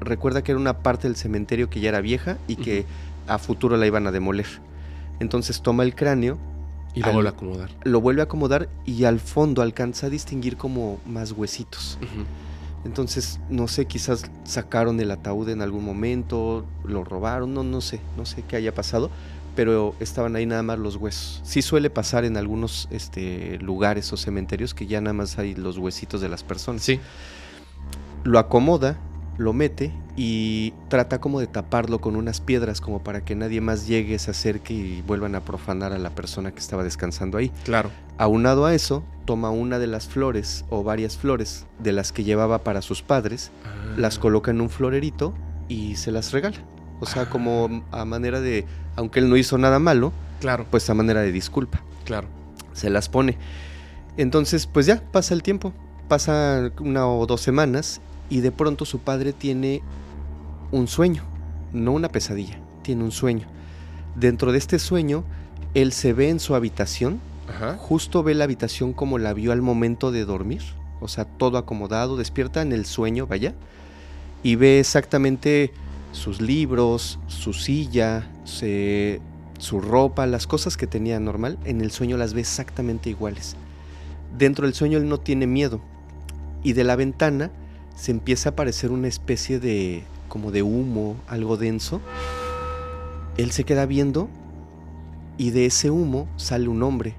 recuerda 0.00 0.42
que 0.42 0.52
era 0.52 0.60
una 0.60 0.78
parte 0.78 1.06
del 1.06 1.16
cementerio 1.16 1.68
que 1.68 1.80
ya 1.80 1.90
era 1.90 2.00
vieja 2.00 2.38
y 2.48 2.56
que 2.56 2.86
a 3.28 3.36
futuro 3.36 3.76
la 3.76 3.86
iban 3.86 4.06
a 4.06 4.10
demoler. 4.10 4.46
Entonces 5.20 5.60
toma 5.60 5.82
el 5.82 5.94
cráneo, 5.94 6.38
Y 6.96 7.00
lo 7.00 7.06
Al- 7.06 7.12
vuelve 7.14 7.28
a 7.28 7.32
acomodar. 7.32 7.70
lo 7.84 8.00
vuelve 8.00 8.20
a 8.22 8.24
acomodar 8.24 8.68
y 8.84 9.04
al 9.04 9.20
fondo 9.20 9.62
alcanza 9.62 10.06
a 10.06 10.10
distinguir 10.10 10.56
como 10.56 10.98
más 11.06 11.30
huesitos. 11.32 11.98
Entonces, 12.84 13.38
no 13.50 13.68
sé, 13.68 13.86
quizás 13.86 14.30
sacaron 14.44 14.98
el 15.00 15.10
ataúd 15.10 15.48
en 15.50 15.60
algún 15.62 15.84
momento, 15.84 16.64
lo 16.84 17.04
robaron, 17.04 17.52
no, 17.54 17.62
no 17.64 17.80
sé, 17.80 18.00
no 18.16 18.24
sé 18.26 18.42
qué 18.48 18.56
haya 18.56 18.72
pasado, 18.74 19.10
pero 19.56 19.94
estaban 20.00 20.36
ahí 20.36 20.46
nada 20.46 20.62
más 20.62 20.78
los 20.78 20.96
huesos. 20.96 21.40
Sí 21.44 21.62
suele 21.62 21.90
pasar 21.90 22.24
en 22.24 22.36
algunos 22.36 22.86
este, 22.90 23.58
lugares 23.58 24.12
o 24.12 24.16
cementerios 24.16 24.72
que 24.72 24.86
ya 24.86 25.00
nada 25.00 25.14
más 25.14 25.38
hay 25.38 25.54
los 25.54 25.78
huesitos 25.78 26.20
de 26.20 26.28
las 26.28 26.44
personas. 26.44 26.82
Sí. 26.82 27.00
Lo 28.24 28.38
acomoda, 28.38 28.98
lo 29.38 29.52
mete 29.52 29.92
y 30.16 30.72
trata 30.88 31.20
como 31.20 31.40
de 31.40 31.46
taparlo 31.46 32.00
con 32.00 32.16
unas 32.16 32.40
piedras 32.40 32.80
como 32.80 33.00
para 33.04 33.24
que 33.24 33.34
nadie 33.34 33.60
más 33.60 33.86
llegue, 33.86 34.18
se 34.18 34.30
acerque 34.30 34.72
y 34.74 35.02
vuelvan 35.02 35.34
a 35.34 35.40
profanar 35.40 35.92
a 35.92 35.98
la 35.98 36.10
persona 36.10 36.52
que 36.52 36.58
estaba 36.60 36.82
descansando 36.84 37.36
ahí. 37.38 37.50
Claro. 37.64 37.90
Aunado 38.18 38.64
a 38.64 38.74
eso, 38.74 39.04
toma 39.26 39.50
una 39.50 39.78
de 39.78 39.86
las 39.86 40.06
flores 40.06 40.64
o 40.70 40.82
varias 40.82 41.16
flores 41.18 41.66
de 41.78 41.92
las 41.92 42.12
que 42.12 42.24
llevaba 42.24 42.58
para 42.64 42.80
sus 42.82 43.02
padres, 43.02 43.50
Ah. 43.64 43.94
las 43.98 44.18
coloca 44.18 44.50
en 44.50 44.60
un 44.62 44.70
florerito 44.70 45.34
y 45.68 45.96
se 45.96 46.12
las 46.12 46.32
regala. 46.32 46.56
O 47.00 47.04
sea, 47.06 47.22
Ah. 47.22 47.30
como 47.30 47.84
a 47.92 48.04
manera 48.06 48.40
de, 48.40 48.64
aunque 48.96 49.18
él 49.20 49.28
no 49.28 49.36
hizo 49.36 49.58
nada 49.58 49.78
malo, 49.78 50.12
Claro, 50.40 50.64
pues 50.70 50.88
a 50.88 50.94
manera 50.94 51.20
de 51.20 51.32
disculpa. 51.32 51.82
claro. 52.04 52.28
Se 52.72 52.88
las 52.90 53.08
pone. 53.08 53.36
Entonces, 54.16 54.66
pues 54.66 54.86
ya 54.86 55.02
pasa 55.12 55.34
el 55.34 55.42
tiempo, 55.42 55.72
pasa 56.08 56.70
una 56.80 57.06
o 57.08 57.26
dos 57.26 57.40
semanas 57.42 58.00
y 58.30 58.40
de 58.40 58.52
pronto 58.52 58.84
su 58.84 58.98
padre 59.00 59.32
tiene 59.32 59.82
un 60.72 60.88
sueño, 60.88 61.22
no 61.72 61.92
una 61.92 62.08
pesadilla, 62.08 62.58
tiene 62.82 63.04
un 63.04 63.12
sueño. 63.12 63.46
Dentro 64.14 64.52
de 64.52 64.58
este 64.58 64.78
sueño, 64.78 65.24
él 65.74 65.92
se 65.92 66.12
ve 66.12 66.30
en 66.30 66.40
su 66.40 66.54
habitación 66.54 67.20
Ajá. 67.48 67.76
justo 67.78 68.22
ve 68.22 68.34
la 68.34 68.44
habitación 68.44 68.92
como 68.92 69.18
la 69.18 69.32
vio 69.34 69.52
al 69.52 69.62
momento 69.62 70.10
de 70.10 70.24
dormir, 70.24 70.62
o 71.00 71.08
sea, 71.08 71.24
todo 71.24 71.58
acomodado, 71.58 72.16
despierta 72.16 72.62
en 72.62 72.72
el 72.72 72.86
sueño, 72.86 73.26
vaya, 73.26 73.54
y 74.42 74.56
ve 74.56 74.80
exactamente 74.80 75.72
sus 76.12 76.40
libros, 76.40 77.18
su 77.26 77.52
silla, 77.52 78.26
se- 78.44 79.20
su 79.58 79.80
ropa, 79.80 80.26
las 80.26 80.46
cosas 80.46 80.76
que 80.76 80.86
tenía 80.86 81.20
normal, 81.20 81.58
en 81.64 81.80
el 81.80 81.90
sueño 81.90 82.16
las 82.16 82.32
ve 82.34 82.40
exactamente 82.40 83.10
iguales. 83.10 83.56
Dentro 84.36 84.66
del 84.66 84.74
sueño 84.74 84.98
él 84.98 85.08
no 85.08 85.18
tiene 85.18 85.46
miedo, 85.46 85.80
y 86.62 86.72
de 86.72 86.84
la 86.84 86.96
ventana 86.96 87.50
se 87.96 88.12
empieza 88.12 88.50
a 88.50 88.52
aparecer 88.52 88.92
una 88.92 89.08
especie 89.08 89.58
de 89.58 90.04
como 90.28 90.52
de 90.52 90.62
humo, 90.62 91.16
algo 91.26 91.56
denso. 91.56 92.00
Él 93.36 93.50
se 93.50 93.64
queda 93.64 93.86
viendo 93.86 94.28
y 95.38 95.50
de 95.50 95.66
ese 95.66 95.90
humo 95.90 96.28
sale 96.36 96.68
un 96.68 96.82
hombre. 96.82 97.14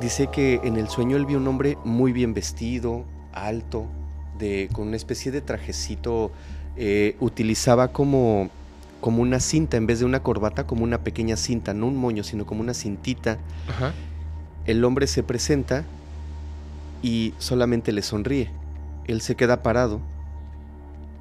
Dice 0.00 0.28
que 0.28 0.60
en 0.64 0.76
el 0.76 0.88
sueño 0.88 1.16
él 1.16 1.26
vio 1.26 1.38
un 1.38 1.46
hombre 1.46 1.78
muy 1.84 2.12
bien 2.12 2.34
vestido, 2.34 3.04
alto, 3.32 3.86
de, 4.38 4.68
con 4.72 4.88
una 4.88 4.96
especie 4.96 5.30
de 5.30 5.40
trajecito. 5.40 6.32
eh, 6.76 7.16
utilizaba 7.20 7.88
como, 7.88 8.50
como 9.00 9.22
una 9.22 9.40
cinta, 9.40 9.76
en 9.76 9.86
vez 9.86 9.98
de 10.00 10.04
una 10.04 10.22
corbata, 10.22 10.66
como 10.66 10.84
una 10.84 10.98
pequeña 10.98 11.36
cinta, 11.36 11.72
no 11.72 11.86
un 11.86 11.96
moño, 11.96 12.22
sino 12.24 12.44
como 12.44 12.60
una 12.60 12.74
cintita. 12.74 13.38
Ajá. 13.68 13.94
El 14.66 14.84
hombre 14.84 15.06
se 15.06 15.22
presenta 15.22 15.84
y 17.02 17.32
solamente 17.38 17.92
le 17.92 18.02
sonríe. 18.02 18.50
Él 19.06 19.20
se 19.20 19.36
queda 19.36 19.62
parado 19.62 20.00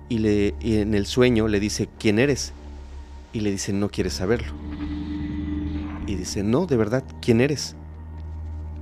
y, 0.10 0.20
le, 0.20 0.56
y 0.60 0.78
en 0.78 0.94
el 0.94 1.06
sueño 1.06 1.48
le 1.48 1.60
dice, 1.60 1.90
¿quién 2.00 2.20
eres? 2.20 2.54
Y 3.34 3.42
le 3.42 3.52
dice, 3.52 3.74
no 3.74 3.90
quieres 3.90 4.14
saberlo. 4.14 4.54
Y 6.08 6.16
dice, 6.16 6.44
no, 6.44 6.66
de 6.66 6.78
verdad, 6.78 7.04
¿quién 7.22 7.42
eres? 7.42 7.76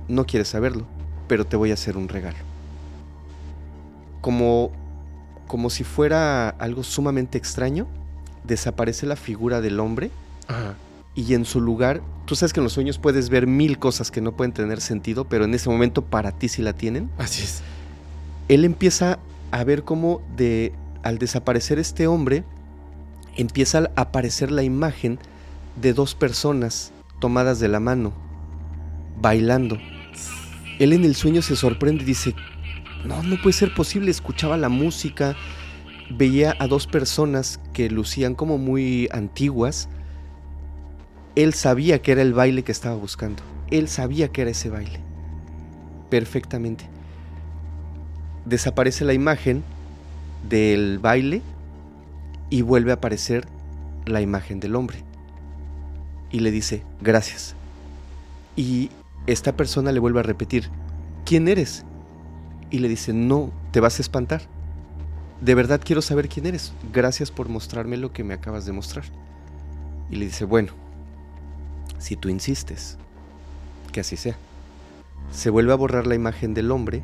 No 0.08 0.26
quieres 0.26 0.48
saberlo, 0.48 0.86
pero 1.28 1.46
te 1.46 1.56
voy 1.56 1.70
a 1.70 1.74
hacer 1.74 1.96
un 1.96 2.08
regalo. 2.08 2.36
Como, 4.20 4.72
como 5.46 5.70
si 5.70 5.84
fuera 5.84 6.48
algo 6.48 6.82
sumamente 6.82 7.38
extraño, 7.38 7.86
desaparece 8.44 9.06
la 9.06 9.16
figura 9.16 9.60
del 9.60 9.80
hombre 9.80 10.10
Ajá. 10.48 10.74
y 11.14 11.32
en 11.34 11.46
su 11.46 11.60
lugar, 11.60 12.02
tú 12.26 12.36
sabes 12.36 12.52
que 12.52 12.60
en 12.60 12.64
los 12.64 12.74
sueños 12.74 12.98
puedes 12.98 13.30
ver 13.30 13.46
mil 13.46 13.78
cosas 13.78 14.10
que 14.10 14.20
no 14.20 14.32
pueden 14.32 14.52
tener 14.52 14.80
sentido, 14.80 15.24
pero 15.24 15.44
en 15.46 15.54
ese 15.54 15.70
momento 15.70 16.02
para 16.02 16.32
ti 16.32 16.48
sí 16.48 16.62
la 16.62 16.74
tienen. 16.74 17.10
Así 17.18 17.42
es. 17.42 17.62
Él 18.48 18.64
empieza 18.64 19.18
a 19.50 19.64
ver 19.64 19.84
cómo 19.84 20.22
de 20.36 20.72
al 21.02 21.18
desaparecer 21.18 21.78
este 21.78 22.06
hombre 22.06 22.44
empieza 23.36 23.90
a 23.96 24.02
aparecer 24.02 24.50
la 24.50 24.62
imagen 24.62 25.18
de 25.80 25.92
dos 25.92 26.14
personas 26.14 26.92
tomadas 27.20 27.60
de 27.60 27.68
la 27.68 27.80
mano 27.80 28.12
bailando. 29.20 29.78
Él 30.78 30.92
en 30.92 31.04
el 31.04 31.14
sueño 31.14 31.42
se 31.42 31.56
sorprende 31.56 32.02
y 32.02 32.06
dice, 32.06 32.34
"No, 33.04 33.22
no 33.22 33.40
puede 33.40 33.52
ser 33.52 33.74
posible." 33.74 34.10
Escuchaba 34.10 34.56
la 34.56 34.68
música, 34.68 35.36
veía 36.10 36.56
a 36.58 36.66
dos 36.66 36.86
personas 36.86 37.60
que 37.72 37.90
lucían 37.90 38.34
como 38.34 38.58
muy 38.58 39.08
antiguas 39.12 39.88
él 41.36 41.52
sabía 41.52 42.00
que 42.00 42.12
era 42.12 42.22
el 42.22 42.32
baile 42.32 42.62
que 42.62 42.72
estaba 42.72 42.94
buscando. 42.94 43.42
Él 43.70 43.88
sabía 43.88 44.28
que 44.28 44.42
era 44.42 44.52
ese 44.52 44.70
baile. 44.70 45.00
Perfectamente. 46.08 46.88
Desaparece 48.44 49.04
la 49.04 49.12
imagen 49.12 49.62
del 50.48 50.98
baile 50.98 51.42
y 52.50 52.62
vuelve 52.62 52.90
a 52.90 52.94
aparecer 52.94 53.46
la 54.06 54.20
imagen 54.20 54.60
del 54.60 54.76
hombre. 54.76 54.98
Y 56.30 56.40
le 56.40 56.50
dice, 56.50 56.82
gracias. 57.00 57.54
Y 58.56 58.90
esta 59.26 59.56
persona 59.56 59.92
le 59.92 60.00
vuelve 60.00 60.20
a 60.20 60.24
repetir, 60.24 60.70
¿quién 61.24 61.48
eres? 61.48 61.84
Y 62.70 62.78
le 62.78 62.88
dice, 62.88 63.12
no, 63.12 63.50
te 63.70 63.80
vas 63.80 63.98
a 63.98 64.02
espantar. 64.02 64.42
De 65.40 65.54
verdad 65.54 65.80
quiero 65.82 66.02
saber 66.02 66.28
quién 66.28 66.46
eres. 66.46 66.72
Gracias 66.92 67.30
por 67.30 67.48
mostrarme 67.48 67.96
lo 67.96 68.12
que 68.12 68.24
me 68.24 68.34
acabas 68.34 68.66
de 68.66 68.72
mostrar. 68.72 69.04
Y 70.10 70.16
le 70.16 70.26
dice, 70.26 70.44
bueno, 70.44 70.72
si 71.98 72.16
tú 72.16 72.28
insistes, 72.28 72.98
que 73.92 74.00
así 74.00 74.16
sea. 74.16 74.36
Se 75.30 75.50
vuelve 75.50 75.72
a 75.72 75.76
borrar 75.76 76.06
la 76.06 76.14
imagen 76.14 76.52
del 76.52 76.70
hombre 76.70 77.02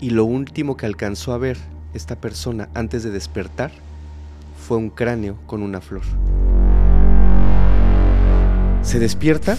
y 0.00 0.10
lo 0.10 0.24
último 0.24 0.76
que 0.76 0.86
alcanzó 0.86 1.32
a 1.32 1.38
ver 1.38 1.58
esta 1.94 2.16
persona 2.16 2.68
antes 2.74 3.02
de 3.02 3.10
despertar 3.10 3.70
fue 4.56 4.76
un 4.78 4.90
cráneo 4.90 5.36
con 5.46 5.62
una 5.62 5.80
flor. 5.80 6.02
Se 8.82 8.98
despierta, 8.98 9.58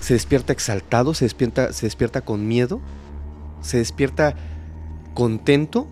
se 0.00 0.14
despierta 0.14 0.52
exaltado, 0.52 1.14
se 1.14 1.24
despierta, 1.24 1.72
se 1.72 1.86
despierta 1.86 2.20
con 2.20 2.46
miedo, 2.46 2.80
se 3.60 3.78
despierta 3.78 4.34
contento 5.14 5.86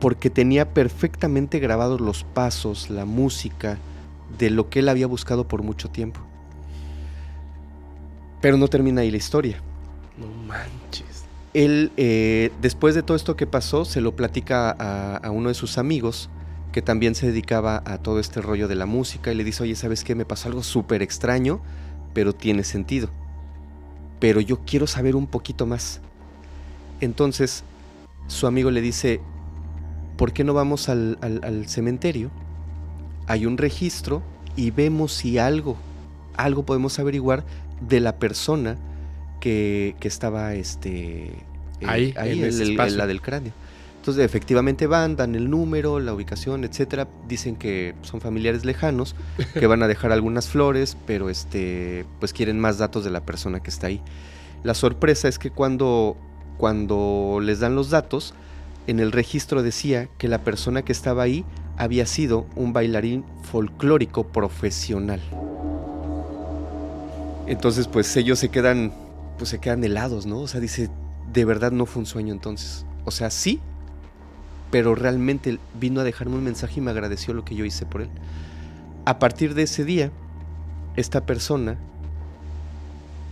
porque 0.00 0.30
tenía 0.30 0.72
perfectamente 0.72 1.58
grabados 1.58 2.00
los 2.00 2.24
pasos, 2.24 2.88
la 2.88 3.04
música 3.04 3.78
de 4.38 4.50
lo 4.50 4.70
que 4.70 4.78
él 4.78 4.88
había 4.88 5.06
buscado 5.06 5.48
por 5.48 5.62
mucho 5.62 5.90
tiempo. 5.90 6.20
Pero 8.40 8.56
no 8.56 8.68
termina 8.68 9.00
ahí 9.00 9.10
la 9.10 9.16
historia. 9.16 9.60
No 10.16 10.26
manches. 10.46 11.07
Él, 11.58 11.90
eh, 11.96 12.52
después 12.62 12.94
de 12.94 13.02
todo 13.02 13.16
esto 13.16 13.34
que 13.34 13.48
pasó, 13.48 13.84
se 13.84 14.00
lo 14.00 14.14
platica 14.14 14.70
a, 14.70 15.28
uno 15.32 15.48
de 15.48 15.56
sus 15.56 15.76
amigos 15.76 16.30
que 16.70 16.82
también 16.82 17.16
se 17.16 17.26
dedicaba 17.26 17.82
a 17.84 17.98
todo 17.98 18.20
este 18.20 18.40
rollo 18.40 18.68
de 18.68 18.76
la 18.76 18.86
música 18.86 19.32
y 19.32 19.34
le 19.34 19.42
dice, 19.42 19.64
oye, 19.64 19.74
¿sabes 19.74 20.04
qué? 20.04 20.14
Me 20.14 20.24
pasó 20.24 20.46
algo 20.46 20.62
súper 20.62 21.02
extraño, 21.02 21.60
pero 22.14 22.32
tiene 22.32 22.62
sentido. 22.62 23.08
Pero 24.20 24.40
yo 24.40 24.60
quiero 24.60 24.86
saber 24.86 25.16
un 25.16 25.26
poquito 25.26 25.66
más. 25.66 26.00
Entonces, 27.00 27.64
su 28.28 28.46
amigo 28.46 28.70
le 28.70 28.80
dice, 28.80 29.20
¿por 30.16 30.32
qué 30.32 30.44
no 30.44 30.54
vamos 30.54 30.88
al 30.88 31.64
cementerio? 31.66 32.30
Hay 33.26 33.46
un 33.46 33.58
registro 33.58 34.22
y 34.54 34.70
vemos 34.70 35.12
si 35.12 35.38
algo, 35.38 35.76
algo 36.36 36.64
podemos 36.64 37.00
averiguar 37.00 37.44
de 37.80 37.98
la 37.98 38.20
persona 38.20 38.78
que, 39.40 39.96
que 39.98 40.06
estaba 40.06 40.54
este, 40.54 41.47
eh, 41.80 41.86
Ahí, 41.88 42.14
en 42.16 42.44
ese 42.44 42.62
el- 42.64 42.80
el- 42.80 42.96
la 42.96 43.06
del 43.06 43.20
cráneo. 43.22 43.52
Entonces, 43.96 44.24
efectivamente 44.24 44.86
van, 44.86 45.16
dan 45.16 45.34
el 45.34 45.50
número, 45.50 46.00
la 46.00 46.14
ubicación, 46.14 46.64
etcétera. 46.64 47.08
Dicen 47.28 47.56
que 47.56 47.94
son 48.02 48.20
familiares 48.20 48.64
lejanos, 48.64 49.14
que 49.52 49.66
van 49.66 49.82
a 49.82 49.88
dejar 49.88 50.12
algunas 50.12 50.48
flores, 50.48 50.96
pero 51.06 51.28
este, 51.28 52.06
pues 52.20 52.32
quieren 52.32 52.58
más 52.58 52.78
datos 52.78 53.04
de 53.04 53.10
la 53.10 53.20
persona 53.20 53.60
que 53.60 53.68
está 53.70 53.88
ahí. 53.88 54.00
La 54.62 54.72
sorpresa 54.74 55.28
es 55.28 55.38
que 55.38 55.50
cuando, 55.50 56.16
cuando 56.56 57.40
les 57.42 57.60
dan 57.60 57.74
los 57.74 57.90
datos, 57.90 58.32
en 58.86 58.98
el 59.00 59.12
registro 59.12 59.62
decía 59.62 60.08
que 60.16 60.28
la 60.28 60.38
persona 60.42 60.82
que 60.82 60.92
estaba 60.92 61.22
ahí 61.24 61.44
había 61.76 62.06
sido 62.06 62.46
un 62.56 62.72
bailarín 62.72 63.24
folclórico 63.42 64.24
profesional. 64.28 65.20
Entonces, 67.46 67.88
pues 67.88 68.14
ellos 68.16 68.38
se 68.38 68.48
quedan, 68.50 68.92
pues 69.38 69.50
se 69.50 69.58
quedan 69.58 69.82
helados, 69.84 70.26
¿no? 70.26 70.40
O 70.40 70.48
sea, 70.48 70.60
dice, 70.60 70.90
de 71.32 71.44
verdad 71.44 71.72
no 71.72 71.86
fue 71.86 72.00
un 72.00 72.06
sueño 72.06 72.32
entonces. 72.32 72.84
O 73.04 73.10
sea, 73.10 73.30
sí, 73.30 73.60
pero 74.70 74.94
realmente 74.94 75.58
vino 75.78 76.00
a 76.00 76.04
dejarme 76.04 76.36
un 76.36 76.44
mensaje 76.44 76.80
y 76.80 76.82
me 76.82 76.90
agradeció 76.90 77.34
lo 77.34 77.44
que 77.44 77.54
yo 77.54 77.64
hice 77.64 77.86
por 77.86 78.02
él. 78.02 78.10
A 79.04 79.18
partir 79.18 79.54
de 79.54 79.62
ese 79.62 79.84
día, 79.84 80.10
esta 80.96 81.24
persona, 81.24 81.78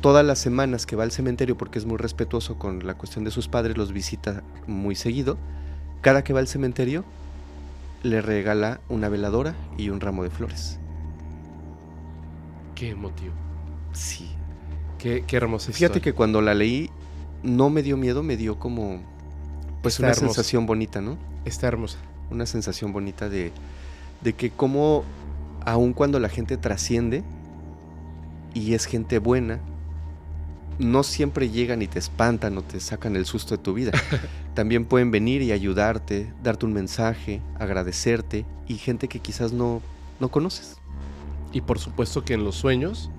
todas 0.00 0.24
las 0.24 0.38
semanas 0.38 0.86
que 0.86 0.96
va 0.96 1.04
al 1.04 1.12
cementerio, 1.12 1.56
porque 1.58 1.78
es 1.78 1.84
muy 1.86 1.98
respetuoso 1.98 2.58
con 2.58 2.86
la 2.86 2.94
cuestión 2.94 3.24
de 3.24 3.30
sus 3.30 3.48
padres, 3.48 3.76
los 3.76 3.92
visita 3.92 4.42
muy 4.66 4.94
seguido, 4.94 5.36
cada 6.00 6.24
que 6.24 6.32
va 6.32 6.40
al 6.40 6.48
cementerio, 6.48 7.04
le 8.02 8.22
regala 8.22 8.80
una 8.88 9.08
veladora 9.08 9.54
y 9.76 9.90
un 9.90 10.00
ramo 10.00 10.22
de 10.22 10.30
flores. 10.30 10.78
Qué 12.74 12.90
emotivo. 12.90 13.32
Sí. 13.92 14.30
Qué, 14.98 15.24
qué 15.26 15.36
hermosa 15.36 15.66
Fíjate 15.72 15.98
historia. 15.98 16.02
que 16.02 16.12
cuando 16.14 16.40
la 16.40 16.54
leí, 16.54 16.90
no 17.42 17.70
me 17.70 17.82
dio 17.82 17.96
miedo, 17.96 18.22
me 18.22 18.36
dio 18.36 18.58
como, 18.58 19.00
pues 19.82 19.94
Está 19.94 20.06
una 20.06 20.14
sensación 20.14 20.66
bonita, 20.66 21.00
¿no? 21.00 21.18
Está 21.44 21.68
hermosa. 21.68 21.98
una 22.30 22.46
sensación 22.46 22.92
bonita 22.92 23.28
de, 23.28 23.52
de 24.22 24.32
que 24.32 24.50
como 24.50 25.04
aun 25.64 25.92
cuando 25.92 26.18
la 26.20 26.28
gente 26.28 26.56
trasciende 26.56 27.24
y 28.54 28.74
es 28.74 28.86
gente 28.86 29.18
buena, 29.18 29.60
no 30.78 31.02
siempre 31.02 31.50
llegan 31.50 31.82
y 31.82 31.86
te 31.86 31.98
espantan 31.98 32.56
o 32.58 32.62
te 32.62 32.80
sacan 32.80 33.16
el 33.16 33.26
susto 33.26 33.56
de 33.56 33.62
tu 33.62 33.74
vida. 33.74 33.92
También 34.54 34.84
pueden 34.84 35.10
venir 35.10 35.42
y 35.42 35.52
ayudarte, 35.52 36.32
darte 36.42 36.66
un 36.66 36.72
mensaje, 36.72 37.40
agradecerte 37.58 38.44
y 38.66 38.76
gente 38.76 39.08
que 39.08 39.20
quizás 39.20 39.52
no, 39.52 39.82
no 40.20 40.30
conoces. 40.30 40.76
Y 41.52 41.60
por 41.60 41.78
supuesto 41.78 42.24
que 42.24 42.34
en 42.34 42.44
los 42.44 42.56
sueños 42.56 43.10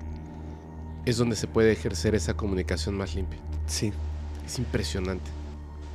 es 1.06 1.18
donde 1.18 1.36
se 1.36 1.48
puede 1.48 1.72
ejercer 1.72 2.16
esa 2.16 2.36
comunicación 2.36 2.96
más 2.96 3.16
limpia. 3.16 3.40
Sí. 3.68 3.92
Es 4.46 4.58
impresionante. 4.60 5.30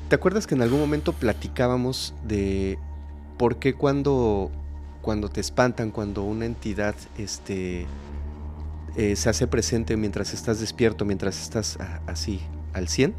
¿Te 0.08 0.16
acuerdas 0.16 0.46
que 0.46 0.54
en 0.54 0.62
algún 0.62 0.80
momento 0.80 1.12
platicábamos 1.12 2.14
de 2.26 2.78
por 3.38 3.56
qué 3.56 3.74
cuando, 3.74 4.50
cuando 5.00 5.28
te 5.30 5.40
espantan, 5.40 5.90
cuando 5.90 6.22
una 6.22 6.44
entidad 6.44 6.94
este, 7.16 7.86
eh, 8.96 9.16
se 9.16 9.30
hace 9.30 9.46
presente 9.46 9.96
mientras 9.96 10.34
estás 10.34 10.60
despierto, 10.60 11.04
mientras 11.06 11.40
estás 11.40 11.78
a- 11.80 12.00
así 12.06 12.40
al 12.74 12.88
100? 12.88 13.14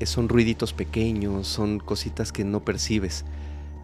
eh, 0.00 0.06
son 0.06 0.28
ruiditos 0.28 0.72
pequeños, 0.72 1.46
son 1.46 1.78
cositas 1.78 2.32
que 2.32 2.44
no 2.44 2.64
percibes, 2.64 3.24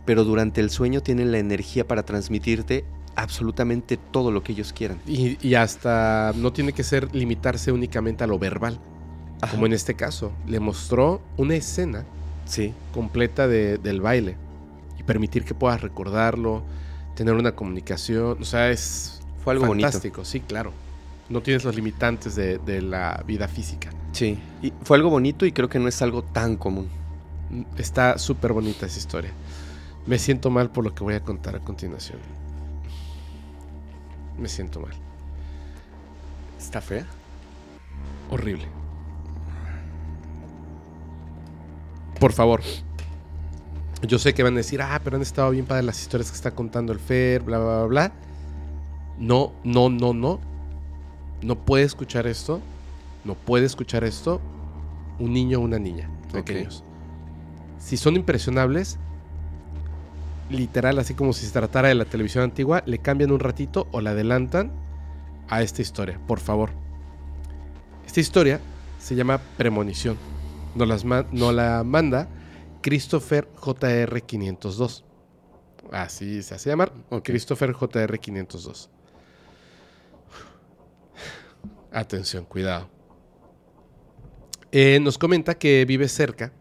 pero 0.07 0.25
durante 0.25 0.61
el 0.61 0.71
sueño 0.71 1.03
tienen 1.03 1.31
la 1.33 1.39
energía 1.39 1.87
para 1.87 2.05
transmitirte 2.05 2.85
absolutamente 3.17 3.97
todo 3.97 4.31
lo 4.33 4.43
que 4.43 4.53
ellos 4.53 4.73
quieran. 4.73 4.99
Y, 5.07 5.37
y 5.47 5.55
hasta 5.55 6.33
no 6.37 6.53
tiene 6.53 6.73
que 6.73 6.83
ser 6.85 7.15
limitarse 7.15 7.71
únicamente 7.71 8.25
a 8.25 8.27
lo 8.27 8.39
verbal. 8.41 8.81
Ajá. 9.41 9.53
Como 9.53 9.67
en 9.67 9.73
este 9.73 9.95
caso, 9.95 10.33
le 10.47 10.61
mostró 10.61 11.21
una 11.37 11.55
escena 11.55 12.05
Sí, 12.47 12.75
completa 12.93 13.47
de- 13.47 13.79
del 13.79 14.01
baile 14.01 14.37
y 14.99 15.03
permitir 15.05 15.45
que 15.45 15.55
puedas 15.55 15.81
recordarlo, 15.81 16.62
tener 17.15 17.35
una 17.35 17.53
comunicación. 17.53 18.39
O 18.41 18.45
sea, 18.45 18.71
es 18.71 19.21
fue 19.45 19.53
algo 19.55 19.67
bonito. 19.67 19.87
fantástico, 19.87 20.25
sí, 20.25 20.41
claro. 20.41 20.73
No 21.29 21.43
tienes 21.43 21.62
los 21.65 21.77
limitantes 21.77 22.35
de, 22.35 22.59
de 22.59 22.83
la 22.83 23.23
vida 23.27 23.47
física. 23.47 23.91
Sí, 24.12 24.37
y 24.62 24.73
fue 24.83 24.97
algo 24.97 25.11
bonito 25.11 25.47
y 25.47 25.53
creo 25.53 25.69
que 25.69 25.79
no 25.79 25.87
es 25.87 26.03
algo 26.03 26.23
tan 26.25 26.57
común. 26.57 26.89
Está 27.79 28.19
súper 28.19 28.53
bonita 28.53 28.87
esa 28.87 28.99
historia. 28.99 29.31
Me 30.07 30.19
siento 30.19 30.51
mal 30.51 30.71
por 30.71 30.83
lo 30.83 30.93
que 30.95 31.05
voy 31.05 31.15
a 31.15 31.21
contar 31.23 31.55
a 31.55 31.61
continuación. 31.61 32.19
Me 34.39 34.49
siento 34.49 34.81
mal. 34.81 34.93
¿Está 36.59 36.81
fea? 36.81 37.07
Horrible. 38.31 38.65
Por 42.21 42.33
favor. 42.33 42.61
Yo 44.03 44.19
sé 44.19 44.33
que 44.35 44.43
van 44.43 44.55
a 44.55 44.59
decir, 44.59 44.81
ah, 44.81 45.01
pero 45.03 45.17
han 45.17 45.23
estado 45.23 45.51
bien 45.51 45.67
para 45.67 45.83
las 45.83 46.01
historias 46.01 46.31
que 46.31 46.37
está 46.37 46.53
contando 46.53 46.93
el 46.93 47.01
Fer, 47.01 47.43
bla, 47.43 47.59
bla, 47.59 47.79
bla, 47.79 47.87
bla. 47.87 48.13
No, 49.19 49.53
no, 49.65 49.89
no, 49.89 50.15
no. 50.15 50.41
No 51.43 51.57
puede 51.57 51.85
escuchar 51.85 52.27
esto. 52.27 52.61
No 53.25 53.35
puede 53.35 53.67
escuchar 53.67 54.05
esto 54.05 54.41
un 55.19 55.33
niño 55.33 55.59
o 55.59 55.63
una 55.63 55.79
niña 55.79 56.09
pequeños. 56.33 56.83
Si 57.79 57.97
son 57.97 58.17
impresionables, 58.17 58.99
literal, 60.49 60.99
así 60.99 61.15
como 61.15 61.33
si 61.33 61.47
se 61.47 61.53
tratara 61.53 61.89
de 61.89 61.95
la 61.95 62.05
televisión 62.05 62.45
antigua, 62.45 62.83
le 62.87 62.99
cambian 62.99 63.31
un 63.31 63.41
ratito 63.41 63.87
o 63.93 64.01
la 64.01 64.11
adelantan 64.11 64.71
a 65.49 65.63
esta 65.63 65.83
historia, 65.83 66.19
por 66.27 66.41
favor. 66.41 66.71
Esta 68.07 68.21
historia 68.21 68.61
se 68.99 69.15
llama 69.15 69.39
Premonición. 69.57 70.17
Nos, 70.75 70.89
las 70.89 71.05
ma- 71.05 71.27
nos 71.33 71.55
la 71.55 71.83
manda 71.85 72.29
Christopher 72.83 73.49
JR 73.57 74.23
502. 74.23 75.05
Así 75.91 76.43
se 76.43 76.55
hace 76.55 76.71
llamar. 76.71 76.93
Ok. 77.11 77.25
Christopher 77.25 77.75
JR 77.75 78.19
502. 78.19 78.91
Atención, 81.93 82.45
cuidado. 82.45 82.89
Eh, 84.73 85.01
nos 85.01 85.19
comenta 85.19 85.59
que 85.59 85.85
vive 85.85 86.09
cerca 86.09 86.53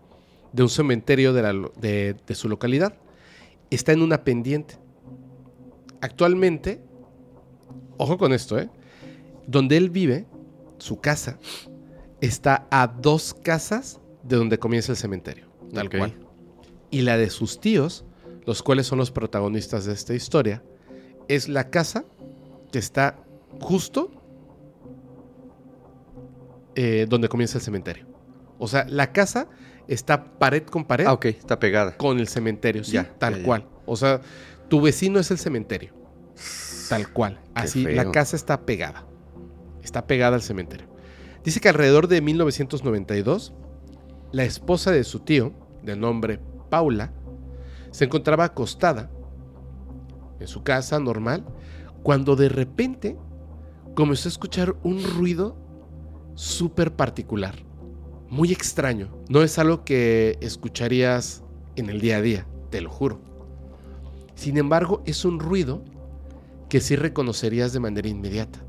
de 0.52 0.64
un 0.64 0.70
cementerio 0.70 1.32
de, 1.34 1.42
la 1.44 1.54
de 1.54 2.36
su 2.36 2.50
localidad. 2.50 2.96
Está 3.70 3.92
en 3.92 4.02
una 4.02 4.24
pendiente. 4.24 4.78
Actualmente, 6.02 6.82
ojo 7.98 8.18
con 8.18 8.34
esto, 8.34 8.58
¿eh? 8.58 8.70
Donde 9.46 9.78
él 9.78 9.92
vive, 9.92 10.26
su 10.80 11.00
casa, 11.00 11.38
está 12.22 12.68
a 12.72 12.88
dos 12.88 13.34
casas 13.34 14.00
de 14.24 14.36
donde 14.36 14.60
comienza 14.60 14.92
el 14.92 14.98
cementerio. 14.98 15.48
Tal 15.74 15.90
cual. 15.90 16.14
Y 16.92 17.02
la 17.02 17.18
de 17.18 17.30
sus 17.30 17.60
tíos, 17.60 18.06
los 18.46 18.64
cuales 18.64 18.88
son 18.88 18.98
los 18.98 19.12
protagonistas 19.12 19.86
de 19.86 19.94
esta 19.94 20.14
historia, 20.14 20.64
es 21.28 21.48
la 21.48 21.70
casa 21.70 22.06
que 22.72 22.80
está 22.80 23.18
justo 23.60 24.12
eh, 26.76 27.06
donde 27.10 27.30
comienza 27.30 27.58
el 27.58 27.64
cementerio. 27.64 28.06
O 28.58 28.68
sea, 28.68 28.86
la 28.90 29.12
casa 29.12 29.48
está 29.88 30.24
pared 30.38 30.64
con 30.64 30.86
pared 30.86 31.06
Ah, 31.08 31.14
ok, 31.14 31.26
está 31.26 31.60
pegada. 31.60 31.96
con 31.98 32.20
el 32.20 32.28
cementerio, 32.28 32.84
sí, 32.84 32.94
Ya, 32.94 33.14
tal 33.18 33.34
ya, 33.36 33.40
ya. 33.40 33.46
cual. 33.46 33.66
O 33.86 33.96
sea, 33.96 34.22
tu 34.68 34.82
vecino 34.82 35.20
es 35.20 35.32
el 35.32 35.38
cementerio. 35.38 35.94
Tal 36.90 37.12
cual. 37.12 37.40
Así, 37.54 37.84
la 37.84 38.10
casa 38.12 38.36
está 38.36 38.66
pegada. 38.66 39.06
Está 39.84 40.08
pegada 40.08 40.36
al 40.36 40.42
cementerio. 40.42 40.88
Dice 41.44 41.60
que 41.62 41.70
alrededor 41.70 42.08
de 42.08 42.22
1992, 42.22 43.54
la 44.32 44.44
esposa 44.44 44.92
de 44.92 45.04
su 45.04 45.20
tío, 45.20 45.54
de 45.84 45.96
nombre 45.96 46.40
Paula, 46.70 47.14
se 47.92 48.06
encontraba 48.06 48.46
acostada 48.46 49.10
en 50.40 50.48
su 50.48 50.64
casa 50.64 51.00
normal, 51.00 51.46
cuando 52.04 52.36
de 52.36 52.50
repente 52.50 53.18
comenzó 53.96 54.30
a 54.30 54.32
escuchar 54.32 54.76
un 54.84 55.04
ruido 55.04 55.58
súper 56.36 56.96
particular, 56.96 57.56
muy 58.30 58.52
extraño. 58.52 59.10
No 59.30 59.42
es 59.42 59.58
algo 59.60 59.84
que 59.84 60.38
escucharías 60.42 61.44
en 61.76 61.90
el 61.90 62.00
día 62.00 62.18
a 62.18 62.22
día, 62.22 62.48
te 62.70 62.82
lo 62.82 62.90
juro. 62.90 63.22
Sin 64.36 64.58
embargo, 64.58 65.02
es 65.06 65.26
un 65.26 65.40
ruido 65.40 65.84
que 66.70 66.80
sí 66.80 66.96
reconocerías 66.96 67.74
de 67.74 67.80
manera 67.80 68.08
inmediata. 68.08 68.60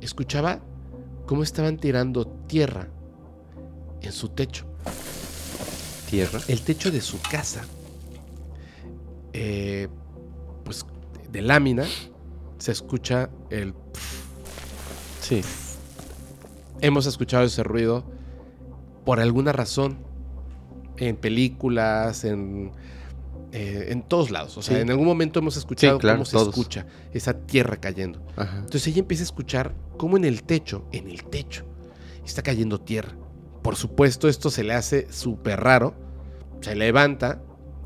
Escuchaba 0.00 0.60
cómo 1.32 1.44
estaban 1.44 1.78
tirando 1.78 2.26
tierra 2.26 2.88
en 4.02 4.12
su 4.12 4.28
techo. 4.28 4.66
Tierra. 6.10 6.38
El 6.46 6.60
techo 6.60 6.90
de 6.90 7.00
su 7.00 7.18
casa, 7.22 7.64
eh, 9.32 9.88
pues 10.62 10.84
de 11.30 11.40
lámina, 11.40 11.86
se 12.58 12.72
escucha 12.72 13.30
el... 13.48 13.72
Sí. 15.22 15.40
Hemos 16.82 17.06
escuchado 17.06 17.44
ese 17.44 17.62
ruido 17.62 18.04
por 19.06 19.18
alguna 19.18 19.52
razón 19.52 19.96
en 20.98 21.16
películas, 21.16 22.24
en, 22.24 22.72
eh, 23.52 23.86
en 23.90 24.02
todos 24.02 24.30
lados. 24.30 24.56
O 24.56 24.62
sea, 24.62 24.76
Sí. 24.76 24.82
en 24.82 24.90
algún 24.90 25.06
momento 25.06 25.38
hemos 25.38 25.56
escuchado 25.56 25.98
claro, 25.98 26.18
cómo 26.18 26.24
se 26.24 26.32
todos. 26.32 26.48
escucha 26.48 26.86
esa 27.12 27.34
tierra 27.34 27.76
cayendo. 27.76 28.24
Ajá. 28.36 28.56
Entonces 28.56 28.86
ella 28.88 29.00
empieza 29.00 29.22
a 29.22 29.26
escuchar 29.26 29.74
cómo 29.98 30.16
en 30.16 30.24
el 30.24 30.42
techo, 30.42 30.86
en 30.92 31.08
el 31.10 31.24
techo, 31.24 31.64
está 32.24 32.42
cayendo 32.42 32.80
tierra. 32.80 33.12
Por 33.62 33.76
supuesto, 33.76 34.26
esto 34.28 34.50
se 34.50 34.64
le 34.64 34.74
hace 34.74 35.06
súper 35.12 35.60
raro. 35.60 35.94
Se 36.62 36.74
levanta 36.74 37.42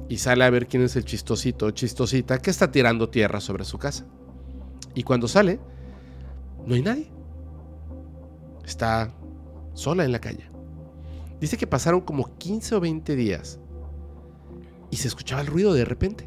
y 0.09 0.19
sale 0.19 0.45
a 0.45 0.51
ver 0.51 0.67
quién 0.69 0.83
es 0.85 0.95
el 0.97 1.05
chistosito 1.05 1.67
o 1.67 1.71
chistosita 1.73 2.39
que 2.39 2.51
está 2.51 2.71
tirando 2.71 3.09
tierra 3.09 3.41
sobre 3.41 3.65
su 3.65 3.77
casa. 3.79 4.07
Y 4.95 5.03
cuando 5.03 5.27
sale, 5.29 5.59
no 6.65 6.75
hay 6.75 6.83
nadie. 6.83 7.11
Está 8.65 9.13
sola 9.75 10.05
en 10.05 10.13
la 10.13 10.21
calle. 10.21 10.49
Dice 11.41 11.57
que 11.57 11.67
pasaron 11.67 12.01
como 12.01 12.37
15 12.39 12.77
o 12.77 12.81
20 12.81 13.15
días 13.17 13.59
y 14.97 14.99
se 14.99 15.09
escuchaba 15.09 15.43
el 15.43 15.47
ruido 15.47 15.75
de 15.75 15.85
repente. 15.85 16.27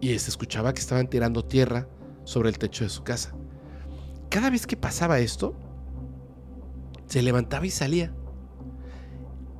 Y 0.00 0.18
se 0.18 0.30
escuchaba 0.30 0.72
que 0.72 0.80
estaban 0.80 1.10
tirando 1.10 1.44
tierra 1.44 1.86
sobre 2.24 2.48
el 2.48 2.56
techo 2.56 2.82
de 2.82 2.88
su 2.88 3.04
casa. 3.04 3.34
Cada 4.30 4.48
vez 4.48 4.66
que 4.66 4.78
pasaba 4.78 5.18
esto, 5.18 5.54
se 7.04 7.20
levantaba 7.20 7.66
y 7.66 7.70
salía. 7.70 8.14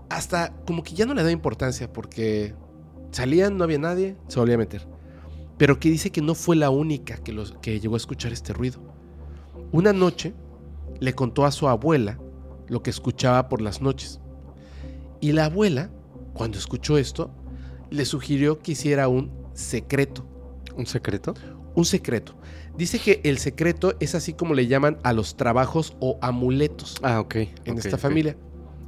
Hasta 0.09 0.55
como 0.65 0.83
que 0.83 0.95
ya 0.95 1.05
no 1.05 1.13
le 1.13 1.23
da 1.23 1.31
importancia 1.31 1.93
porque 1.93 2.55
salían, 3.11 3.59
no 3.59 3.65
había 3.65 3.79
nadie, 3.79 4.17
se 4.29 4.41
volvía 4.41 4.55
a 4.55 4.59
meter. 4.59 4.89
Pero 5.59 5.79
que 5.79 5.91
dice 5.91 6.11
que 6.11 6.23
no 6.23 6.35
fue 6.35 6.57
la 6.57 6.71
única 6.71 7.19
que, 7.19 7.35
los, 7.35 7.53
que 7.61 7.79
llegó 7.79 7.93
a 7.93 7.99
escuchar 7.99 8.33
este 8.33 8.55
ruido. 8.55 8.81
Una 9.71 9.93
noche 9.93 10.33
le 10.99 11.15
contó 11.15 11.45
a 11.45 11.53
su 11.53 11.69
abuela 11.69 12.19
lo 12.69 12.83
que 12.83 12.89
escuchaba 12.89 13.51
por 13.51 13.61
las 13.61 13.83
noches. 13.83 14.19
Y 15.21 15.33
la 15.33 15.45
abuela, 15.45 15.91
cuando 16.33 16.57
escuchó 16.57 16.97
esto, 16.97 17.35
le 17.91 18.05
sugirió 18.05 18.59
que 18.61 18.73
hiciera 18.73 19.09
un 19.09 19.31
secreto. 19.55 20.25
¿Un 20.77 20.87
secreto? 20.87 21.35
Un 21.75 21.85
secreto. 21.85 22.35
Dice 22.77 22.99
que 22.99 23.21
el 23.25 23.39
secreto 23.39 23.95
es 24.01 24.15
así 24.15 24.33
como 24.33 24.55
le 24.55 24.67
llaman 24.67 24.99
a 25.03 25.13
los 25.13 25.37
trabajos 25.37 25.97
o 26.01 26.19
amuletos 26.23 26.97
Ah, 27.03 27.21
ok. 27.21 27.35
en 27.65 27.79
esta 27.79 27.99
familia. 27.99 28.37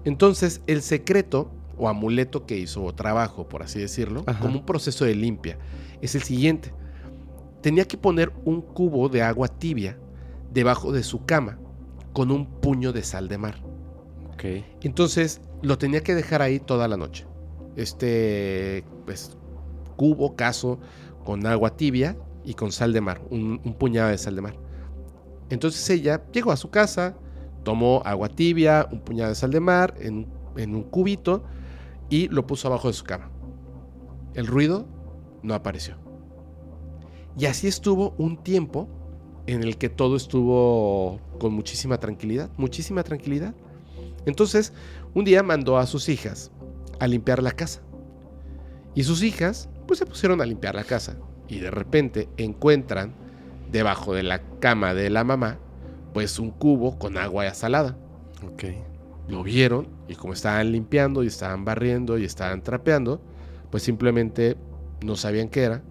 Entonces, 0.05 0.63
el 0.67 0.83
secreto 0.83 1.51
o 1.77 1.89
amuleto 1.89 2.47
que 2.47 2.57
hizo, 2.57 2.85
o 2.85 2.95
trabajo, 2.95 3.49
por 3.49 3.63
así 3.63 3.79
decirlo, 3.81 4.25
Ajá. 4.27 4.41
como 4.41 4.61
un 4.61 4.67
proceso 4.67 5.05
de 5.05 5.15
limpia, 5.15 5.59
es 6.01 6.15
el 6.15 6.23
siguiente. 6.23 6.73
Tenía 7.61 7.85
que 7.87 7.97
poner 7.97 8.33
un 8.45 8.61
cubo 8.63 9.09
de 9.09 9.23
agua 9.23 9.49
tibia 9.49 9.99
debajo 10.53 10.93
de 10.93 11.03
su 11.03 11.25
cama 11.25 11.59
con 12.13 12.31
un 12.31 12.47
puño 12.47 12.93
de 12.93 13.03
sal 13.03 13.29
de 13.29 13.39
mar. 13.39 13.63
Ok. 14.35 14.45
Entonces, 14.83 15.41
lo 15.63 15.79
tenía 15.79 16.03
que 16.03 16.15
dejar 16.15 16.43
ahí 16.43 16.59
toda 16.61 16.89
la 16.89 16.97
noche. 16.97 17.27
Este, 17.77 18.85
pues, 19.05 19.37
cubo, 19.97 20.35
caso, 20.37 20.79
con 21.25 21.47
agua 21.47 21.77
tibia 21.77 22.17
y 22.45 22.55
con 22.55 22.73
sal 22.73 22.93
de 22.93 23.01
mar, 23.01 23.21
un, 23.31 23.59
puñado 23.79 24.11
de 24.11 24.19
sal 24.19 24.35
de 24.35 24.43
mar. 24.43 24.55
Entonces 25.51 25.89
ella 25.91 26.25
llegó 26.33 26.51
a 26.53 26.57
su 26.57 26.71
casa, 26.71 27.17
tomó 27.63 28.03
agua 28.05 28.29
tibia, 28.29 28.89
un 28.91 29.01
puñado 29.01 29.31
de 29.31 29.35
sal 29.35 29.51
de 29.51 29.61
mar 29.61 29.95
en, 30.01 30.27
en 30.57 30.75
un 30.75 30.83
cubito 30.83 31.45
y 32.09 32.29
lo 32.29 32.47
puso 32.47 32.69
abajo 32.69 32.89
de 32.89 32.95
su 32.95 33.05
cama. 33.05 33.31
El 34.35 34.47
ruido 34.47 34.87
no 35.43 35.55
apareció. 35.55 35.97
Y 37.39 37.47
así 37.47 37.67
estuvo 37.67 38.15
un 38.19 38.43
tiempo 38.43 38.89
en 39.47 39.63
el 39.63 39.77
que 39.77 39.89
todo 39.89 40.17
estuvo 40.17 41.21
con 41.39 41.53
muchísima 41.53 41.99
tranquilidad, 41.99 42.51
muchísima 42.57 43.03
tranquilidad. 43.03 43.55
Entonces, 44.27 44.73
un 45.15 45.25
día 45.25 45.43
mandó 45.43 45.79
a 45.79 45.87
sus 45.87 46.09
hijas 46.09 46.51
a 47.01 47.07
limpiar 47.07 47.43
la 47.43 47.53
casa. 47.53 47.83
Y 48.95 49.05
sus 49.05 49.23
hijas, 49.23 49.69
pues 49.87 49.99
se 49.99 50.07
pusieron 50.07 50.41
a 50.41 50.47
limpiar 50.47 50.75
la 50.75 50.85
casa. 50.85 51.17
Y 51.49 51.61
de 51.61 51.71
repente 51.71 52.29
encuentran 52.37 53.15
debajo 53.71 54.15
de 54.15 54.23
la 54.23 54.43
cama 54.61 54.95
de 54.95 55.11
la 55.11 55.25
mamá, 55.25 55.59
pues 56.13 56.39
un 56.39 56.51
cubo 56.51 56.99
con 56.99 57.17
agua 57.17 57.53
salada. 57.55 57.97
Ok. 58.47 58.65
Lo 59.29 59.43
vieron 59.43 59.89
y 60.09 60.15
como 60.15 60.33
estaban 60.33 60.73
limpiando 60.73 61.23
y 61.23 61.29
estaban 61.29 61.65
barriendo 61.65 62.19
y 62.19 62.25
estaban 62.25 62.63
trapeando, 62.63 63.23
pues 63.71 63.83
simplemente 63.83 64.57
no 65.03 65.17
sabían 65.17 65.49
qué 65.49 65.63
era. 65.63 65.83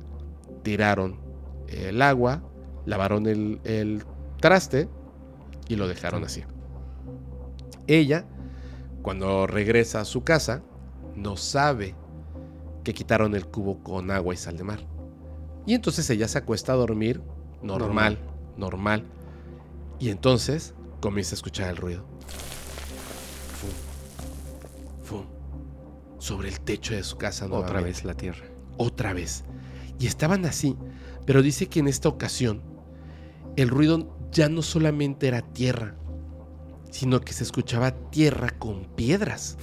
Tiraron 0.64 1.20
el 1.68 2.02
agua, 2.02 2.44
lavaron 2.86 3.26
el, 3.26 3.60
el 3.64 4.04
traste 4.40 4.90
y 5.68 5.76
lo 5.76 5.88
dejaron 5.88 6.24
así. 6.24 6.44
Ella, 7.88 8.26
cuando 9.02 9.48
regresa 9.48 10.02
a 10.02 10.06
su 10.06 10.24
casa, 10.24 10.62
no 11.16 11.36
sabe 11.38 11.96
que 12.84 12.94
quitaron 12.94 13.36
el 13.36 13.46
cubo 13.46 13.84
con 13.84 14.12
agua 14.12 14.34
y 14.34 14.38
sal 14.38 14.58
de 14.58 14.64
mar. 14.64 14.80
Y 15.66 15.74
entonces 15.74 16.10
ella 16.10 16.28
se 16.28 16.40
acuesta 16.40 16.74
a 16.74 16.76
dormir 16.76 17.22
normal, 17.62 18.18
normal. 18.58 19.06
Y 20.00 20.10
entonces 20.10 20.74
comienza 21.00 21.34
a 21.34 21.38
escuchar 21.38 21.70
el 21.70 21.78
ruido. 21.78 22.06
Fum, 23.60 23.70
fum, 25.04 25.26
sobre 26.18 26.50
el 26.50 26.60
techo 26.62 26.96
de 26.96 27.04
su 27.04 27.18
casa 27.18 27.48
Otra 27.52 27.82
vez 27.82 28.04
la 28.04 28.16
tierra. 28.16 28.46
Otra 28.78 29.14
vez. 29.14 29.44
Y 30.00 30.08
estaban 30.08 30.46
así, 30.46 30.76
pero 31.26 31.44
dice 31.44 31.68
que 31.68 31.80
en 31.80 31.88
esta 31.88 32.10
ocasión 32.10 32.64
el 33.56 33.70
ruido 33.70 34.18
ya 34.32 34.50
no 34.50 34.62
solamente 34.62 35.28
era 35.28 35.42
tierra, 35.42 35.96
sino 36.90 37.22
que 37.22 37.34
se 37.34 37.44
escuchaba 37.44 37.92
tierra 38.10 38.50
con 38.58 38.86
piedras. 38.96 39.58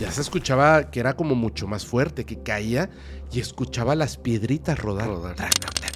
Ya 0.00 0.12
se 0.12 0.20
escuchaba 0.20 0.90
que 0.90 1.00
era 1.00 1.16
como 1.16 1.34
mucho 1.34 1.66
más 1.66 1.84
fuerte, 1.84 2.24
que 2.24 2.42
caía 2.42 2.88
y 3.32 3.40
escuchaba 3.40 3.94
las 3.96 4.16
piedritas 4.16 4.78
rodar. 4.78 5.08
Rodar. 5.08 5.34
Trac, 5.36 5.54
trac, 5.58 5.74
trac. 5.74 5.88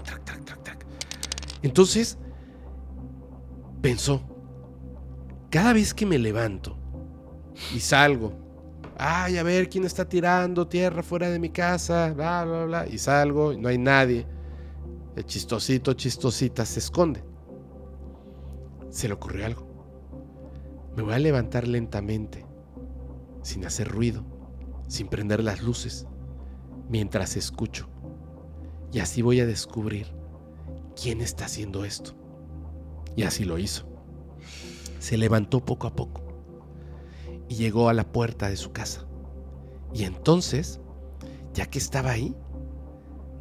Entonces 1.63 2.19
pensó, 3.81 4.23
cada 5.51 5.73
vez 5.73 5.95
que 5.95 6.07
me 6.07 6.19
levanto 6.19 6.77
y 7.75 7.81
salgo, 7.81 8.33
ay, 8.99 9.39
a 9.39 9.43
ver 9.43 9.69
quién 9.69 9.85
está 9.85 10.09
tirando 10.09 10.67
tierra 10.67 11.03
fuera 11.03 11.31
de 11.31 11.39
mi 11.39 11.51
casa, 11.51 12.13
bla, 12.13 12.45
bla, 12.45 12.65
bla, 12.65 12.87
y 12.89 12.99
salgo 12.99 13.53
y 13.53 13.59
no 13.59 13.69
hay 13.69 13.79
nadie, 13.79 14.27
el 15.15 15.25
chistosito, 15.25 15.93
chistosita 15.95 16.65
se 16.65 16.81
esconde. 16.81 17.23
Se 18.91 19.09
le 19.09 19.15
ocurrió 19.15 19.47
algo. 19.47 19.67
Me 20.97 21.03
voy 21.03 21.15
a 21.15 21.19
levantar 21.19 21.67
lentamente, 21.67 22.45
sin 23.43 23.65
hacer 23.67 23.89
ruido, 23.89 24.25
sin 24.89 25.09
prender 25.09 25.43
las 25.43 25.63
luces, 25.63 26.07
mientras 26.89 27.37
escucho. 27.37 27.89
Y 28.93 29.01
así 29.01 29.23
voy 29.23 29.41
a 29.41 29.47
descubrir 29.47 30.07
quién 31.01 31.21
está 31.21 31.47
haciendo 31.47 31.85
esto. 31.85 32.13
Y 33.17 33.25
así 33.25 33.45
lo 33.45 33.59
hizo. 33.59 33.87
Se 34.99 35.17
levantó 35.17 35.65
poco 35.65 35.87
a 35.87 35.95
poco 35.95 36.23
y 37.49 37.57
llegó 37.57 37.89
a 37.89 37.95
la 37.95 38.11
puerta 38.11 38.49
de 38.49 38.57
su 38.57 38.73
casa. 38.73 39.07
Y 39.93 40.05
entonces, 40.05 40.81
ya 41.55 41.67
que 41.67 41.79
estaba 41.79 42.11
ahí, 42.11 42.35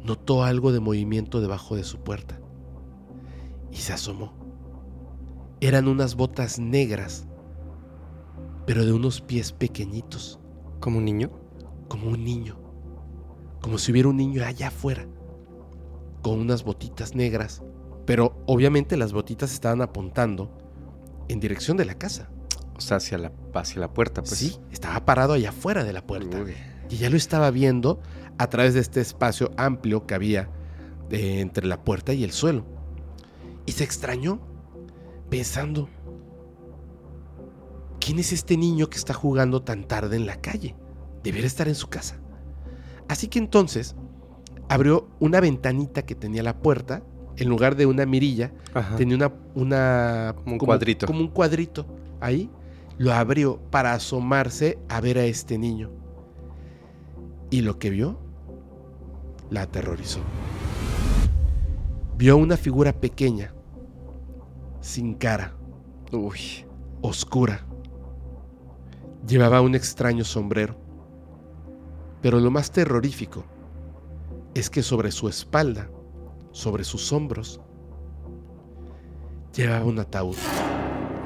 notó 0.02 0.42
algo 0.42 0.72
de 0.72 0.80
movimiento 0.80 1.40
debajo 1.40 1.76
de 1.76 1.84
su 1.84 2.00
puerta. 2.00 2.40
Y 3.70 3.76
se 3.76 3.92
asomó. 3.92 4.34
Eran 5.60 5.88
unas 5.88 6.16
botas 6.16 6.58
negras, 6.58 7.26
pero 8.72 8.86
de 8.86 8.92
unos 8.94 9.20
pies 9.20 9.52
pequeñitos, 9.52 10.40
¿Como 10.80 10.96
un 10.96 11.04
niño? 11.04 11.30
como 11.88 12.08
un 12.08 12.24
niño. 12.24 12.58
Como 13.60 13.76
si 13.76 13.92
hubiera 13.92 14.08
un 14.08 14.16
niño 14.16 14.42
allá 14.42 14.68
afuera, 14.68 15.06
con 16.22 16.40
unas 16.40 16.64
botitas 16.64 17.14
negras. 17.14 17.62
Pero 18.06 18.42
obviamente 18.46 18.96
las 18.96 19.12
botitas 19.12 19.52
estaban 19.52 19.82
apuntando 19.82 20.56
en 21.28 21.38
dirección 21.38 21.76
de 21.76 21.84
la 21.84 21.98
casa. 21.98 22.30
O 22.74 22.80
sea, 22.80 22.96
hacia 22.96 23.18
la, 23.18 23.32
hacia 23.52 23.78
la 23.78 23.92
puerta, 23.92 24.22
pues. 24.22 24.38
sí, 24.38 24.56
estaba 24.70 25.04
parado 25.04 25.34
allá 25.34 25.50
afuera 25.50 25.84
de 25.84 25.92
la 25.92 26.06
puerta. 26.06 26.40
Uy. 26.40 26.54
Y 26.88 26.94
ella 26.94 27.10
lo 27.10 27.18
estaba 27.18 27.50
viendo 27.50 28.00
a 28.38 28.46
través 28.46 28.72
de 28.72 28.80
este 28.80 29.02
espacio 29.02 29.50
amplio 29.58 30.06
que 30.06 30.14
había 30.14 30.48
eh, 31.10 31.40
entre 31.40 31.66
la 31.66 31.84
puerta 31.84 32.14
y 32.14 32.24
el 32.24 32.32
suelo. 32.32 32.64
Y 33.66 33.72
se 33.72 33.84
extrañó, 33.84 34.40
pensando, 35.28 35.90
¿quién 38.04 38.18
es 38.18 38.32
este 38.32 38.56
niño 38.56 38.88
que 38.88 38.96
está 38.98 39.14
jugando 39.14 39.62
tan 39.62 39.84
tarde 39.86 40.16
en 40.16 40.26
la 40.26 40.36
calle? 40.40 40.74
Debería 41.22 41.46
estar 41.46 41.68
en 41.68 41.74
su 41.74 41.88
casa. 41.88 42.18
Así 43.08 43.28
que 43.28 43.38
entonces 43.38 43.94
abrió 44.68 45.08
una 45.20 45.40
ventanita 45.40 46.02
que 46.02 46.14
tenía 46.14 46.42
la 46.42 46.58
puerta, 46.58 47.02
en 47.36 47.48
lugar 47.48 47.76
de 47.76 47.86
una 47.86 48.04
mirilla, 48.06 48.52
Ajá. 48.74 48.96
tenía 48.96 49.16
una, 49.16 49.32
una 49.54 50.34
Como 50.42 50.52
un 50.54 50.58
cuadrito. 50.58 51.06
como 51.06 51.20
un 51.20 51.28
cuadrito 51.28 51.86
ahí 52.20 52.50
lo 52.98 53.12
abrió 53.12 53.58
para 53.70 53.94
asomarse 53.94 54.78
a 54.88 55.00
ver 55.00 55.18
a 55.18 55.24
este 55.24 55.56
niño 55.58 55.90
y 57.50 57.62
lo 57.62 57.78
que 57.78 57.90
vio 57.90 58.18
la 59.50 59.62
aterrorizó 59.62 60.20
vio 62.16 62.36
una 62.36 62.56
figura 62.56 62.92
pequeña 62.92 63.54
sin 64.80 65.14
cara 65.14 65.54
Uy. 66.12 66.66
oscura 67.00 67.66
llevaba 69.26 69.60
un 69.60 69.74
extraño 69.74 70.24
sombrero 70.24 70.76
pero 72.20 72.38
lo 72.40 72.50
más 72.50 72.70
terrorífico 72.70 73.44
es 74.54 74.70
que 74.70 74.82
sobre 74.82 75.10
su 75.10 75.28
espalda 75.28 75.90
sobre 76.52 76.84
sus 76.84 77.12
hombros 77.12 77.60
llevaba 79.54 79.84
un 79.84 79.98
ataúd 79.98 80.36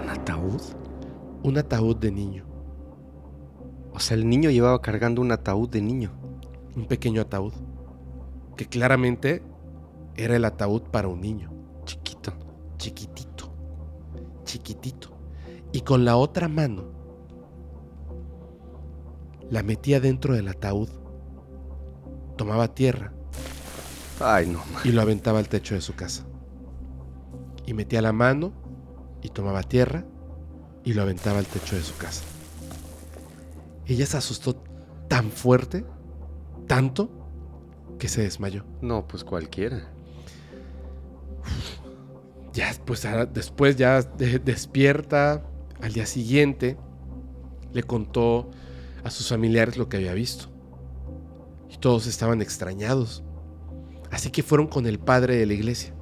¿Un 0.03 0.11
ataúd? 0.11 0.61
un 1.43 1.59
ataúd 1.59 1.97
de 1.97 2.11
niño, 2.11 2.45
O 3.93 4.01
sea, 4.01 4.17
el 4.17 4.29
niño 4.29 4.51
llevaba 4.51 4.81
cargando 4.83 5.21
un 5.23 5.31
ataúd 5.33 5.69
de 5.69 5.81
niño. 5.81 6.11
un 6.77 6.87
pequeño 6.87 7.23
ataúd, 7.23 7.53
que 8.57 8.67
claramente 8.67 9.43
era 10.17 10.37
el 10.37 10.45
ataúd 10.45 10.83
para 10.91 11.09
un 11.09 11.21
niño, 11.21 11.51
Chiquito. 11.85 12.33
chiquitito, 12.79 13.49
chiquitito, 14.45 15.09
y 15.73 15.81
con 15.83 16.05
la 16.05 16.17
otra 16.17 16.49
mano 16.49 16.85
la 19.51 19.63
metía 19.63 20.01
dentro 20.01 20.35
del 20.35 20.49
ataúd, 20.49 20.89
tomaba 22.37 22.75
tierra 22.75 23.13
Ay, 24.21 24.47
no. 24.47 24.61
y 24.85 24.93
lo 24.93 25.03
aventaba 25.03 25.39
al 25.39 25.49
techo 25.49 25.75
de 25.75 25.81
su 25.81 25.95
casa, 25.95 26.25
y 27.67 27.75
metía 27.75 28.03
la 28.03 28.13
mano 28.13 28.53
y 29.23 29.29
tomaba 29.31 29.63
tierra 29.63 30.05
y 30.85 30.95
lo 30.95 31.03
aventaba 31.03 31.39
al 31.39 31.47
techo 31.47 31.75
de 31.77 31.83
su 31.83 31.97
casa. 31.97 32.23
Ella 33.87 34.07
se 34.07 34.17
asustó 34.17 34.55
tan 35.09 35.31
fuerte, 35.31 35.85
tanto, 36.67 37.09
que 37.99 38.09
se 38.09 38.23
desmayó. 38.23 38.65
No, 38.83 39.07
pues 39.07 39.25
cualquiera. 39.25 39.89
Ya, 42.53 42.73
pues 42.85 43.07
después 43.33 43.77
ya 43.77 44.03
de- 44.03 44.39
despierta 44.39 45.43
al 45.81 45.93
día 45.93 46.07
siguiente, 46.07 46.77
le 47.73 47.83
contó 47.83 48.51
a 49.07 49.11
sus 49.11 49.29
familiares 49.29 49.77
lo 49.77 49.89
que 49.89 49.99
había 49.99 50.15
visto. 50.15 50.47
Y 51.71 51.77
todos 51.77 52.09
estaban 52.09 52.43
extrañados. 52.43 53.23
Así 54.11 54.31
que 54.31 54.43
fueron 54.43 54.67
con 54.67 54.87
el 54.87 54.99
padre 54.99 55.37
de 55.37 55.47
la 55.47 55.55
iglesia. 55.55 55.95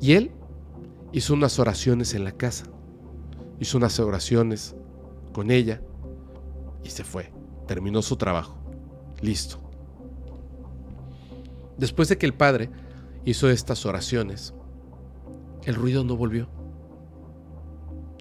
Y 0.00 0.14
él 0.14 0.32
hizo 1.12 1.34
unas 1.34 1.58
oraciones 1.58 2.14
en 2.14 2.24
la 2.24 2.32
casa. 2.32 2.64
Hizo 3.60 3.76
unas 3.76 4.00
oraciones 4.00 4.74
con 5.34 5.50
ella 5.50 5.82
y 6.82 6.88
se 6.88 7.04
fue. 7.04 7.32
Terminó 7.66 8.00
su 8.00 8.16
trabajo. 8.16 8.56
Listo. 9.20 9.58
Después 11.76 12.08
de 12.08 12.16
que 12.16 12.24
el 12.24 12.32
padre 12.32 12.70
hizo 13.26 13.50
estas 13.50 13.84
oraciones, 13.84 14.54
el 15.64 15.74
ruido 15.74 16.02
no 16.02 16.16
volvió. 16.16 16.48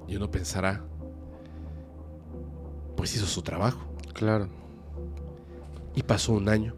Y 0.05 0.17
uno 0.17 0.29
pensará, 0.29 0.83
pues 2.95 3.15
hizo 3.15 3.25
su 3.25 3.41
trabajo. 3.41 3.85
Claro. 4.13 4.47
Y 5.95 6.03
pasó 6.03 6.33
un 6.33 6.49
año. 6.49 6.75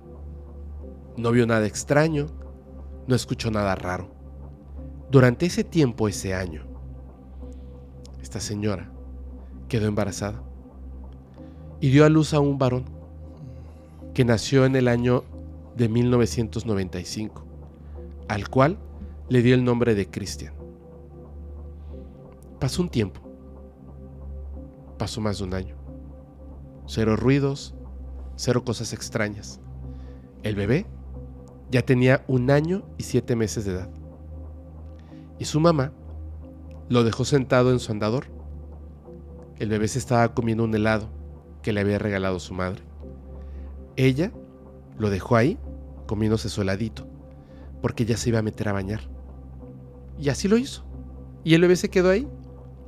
No 1.15 1.31
vio 1.31 1.47
nada 1.47 1.65
extraño, 1.65 2.27
no 3.07 3.15
escuchó 3.15 3.49
nada 3.49 3.75
raro. 3.75 4.09
Durante 5.09 5.45
ese 5.45 5.63
tiempo, 5.63 6.07
ese 6.07 6.33
año, 6.35 6.65
esta 8.21 8.39
señora 8.39 8.91
quedó 9.69 9.87
embarazada 9.87 10.43
y 11.79 11.89
dio 11.89 12.05
a 12.05 12.09
luz 12.09 12.33
a 12.33 12.39
un 12.39 12.57
varón 12.57 12.85
que 14.13 14.25
nació 14.25 14.65
en 14.65 14.75
el 14.75 14.87
año 14.87 15.23
de 15.75 15.89
1995, 15.89 17.45
al 18.27 18.49
cual 18.49 18.77
le 19.29 19.41
dio 19.41 19.55
el 19.55 19.63
nombre 19.63 19.95
de 19.95 20.09
Cristian. 20.09 20.53
Pasó 22.59 22.81
un 22.81 22.89
tiempo, 22.89 23.21
pasó 24.97 25.21
más 25.21 25.37
de 25.37 25.43
un 25.43 25.53
año. 25.53 25.76
Cero 26.87 27.15
ruidos, 27.15 27.75
cero 28.35 28.63
cosas 28.65 28.93
extrañas. 28.93 29.59
El 30.43 30.55
bebé 30.55 30.85
ya 31.69 31.81
tenía 31.81 32.23
un 32.27 32.49
año 32.49 32.87
y 32.97 33.03
siete 33.03 33.35
meses 33.35 33.65
de 33.65 33.73
edad. 33.73 33.89
Y 35.37 35.45
su 35.45 35.59
mamá 35.59 35.91
lo 36.89 37.03
dejó 37.03 37.25
sentado 37.25 37.71
en 37.71 37.79
su 37.79 37.91
andador. 37.91 38.25
El 39.59 39.69
bebé 39.69 39.87
se 39.87 39.99
estaba 39.99 40.33
comiendo 40.33 40.63
un 40.63 40.73
helado 40.73 41.09
que 41.61 41.73
le 41.73 41.81
había 41.81 41.99
regalado 41.99 42.39
su 42.39 42.53
madre. 42.53 42.81
Ella 43.97 44.31
lo 44.97 45.09
dejó 45.09 45.35
ahí 45.35 45.59
comiéndose 46.05 46.49
su 46.49 46.61
heladito 46.61 47.07
porque 47.81 48.05
ya 48.05 48.17
se 48.17 48.29
iba 48.29 48.39
a 48.39 48.43
meter 48.43 48.69
a 48.69 48.73
bañar. 48.73 49.01
Y 50.19 50.29
así 50.29 50.47
lo 50.47 50.57
hizo. 50.57 50.83
Y 51.43 51.53
el 51.53 51.61
bebé 51.61 51.75
se 51.75 51.89
quedó 51.89 52.09
ahí, 52.09 52.27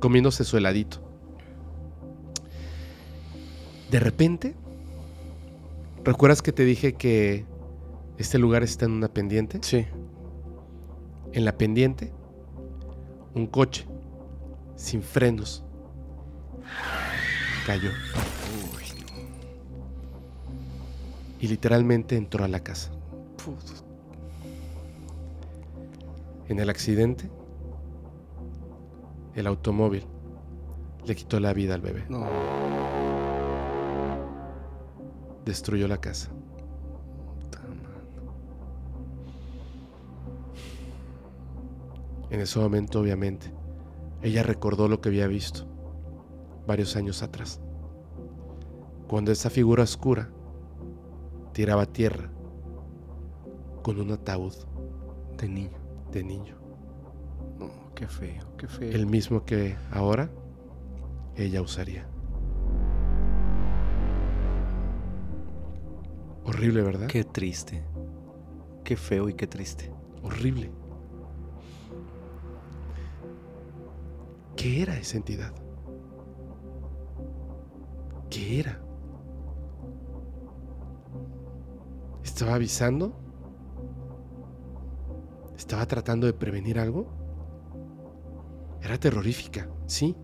comiéndose 0.00 0.44
su 0.44 0.56
heladito. 0.56 1.09
De 3.90 3.98
repente, 3.98 4.54
¿recuerdas 6.04 6.42
que 6.42 6.52
te 6.52 6.64
dije 6.64 6.92
que 6.92 7.44
este 8.18 8.38
lugar 8.38 8.62
está 8.62 8.84
en 8.84 8.92
una 8.92 9.08
pendiente? 9.08 9.58
Sí. 9.62 9.84
En 11.32 11.44
la 11.44 11.58
pendiente, 11.58 12.12
un 13.34 13.48
coche 13.48 13.86
sin 14.76 15.02
frenos 15.02 15.64
cayó. 17.66 17.90
Y 21.40 21.48
literalmente 21.48 22.16
entró 22.16 22.44
a 22.44 22.48
la 22.48 22.60
casa. 22.60 22.92
En 26.48 26.58
el 26.58 26.70
accidente, 26.70 27.30
el 29.34 29.46
automóvil 29.46 30.04
le 31.06 31.14
quitó 31.16 31.40
la 31.40 31.52
vida 31.54 31.74
al 31.74 31.80
bebé. 31.80 32.04
No. 32.08 32.26
Destruyó 35.44 35.88
la 35.88 35.98
casa. 36.00 36.30
En 42.30 42.40
ese 42.40 42.58
momento, 42.58 43.00
obviamente, 43.00 43.52
ella 44.22 44.42
recordó 44.42 44.88
lo 44.88 45.00
que 45.00 45.08
había 45.08 45.26
visto 45.26 45.66
varios 46.66 46.94
años 46.94 47.22
atrás, 47.22 47.60
cuando 49.08 49.32
esa 49.32 49.50
figura 49.50 49.82
oscura 49.82 50.30
tiraba 51.52 51.86
tierra 51.86 52.30
con 53.82 53.98
un 54.00 54.12
ataúd 54.12 54.52
De 55.36 55.48
niño. 55.48 55.78
de 56.12 56.22
niño, 56.22 56.54
No, 57.58 57.70
qué 57.94 58.06
feo, 58.06 58.56
qué 58.56 58.68
feo. 58.68 58.90
el 58.92 59.06
mismo 59.06 59.44
que 59.44 59.76
ahora 59.90 60.30
ella 61.34 61.62
usaría. 61.62 62.06
Horrible, 66.44 66.82
¿verdad? 66.82 67.06
Qué 67.06 67.24
triste. 67.24 67.84
Qué 68.84 68.96
feo 68.96 69.28
y 69.28 69.34
qué 69.34 69.46
triste. 69.46 69.92
Horrible. 70.22 70.70
¿Qué 74.56 74.82
era 74.82 74.96
esa 74.96 75.16
entidad? 75.16 75.52
¿Qué 78.28 78.60
era? 78.60 78.80
¿Estaba 82.22 82.54
avisando? 82.54 83.18
¿Estaba 85.56 85.86
tratando 85.86 86.26
de 86.26 86.32
prevenir 86.32 86.78
algo? 86.78 87.06
Era 88.82 88.98
terrorífica, 88.98 89.68
sí, 89.86 90.16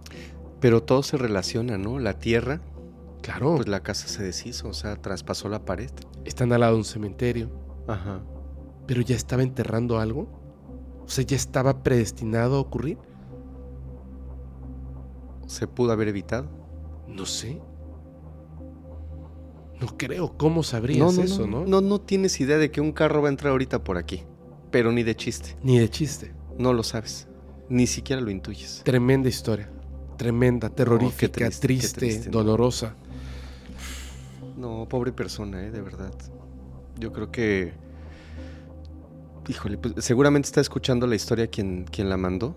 Pero 0.60 0.82
todo 0.82 1.02
se 1.02 1.16
relaciona, 1.18 1.76
¿no? 1.76 1.98
La 1.98 2.18
tierra, 2.18 2.60
claro. 3.27 3.57
pues 3.57 3.69
la 3.69 3.82
casa 3.82 4.09
se 4.09 4.23
deshizo, 4.23 4.69
o 4.69 4.73
sea, 4.73 4.97
traspasó 4.97 5.48
la 5.48 5.65
pared. 5.65 5.90
Están 6.24 6.53
al 6.53 6.61
lado 6.61 6.73
de 6.73 6.78
un 6.78 6.85
cementerio, 6.85 7.51
Ajá. 7.86 8.23
pero 8.86 9.03
ya 9.03 9.16
estaba 9.16 9.43
enterrando 9.43 9.98
algo. 9.98 10.28
O 11.05 11.09
sea, 11.09 11.24
ya 11.24 11.36
estaba 11.36 11.82
predestinado 11.82 12.57
a 12.57 12.61
ocurrir. 12.61 12.98
¿Se 15.47 15.69
pudo 15.69 15.93
haber 15.93 16.09
evitado? 16.09 16.48
No 17.07 17.27
sé. 17.27 17.61
No 19.81 19.86
creo. 19.97 20.36
¿Cómo 20.36 20.62
sabrías 20.62 21.19
eso, 21.19 21.47
no? 21.47 21.65
no? 21.65 21.81
No 21.81 22.01
tienes 22.01 22.40
idea 22.40 22.59
de 22.59 22.70
que 22.70 22.81
un 22.81 22.93
carro 22.93 23.23
va 23.23 23.28
a 23.28 23.31
entrar 23.31 23.53
ahorita 23.53 23.85
por 23.85 23.98
aquí. 23.98 24.24
Pero 24.73 24.90
ni 24.90 25.03
de 25.03 25.15
chiste. 25.15 25.57
Ni 25.62 25.78
de 25.78 25.89
chiste. 25.89 26.35
No 26.59 26.73
lo 26.73 26.82
sabes. 26.82 27.28
Ni 27.69 27.86
siquiera 27.86 28.20
lo 28.20 28.31
intuyes. 28.31 28.82
Tremenda 28.85 29.28
historia. 29.28 29.70
Tremenda, 30.16 30.70
terrorífica, 30.70 31.51
triste, 31.51 32.31
dolorosa. 32.31 32.97
No, 34.57 34.87
pobre 34.89 35.12
persona, 35.12 35.65
¿eh? 35.65 35.70
De 35.70 35.81
verdad. 35.81 36.12
Yo 36.99 37.12
creo 37.12 37.31
que... 37.31 37.74
Híjole, 39.49 39.78
pues 39.78 40.05
seguramente 40.05 40.47
está 40.47 40.61
escuchando 40.61 41.07
la 41.07 41.15
historia 41.15 41.47
quien, 41.47 41.85
quien 41.85 42.09
la 42.09 42.16
mandó. 42.16 42.57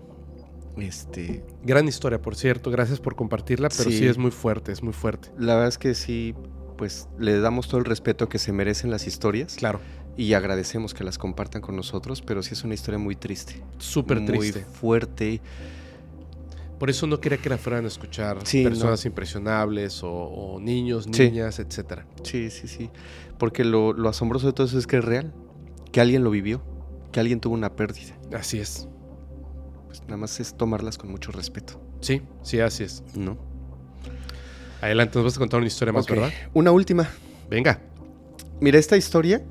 Este... 0.76 1.44
Gran 1.62 1.86
historia, 1.86 2.20
por 2.20 2.34
cierto. 2.34 2.70
Gracias 2.70 3.00
por 3.00 3.14
compartirla, 3.14 3.68
pero 3.68 3.90
sí. 3.90 3.98
Sí. 3.98 4.06
es 4.06 4.18
muy 4.18 4.30
fuerte, 4.30 4.72
es 4.72 4.82
muy 4.82 4.92
fuerte. 4.92 5.30
La 5.38 5.54
verdad 5.54 5.68
es 5.68 5.78
que 5.78 5.94
sí, 5.94 6.34
pues 6.76 7.08
le 7.18 7.38
damos 7.38 7.68
todo 7.68 7.78
el 7.78 7.84
respeto 7.84 8.28
que 8.28 8.38
se 8.38 8.52
merecen 8.52 8.90
las 8.90 9.06
historias. 9.06 9.54
Claro, 9.56 9.80
Y 10.16 10.32
agradecemos 10.32 10.94
que 10.94 11.04
las 11.04 11.18
compartan 11.18 11.62
con 11.62 11.76
nosotros, 11.76 12.22
pero 12.22 12.42
sí 12.42 12.54
es 12.54 12.64
una 12.64 12.74
historia 12.74 12.98
muy 12.98 13.14
triste. 13.14 13.62
súper 13.78 14.20
muy 14.20 14.26
triste. 14.38 14.64
fuerte. 14.64 15.40
Por 16.80 16.90
eso 16.90 17.06
no 17.06 17.20
quería 17.20 17.38
que 17.38 17.48
la 17.50 17.58
fueran 17.58 17.84
a 17.84 17.88
escuchar 17.88 18.38
Sí, 18.44 18.64
personas 18.64 19.04
impresionables 19.04 20.02
o, 20.02 20.10
o 20.10 20.58
niños, 20.60 21.06
Sí. 21.12 21.24
niñas, 21.30 21.58
etcétera. 21.60 22.06
Sí, 22.24 22.50
sí, 22.50 22.66
sí. 22.66 22.90
Porque 23.38 23.64
lo, 23.64 23.92
lo 23.92 24.08
asombroso 24.08 24.46
de 24.48 24.54
todo 24.54 24.66
eso 24.66 24.78
es 24.78 24.86
que 24.88 24.96
es 24.96 25.04
real. 25.04 25.32
Que 25.92 26.00
alguien 26.00 26.24
lo 26.24 26.30
vivió. 26.30 26.62
Que 27.12 27.20
alguien 27.20 27.38
tuvo 27.38 27.54
una 27.54 27.76
pérdida. 27.76 28.16
Así 28.34 28.58
es. 28.58 28.88
Pues 29.86 30.00
nada 30.04 30.16
más 30.16 30.40
es 30.40 30.56
tomarlas 30.56 30.96
con 30.98 31.10
mucho 31.10 31.32
respeto, 31.32 31.80
Sí, 32.00 32.22
sí, 32.42 32.60
así 32.60 32.84
es. 32.84 33.02
¿no? 33.14 33.36
Adelante, 34.80 35.18
nos 35.18 35.24
vas 35.26 35.36
a 35.36 35.38
contar 35.38 35.58
una 35.58 35.66
historia 35.66 35.92
más. 35.92 36.06
¿verdad? 36.06 36.30
Una 36.54 36.70
última. 36.72 37.10
Venga. 37.50 37.78
Mira, 38.60 38.78
esta 38.78 38.96
historia. 38.96 39.44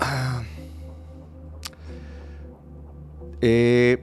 ah, 0.00 0.42
eh, 3.40 4.02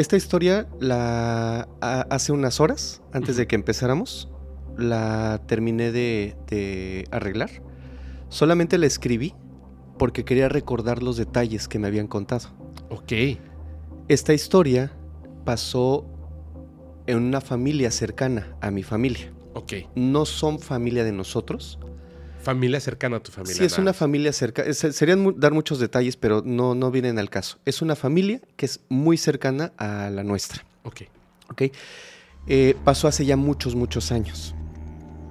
esta 0.00 0.16
historia 0.16 0.68
la 0.80 1.68
a- 1.80 2.06
hace 2.10 2.32
unas 2.32 2.60
horas, 2.60 3.02
antes 3.12 3.36
de 3.36 3.46
que 3.46 3.54
empezáramos, 3.54 4.28
la 4.76 5.40
terminé 5.46 5.92
de, 5.92 6.36
de 6.48 7.06
arreglar. 7.10 7.50
Solamente 8.28 8.78
la 8.78 8.86
escribí 8.86 9.34
porque 9.98 10.24
quería 10.24 10.48
recordar 10.48 11.02
los 11.02 11.16
detalles 11.16 11.68
que 11.68 11.78
me 11.78 11.88
habían 11.88 12.06
contado. 12.06 12.48
Ok. 12.88 13.12
Esta 14.08 14.32
historia 14.32 14.92
pasó 15.44 16.06
en 17.06 17.18
una 17.18 17.40
familia 17.40 17.90
cercana 17.90 18.56
a 18.60 18.70
mi 18.70 18.82
familia. 18.82 19.32
Ok. 19.54 19.72
No 19.94 20.24
son 20.24 20.58
familia 20.58 21.04
de 21.04 21.12
nosotros, 21.12 21.78
Familia 22.42 22.80
cercana 22.80 23.18
a 23.18 23.20
tu 23.20 23.32
familia. 23.32 23.56
Sí, 23.56 23.64
es 23.64 23.72
nada 23.72 23.82
una 23.82 23.92
familia 23.92 24.32
cercana. 24.32 24.72
Serían 24.72 25.38
dar 25.38 25.52
muchos 25.52 25.78
detalles, 25.78 26.16
pero 26.16 26.42
no, 26.44 26.74
no 26.74 26.90
vienen 26.90 27.18
al 27.18 27.30
caso. 27.30 27.58
Es 27.64 27.82
una 27.82 27.96
familia 27.96 28.40
que 28.56 28.66
es 28.66 28.80
muy 28.88 29.16
cercana 29.16 29.72
a 29.76 30.10
la 30.10 30.22
nuestra. 30.22 30.64
Ok. 30.84 31.02
¿ok? 31.50 31.62
Eh, 32.46 32.76
pasó 32.84 33.08
hace 33.08 33.26
ya 33.26 33.36
muchos, 33.36 33.74
muchos 33.74 34.12
años. 34.12 34.54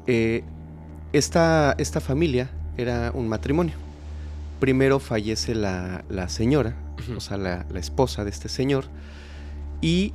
Eh, 0.08 0.44
esta, 1.14 1.76
esta 1.78 2.02
familia 2.02 2.52
era 2.78 3.12
un 3.14 3.28
matrimonio. 3.28 3.76
Primero 4.60 5.00
fallece 5.00 5.56
la, 5.56 6.04
la 6.10 6.30
señora, 6.30 6.76
o 7.16 7.22
sea, 7.22 7.38
la, 7.38 7.66
la 7.72 7.80
esposa 7.80 8.24
de 8.26 8.30
este 8.30 8.50
señor, 8.50 8.86
y 9.82 10.14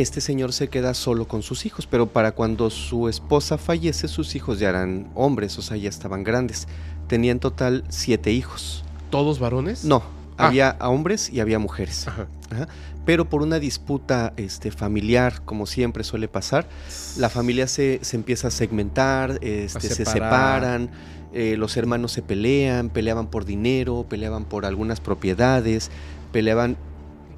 este 0.00 0.20
señor 0.20 0.52
se 0.52 0.68
queda 0.68 0.94
solo 0.94 1.26
con 1.26 1.42
sus 1.42 1.66
hijos, 1.66 1.86
pero 1.86 2.06
para 2.06 2.32
cuando 2.32 2.70
su 2.70 3.08
esposa 3.08 3.58
fallece, 3.58 4.08
sus 4.08 4.34
hijos 4.36 4.58
ya 4.58 4.68
eran 4.68 5.10
hombres, 5.14 5.58
o 5.58 5.62
sea, 5.62 5.76
ya 5.76 5.88
estaban 5.88 6.22
grandes. 6.24 6.68
Tenía 7.08 7.32
en 7.32 7.40
total 7.40 7.84
siete 7.88 8.32
hijos. 8.32 8.84
¿Todos 9.10 9.38
varones? 9.38 9.84
No, 9.84 10.02
Ah. 10.38 10.48
había 10.48 10.68
a 10.68 10.90
hombres 10.90 11.30
y 11.30 11.40
había 11.40 11.58
mujeres. 11.58 12.06
Ajá. 12.08 12.26
Ajá. 12.50 12.68
Pero 13.06 13.28
por 13.28 13.40
una 13.42 13.58
disputa 13.58 14.32
este, 14.36 14.70
familiar, 14.70 15.40
como 15.44 15.64
siempre 15.66 16.04
suele 16.04 16.28
pasar, 16.28 16.66
la 17.16 17.30
familia 17.30 17.66
se, 17.68 18.00
se 18.02 18.16
empieza 18.16 18.48
a 18.48 18.50
segmentar, 18.50 19.38
este, 19.42 19.88
se 19.88 20.04
separan, 20.04 20.90
eh, 21.32 21.56
los 21.56 21.76
hermanos 21.76 22.12
se 22.12 22.20
pelean, 22.22 22.90
peleaban 22.90 23.28
por 23.28 23.44
dinero, 23.44 24.04
peleaban 24.08 24.44
por 24.44 24.66
algunas 24.66 25.00
propiedades, 25.00 25.90
peleaban 26.32 26.76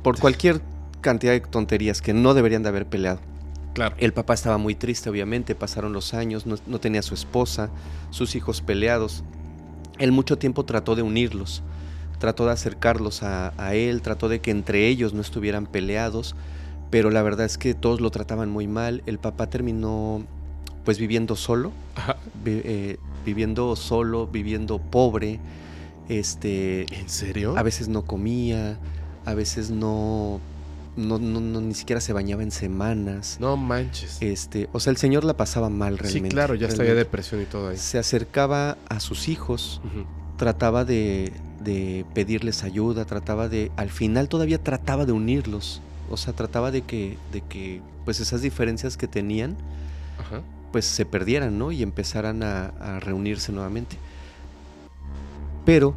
por 0.02 0.18
cualquier 0.18 0.60
cantidad 1.00 1.32
de 1.32 1.40
tonterías 1.40 2.02
que 2.02 2.12
no 2.12 2.34
deberían 2.34 2.62
de 2.62 2.68
haber 2.70 2.86
peleado. 2.86 3.20
Claro. 3.74 3.94
El 3.98 4.12
papá 4.12 4.34
estaba 4.34 4.58
muy 4.58 4.74
triste, 4.74 5.08
obviamente, 5.08 5.54
pasaron 5.54 5.92
los 5.92 6.12
años, 6.14 6.46
no, 6.46 6.56
no 6.66 6.80
tenía 6.80 7.00
a 7.00 7.02
su 7.04 7.14
esposa, 7.14 7.70
sus 8.10 8.34
hijos 8.34 8.60
peleados. 8.60 9.22
Él 9.98 10.10
mucho 10.12 10.38
tiempo 10.38 10.64
trató 10.64 10.96
de 10.96 11.02
unirlos, 11.02 11.62
trató 12.18 12.46
de 12.46 12.52
acercarlos 12.52 13.22
a, 13.22 13.52
a 13.56 13.74
él, 13.74 14.02
trató 14.02 14.28
de 14.28 14.40
que 14.40 14.50
entre 14.50 14.88
ellos 14.88 15.12
no 15.14 15.20
estuvieran 15.20 15.66
peleados, 15.66 16.34
pero 16.90 17.10
la 17.10 17.22
verdad 17.22 17.46
es 17.46 17.58
que 17.58 17.74
todos 17.74 18.00
lo 18.00 18.10
trataban 18.10 18.50
muy 18.50 18.66
mal. 18.66 19.02
El 19.06 19.18
papá 19.18 19.48
terminó 19.48 20.24
pues 20.84 20.98
viviendo 20.98 21.36
solo, 21.36 21.70
vi- 22.44 22.62
eh, 22.64 22.96
viviendo 23.24 23.76
solo, 23.76 24.26
viviendo 24.26 24.78
pobre, 24.78 25.38
este, 26.08 26.86
¿En 26.98 27.08
serio? 27.08 27.54
a 27.56 27.62
veces 27.62 27.88
no 27.88 28.02
comía, 28.02 28.78
a 29.26 29.34
veces 29.34 29.70
no, 29.70 30.40
no, 30.96 31.18
no- 31.18 31.40
no- 31.40 31.60
ni 31.60 31.74
siquiera 31.74 32.00
se 32.00 32.12
bañaba 32.12 32.42
en 32.42 32.50
semanas. 32.50 33.36
No 33.40 33.56
manches. 33.56 34.18
Este, 34.20 34.68
o 34.72 34.80
sea, 34.80 34.90
el 34.90 34.96
señor 34.96 35.24
la 35.24 35.36
pasaba 35.36 35.68
mal 35.70 35.94
sí, 35.96 36.02
realmente. 36.02 36.28
claro, 36.30 36.54
ya 36.54 36.68
estaba 36.68 36.88
depresión 36.90 37.40
y 37.42 37.44
todo 37.44 37.68
ahí. 37.68 37.76
Se 37.76 37.98
acercaba 37.98 38.76
a 38.88 39.00
sus 39.00 39.28
hijos, 39.28 39.80
trataba 40.36 40.84
de, 40.84 41.32
de 41.60 42.04
pedirles 42.14 42.62
ayuda, 42.64 43.04
trataba 43.04 43.48
de, 43.48 43.70
al 43.76 43.90
final 43.90 44.28
todavía 44.28 44.62
trataba 44.62 45.04
de 45.06 45.12
unirlos, 45.12 45.80
O 46.10 46.16
sea, 46.16 46.32
trataba 46.32 46.70
de 46.70 46.82
que, 46.82 47.18
de 47.32 47.42
que 47.42 47.82
pues 48.04 48.20
esas 48.20 48.40
diferencias 48.40 48.96
que 48.96 49.06
tenían, 49.06 49.56
pues 50.72 50.84
se 50.84 51.04
perdieran, 51.04 51.58
¿no? 51.58 51.70
Y 51.72 51.82
empezaran 51.82 52.42
a, 52.42 52.98
reunirse 53.00 53.52
nuevamente. 53.52 53.96
Pero 55.64 55.94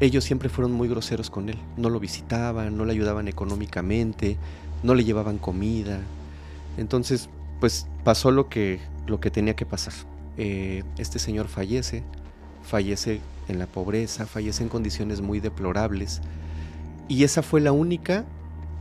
ellos 0.00 0.24
siempre 0.24 0.48
fueron 0.48 0.72
muy 0.72 0.88
groseros 0.88 1.30
con 1.30 1.48
él. 1.48 1.58
No 1.76 1.90
lo 1.90 2.00
visitaban, 2.00 2.76
no 2.76 2.84
le 2.84 2.92
ayudaban 2.92 3.28
económicamente, 3.28 4.36
no 4.82 4.94
le 4.94 5.04
llevaban 5.04 5.38
comida. 5.38 6.00
Entonces, 6.76 7.28
pues 7.60 7.86
pasó 8.04 8.30
lo 8.30 8.48
que, 8.48 8.80
lo 9.06 9.20
que 9.20 9.30
tenía 9.30 9.54
que 9.56 9.66
pasar. 9.66 9.94
Eh, 10.36 10.84
este 10.98 11.18
señor 11.18 11.48
fallece, 11.48 12.04
fallece 12.62 13.20
en 13.48 13.58
la 13.58 13.66
pobreza, 13.66 14.26
fallece 14.26 14.62
en 14.62 14.68
condiciones 14.68 15.20
muy 15.20 15.40
deplorables. 15.40 16.20
Y 17.08 17.24
esa 17.24 17.42
fue 17.42 17.60
la 17.60 17.72
única, 17.72 18.24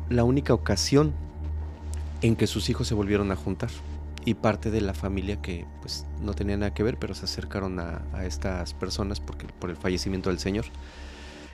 la 0.10 0.24
única 0.24 0.54
ocasión 0.54 1.14
en 2.22 2.36
que 2.36 2.48
sus 2.48 2.70
hijos 2.70 2.88
se 2.88 2.94
volvieron 2.94 3.32
a 3.32 3.36
juntar. 3.36 3.70
Y 4.26 4.34
parte 4.34 4.72
de 4.72 4.82
la 4.82 4.94
familia 4.94 5.42
que 5.42 5.66
pues 5.82 6.06
no 6.22 6.34
tenía 6.34 6.58
nada 6.58 6.74
que 6.74 6.84
ver, 6.84 6.98
pero 6.98 7.16
se 7.16 7.24
acercaron 7.24 7.80
a, 7.80 8.02
estas 8.26 8.74
personas 8.74 9.22
porque, 9.22 9.48
por 9.48 9.70
el 9.70 9.78
fallecimiento 9.78 10.30
del 10.30 10.38
señor. 10.38 10.66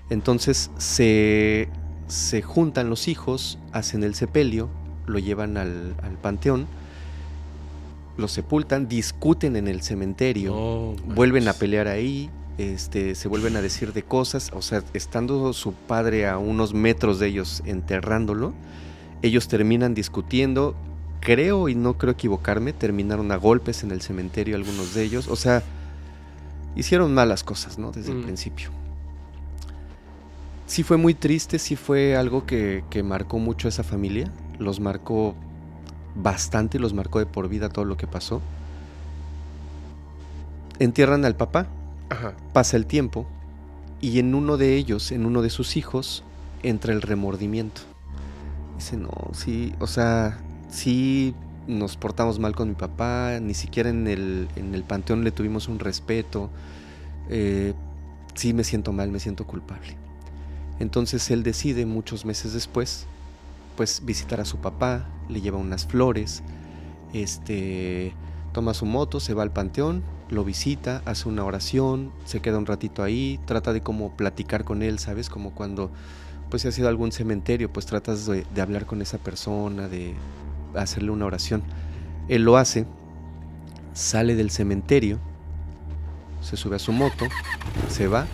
Entonces 0.09 0.71
se, 0.77 1.69
se 2.07 2.41
juntan 2.41 2.89
los 2.89 3.07
hijos, 3.07 3.57
hacen 3.71 4.03
el 4.03 4.15
sepelio, 4.15 4.69
lo 5.05 5.19
llevan 5.19 5.57
al, 5.57 5.95
al 6.01 6.17
panteón 6.21 6.67
lo 8.17 8.27
sepultan, 8.27 8.87
discuten 8.87 9.55
en 9.55 9.67
el 9.67 9.81
cementerio, 9.81 10.95
vuelven 11.15 11.47
a 11.47 11.53
pelear 11.53 11.87
ahí, 11.87 12.29
este, 12.57 13.15
se 13.15 13.27
vuelven 13.27 13.55
a 13.55 13.61
decir 13.61 13.93
de 13.93 14.03
cosas, 14.03 14.51
o 14.53 14.61
sea, 14.61 14.83
estando 14.93 15.51
su 15.53 15.73
padre 15.73 16.27
a 16.27 16.37
unos 16.37 16.73
metros 16.73 17.19
de 17.19 17.27
ellos 17.27 17.63
enterrándolo, 17.65 18.53
ellos 19.23 19.47
terminan 19.47 19.95
discutiendo, 19.95 20.75
creo 21.21 21.69
y 21.69 21.75
no 21.75 21.97
creo 21.97 22.13
equivocarme, 22.13 22.73
terminaron 22.73 23.31
a 23.31 23.35
golpes 23.35 23.83
en 23.83 23.91
el 23.91 24.01
cementerio 24.01 24.55
algunos 24.55 24.93
de 24.93 25.03
ellos, 25.03 25.27
o 25.27 25.35
sea, 25.35 25.63
hicieron 26.75 27.13
malas 27.13 27.43
cosas, 27.43 27.79
¿no? 27.79 27.91
Desde 27.91 28.11
el 28.11 28.19
mm. 28.19 28.23
principio. 28.23 28.69
Sí 30.65 30.83
fue 30.83 30.97
muy 30.97 31.13
triste, 31.13 31.59
sí 31.59 31.75
fue 31.75 32.15
algo 32.15 32.45
que, 32.45 32.83
que 32.89 33.03
marcó 33.03 33.37
mucho 33.37 33.67
a 33.67 33.69
esa 33.69 33.83
familia, 33.83 34.31
los 34.59 34.79
marcó 34.79 35.35
bastante, 36.15 36.79
los 36.79 36.93
marcó 36.93 37.19
de 37.19 37.25
por 37.25 37.49
vida 37.49 37.69
todo 37.69 37.85
lo 37.85 37.97
que 37.97 38.07
pasó. 38.07 38.41
Entierran 40.79 41.25
al 41.25 41.35
papá, 41.35 41.67
pasa 42.53 42.77
el 42.77 42.85
tiempo 42.85 43.25
y 44.01 44.19
en 44.19 44.35
uno 44.35 44.57
de 44.57 44.75
ellos, 44.75 45.11
en 45.11 45.25
uno 45.25 45.41
de 45.41 45.49
sus 45.49 45.77
hijos, 45.77 46.23
entra 46.61 46.93
el 46.93 47.01
remordimiento. 47.01 47.81
Dice, 48.77 48.97
no, 48.97 49.11
sí, 49.33 49.73
o 49.79 49.87
sea, 49.87 50.39
sí 50.69 51.35
nos 51.67 51.95
portamos 51.95 52.39
mal 52.39 52.55
con 52.55 52.69
mi 52.69 52.75
papá, 52.75 53.39
ni 53.41 53.53
siquiera 53.53 53.89
en 53.89 54.07
el, 54.07 54.47
en 54.55 54.73
el 54.73 54.83
panteón 54.83 55.23
le 55.23 55.31
tuvimos 55.31 55.67
un 55.67 55.79
respeto, 55.79 56.49
eh, 57.29 57.73
sí 58.33 58.53
me 58.53 58.63
siento 58.63 58.91
mal, 58.91 59.09
me 59.09 59.19
siento 59.19 59.45
culpable. 59.45 60.02
Entonces 60.79 61.29
él 61.31 61.43
decide 61.43 61.85
muchos 61.85 62.25
meses 62.25 62.53
después 62.53 63.07
pues 63.75 64.01
visitar 64.05 64.39
a 64.39 64.45
su 64.45 64.57
papá, 64.57 65.05
le 65.29 65.41
lleva 65.41 65.57
unas 65.57 65.85
flores, 65.85 66.43
este, 67.13 68.13
toma 68.51 68.73
su 68.73 68.85
moto, 68.85 69.19
se 69.19 69.33
va 69.33 69.43
al 69.43 69.51
panteón, 69.51 70.03
lo 70.29 70.43
visita, 70.43 71.01
hace 71.05 71.27
una 71.27 71.43
oración, 71.43 72.11
se 72.25 72.39
queda 72.41 72.57
un 72.57 72.65
ratito 72.65 73.03
ahí, 73.03 73.39
trata 73.45 73.73
de 73.73 73.81
como 73.81 74.15
platicar 74.15 74.63
con 74.63 74.83
él, 74.83 74.99
¿sabes? 74.99 75.29
Como 75.29 75.51
cuando 75.51 75.91
pues 76.49 76.61
si 76.61 76.67
has 76.67 76.77
ido 76.77 76.87
algún 76.87 77.11
cementerio, 77.11 77.71
pues 77.73 77.87
tratas 77.87 78.27
de 78.27 78.61
hablar 78.61 78.85
con 78.85 79.01
esa 79.01 79.17
persona, 79.17 79.87
de 79.87 80.13
hacerle 80.75 81.09
una 81.09 81.25
oración. 81.25 81.63
Él 82.27 82.43
lo 82.43 82.57
hace, 82.57 82.85
sale 83.93 84.35
del 84.35 84.51
cementerio, 84.51 85.17
se 86.41 86.55
sube 86.55 86.75
a 86.75 86.79
su 86.79 86.91
moto, 86.91 87.25
se 87.89 88.07
va 88.07 88.27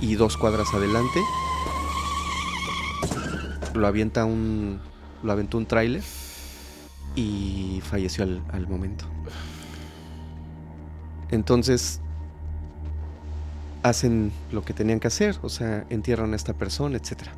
y 0.00 0.14
dos 0.16 0.36
cuadras 0.36 0.74
adelante 0.74 1.20
lo 3.74 3.86
avienta 3.86 4.24
un. 4.24 4.80
lo 5.22 5.32
aventó 5.32 5.58
un 5.58 5.66
tráiler 5.66 6.02
y 7.14 7.80
falleció 7.82 8.24
al, 8.24 8.68
momento. 8.68 9.04
Entonces 11.30 12.00
hacen 13.82 14.32
lo 14.52 14.64
que 14.64 14.72
tenían 14.72 15.00
que 15.00 15.08
hacer, 15.08 15.38
o 15.42 15.48
sea, 15.48 15.84
entierran 15.88 16.32
a 16.32 16.36
esta 16.36 16.52
persona, 16.52 16.96
etc. 16.96 17.28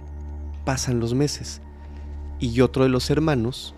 Pasan 0.65 1.01
los 1.01 1.15
meses 1.15 1.61
y 2.39 2.61
otro 2.61 2.85
de 2.85 2.91
los 2.91 3.11
hermanos 3.11 3.75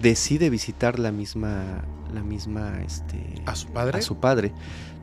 decide 0.00 0.50
visitar 0.50 0.98
la 0.98 1.12
misma, 1.12 1.84
la 2.12 2.22
misma, 2.22 2.80
este, 2.84 3.42
a 3.46 3.54
su 3.54 3.68
padre, 3.68 3.98
a 3.98 4.02
su 4.02 4.16
padre. 4.16 4.52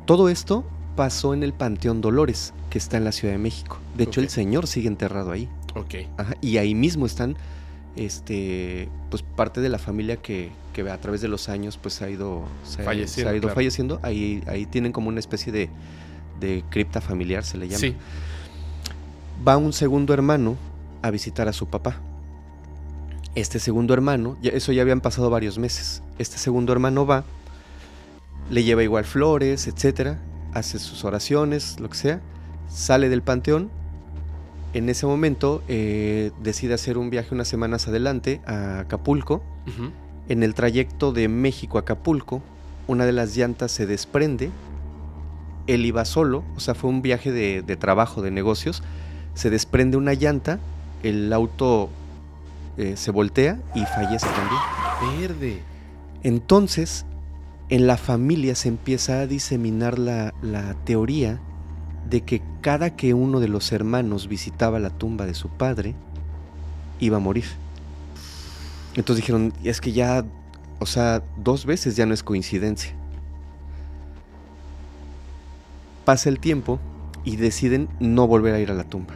Todo 0.06 0.30
esto 0.30 0.66
pasó 1.00 1.34
en 1.34 1.44
el 1.44 1.54
Panteón 1.54 2.02
Dolores, 2.02 2.54
que 2.70 2.78
está 2.78 2.98
en 2.98 3.06
la 3.06 3.14
Ciudad 3.14 3.34
de 3.34 3.38
México. 3.38 3.80
De 3.96 4.04
hecho, 4.04 4.20
el 4.20 4.28
señor 4.28 4.68
sigue 4.68 4.90
enterrado 4.90 5.32
ahí. 5.32 5.48
Ok. 5.74 5.96
y 6.42 6.58
ahí 6.58 6.76
mismo 6.76 7.06
están, 7.06 7.38
este, 7.96 8.90
pues 9.10 9.24
parte 9.24 9.62
de 9.62 9.70
la 9.70 9.80
familia 9.80 10.18
que, 10.18 10.52
que 10.74 10.82
a 10.90 10.98
través 11.00 11.22
de 11.22 11.30
los 11.30 11.48
años 11.48 11.78
pues 11.78 12.02
ha 12.02 12.10
ido, 12.10 12.44
se, 12.66 12.82
ha 12.86 13.34
ido 13.34 13.48
falleciendo. 13.48 14.02
Ahí, 14.04 14.44
ahí 14.46 14.66
tienen 14.66 14.92
como 14.92 15.08
una 15.08 15.22
especie 15.22 15.54
de, 15.54 15.70
de 16.42 16.66
cripta 16.70 17.00
familiar, 17.00 17.46
se 17.46 17.58
le 17.58 17.70
llama. 17.70 17.80
Sí. 17.80 17.96
Va 19.48 19.56
un 19.56 19.72
segundo 19.72 20.14
hermano 20.14 20.58
a 21.02 21.12
visitar 21.12 21.48
a 21.48 21.54
su 21.54 21.68
papá. 21.68 22.02
Este 23.36 23.60
segundo 23.60 23.94
hermano, 23.94 24.36
ya, 24.42 24.52
eso 24.52 24.74
ya 24.74 24.82
habían 24.82 25.00
pasado 25.00 25.30
varios 25.30 25.58
meses. 25.60 26.04
Este 26.18 26.38
segundo 26.38 26.74
hermano 26.74 27.06
va, 27.06 27.24
le 28.50 28.66
lleva 28.66 28.84
igual 28.84 29.06
flores, 29.06 29.66
etcétera, 29.66 30.20
hace 30.54 30.80
sus 30.80 31.04
oraciones, 31.06 31.80
lo 31.80 31.90
que 31.90 31.98
sea, 31.98 32.22
sale 32.68 33.10
del 33.10 33.22
panteón 33.22 33.70
en 34.74 34.90
ese 34.90 35.06
momento 35.06 35.64
eh, 35.68 36.32
decide 36.42 36.76
hacer 36.76 36.98
un 36.98 37.10
viaje 37.10 37.34
unas 37.34 37.48
semanas 37.48 37.88
adelante 37.88 38.42
a 38.46 38.82
Acapulco. 38.82 39.42
En 40.28 40.44
el 40.44 40.54
trayecto 40.54 41.12
de 41.12 41.28
México 41.28 41.78
a 41.78 41.82
Acapulco, 41.82 42.42
una 42.88 43.06
de 43.06 43.12
las 43.12 43.36
llantas 43.36 43.72
se 43.72 43.86
desprende. 43.86 44.52
Él 45.68 45.86
iba 45.86 46.06
solo, 46.06 46.44
o 46.56 46.60
sea, 46.60 46.76
fue 46.76 46.90
un 46.90 47.02
viaje 47.02 47.32
de, 47.32 47.76
trabajo, 47.78 48.22
de 48.22 48.32
negocios. 48.32 48.84
Se 49.34 49.50
desprende 49.50 49.98
una 49.98 50.14
llanta, 50.14 50.60
el 51.04 51.32
auto 51.34 51.90
eh, 52.78 52.96
se 52.96 53.12
voltea 53.12 53.60
y 53.74 53.86
fallece 53.86 54.28
también. 54.28 55.20
Verde. 55.20 55.62
Entonces, 56.24 57.06
en 57.70 57.88
la 57.88 57.98
familia 57.98 58.56
se 58.56 58.68
empieza 58.68 59.22
a 59.22 59.28
diseminar 59.28 60.00
la, 60.00 60.34
la 60.42 60.74
teoría 60.86 61.40
de 62.10 62.22
que 62.22 62.42
cada 62.62 62.96
que 62.96 63.14
uno 63.14 63.40
de 63.40 63.48
los 63.48 63.72
hermanos 63.72 64.28
visitaba 64.28 64.80
la 64.80 64.90
tumba 64.90 65.26
de 65.26 65.36
su 65.36 65.50
padre, 65.50 65.94
iba 67.00 67.18
a 67.18 67.20
morir. 67.20 67.46
Entonces 68.96 69.24
dijeron, 69.24 69.54
es 69.64 69.82
que 69.82 69.92
ya, 69.92 70.26
o 70.80 70.86
sea, 70.86 71.22
dos 71.38 71.66
veces 71.66 71.96
ya 71.96 72.06
no 72.06 72.14
es 72.14 72.24
coincidencia. 72.24 72.94
Pasa 76.06 76.30
el 76.30 76.40
tiempo 76.40 76.80
y 77.24 77.36
deciden 77.36 77.88
no 78.00 78.26
volver 78.26 78.56
a 78.56 78.60
ir 78.60 78.72
a 78.72 78.74
la 78.74 78.84
tumba. 78.84 79.14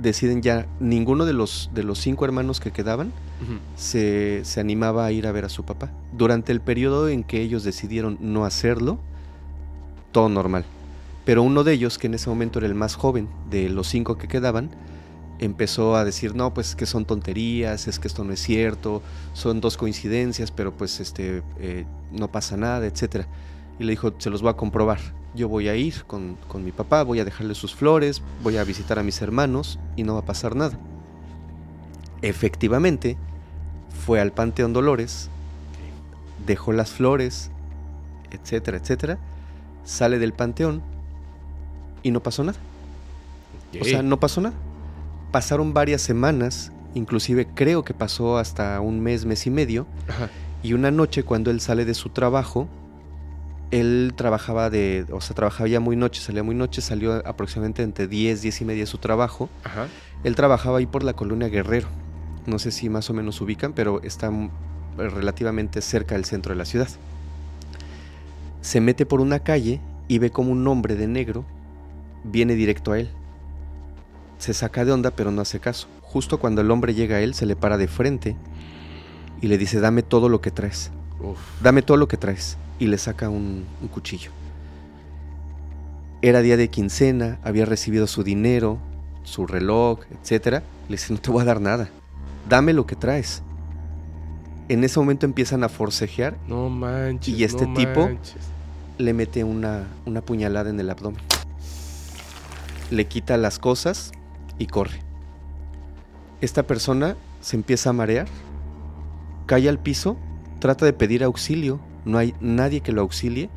Deciden 0.00 0.42
ya, 0.42 0.66
ninguno 0.80 1.24
de 1.24 1.32
los, 1.32 1.70
de 1.74 1.82
los 1.82 1.98
cinco 1.98 2.24
hermanos 2.24 2.60
que 2.60 2.70
quedaban 2.70 3.12
se, 3.76 4.44
se 4.44 4.60
animaba 4.60 5.04
a 5.06 5.12
ir 5.12 5.26
a 5.26 5.32
ver 5.32 5.44
a 5.44 5.48
su 5.48 5.64
papá. 5.64 5.90
Durante 6.12 6.52
el 6.52 6.60
periodo 6.60 7.08
en 7.08 7.24
que 7.24 7.40
ellos 7.40 7.64
decidieron 7.64 8.18
no 8.20 8.44
hacerlo, 8.44 8.98
todo 10.12 10.28
normal. 10.28 10.64
Pero 11.24 11.42
uno 11.42 11.64
de 11.64 11.74
ellos, 11.74 11.98
que 11.98 12.06
en 12.06 12.14
ese 12.14 12.28
momento 12.28 12.58
era 12.58 12.66
el 12.66 12.74
más 12.74 12.96
joven 12.96 13.28
de 13.50 13.68
los 13.68 13.88
cinco 13.88 14.16
que 14.16 14.26
quedaban, 14.26 14.70
empezó 15.38 15.96
a 15.96 16.04
decir, 16.04 16.34
no, 16.34 16.52
pues 16.52 16.76
que 16.76 16.86
son 16.86 17.04
tonterías, 17.04 17.88
es 17.88 17.98
que 17.98 18.08
esto 18.08 18.24
no 18.24 18.32
es 18.32 18.40
cierto, 18.40 19.02
son 19.32 19.60
dos 19.60 19.76
coincidencias, 19.76 20.50
pero 20.50 20.72
pues 20.72 21.00
este, 21.00 21.42
eh, 21.58 21.84
no 22.12 22.28
pasa 22.28 22.56
nada, 22.56 22.86
etc. 22.86 23.26
Y 23.78 23.84
le 23.84 23.92
dijo, 23.92 24.12
se 24.18 24.30
los 24.30 24.42
voy 24.42 24.50
a 24.50 24.54
comprobar. 24.54 24.98
Yo 25.34 25.48
voy 25.48 25.68
a 25.68 25.76
ir 25.76 26.04
con, 26.04 26.36
con 26.48 26.64
mi 26.64 26.72
papá, 26.72 27.02
voy 27.02 27.20
a 27.20 27.24
dejarle 27.24 27.54
sus 27.54 27.74
flores, 27.74 28.22
voy 28.42 28.56
a 28.56 28.64
visitar 28.64 28.98
a 28.98 29.02
mis 29.02 29.22
hermanos 29.22 29.78
y 29.96 30.02
no 30.02 30.14
va 30.14 30.20
a 30.20 30.24
pasar 30.24 30.56
nada. 30.56 30.78
Efectivamente, 32.22 33.16
fue 34.04 34.20
al 34.20 34.32
Panteón 34.32 34.72
Dolores, 34.72 35.30
dejó 36.46 36.72
las 36.72 36.90
flores, 36.90 37.50
etcétera, 38.30 38.78
etcétera, 38.78 39.18
sale 39.84 40.18
del 40.18 40.32
panteón 40.32 40.82
y 42.02 42.10
no 42.10 42.22
pasó 42.22 42.44
nada. 42.44 42.58
O 43.80 43.84
sea, 43.84 44.02
no 44.02 44.18
pasó 44.18 44.40
nada. 44.40 44.56
Pasaron 45.30 45.72
varias 45.74 46.02
semanas, 46.02 46.72
inclusive 46.94 47.46
creo 47.54 47.84
que 47.84 47.94
pasó 47.94 48.38
hasta 48.38 48.80
un 48.80 49.00
mes, 49.00 49.24
mes 49.24 49.46
y 49.46 49.50
medio. 49.50 49.86
Y 50.62 50.72
una 50.72 50.90
noche 50.90 51.22
cuando 51.22 51.50
él 51.50 51.60
sale 51.60 51.84
de 51.84 51.94
su 51.94 52.10
trabajo, 52.10 52.68
él 53.70 54.12
trabajaba 54.16 54.70
de, 54.70 55.06
o 55.12 55.20
sea, 55.20 55.36
trabajaba 55.36 55.68
ya 55.68 55.80
muy 55.80 55.96
noche, 55.96 56.20
salía 56.20 56.42
muy 56.42 56.54
noche, 56.54 56.80
salió 56.80 57.26
aproximadamente 57.26 57.82
entre 57.82 58.08
10, 58.08 58.42
10 58.42 58.60
y 58.60 58.64
media 58.64 58.82
de 58.82 58.86
su 58.86 58.98
trabajo. 58.98 59.48
Él 60.24 60.34
trabajaba 60.34 60.78
ahí 60.78 60.86
por 60.86 61.04
la 61.04 61.12
colonia 61.12 61.48
Guerrero, 61.48 61.88
no 62.46 62.58
sé 62.58 62.70
si 62.70 62.88
más 62.88 63.10
o 63.10 63.14
menos 63.14 63.40
ubican, 63.40 63.72
pero 63.72 64.02
está 64.02 64.30
relativamente 64.96 65.80
cerca 65.82 66.16
del 66.16 66.24
centro 66.24 66.52
de 66.52 66.58
la 66.58 66.64
ciudad. 66.64 66.88
Se 68.60 68.80
mete 68.80 69.06
por 69.06 69.20
una 69.20 69.38
calle 69.38 69.80
y 70.08 70.18
ve 70.18 70.30
como 70.30 70.50
un 70.50 70.66
hombre 70.66 70.96
de 70.96 71.06
negro 71.06 71.44
viene 72.24 72.54
directo 72.54 72.92
a 72.92 72.98
él. 72.98 73.08
Se 74.38 74.52
saca 74.52 74.84
de 74.84 74.92
onda 74.92 75.12
pero 75.12 75.30
no 75.30 75.42
hace 75.42 75.60
caso. 75.60 75.86
Justo 76.02 76.40
cuando 76.40 76.60
el 76.60 76.70
hombre 76.70 76.94
llega 76.94 77.16
a 77.16 77.20
él 77.20 77.34
se 77.34 77.46
le 77.46 77.56
para 77.56 77.78
de 77.78 77.88
frente 77.88 78.36
y 79.40 79.46
le 79.46 79.58
dice 79.58 79.80
dame 79.80 80.02
todo 80.02 80.28
lo 80.28 80.40
que 80.40 80.50
traes. 80.50 80.90
Uf. 81.22 81.38
Dame 81.62 81.82
todo 81.82 81.96
lo 81.96 82.08
que 82.08 82.16
traes. 82.16 82.56
Y 82.78 82.86
le 82.86 82.98
saca 82.98 83.28
un, 83.28 83.64
un 83.82 83.88
cuchillo. 83.88 84.30
Era 86.22 86.40
día 86.42 86.56
de 86.56 86.68
quincena, 86.68 87.38
había 87.42 87.64
recibido 87.64 88.06
su 88.06 88.22
dinero, 88.22 88.78
su 89.22 89.46
reloj, 89.46 90.00
etc. 90.10 90.62
Le 90.88 90.96
dice, 90.96 91.12
no 91.12 91.18
te 91.20 91.30
voy 91.30 91.42
a 91.42 91.44
dar 91.46 91.60
nada. 91.60 91.88
Dame 92.48 92.72
lo 92.72 92.86
que 92.86 92.96
traes. 92.96 93.42
En 94.68 94.84
ese 94.84 94.98
momento 95.00 95.26
empiezan 95.26 95.64
a 95.64 95.68
forcejear, 95.68 96.36
No 96.46 96.68
manches. 96.68 97.34
Y 97.36 97.44
este 97.44 97.66
no 97.66 97.74
tipo- 97.74 98.02
manches. 98.06 98.36
le 98.98 99.12
mete 99.14 99.44
una, 99.44 99.84
una 100.06 100.20
puñalada 100.20 100.70
en 100.70 100.78
el 100.78 100.90
abdomen. 100.90 101.20
Le 102.90 103.06
quita 103.06 103.36
las 103.36 103.58
cosas 103.58 104.12
y 104.58 104.66
corre. 104.66 105.00
Esta 106.40 106.62
persona 106.64 107.16
se 107.40 107.56
empieza 107.56 107.90
a 107.90 107.92
marear, 107.92 108.26
cae 109.46 109.68
al 109.68 109.78
piso, 109.78 110.16
trata 110.60 110.84
de 110.84 110.92
pedir 110.92 111.24
auxilio, 111.24 111.80
no 112.04 112.18
hay 112.18 112.34
nadie 112.40 112.80
que 112.80 112.92
lo 112.92 113.00
auxilie. 113.00 113.50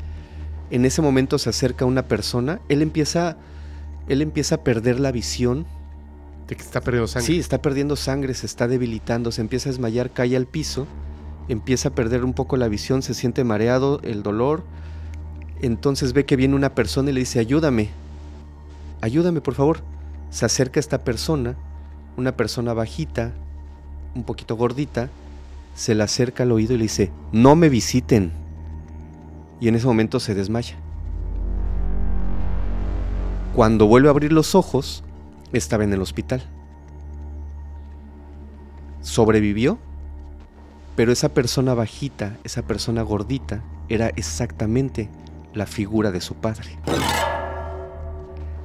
En 0.71 0.85
ese 0.85 1.01
momento 1.01 1.38
se 1.38 1.49
acerca 1.49 1.85
una 1.85 2.07
persona, 2.07 2.59
él 2.69 2.81
empieza, 2.81 3.38
él 4.07 4.21
empieza 4.21 4.55
a 4.55 4.63
perder 4.63 4.99
la 4.99 5.11
visión 5.11 5.67
De 6.47 6.55
que 6.55 6.63
está 6.63 6.81
perdiendo 6.81 7.07
sangre. 7.07 7.27
Sí, 7.27 7.39
está 7.39 7.61
perdiendo 7.61 7.95
sangre, 7.95 8.34
se 8.34 8.45
está 8.45 8.67
debilitando, 8.67 9.31
se 9.31 9.41
empieza 9.41 9.69
a 9.69 9.71
desmayar, 9.71 10.11
cae 10.11 10.35
al 10.35 10.47
piso, 10.47 10.88
empieza 11.47 11.89
a 11.89 11.91
perder 11.95 12.23
un 12.25 12.34
poco 12.34 12.57
la 12.57 12.67
visión, 12.67 13.01
se 13.01 13.13
siente 13.13 13.43
mareado, 13.43 13.99
el 14.03 14.23
dolor. 14.23 14.63
Entonces 15.61 16.13
ve 16.13 16.25
que 16.25 16.35
viene 16.35 16.55
una 16.55 16.73
persona 16.73 17.11
y 17.11 17.13
le 17.13 17.19
dice, 17.19 17.39
ayúdame, 17.39 17.89
ayúdame 19.01 19.41
por 19.41 19.53
favor. 19.53 19.81
Se 20.31 20.45
acerca 20.45 20.80
esta 20.80 21.03
persona, 21.03 21.55
una 22.17 22.35
persona 22.35 22.73
bajita, 22.73 23.34
un 24.15 24.23
poquito 24.23 24.55
gordita, 24.55 25.09
se 25.73 25.95
le 25.95 26.03
acerca 26.03 26.43
al 26.43 26.51
oído 26.51 26.73
y 26.73 26.77
le 26.77 26.83
dice, 26.83 27.11
no 27.31 27.55
me 27.55 27.69
visiten. 27.69 28.31
Y 29.59 29.67
en 29.67 29.75
ese 29.75 29.87
momento 29.87 30.19
se 30.19 30.35
desmaya. 30.35 30.75
Cuando 33.55 33.87
vuelve 33.87 34.07
a 34.07 34.11
abrir 34.11 34.33
los 34.33 34.55
ojos, 34.55 35.03
estaba 35.51 35.83
en 35.83 35.93
el 35.93 36.01
hospital. 36.01 36.43
Sobrevivió, 39.01 39.77
pero 40.95 41.11
esa 41.11 41.29
persona 41.29 41.73
bajita, 41.73 42.37
esa 42.43 42.63
persona 42.63 43.01
gordita, 43.01 43.63
era 43.89 44.07
exactamente 44.09 45.09
la 45.53 45.65
figura 45.65 46.11
de 46.11 46.21
su 46.21 46.35
padre. 46.35 46.77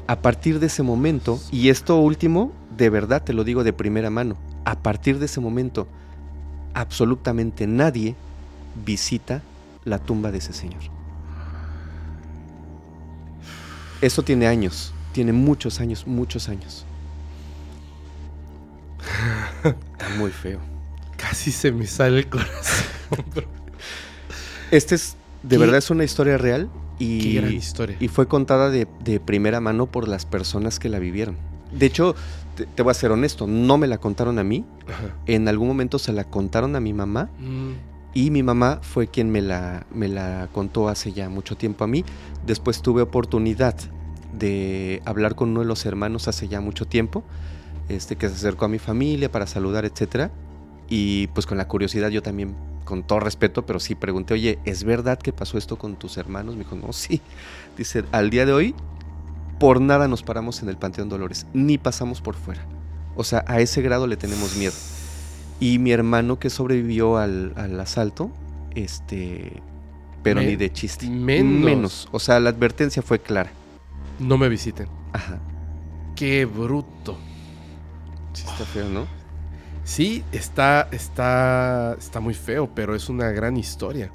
A 0.06 0.22
partir 0.22 0.58
de 0.58 0.66
ese 0.66 0.82
momento, 0.82 1.38
y 1.50 1.68
esto 1.68 1.98
último, 1.98 2.52
de 2.76 2.88
verdad 2.88 3.22
te 3.22 3.34
lo 3.34 3.44
digo 3.44 3.64
de 3.64 3.74
primera 3.74 4.08
mano, 4.08 4.36
a 4.64 4.82
partir 4.82 5.18
de 5.18 5.26
ese 5.26 5.40
momento, 5.40 5.86
absolutamente 6.74 7.66
nadie 7.66 8.14
visita 8.84 9.42
la 9.84 9.98
tumba 9.98 10.30
de 10.30 10.38
ese 10.38 10.52
señor. 10.52 10.80
Eso 14.00 14.22
tiene 14.22 14.46
años, 14.46 14.92
tiene 15.12 15.32
muchos 15.32 15.80
años, 15.80 16.06
muchos 16.06 16.48
años. 16.48 16.84
Está 19.64 20.08
muy 20.18 20.30
feo. 20.30 20.60
Casi 21.16 21.50
se 21.50 21.72
me 21.72 21.86
sale 21.86 22.18
el 22.20 22.28
corazón. 22.28 22.86
Este 24.70 24.94
es, 24.94 25.16
de 25.42 25.56
Qué- 25.56 25.58
verdad 25.58 25.78
es 25.78 25.90
una 25.90 26.04
historia 26.04 26.38
real 26.38 26.68
y, 26.98 27.20
Qué 27.34 27.40
gran 27.40 27.52
historia. 27.52 27.96
y 27.98 28.08
fue 28.08 28.28
contada 28.28 28.70
de, 28.70 28.86
de 29.02 29.18
primera 29.18 29.60
mano 29.60 29.86
por 29.86 30.06
las 30.08 30.26
personas 30.26 30.78
que 30.78 30.88
la 30.88 30.98
vivieron. 30.98 31.36
De 31.72 31.86
hecho, 31.86 32.14
te, 32.58 32.66
te 32.66 32.82
voy 32.82 32.90
a 32.90 32.94
ser 32.94 33.10
honesto, 33.12 33.46
no 33.46 33.78
me 33.78 33.86
la 33.86 33.98
contaron 33.98 34.38
a 34.38 34.44
mí, 34.44 34.64
Ajá. 34.86 35.14
en 35.26 35.48
algún 35.48 35.68
momento 35.68 35.98
se 35.98 36.12
la 36.12 36.24
contaron 36.24 36.76
a 36.76 36.80
mi 36.80 36.92
mamá 36.92 37.30
Mm, 37.40 37.72
y 38.14 38.30
mi 38.30 38.42
mamá 38.42 38.80
fue 38.82 39.06
quien 39.06 39.30
me 39.30 39.40
la, 39.40 39.86
me 39.94 40.08
la 40.08 40.48
contó 40.52 40.88
hace 40.88 41.12
ya 41.12 41.28
mucho 41.28 41.56
tiempo 41.56 41.84
a 41.84 41.86
mí. 41.86 42.04
Después 42.46 42.82
tuve 42.82 43.02
oportunidad 43.02 43.76
de 44.36 45.02
hablar 45.04 45.34
con 45.34 45.50
uno 45.50 45.60
de 45.60 45.66
los 45.66 45.84
hermanos 45.86 46.26
hace 46.26 46.48
ya 46.48 46.60
mucho 46.60 46.86
tiempo, 46.86 47.22
este, 47.88 48.16
que 48.16 48.28
se 48.28 48.34
acercó 48.34 48.64
a 48.64 48.68
mi 48.68 48.78
familia 48.78 49.30
para 49.30 49.46
saludar, 49.46 49.84
etcétera. 49.84 50.30
Y 50.88 51.28
pues 51.28 51.46
con 51.46 51.58
la 51.58 51.68
curiosidad 51.68 52.08
yo 52.08 52.22
también, 52.22 52.54
con 52.84 53.02
todo 53.06 53.20
respeto, 53.20 53.66
pero 53.66 53.78
sí 53.78 53.94
pregunté, 53.94 54.34
oye, 54.34 54.58
¿es 54.64 54.84
verdad 54.84 55.18
que 55.18 55.32
pasó 55.32 55.58
esto 55.58 55.76
con 55.76 55.96
tus 55.96 56.16
hermanos? 56.16 56.56
Me 56.56 56.64
dijo, 56.64 56.76
no, 56.76 56.92
sí. 56.92 57.20
Dice, 57.76 58.04
al 58.10 58.30
día 58.30 58.46
de 58.46 58.52
hoy, 58.52 58.74
por 59.58 59.80
nada 59.80 60.08
nos 60.08 60.22
paramos 60.22 60.62
en 60.62 60.68
el 60.68 60.76
Panteón 60.76 61.08
Dolores, 61.08 61.46
ni 61.52 61.78
pasamos 61.78 62.20
por 62.20 62.34
fuera. 62.34 62.64
O 63.16 63.24
sea, 63.24 63.44
a 63.48 63.60
ese 63.60 63.82
grado 63.82 64.06
le 64.06 64.16
tenemos 64.16 64.56
miedo. 64.56 64.74
Y 65.60 65.78
mi 65.80 65.90
hermano 65.90 66.38
que 66.38 66.50
sobrevivió 66.50 67.16
al, 67.16 67.52
al 67.56 67.78
asalto, 67.80 68.30
este, 68.74 69.60
pero 70.22 70.40
Me- 70.40 70.46
ni 70.46 70.56
de 70.56 70.72
chiste. 70.72 71.08
menos. 71.10 72.08
O 72.12 72.20
sea, 72.20 72.38
la 72.40 72.50
advertencia 72.50 73.02
fue 73.02 73.18
clara. 73.18 73.50
no 74.20 74.38
me 74.38 74.48
visiten. 74.48 74.88
Ajá. 75.12 75.38
Qué 76.14 76.44
bruto. 76.44 77.18
Sí 78.32 78.44
está 78.46 78.64
feo, 78.64 78.88
¿no? 78.88 79.06
Sí, 79.84 80.22
está, 80.32 80.88
está, 80.92 81.94
está 81.98 82.20
muy 82.20 82.34
feo, 82.34 82.68
pero 82.74 82.94
es 82.94 83.08
una 83.08 83.30
gran 83.30 83.56
historia. 83.56 84.10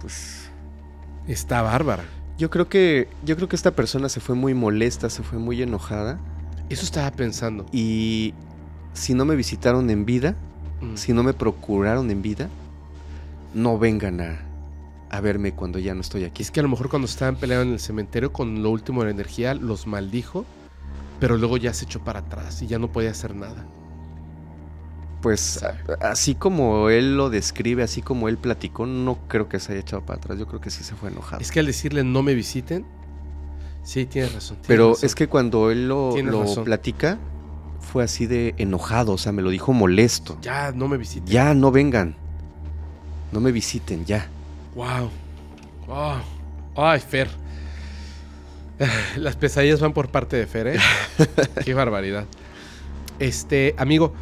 Pues 0.00 0.50
Está 1.26 1.60
bárbara. 1.62 2.04
Yo 2.38 2.48
creo 2.50 2.68
que 2.68 3.08
yo 3.24 3.36
creo 3.36 3.48
que 3.48 3.56
esta 3.56 3.72
persona 3.72 4.08
se 4.08 4.20
fue 4.20 4.34
muy 4.34 4.54
molesta, 4.54 5.10
se 5.10 5.22
fue 5.22 5.38
muy 5.38 5.60
enojada 5.62 6.18
Eso 6.70 6.84
estaba 6.84 7.10
pensando. 7.10 7.66
y 7.72 8.32
si 8.94 9.14
no 9.14 9.24
me 9.24 9.36
visitaron 9.36 9.90
en 9.90 10.04
vida, 10.06 10.34
Mm. 10.80 10.96
si 10.96 11.12
no 11.12 11.22
me 11.24 11.32
procuraron 11.34 12.08
en 12.10 12.22
vida, 12.22 12.48
no 13.52 13.78
vengan 13.80 14.20
a, 14.20 14.38
a 15.10 15.20
verme 15.20 15.52
cuando 15.52 15.78
ya 15.80 15.92
no 15.94 16.00
estoy 16.02 16.22
aquí. 16.24 16.42
Es 16.42 16.50
que 16.52 16.60
a 16.60 16.62
lo 16.62 16.68
mejor 16.68 16.88
cuando 16.88 17.06
estaban 17.06 17.34
peleando 17.36 17.64
en 17.66 17.72
el 17.72 17.80
cementerio 17.80 18.32
con 18.32 18.62
lo 18.62 18.70
último 18.70 19.00
de 19.00 19.06
la 19.06 19.10
energía, 19.12 19.54
los 19.54 19.86
maldijo, 19.88 20.44
pero 21.18 21.36
luego 21.36 21.56
ya 21.56 21.72
se 21.74 21.84
echó 21.86 21.98
para 22.04 22.20
atrás 22.20 22.62
y 22.62 22.68
ya 22.68 22.78
no 22.78 22.92
podía 22.92 23.10
hacer 23.10 23.34
nada. 23.34 23.66
Pues 25.22 25.62
a- 25.64 25.76
así 26.10 26.34
como 26.34 26.90
él 26.90 27.16
lo 27.16 27.28
describe, 27.30 27.82
así 27.82 28.02
como 28.02 28.28
él 28.28 28.38
platicó, 28.38 28.86
no 28.86 29.18
creo 29.28 29.48
que 29.48 29.58
se 29.58 29.72
haya 29.72 29.80
echado 29.80 30.02
para 30.02 30.18
atrás. 30.18 30.38
Yo 30.38 30.46
creo 30.46 30.60
que 30.60 30.70
sí 30.70 30.84
se 30.84 30.94
fue 30.94 31.10
enojado. 31.10 31.42
Es 31.42 31.50
que 31.50 31.60
al 31.60 31.66
decirle 31.66 32.04
no 32.04 32.22
me 32.22 32.34
visiten, 32.34 32.84
sí, 33.82 34.06
tienes 34.06 34.32
razón. 34.32 34.56
tienes 34.58 34.68
Pero 34.68 34.90
razón. 34.90 35.06
es 35.06 35.14
que 35.14 35.26
cuando 35.28 35.70
él 35.70 35.88
lo, 35.88 36.14
platica, 36.64 37.18
fue 37.80 38.04
así 38.04 38.26
de 38.26 38.54
enojado, 38.58 39.12
o 39.14 39.18
sea, 39.18 39.32
me 39.32 39.42
lo 39.42 39.50
dijo 39.50 39.72
molesto. 39.72 40.38
Ya, 40.42 40.70
no 40.72 40.86
me 40.88 40.96
visiten. 40.98 41.26
Ya, 41.26 41.52
no 41.54 41.72
vengan. 41.72 42.14
No 43.32 43.40
me 43.40 43.50
visiten, 43.50 44.04
ya. 44.04 44.28
Wow. 44.74 45.10
Wow. 45.86 46.20
Ay, 46.76 47.00
Fer. 47.00 47.28
Las 49.16 49.36
pesadillas 49.36 49.80
van 49.80 49.92
por 49.92 50.08
parte 50.10 50.36
de 50.36 50.46
Fer, 50.46 50.68
¿eh? 50.68 50.78
Qué 51.64 51.74
barbaridad. 51.74 52.24
Este, 53.18 53.74
amigo, 53.78 54.12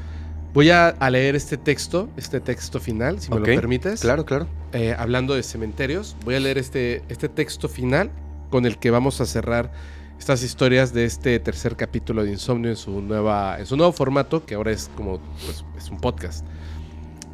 voy 0.57 0.71
a, 0.71 0.89
a 0.89 1.11
leer 1.11 1.37
este 1.37 1.59
texto, 1.59 2.09
este 2.17 2.41
texto 2.41 2.81
final, 2.81 3.21
si 3.21 3.31
me 3.31 3.41
lo 3.41 3.45
permites. 3.45 4.01
Claro, 4.01 4.25
claro. 4.25 4.49
Eh, 4.73 4.97
hablando 4.99 5.35
de 5.35 5.43
cementerios, 5.43 6.17
voy 6.25 6.35
a 6.35 6.41
leer 6.41 6.57
este, 6.57 7.03
este 7.11 7.29
texto 7.29 7.69
final 7.69 8.11
con 8.49 8.65
el 8.65 8.79
que 8.79 8.91
vamos 8.91 9.21
a 9.21 9.27
cerrar 9.27 9.71
estas 10.19 10.43
historias 10.43 10.95
de 10.95 11.05
este 11.05 11.39
tercer 11.41 11.77
capítulo 11.77 12.25
de 12.25 12.31
Insomnio 12.31 12.71
en 12.71 12.77
su, 12.77 13.03
nueva, 13.03 13.59
en 13.59 13.67
su 13.67 13.77
nuevo 13.77 13.93
formato, 13.93 14.47
que 14.47 14.55
ahora 14.55 14.71
es 14.71 14.91
como 14.97 15.21
pues, 15.45 15.63
es 15.77 15.91
un 15.91 16.01
podcast. 16.01 16.43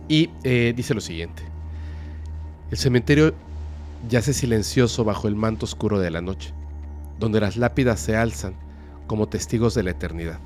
Y 0.09 0.31
eh, 0.43 0.73
dice 0.75 0.93
lo 0.93 1.01
siguiente. 1.01 1.45
El 2.73 2.77
cementerio 2.77 3.37
yace 4.09 4.33
silencioso 4.33 5.05
bajo 5.05 5.29
el 5.29 5.37
manto 5.37 5.65
oscuro 5.65 6.01
de 6.01 6.11
la 6.11 6.23
noche, 6.23 6.53
donde 7.21 7.41
las 7.41 7.57
lápidas 7.57 8.01
se 8.01 8.17
alzan 8.17 8.55
como 9.07 9.29
testigos 9.29 9.75
de 9.75 9.85
la 9.85 9.93
eternidad. 9.93 10.41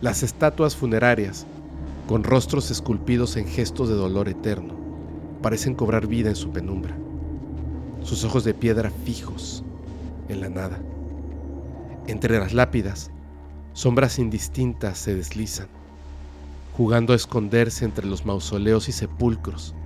Las 0.00 0.24
estatuas 0.24 0.74
funerarias, 0.74 1.46
con 2.10 2.24
rostros 2.24 2.72
esculpidos 2.72 3.36
en 3.36 3.46
gestos 3.46 3.88
de 3.88 3.94
dolor 3.94 4.28
eterno, 4.28 4.74
parecen 5.42 5.76
cobrar 5.76 6.08
vida 6.08 6.28
en 6.28 6.34
su 6.34 6.50
penumbra, 6.50 6.98
sus 8.02 8.24
ojos 8.24 8.42
de 8.42 8.52
piedra 8.52 8.90
fijos 9.04 9.62
en 10.28 10.40
la 10.40 10.48
nada. 10.48 10.80
Entre 12.08 12.36
las 12.40 12.52
lápidas, 12.52 13.12
sombras 13.74 14.18
indistintas 14.18 14.98
se 14.98 15.14
deslizan, 15.14 15.68
jugando 16.76 17.12
a 17.12 17.16
esconderse 17.16 17.84
entre 17.84 18.08
los 18.08 18.26
mausoleos 18.26 18.88
y 18.88 18.92
sepulcros 18.92 19.76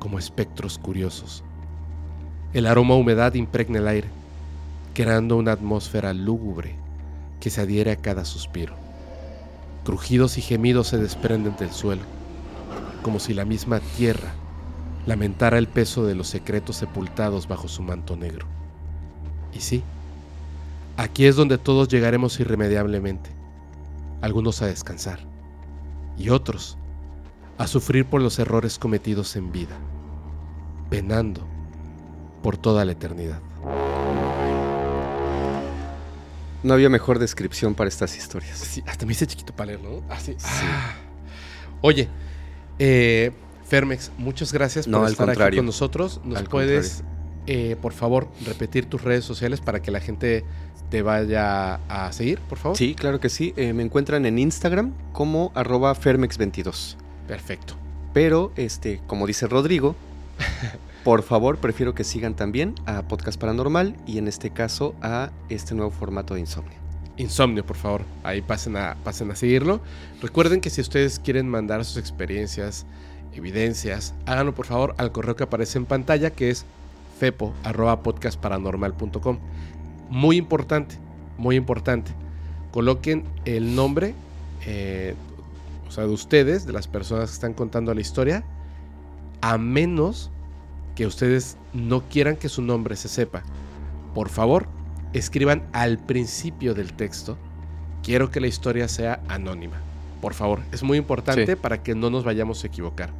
como 0.00 0.18
espectros 0.18 0.78
curiosos. 0.80 1.44
El 2.54 2.66
aroma 2.66 2.94
a 2.94 2.96
humedad 2.96 3.34
impregna 3.34 3.78
el 3.78 3.86
aire, 3.86 4.08
creando 4.94 5.36
una 5.36 5.52
atmósfera 5.52 6.12
lúgubre 6.12 6.74
que 7.38 7.50
se 7.50 7.60
adhiere 7.60 7.92
a 7.92 7.96
cada 7.96 8.24
suspiro. 8.24 8.87
Crujidos 9.88 10.36
y 10.36 10.42
gemidos 10.42 10.88
se 10.88 10.98
desprenden 10.98 11.56
del 11.56 11.72
suelo, 11.72 12.02
como 13.00 13.18
si 13.18 13.32
la 13.32 13.46
misma 13.46 13.80
tierra 13.80 14.34
lamentara 15.06 15.56
el 15.56 15.66
peso 15.66 16.04
de 16.04 16.14
los 16.14 16.28
secretos 16.28 16.76
sepultados 16.76 17.48
bajo 17.48 17.68
su 17.68 17.82
manto 17.82 18.14
negro. 18.14 18.46
Y 19.50 19.60
sí, 19.60 19.82
aquí 20.98 21.24
es 21.24 21.36
donde 21.36 21.56
todos 21.56 21.88
llegaremos 21.88 22.38
irremediablemente, 22.38 23.30
algunos 24.20 24.60
a 24.60 24.66
descansar 24.66 25.20
y 26.18 26.28
otros 26.28 26.76
a 27.56 27.66
sufrir 27.66 28.04
por 28.04 28.20
los 28.20 28.38
errores 28.38 28.78
cometidos 28.78 29.36
en 29.36 29.52
vida, 29.52 29.78
penando 30.90 31.40
por 32.42 32.58
toda 32.58 32.84
la 32.84 32.92
eternidad. 32.92 33.40
No 36.62 36.74
había 36.74 36.88
mejor 36.88 37.18
descripción 37.18 37.74
para 37.74 37.88
estas 37.88 38.16
historias. 38.16 38.58
Sí, 38.58 38.82
hasta 38.86 39.06
me 39.06 39.12
hice 39.12 39.26
chiquito 39.26 39.54
para 39.54 39.68
leerlo, 39.68 40.00
¿no? 40.00 40.12
Así. 40.12 40.36
Ah. 40.44 40.94
Oye, 41.80 42.08
eh, 42.78 43.32
Fermex, 43.66 44.10
muchas 44.18 44.52
gracias 44.52 44.86
por 44.88 45.08
estar 45.08 45.30
aquí 45.30 45.56
con 45.56 45.66
nosotros. 45.66 46.20
¿Nos 46.24 46.38
Al 46.38 46.48
puedes, 46.48 47.04
eh, 47.46 47.76
por 47.80 47.92
favor, 47.92 48.28
repetir 48.44 48.86
tus 48.86 49.02
redes 49.02 49.24
sociales 49.24 49.60
para 49.60 49.80
que 49.80 49.90
la 49.90 50.00
gente 50.00 50.44
te 50.90 51.02
vaya 51.02 51.74
a 51.88 52.10
seguir, 52.12 52.40
por 52.40 52.58
favor? 52.58 52.76
Sí, 52.76 52.94
claro 52.94 53.20
que 53.20 53.28
sí. 53.28 53.52
Eh, 53.56 53.72
me 53.72 53.82
encuentran 53.82 54.26
en 54.26 54.38
Instagram 54.38 54.92
como 55.12 55.52
arroba 55.54 55.94
Fermex22. 55.94 56.96
Perfecto. 57.26 57.74
Pero, 58.14 58.52
este, 58.56 59.00
como 59.06 59.26
dice 59.26 59.46
Rodrigo, 59.46 59.94
por 61.08 61.22
favor, 61.22 61.56
prefiero 61.56 61.94
que 61.94 62.04
sigan 62.04 62.36
también 62.36 62.74
a 62.84 63.00
Podcast 63.00 63.40
Paranormal 63.40 63.96
y 64.06 64.18
en 64.18 64.28
este 64.28 64.50
caso 64.50 64.94
a 65.00 65.30
este 65.48 65.74
nuevo 65.74 65.90
formato 65.90 66.34
de 66.34 66.40
Insomnio. 66.40 66.76
Insomnio, 67.16 67.64
por 67.64 67.78
favor. 67.78 68.02
Ahí 68.24 68.42
pasen 68.42 68.76
a, 68.76 68.94
pasen 69.04 69.30
a 69.30 69.34
seguirlo. 69.34 69.80
Recuerden 70.20 70.60
que 70.60 70.68
si 70.68 70.82
ustedes 70.82 71.18
quieren 71.18 71.48
mandar 71.48 71.82
sus 71.86 71.96
experiencias, 71.96 72.84
evidencias, 73.32 74.12
háganlo 74.26 74.54
por 74.54 74.66
favor 74.66 74.94
al 74.98 75.10
correo 75.10 75.34
que 75.34 75.44
aparece 75.44 75.78
en 75.78 75.86
pantalla, 75.86 76.28
que 76.28 76.50
es 76.50 76.66
fepo.podcastparanormal.com. 77.18 79.38
Muy 80.10 80.36
importante, 80.36 80.96
muy 81.38 81.56
importante. 81.56 82.10
Coloquen 82.70 83.24
el 83.46 83.74
nombre, 83.74 84.14
eh, 84.66 85.14
o 85.88 85.90
sea, 85.90 86.04
de 86.04 86.12
ustedes, 86.12 86.66
de 86.66 86.74
las 86.74 86.86
personas 86.86 87.30
que 87.30 87.34
están 87.34 87.54
contando 87.54 87.94
la 87.94 88.02
historia, 88.02 88.44
a 89.40 89.56
menos 89.56 90.30
que 90.98 91.06
ustedes 91.06 91.56
no 91.72 92.02
quieran 92.08 92.34
que 92.34 92.48
su 92.48 92.60
nombre 92.60 92.96
se 92.96 93.06
sepa. 93.06 93.44
Por 94.16 94.30
favor, 94.30 94.66
escriban 95.12 95.62
al 95.72 95.96
principio 95.98 96.74
del 96.74 96.92
texto, 96.92 97.38
quiero 98.02 98.32
que 98.32 98.40
la 98.40 98.48
historia 98.48 98.88
sea 98.88 99.20
anónima. 99.28 99.76
Por 100.20 100.34
favor, 100.34 100.58
es 100.72 100.82
muy 100.82 100.98
importante 100.98 101.46
Sí. 101.46 101.54
para 101.54 101.84
que 101.84 101.94
no 101.94 102.10
nos 102.10 102.24
vayamos 102.24 102.64
a 102.64 102.66
equivocar. 102.66 103.10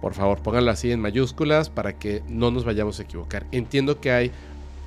Por 0.00 0.14
favor, 0.14 0.42
pónganlo 0.42 0.72
así 0.72 0.90
en 0.90 0.98
mayúsculas 1.00 1.70
para 1.70 1.92
que 1.92 2.24
no 2.28 2.50
nos 2.50 2.64
vayamos 2.64 2.98
a 2.98 3.04
equivocar. 3.04 3.46
Entiendo 3.52 4.00
que 4.00 4.10
hay 4.10 4.32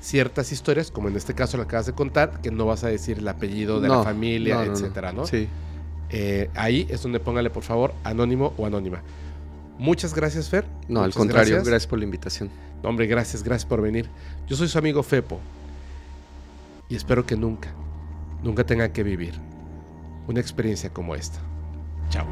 ciertas 0.01 0.51
historias, 0.51 0.91
como 0.91 1.07
en 1.07 1.15
este 1.15 1.33
caso 1.33 1.55
lo 1.55 1.63
acabas 1.63 1.85
de 1.85 1.93
contar, 1.93 2.41
que 2.41 2.51
no 2.51 2.65
vas 2.65 2.83
a 2.83 2.89
decir 2.89 3.19
el 3.19 3.27
apellido 3.29 3.79
de 3.79 3.87
la 3.87 4.03
familia, 4.03 4.55
no, 4.55 4.65
no. 4.65 4.73
etcétera, 4.73 5.13
¿no? 5.13 5.25
Sí. 5.25 5.47
Eh, 6.09 6.49
ahí 6.55 6.85
es 6.89 7.01
donde 7.01 7.21
póngale, 7.21 7.49
por 7.49 7.63
favor, 7.63 7.93
anónimo 8.03 8.53
o 8.57 8.65
anónima. 8.65 9.03
Muchas 9.81 10.13
gracias, 10.13 10.47
Fer. 10.47 10.63
No, 10.87 11.01
al 11.01 11.11
contrario, 11.11 11.55
gracias. 11.55 11.67
gracias 11.67 11.87
por 11.87 11.97
la 11.97 12.05
invitación. 12.05 12.51
No, 12.83 12.89
hombre, 12.89 13.07
gracias, 13.07 13.41
gracias 13.41 13.65
por 13.65 13.81
venir. 13.81 14.07
Yo 14.47 14.55
soy 14.55 14.67
su 14.67 14.77
amigo 14.77 15.01
Fepo. 15.01 15.39
Y 16.87 16.95
espero 16.95 17.25
que 17.25 17.35
nunca, 17.35 17.73
nunca 18.43 18.63
tengan 18.63 18.91
que 18.91 19.01
vivir 19.01 19.33
una 20.27 20.39
experiencia 20.39 20.91
como 20.91 21.15
esta. 21.15 21.39
Chao. 22.11 22.27